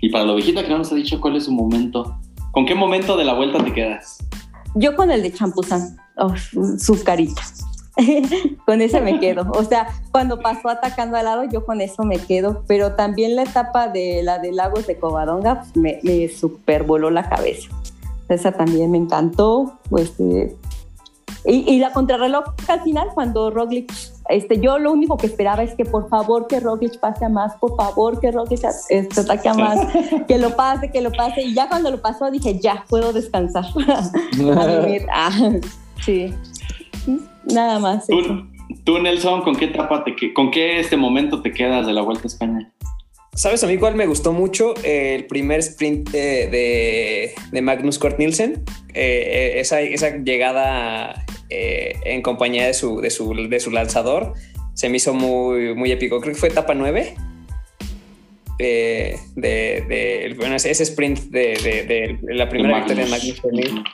Y 0.02 0.10
para 0.10 0.26
la 0.26 0.34
ovejita 0.34 0.64
que 0.64 0.69
no 0.69 0.80
nos 0.80 0.91
ha 0.91 0.95
dicho 0.95 1.22
cuál 1.22 1.35
es 1.35 1.45
su 1.45 1.52
momento. 1.52 2.18
¿Con 2.52 2.65
qué 2.65 2.73
momento 2.73 3.18
de 3.18 3.26
la 3.26 3.34
vuelta 3.34 3.64
te 3.64 3.73
quedas? 3.73 4.18
Yo 4.76 4.95
con 4.95 5.11
el 5.11 5.22
de 5.22 5.34
Champuzán, 5.34 5.98
oh, 6.18 6.34
su 6.80 7.03
carita. 7.03 7.41
con 8.65 8.82
ese 8.82 9.02
me 9.02 9.19
quedo. 9.19 9.49
O 9.52 9.64
sea, 9.64 9.88
cuando 10.11 10.40
pasó 10.40 10.69
atacando 10.69 11.18
al 11.18 11.26
lado, 11.26 11.44
yo 11.45 11.65
con 11.65 11.82
eso 11.82 12.03
me 12.03 12.18
quedo. 12.18 12.64
Pero 12.68 12.94
también 12.94 13.36
la 13.36 13.44
etapa 13.44 13.88
de 13.88 14.22
la 14.24 14.40
de 14.40 14.52
Lagos 14.52 14.88
de 14.88 14.98
Covadonga 14.98 15.61
pues, 15.61 15.76
me, 15.76 15.99
me 16.03 16.28
super 16.30 16.84
voló 16.84 17.10
la 17.10 17.30
cabeza. 17.30 17.69
Esa 18.30 18.52
también 18.52 18.91
me 18.91 18.98
encantó. 18.98 19.80
Pues, 19.90 20.14
eh, 20.19 20.56
y, 21.49 21.80
la 21.80 21.94
contrarreloj 21.94 22.44
al 22.68 22.82
final, 22.82 23.07
cuando 23.14 23.49
Roglic, 23.49 23.94
este, 24.28 24.60
yo 24.60 24.80
lo 24.80 24.91
único 24.91 25.15
que 25.15 25.28
esperaba 25.28 25.64
es 25.64 25.76
que 25.76 25.86
por 25.86 26.10
favor 26.10 26.48
que 26.48 26.60
Roglic 26.60 26.99
pase 26.99 27.24
a 27.24 27.30
más, 27.30 27.56
por 27.56 27.78
favor 27.78 28.19
que 28.19 28.32
Roglic 28.32 28.65
este, 28.90 29.22
ataque 29.22 29.48
a 29.48 29.53
más, 29.53 29.80
que 30.28 30.38
lo 30.40 30.57
pase, 30.57 30.91
que 30.91 30.99
lo 30.99 31.10
pase. 31.11 31.44
Y 31.44 31.53
ya 31.53 31.69
cuando 31.69 31.90
lo 31.90 32.02
pasó 32.02 32.30
dije, 32.32 32.60
ya, 32.60 32.84
puedo 32.90 33.14
descansar. 33.14 33.65
Ah, 35.10 35.32
sí, 36.03 36.34
nada 37.45 37.80
más. 37.80 38.07
¿Tú, 38.84 38.99
Nelson, 38.99 39.41
con 39.41 39.56
qué 39.56 39.65
etapa 39.65 40.03
te, 40.03 40.34
con 40.34 40.52
qué 40.52 40.80
este 40.80 40.98
momento 40.98 41.41
te 41.41 41.52
quedas 41.52 41.85
de 41.85 41.94
la 41.94 42.02
Vuelta 42.02 42.23
a 42.23 42.27
España? 42.27 42.72
¿Sabes 43.34 43.64
a 43.64 43.68
mí 43.68 43.77
cuál 43.77 43.95
me 43.95 44.07
gustó 44.07 44.34
mucho? 44.34 44.73
el 44.84 45.26
primer 45.27 45.60
sprint 45.60 46.10
de, 46.10 47.34
de, 47.52 47.61
Magnus 47.61 47.99
Kort 47.99 48.18
Nielsen. 48.18 48.64
Eh, 48.94 49.53
eh, 49.56 49.60
esa, 49.60 49.80
esa, 49.81 50.18
llegada 50.18 51.23
eh, 51.49 51.94
en 52.06 52.23
compañía 52.23 52.65
de 52.65 52.73
su, 52.73 52.99
de, 52.99 53.11
su, 53.11 53.34
de 53.34 53.60
su 53.60 53.69
lanzador. 53.69 54.34
Se 54.73 54.89
me 54.89 54.98
hizo 54.98 55.14
muy, 55.14 55.76
muy 55.76 55.91
épico. 55.91 56.19
Creo 56.19 56.34
que 56.34 56.39
fue 56.39 56.49
etapa 56.49 56.73
9. 56.73 57.15
De, 58.58 59.20
de, 59.36 60.34
bueno, 60.38 60.56
ese 60.56 60.72
sprint 60.72 61.20
de, 61.30 62.20
la 62.24 62.50
primera 62.50 62.80
victoria 62.80 63.06
de 63.06 63.12
Magnus 63.12 63.42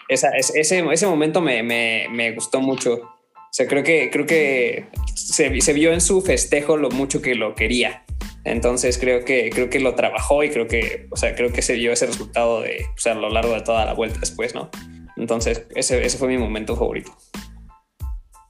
esa, 0.07 0.29
ese, 0.29 0.59
ese 0.79 1.07
momento 1.07 1.41
me, 1.41 1.63
me, 1.63 2.07
me, 2.09 2.31
gustó 2.31 2.61
mucho. 2.61 2.93
O 2.93 3.55
sea, 3.55 3.67
creo 3.67 3.83
que, 3.83 4.09
creo 4.09 4.25
que 4.25 4.87
se, 5.15 5.61
se, 5.61 5.73
vio 5.73 5.93
en 5.93 6.01
su 6.01 6.21
festejo 6.21 6.77
lo 6.77 6.89
mucho 6.89 7.21
que 7.21 7.35
lo 7.35 7.55
quería. 7.55 8.03
Entonces 8.45 8.97
creo 8.97 9.23
que, 9.23 9.49
creo 9.51 9.69
que 9.69 9.79
lo 9.79 9.95
trabajó 9.95 10.43
y 10.43 10.49
creo 10.49 10.67
que, 10.67 11.07
o 11.11 11.15
sea, 11.15 11.35
creo 11.35 11.53
que 11.53 11.61
se 11.61 11.75
vio 11.75 11.91
ese 11.91 12.07
resultado 12.07 12.61
de, 12.61 12.85
o 12.95 12.99
sea, 12.99 13.13
a 13.13 13.15
lo 13.15 13.29
largo 13.29 13.53
de 13.53 13.61
toda 13.61 13.85
la 13.85 13.93
vuelta 13.93 14.19
después, 14.19 14.53
¿no? 14.53 14.69
Entonces, 15.15 15.65
ese, 15.75 16.03
ese 16.03 16.17
fue 16.17 16.27
mi 16.27 16.37
momento 16.37 16.75
favorito. 16.75 17.15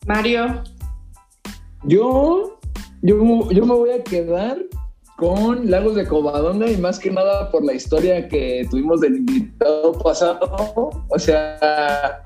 Mario. 0.07 0.63
Yo, 1.83 2.59
yo, 3.01 3.51
yo 3.51 3.65
me 3.65 3.73
voy 3.73 3.91
a 3.91 4.03
quedar 4.03 4.57
con 5.23 5.71
Lagos 5.71 5.95
de 5.95 6.05
Covadonga 6.05 6.69
y 6.69 6.75
más 6.75 6.99
que 6.99 7.09
nada 7.09 7.49
por 7.49 7.63
la 7.63 7.73
historia 7.73 8.27
que 8.27 8.67
tuvimos 8.69 8.99
del 8.99 9.15
invitado 9.15 9.93
pasado. 9.93 10.89
O 11.07 11.17
sea, 11.17 12.21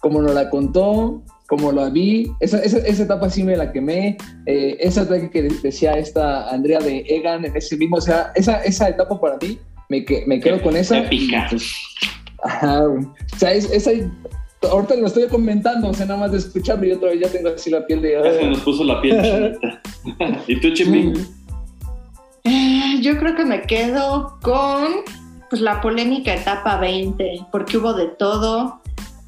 como 0.00 0.22
nos 0.22 0.32
la 0.32 0.48
contó, 0.48 1.22
como 1.46 1.72
la 1.72 1.90
vi, 1.90 2.32
esa, 2.40 2.58
esa, 2.62 3.02
etapa 3.02 3.28
sí 3.28 3.42
me 3.42 3.54
la 3.54 3.70
quemé. 3.70 4.16
Eh, 4.46 4.78
esa 4.80 5.02
etapa 5.02 5.28
que 5.28 5.42
decía 5.42 5.92
esta 5.98 6.48
Andrea 6.48 6.78
de 6.78 7.04
Egan 7.06 7.44
en 7.44 7.54
ese 7.54 7.76
mismo, 7.76 7.96
o 7.98 8.00
sea, 8.00 8.32
esa, 8.34 8.64
esa 8.64 8.88
etapa 8.88 9.20
para 9.20 9.36
mí, 9.36 9.58
me, 9.90 10.02
me 10.26 10.40
quedo 10.40 10.62
con 10.62 10.74
esa. 10.74 11.00
Épica. 11.00 11.48
Pues, 11.50 11.70
ajá, 12.44 12.88
o 12.88 13.12
sea, 13.36 13.52
esa 13.52 13.90
ahorita 14.70 14.96
lo 14.96 15.06
estoy 15.06 15.26
comentando, 15.28 15.88
o 15.88 15.92
sea, 15.92 16.06
nada 16.06 16.20
más 16.20 16.32
de 16.32 16.38
escucharlo 16.38 16.86
y 16.86 16.92
otra 16.92 17.10
vez 17.10 17.20
ya 17.20 17.28
tengo 17.28 17.50
así 17.50 17.68
la 17.68 17.86
piel 17.86 18.00
de... 18.00 18.12
Ya 18.12 18.32
se 18.32 18.46
nos 18.46 18.60
puso 18.60 18.84
la 18.84 19.02
piel 19.02 19.58
¿Y 20.46 20.60
tú, 20.60 20.72
Chipi? 20.72 21.12
Eh, 22.44 22.98
yo 23.00 23.18
creo 23.18 23.34
que 23.34 23.44
me 23.44 23.62
quedo 23.62 24.38
con 24.42 24.88
pues, 25.48 25.62
la 25.62 25.80
polémica 25.80 26.34
etapa 26.34 26.76
20, 26.78 27.46
porque 27.52 27.78
hubo 27.78 27.92
de 27.92 28.08
todo. 28.08 28.80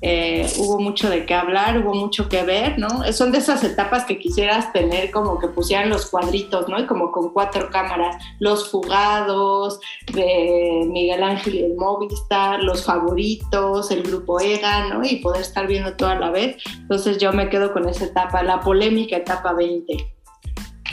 Eh, 0.07 0.47
hubo 0.59 0.79
mucho 0.81 1.09
de 1.09 1.25
qué 1.25 1.33
hablar, 1.33 1.79
hubo 1.79 1.95
mucho 1.95 2.29
que 2.29 2.43
ver, 2.43 2.79
¿no? 2.79 3.11
Son 3.15 3.33
de 3.33 3.39
esas 3.39 3.65
etapas 3.65 4.05
que 4.05 4.19
quisieras 4.19 4.71
tener 4.71 5.11
como 5.11 5.39
que 5.39 5.49
pusieran 5.49 5.89
los 5.89 6.11
cuadritos, 6.11 6.69
¿no? 6.69 6.79
Y 6.79 6.85
como 6.85 7.11
con 7.11 7.33
cuatro 7.33 7.71
cámaras, 7.71 8.23
los 8.39 8.71
fugados 8.71 9.81
de 10.13 10.87
Miguel 10.91 11.23
Ángel 11.23 11.55
y 11.55 11.63
el 11.63 11.75
Movistar, 11.77 12.63
los 12.63 12.85
favoritos, 12.85 13.91
el 13.91 14.03
grupo 14.03 14.41
EGA, 14.41 14.89
¿no? 14.89 15.07
Y 15.07 15.17
poder 15.17 15.41
estar 15.41 15.67
viendo 15.67 15.95
todo 15.95 16.11
a 16.11 16.17
la 16.17 16.31
vez. 16.31 16.63
Entonces 16.81 17.17
yo 17.17 17.33
me 17.33 17.49
quedo 17.49 17.73
con 17.73 17.89
esa 17.89 18.05
etapa, 18.05 18.43
la 18.43 18.61
polémica 18.61 19.17
etapa 19.17 19.55
20. 19.55 19.97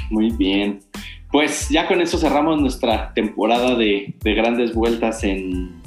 Muy 0.10 0.30
bien. 0.32 0.80
Pues 1.32 1.70
ya 1.70 1.88
con 1.88 2.02
eso 2.02 2.18
cerramos 2.18 2.60
nuestra 2.60 3.14
temporada 3.14 3.76
de, 3.76 4.16
grandes 4.24 4.74
vueltas 4.74 5.24
en, 5.24 5.82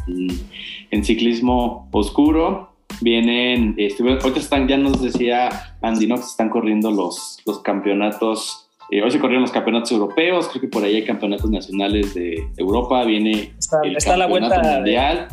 en 0.91 1.05
ciclismo 1.05 1.89
oscuro 1.93 2.75
vienen, 3.01 3.75
este, 3.79 4.03
ahorita 4.03 4.39
están, 4.39 4.69
ya 4.69 4.77
nos 4.77 5.03
decía 5.03 5.77
Andy, 5.83 6.07
¿no? 6.07 6.17
Que 6.17 6.23
se 6.23 6.31
están 6.31 6.51
corriendo 6.51 6.91
los, 6.91 7.39
los 7.47 7.61
campeonatos, 7.61 8.69
eh, 8.91 9.03
hoy 9.03 9.11
se 9.11 9.19
corrieron 9.19 9.43
los 9.43 9.53
campeonatos 9.53 9.93
europeos, 9.93 10.49
creo 10.49 10.61
que 10.63 10.69
por 10.69 10.85
ahí 10.85 10.97
hay 10.97 11.05
campeonatos 11.05 11.51
nacionales 11.51 12.15
de 12.15 12.49
Europa, 12.57 13.05
viene 13.05 13.53
está, 13.97 14.17
la 14.17 14.27
vuelta 14.27 14.61
mundial. 14.63 15.29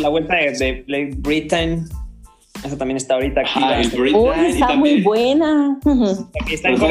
la 0.00 0.08
vuelta 0.08 0.34
de, 0.36 0.84
Blake 0.86 1.14
Britain, 1.18 1.84
esa 2.64 2.78
también 2.78 2.96
está 2.96 3.14
ahorita 3.14 3.40
aquí. 3.40 3.50
Ah, 3.56 3.80
está 3.80 4.76
muy 4.76 5.02
buena. 5.02 5.78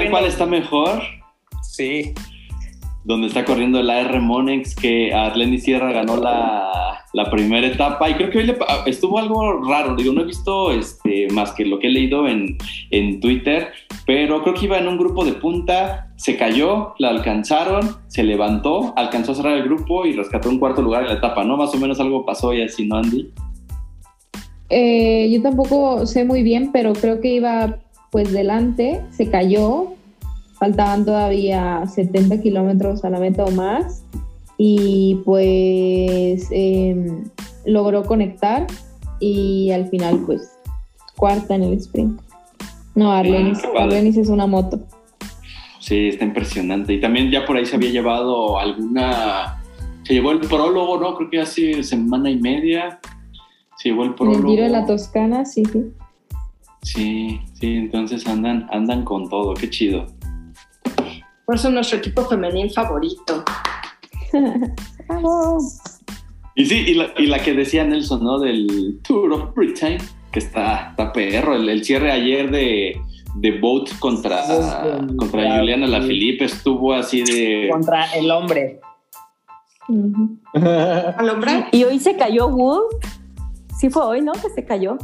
cuál 0.10 0.26
está 0.26 0.46
mejor? 0.46 1.02
Sí. 1.62 2.14
Donde 3.04 3.28
está 3.28 3.46
corriendo 3.46 3.80
el 3.80 3.90
AR 3.90 4.20
Monex, 4.22 4.76
que 4.76 5.14
Arlenis 5.14 5.64
Sierra 5.64 5.92
ganó 5.92 6.18
la 6.18 6.94
la 7.14 7.30
primera 7.30 7.68
etapa 7.68 8.10
y 8.10 8.16
creo 8.16 8.32
que 8.32 8.40
hoy 8.40 8.46
le, 8.46 8.58
estuvo 8.88 9.20
algo 9.20 9.62
raro, 9.62 9.96
digo, 9.96 10.12
no 10.14 10.22
he 10.22 10.26
visto 10.26 10.72
este, 10.72 11.28
más 11.32 11.52
que 11.52 11.64
lo 11.64 11.78
que 11.78 11.88
he 11.88 11.92
leído 11.92 12.28
en, 12.28 12.58
en 12.90 13.20
Twitter, 13.20 13.68
pero 14.08 14.42
creo 14.42 14.56
que 14.56 14.66
iba 14.66 14.80
en 14.80 14.88
un 14.88 14.98
grupo 14.98 15.24
de 15.24 15.34
punta, 15.34 16.12
se 16.16 16.36
cayó, 16.38 16.96
la 16.98 17.10
alcanzaron, 17.10 17.98
se 18.08 18.24
levantó, 18.24 18.94
alcanzó 18.98 19.34
a 19.34 19.36
cerrar 19.36 19.58
el 19.58 19.64
grupo 19.64 20.08
y 20.08 20.14
rescató 20.14 20.50
un 20.50 20.58
cuarto 20.58 20.82
lugar 20.82 21.04
en 21.04 21.10
la 21.10 21.16
etapa, 21.16 21.44
¿no? 21.44 21.56
Más 21.56 21.74
o 21.76 21.78
menos 21.78 22.00
algo 22.00 22.26
pasó 22.26 22.52
y 22.52 22.64
así, 22.64 22.88
¿no, 22.88 22.98
Andy? 22.98 23.30
Eh, 24.70 25.30
yo 25.32 25.42
tampoco 25.44 26.08
sé 26.08 26.26
muy 26.26 26.42
bien, 26.42 26.72
pero 26.74 26.94
creo 26.94 27.22
que 27.22 27.36
iba 27.36 27.78
pues 28.10 28.32
delante, 28.32 29.02
se 29.12 29.30
cayó, 29.30 29.94
faltaban 30.64 31.04
todavía 31.04 31.86
70 31.86 32.42
kilómetros 32.42 33.04
a 33.04 33.10
la 33.10 33.20
meta 33.20 33.44
o 33.44 33.52
más 33.52 34.02
y 34.58 35.20
pues 35.26 36.48
em, 36.52 37.26
logró 37.66 38.04
conectar 38.04 38.66
y 39.20 39.72
al 39.72 39.90
final 39.90 40.22
pues 40.26 40.54
cuarta 41.18 41.56
en 41.56 41.64
el 41.64 41.74
sprint. 41.74 42.22
No, 42.96 43.12
Arlenis, 43.12 43.62
Ah, 43.78 43.90
es 43.92 44.30
una 44.30 44.48
moto. 44.48 44.80
Sí, 45.80 46.08
está 46.08 46.24
impresionante. 46.24 46.94
Y 46.94 47.02
también 47.02 47.30
ya 47.30 47.46
por 47.46 47.58
ahí 47.58 47.66
se 47.66 47.76
había 47.76 47.90
llevado 47.90 48.58
alguna... 48.58 49.62
Se 50.04 50.14
llevó 50.14 50.32
el 50.32 50.40
prólogo, 50.40 50.98
¿no? 50.98 51.14
Creo 51.18 51.30
que 51.30 51.42
hace 51.42 51.84
semana 51.84 52.30
y 52.30 52.40
media. 52.40 53.02
Se 53.76 53.90
llevó 53.90 54.06
el 54.06 54.14
prólogo. 54.14 54.38
el 54.38 54.46
Giro 54.46 54.64
de 54.64 54.70
la 54.70 54.86
Toscana, 54.86 55.44
sí, 55.44 55.66
sí. 55.66 55.92
Sí, 56.84 57.40
sí, 57.54 57.76
entonces 57.76 58.28
andan, 58.28 58.68
andan 58.72 59.04
con 59.04 59.28
todo, 59.28 59.54
qué 59.56 59.70
chido. 59.70 60.08
Por 61.46 61.56
eso 61.56 61.70
nuestro 61.70 61.98
equipo 61.98 62.24
femenil 62.26 62.72
favorito. 62.72 63.44
Y 66.56 66.66
sí, 66.66 66.76
y 66.88 66.94
la, 66.94 67.08
y 67.18 67.26
la 67.26 67.40
que 67.40 67.54
decía 67.54 67.84
Nelson, 67.84 68.24
¿no? 68.24 68.38
Del 68.40 69.00
Tour 69.02 69.34
of 69.34 69.56
Britain, 69.56 69.98
que 70.32 70.38
está, 70.40 70.90
está 70.92 71.12
perro. 71.12 71.56
El, 71.56 71.68
el 71.68 71.84
cierre 71.84 72.12
ayer 72.12 72.52
de, 72.52 72.96
de 73.36 73.60
Boat 73.60 73.90
contra, 73.98 74.44
Contra- 75.18 75.58
Juliana 75.58 75.88
Lafilippe 75.88 76.46
estuvo 76.46 76.94
así 76.94 77.24
de... 77.24 77.70
Contra 77.72 78.06
el 78.14 78.30
hombre. 78.30 78.80
¿Al 80.54 81.30
hombre? 81.30 81.66
Y 81.72 81.84
hoy 81.86 82.00
se 82.00 82.16
cayó 82.16 82.48
Wood. 82.48 82.98
Sí 83.80 83.90
fue 83.90 84.04
hoy, 84.06 84.22
¿no? 84.22 84.34
Que 84.34 84.50
se 84.54 84.64
cayó. 84.64 84.98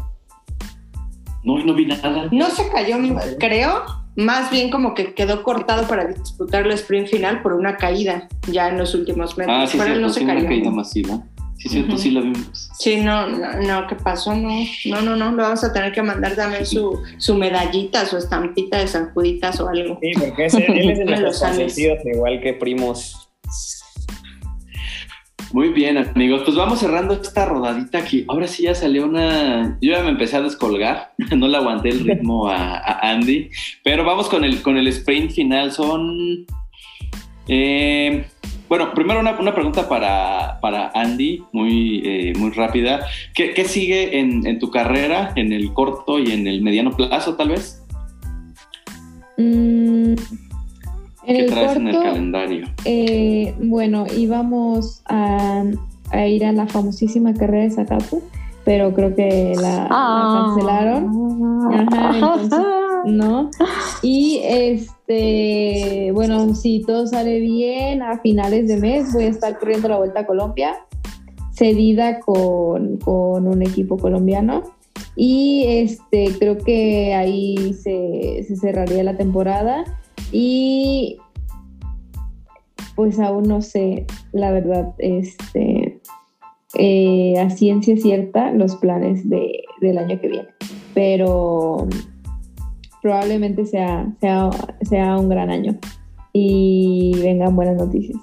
No, 1.43 1.57
no 1.65 1.73
vi 1.73 1.87
nada. 1.87 2.27
No 2.31 2.45
se 2.51 2.69
cayó, 2.69 2.97
creo. 3.39 3.83
Más 4.19 4.51
bien 4.51 4.69
como 4.69 4.93
que 4.93 5.13
quedó 5.13 5.43
cortado 5.43 5.87
para 5.87 6.05
disputar 6.05 6.65
el 6.65 6.71
sprint 6.73 7.07
final 7.07 7.41
por 7.41 7.53
una 7.53 7.77
caída 7.77 8.27
ya 8.51 8.67
en 8.67 8.77
los 8.77 8.93
últimos 8.93 9.37
metros. 9.37 9.57
Ah, 9.57 9.65
sí, 9.67 9.77
Pero 9.77 9.85
cierto, 9.91 10.01
no 10.01 10.09
se 10.09 10.19
sí, 10.19 10.25
una 10.25 10.35
cayó. 10.35 10.47
caída 10.47 10.71
masiva. 10.71 11.23
Sí, 11.57 11.69
cierto, 11.69 11.93
Ujú. 11.93 12.01
sí 12.01 12.11
lo 12.11 12.21
vimos. 12.21 12.69
Sí, 12.79 12.97
no, 13.01 13.27
no, 13.27 13.53
no, 13.61 13.87
¿qué 13.87 13.95
pasó? 13.95 14.33
No, 14.33 14.49
no, 14.85 15.01
no, 15.01 15.15
no, 15.15 15.31
le 15.35 15.41
vamos 15.43 15.63
a 15.63 15.71
tener 15.73 15.91
que 15.91 16.01
mandar 16.01 16.35
también 16.35 16.65
su, 16.65 16.99
su 17.17 17.35
medallita, 17.35 18.05
su 18.05 18.17
estampita 18.17 18.77
de 18.77 18.87
San 18.87 19.13
Juditas 19.13 19.59
o 19.59 19.67
algo. 19.69 19.97
Sí, 20.01 20.11
porque 20.19 20.45
ese- 20.45 20.65
él 20.65 20.89
es 20.89 20.97
de 20.99 21.05
nuestros 21.05 21.39
consentidos, 21.39 21.99
igual 22.05 22.39
que 22.41 22.53
primos. 22.53 23.29
Muy 25.51 25.69
bien, 25.69 25.97
amigos. 25.97 26.43
Pues 26.45 26.55
vamos 26.55 26.79
cerrando 26.79 27.15
esta 27.15 27.45
rodadita 27.45 27.97
aquí. 27.97 28.23
Ahora 28.27 28.47
sí 28.47 28.63
ya 28.63 28.75
salió 28.75 29.05
una. 29.05 29.77
Yo 29.81 29.93
ya 29.93 30.03
me 30.03 30.09
empecé 30.09 30.37
a 30.37 30.41
descolgar. 30.41 31.13
No 31.35 31.47
le 31.47 31.57
aguanté 31.57 31.89
el 31.89 32.01
ritmo 32.01 32.49
a, 32.49 33.09
Andy. 33.11 33.49
Pero 33.83 34.03
vamos 34.03 34.29
con 34.29 34.43
el, 34.43 34.61
con 34.61 34.77
el 34.77 34.87
sprint 34.87 35.31
final. 35.31 35.71
Son. 35.71 36.45
eh, 37.47 38.25
bueno, 38.67 38.93
primero 38.93 39.19
una, 39.19 39.31
una 39.39 39.55
pregunta 39.55 39.89
para, 39.89 40.59
para 40.61 40.91
Andy, 40.93 41.41
muy, 41.51 42.03
eh, 42.05 42.33
muy 42.37 42.51
rápida. 42.51 43.03
¿Qué, 43.33 43.53
qué 43.55 43.65
sigue 43.65 44.19
en, 44.19 44.45
en 44.45 44.59
tu 44.59 44.69
carrera, 44.69 45.33
en 45.35 45.51
el 45.53 45.73
corto 45.73 46.19
y 46.19 46.31
en 46.31 46.45
el 46.45 46.61
mediano 46.61 46.91
plazo, 46.91 47.35
tal 47.35 47.49
vez? 47.49 47.83
Mm, 49.39 49.68
en 51.29 51.35
¿Qué 51.37 51.45
el 51.45 51.51
traes 51.51 51.75
en 51.77 51.87
el 51.87 51.93
corto, 51.95 52.09
calendario? 52.09 52.67
eh, 52.85 53.53
bueno, 53.61 54.05
íbamos 54.17 55.01
a, 55.05 55.63
a 56.11 56.27
ir 56.27 56.45
a 56.45 56.51
la 56.51 56.67
famosísima 56.67 57.33
carrera 57.33 57.63
de 57.63 57.71
Zacapu, 57.71 58.21
pero 58.65 58.93
creo 58.93 59.15
que 59.15 59.53
la, 59.55 59.83
la 59.83 60.45
cancelaron. 60.45 61.71
Ajá, 61.73 62.11
entonces, 62.15 62.59
¿no? 63.05 63.49
Y 64.01 64.41
este, 64.43 66.11
bueno, 66.13 66.53
si 66.55 66.81
todo 66.85 67.07
sale 67.07 67.39
bien, 67.39 68.01
a 68.01 68.19
finales 68.19 68.67
de 68.67 68.77
mes 68.77 69.13
voy 69.13 69.23
a 69.25 69.29
estar 69.29 69.57
corriendo 69.59 69.87
la 69.89 69.97
Vuelta 69.97 70.21
a 70.21 70.25
Colombia, 70.25 70.75
cedida 71.51 72.19
con, 72.19 72.97
con 72.97 73.47
un 73.47 73.61
equipo 73.61 73.97
colombiano. 73.97 74.63
Y 75.15 75.65
este, 75.67 76.33
creo 76.39 76.57
que 76.57 77.13
ahí 77.13 77.73
se, 77.73 78.45
se 78.47 78.55
cerraría 78.55 79.03
la 79.03 79.17
temporada. 79.17 79.83
Y 80.31 81.17
pues 82.95 83.19
aún 83.19 83.43
no 83.47 83.61
sé, 83.61 84.05
la 84.33 84.51
verdad, 84.51 84.93
este, 84.99 85.99
eh, 86.75 87.39
a 87.39 87.49
ciencia 87.49 87.95
cierta 87.97 88.51
los 88.51 88.75
planes 88.75 89.27
de, 89.29 89.63
del 89.81 89.97
año 89.97 90.19
que 90.19 90.27
viene. 90.27 90.47
Pero 90.93 91.87
probablemente 93.01 93.65
sea, 93.65 94.05
sea, 94.19 94.49
sea 94.81 95.17
un 95.17 95.29
gran 95.29 95.49
año 95.49 95.77
y 96.33 97.13
vengan 97.23 97.55
buenas 97.55 97.77
noticias. 97.77 98.17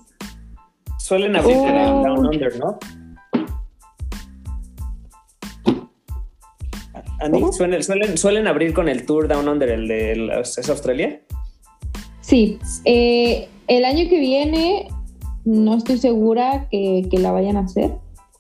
Suelen 0.98 1.34
abrir 1.36 1.56
Oh. 1.56 1.66
el 1.66 2.02
Down 2.04 2.26
Under, 2.26 2.58
¿no? 2.58 2.78
Suelen, 7.52 7.82
suelen, 7.82 8.18
suelen 8.18 8.46
abrir 8.46 8.74
con 8.74 8.88
el 8.88 9.06
Tour 9.06 9.26
Down 9.26 9.48
Under, 9.48 9.70
el 9.70 9.88
de 9.88 10.16
la- 10.16 10.40
¿es 10.40 10.68
Australia? 10.70 11.20
Sí, 12.26 12.58
eh, 12.84 13.48
el 13.68 13.84
año 13.84 14.08
que 14.08 14.18
viene 14.18 14.88
no 15.44 15.74
estoy 15.74 15.96
segura 15.96 16.66
que, 16.72 17.06
que 17.08 17.20
la 17.20 17.30
vayan 17.30 17.56
a 17.56 17.60
hacer 17.60 17.92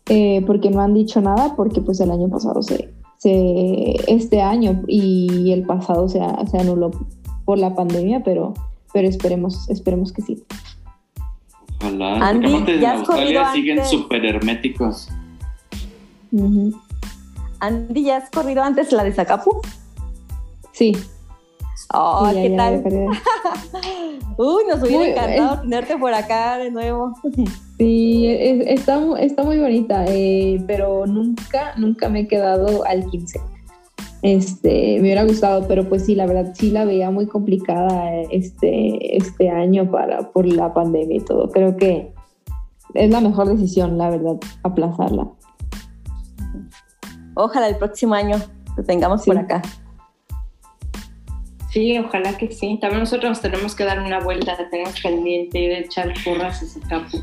eh, 0.08 0.42
porque 0.44 0.70
no 0.70 0.80
han 0.80 0.92
dicho 0.92 1.20
nada 1.20 1.54
porque 1.54 1.80
pues 1.80 2.00
el 2.00 2.10
año 2.10 2.28
pasado 2.28 2.62
se, 2.62 2.92
se 3.16 3.94
este 4.08 4.42
año 4.42 4.82
y 4.88 5.52
el 5.52 5.62
pasado 5.62 6.08
se, 6.08 6.18
se 6.50 6.58
anuló 6.58 6.90
por 7.44 7.58
la 7.58 7.76
pandemia, 7.76 8.24
pero, 8.24 8.54
pero 8.92 9.06
esperemos, 9.06 9.70
esperemos 9.70 10.12
que 10.12 10.22
sí. 10.22 10.42
Ojalá. 11.78 12.28
Andy, 12.28 12.52
porque 12.52 12.80
¿ya 12.80 12.94
has 12.94 12.98
Australia 12.98 13.24
corrido 13.24 13.52
siguen 13.54 13.78
antes? 13.78 13.90
súper 13.92 14.26
herméticos. 14.26 15.08
Andy, 17.60 18.02
¿ya 18.02 18.16
has 18.16 18.30
corrido 18.30 18.64
antes 18.64 18.90
la 18.90 19.04
de 19.04 19.12
Zacapu? 19.12 19.60
Sí. 20.72 20.96
Oh, 21.94 22.26
sí, 22.30 22.34
¿qué 22.34 22.50
ya 22.50 22.56
tal? 22.56 22.82
Uy, 24.38 24.62
nos 24.68 24.82
hubiera 24.82 24.98
Muy- 24.98 25.08
encantado 25.10 25.60
tenerte 25.62 25.96
por 25.96 26.12
acá 26.14 26.58
de 26.58 26.70
nuevo. 26.70 27.12
Sí, 27.78 28.26
es- 28.26 28.66
está, 28.80 28.98
está 29.20 29.42
muy 29.42 29.58
bonita, 29.58 30.06
eh, 30.08 30.64
pero 30.66 31.04
nunca, 31.06 31.74
nunca 31.76 32.08
me 32.08 32.20
he 32.20 32.26
quedado 32.26 32.86
al 32.86 33.04
15. 33.04 33.38
Este, 34.22 34.94
me 34.94 35.00
hubiera 35.02 35.24
gustado, 35.24 35.68
pero 35.68 35.86
pues 35.86 36.06
sí, 36.06 36.14
la 36.14 36.24
verdad 36.26 36.52
sí 36.54 36.70
la 36.70 36.86
veía 36.86 37.10
muy 37.10 37.26
complicada 37.26 38.12
este, 38.30 39.18
este 39.18 39.50
año 39.50 39.90
para, 39.90 40.32
por 40.32 40.46
la 40.46 40.72
pandemia 40.72 41.18
y 41.18 41.20
todo. 41.20 41.50
Creo 41.50 41.76
que 41.76 42.14
es 42.94 43.10
la 43.10 43.20
mejor 43.20 43.48
decisión, 43.50 43.98
la 43.98 44.08
verdad, 44.08 44.36
aplazarla. 44.62 45.28
Ojalá 47.34 47.68
el 47.68 47.76
próximo 47.76 48.14
año 48.14 48.36
te 48.74 48.82
tengamos 48.84 49.22
Sí. 49.22 49.30
por 49.30 49.38
acá. 49.38 49.60
Sí, 51.76 51.98
ojalá 51.98 52.38
que 52.38 52.50
sí. 52.50 52.78
También 52.80 53.00
nosotros 53.00 53.28
nos 53.28 53.42
tenemos 53.42 53.74
que 53.74 53.84
dar 53.84 54.00
una 54.00 54.18
vuelta, 54.20 54.56
tenemos 54.70 54.98
pendiente 54.98 55.58
y 55.58 55.66
de 55.66 55.80
echar 55.80 56.10
porras 56.24 56.62
a 56.62 56.64
ese 56.64 56.80
campo. 56.80 57.18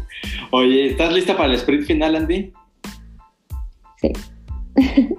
Oye, 0.51 0.91
¿estás 0.91 1.11
lista 1.11 1.35
para 1.35 1.49
el 1.49 1.55
sprint 1.55 1.87
final, 1.87 2.15
Andy? 2.15 2.53
Sí. 3.99 4.13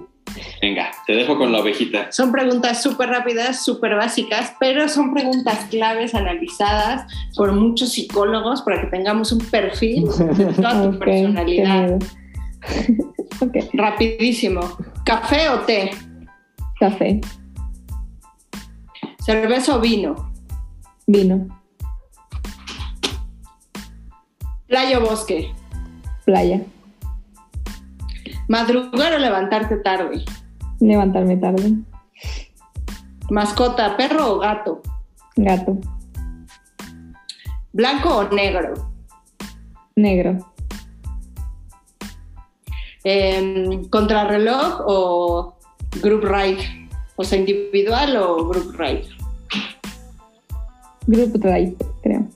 Venga, 0.61 0.89
te 1.05 1.15
dejo 1.15 1.37
con 1.37 1.51
la 1.51 1.59
ovejita. 1.59 2.13
Son 2.13 2.31
preguntas 2.31 2.81
súper 2.81 3.09
rápidas, 3.09 3.65
súper 3.65 3.95
básicas, 3.95 4.55
pero 4.57 4.87
son 4.87 5.13
preguntas 5.13 5.65
claves 5.69 6.15
analizadas 6.15 7.05
por 7.35 7.51
muchos 7.51 7.91
psicólogos 7.91 8.61
para 8.61 8.79
que 8.79 8.87
tengamos 8.87 9.33
un 9.33 9.39
perfil 9.39 10.05
de 10.37 10.45
toda 10.53 10.91
tu 10.91 10.97
personalidad. 10.97 11.87
miedo. 11.87 11.99
ok, 13.41 13.57
Rapidísimo. 13.73 14.61
¿Café 15.03 15.49
o 15.49 15.59
té? 15.59 15.91
café, 16.79 17.19
¿Cerveza 19.25 19.75
o 19.75 19.79
vino? 19.79 20.31
vino, 21.07 21.47
¿Playa 24.67 24.99
o 24.99 25.01
bosque? 25.01 25.51
playa, 26.25 26.61
¿Madrugar 28.47 29.13
o 29.13 29.17
levantarte 29.17 29.77
tarde? 29.77 30.23
levantarme 30.79 31.37
tarde, 31.37 31.73
¿Mascota, 33.31 33.97
perro 33.97 34.33
o 34.33 34.39
gato? 34.39 34.81
gato, 35.37 35.77
¿Blanco 37.73 38.09
o 38.17 38.29
negro? 38.29 38.91
negro, 39.95 40.37
Em, 43.03 43.85
¿Contrarreloj 43.89 44.81
o 44.87 45.57
group 46.01 46.23
ride? 46.23 46.89
O 47.17 47.23
sea, 47.23 47.37
individual 47.39 48.17
o 48.17 48.47
group 48.49 48.75
ride. 48.79 49.14
Grupo 51.07 51.39
Ride, 51.47 51.75
creo. 52.01 52.27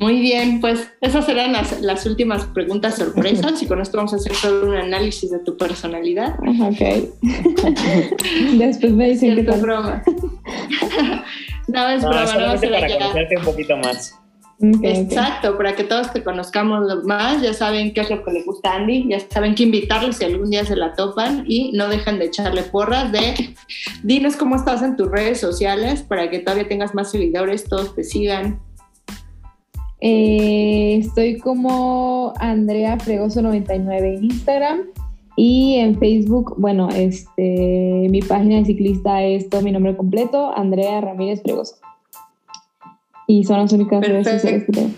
Muy 0.00 0.20
bien, 0.20 0.60
pues 0.60 0.88
esas 1.00 1.26
serán 1.26 1.52
las, 1.52 1.80
las, 1.80 2.06
últimas 2.06 2.44
preguntas 2.46 2.94
sorpresas 2.96 3.60
y 3.62 3.66
con 3.66 3.80
esto 3.80 3.96
vamos 3.96 4.12
a 4.12 4.16
hacer 4.16 4.32
todo 4.40 4.68
un 4.68 4.76
análisis 4.76 5.30
de 5.30 5.40
tu 5.40 5.56
personalidad. 5.56 6.38
Ok. 6.38 7.10
Después 8.58 8.92
me 8.92 9.08
dicen 9.08 9.34
que 9.44 9.50
es 9.50 9.60
broma. 9.60 10.02
no, 11.66 11.88
es 11.88 12.02
No, 12.02 12.08
broma, 12.10 12.34
no 12.34 12.60
para 12.60 12.88
ya. 12.88 12.98
conocerte 12.98 13.36
un 13.38 13.44
poquito 13.44 13.76
más. 13.78 14.14
Exacto, 14.60 15.56
para 15.56 15.76
que 15.76 15.84
todos 15.84 16.12
te 16.12 16.24
conozcamos 16.24 17.04
más, 17.04 17.40
ya 17.42 17.54
saben 17.54 17.94
qué 17.94 18.00
es 18.00 18.10
lo 18.10 18.24
que 18.24 18.32
le 18.32 18.42
gusta 18.42 18.72
a 18.72 18.76
Andy, 18.76 19.06
ya 19.08 19.20
saben 19.20 19.54
que 19.54 19.62
invitarle 19.62 20.12
si 20.12 20.24
algún 20.24 20.50
día 20.50 20.64
se 20.64 20.74
la 20.74 20.94
topan 20.94 21.44
y 21.46 21.70
no 21.74 21.88
dejan 21.88 22.18
de 22.18 22.24
echarle 22.24 22.64
porras 22.64 23.12
de 23.12 23.54
dinos 24.02 24.34
cómo 24.34 24.56
estás 24.56 24.82
en 24.82 24.96
tus 24.96 25.10
redes 25.10 25.38
sociales 25.38 26.02
para 26.02 26.28
que 26.28 26.40
todavía 26.40 26.66
tengas 26.66 26.92
más 26.92 27.12
seguidores, 27.12 27.68
todos 27.68 27.94
te 27.94 28.02
sigan. 28.02 28.58
Eh, 30.00 30.98
estoy 31.02 31.38
como 31.38 32.32
Andrea 32.40 32.98
Fregoso 32.98 33.42
99 33.42 34.16
en 34.16 34.24
Instagram 34.24 34.80
y 35.36 35.76
en 35.76 36.00
Facebook, 36.00 36.56
bueno, 36.58 36.88
este, 36.88 38.08
mi 38.10 38.22
página 38.22 38.56
de 38.56 38.64
ciclista 38.64 39.22
es 39.22 39.48
todo 39.48 39.62
mi 39.62 39.70
nombre 39.70 39.96
completo, 39.96 40.52
Andrea 40.56 41.00
Ramírez 41.00 41.42
Fregoso. 41.42 41.76
Y 43.28 43.44
son 43.44 43.58
las 43.58 43.72
únicas 43.72 44.00
redes 44.00 44.26
sociales 44.26 44.64
que 44.64 44.72
tengo. 44.72 44.90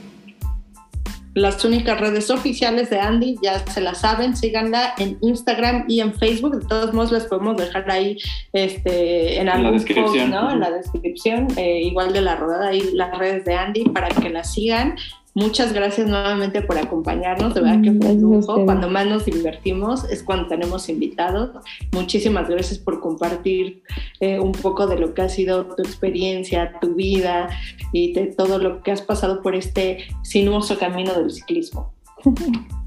Las 1.35 1.65
únicas 1.65 2.01
redes 2.01 2.31
oficiales 2.31 2.91
de 2.91 2.99
Andy 2.99 3.37
ya 3.43 3.59
se 3.61 3.81
las 3.81 3.99
saben, 3.99 4.37
síganla 4.37 4.95
en 4.99 5.17
Instagram 5.21 5.85
y 5.89 6.01
en 6.01 6.15
Facebook. 6.15 6.59
De 6.59 6.67
todos 6.67 6.93
modos, 6.93 7.13
les 7.13 7.25
podemos 7.25 7.57
dejar 7.57 7.89
ahí 7.91 8.17
este, 8.53 9.39
en 9.39 9.47
la 9.47 9.55
algún 9.55 9.73
post, 9.73 9.87
descripción. 9.87 10.31
¿no? 10.31 10.51
En 10.53 10.61
la 10.61 10.71
descripción, 10.71 11.49
eh, 11.57 11.83
igual 11.83 12.13
de 12.13 12.21
la 12.23 12.37
rodada, 12.37 12.69
ahí 12.69 12.83
las 12.95 13.17
redes 13.19 13.45
de 13.45 13.55
Andy 13.55 13.85
para 13.91 14.09
que 14.09 14.31
la 14.31 14.43
sigan. 14.43 14.97
Muchas 15.35 15.73
gracias 15.73 16.09
nuevamente 16.09 16.61
por 16.61 16.77
acompañarnos, 16.77 17.55
de 17.55 17.61
verdad 17.61 17.83
que 17.83 17.93
fue 17.93 18.13
un 18.13 18.21
lujo. 18.21 18.65
Cuando 18.65 18.91
más 18.91 19.07
nos 19.07 19.25
divertimos 19.25 20.05
es 20.11 20.25
cuando 20.25 20.49
tenemos 20.49 20.89
invitados. 20.89 21.51
Muchísimas 21.93 22.49
gracias 22.49 22.79
por 22.79 23.01
compartir 23.01 23.83
eh, 24.19 24.41
un 24.41 24.53
poco 24.53 24.89
de 24.89 24.99
lo 24.99 25.15
que 25.15 25.23
ha 25.23 25.29
sido 25.29 25.67
tu 25.67 25.83
experiencia, 25.83 26.73
tu 26.81 26.95
vida 26.95 27.49
y 27.93 28.13
de 28.13 28.27
todo 28.27 28.59
lo 28.59 28.83
que 28.83 28.91
has 28.91 29.03
pasado 29.03 29.41
por 29.41 29.55
este 29.55 29.99
sinuoso 30.23 30.79
camino 30.79 31.15
del 31.15 31.31
ciclismo. 31.31 31.93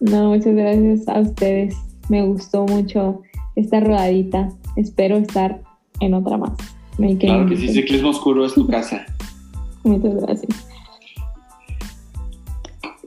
No, 0.00 0.30
muchas 0.30 0.54
gracias 0.54 1.06
a 1.08 1.20
ustedes. 1.20 1.76
Me 2.08 2.22
gustó 2.22 2.64
mucho 2.64 3.20
esta 3.54 3.80
rodadita. 3.80 4.48
Espero 4.76 5.18
estar 5.18 5.60
en 6.00 6.14
otra 6.14 6.38
más. 6.38 6.52
Me 6.96 7.18
Claro 7.18 7.46
que 7.46 7.56
sí. 7.56 7.68
Ciclismo 7.68 8.08
Oscuro 8.08 8.46
es 8.46 8.54
tu 8.54 8.66
casa. 8.66 9.04
Muchas 9.84 10.14
gracias. 10.22 10.69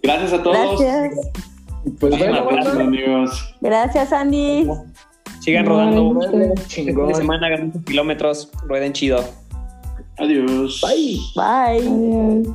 Gracias 0.03 0.33
a 0.33 0.43
todos. 0.43 0.79
Gracias. 0.79 1.31
Pues 1.99 2.17
bueno, 2.17 2.37
abrazo, 2.37 2.69
banda, 2.69 2.83
amigos. 2.83 3.55
Gracias, 3.61 4.13
Andy. 4.13 4.69
Sigan 5.39 5.65
rodando. 5.65 6.19
chingón. 6.67 7.07
de 7.07 7.15
semana 7.15 7.49
muchos 7.49 7.83
kilómetros, 7.85 8.49
rueden 8.63 8.93
chido. 8.93 9.23
Adiós. 10.17 10.81
Bye. 10.81 11.19
Bye. 11.35 11.87
Adiós. 11.87 12.47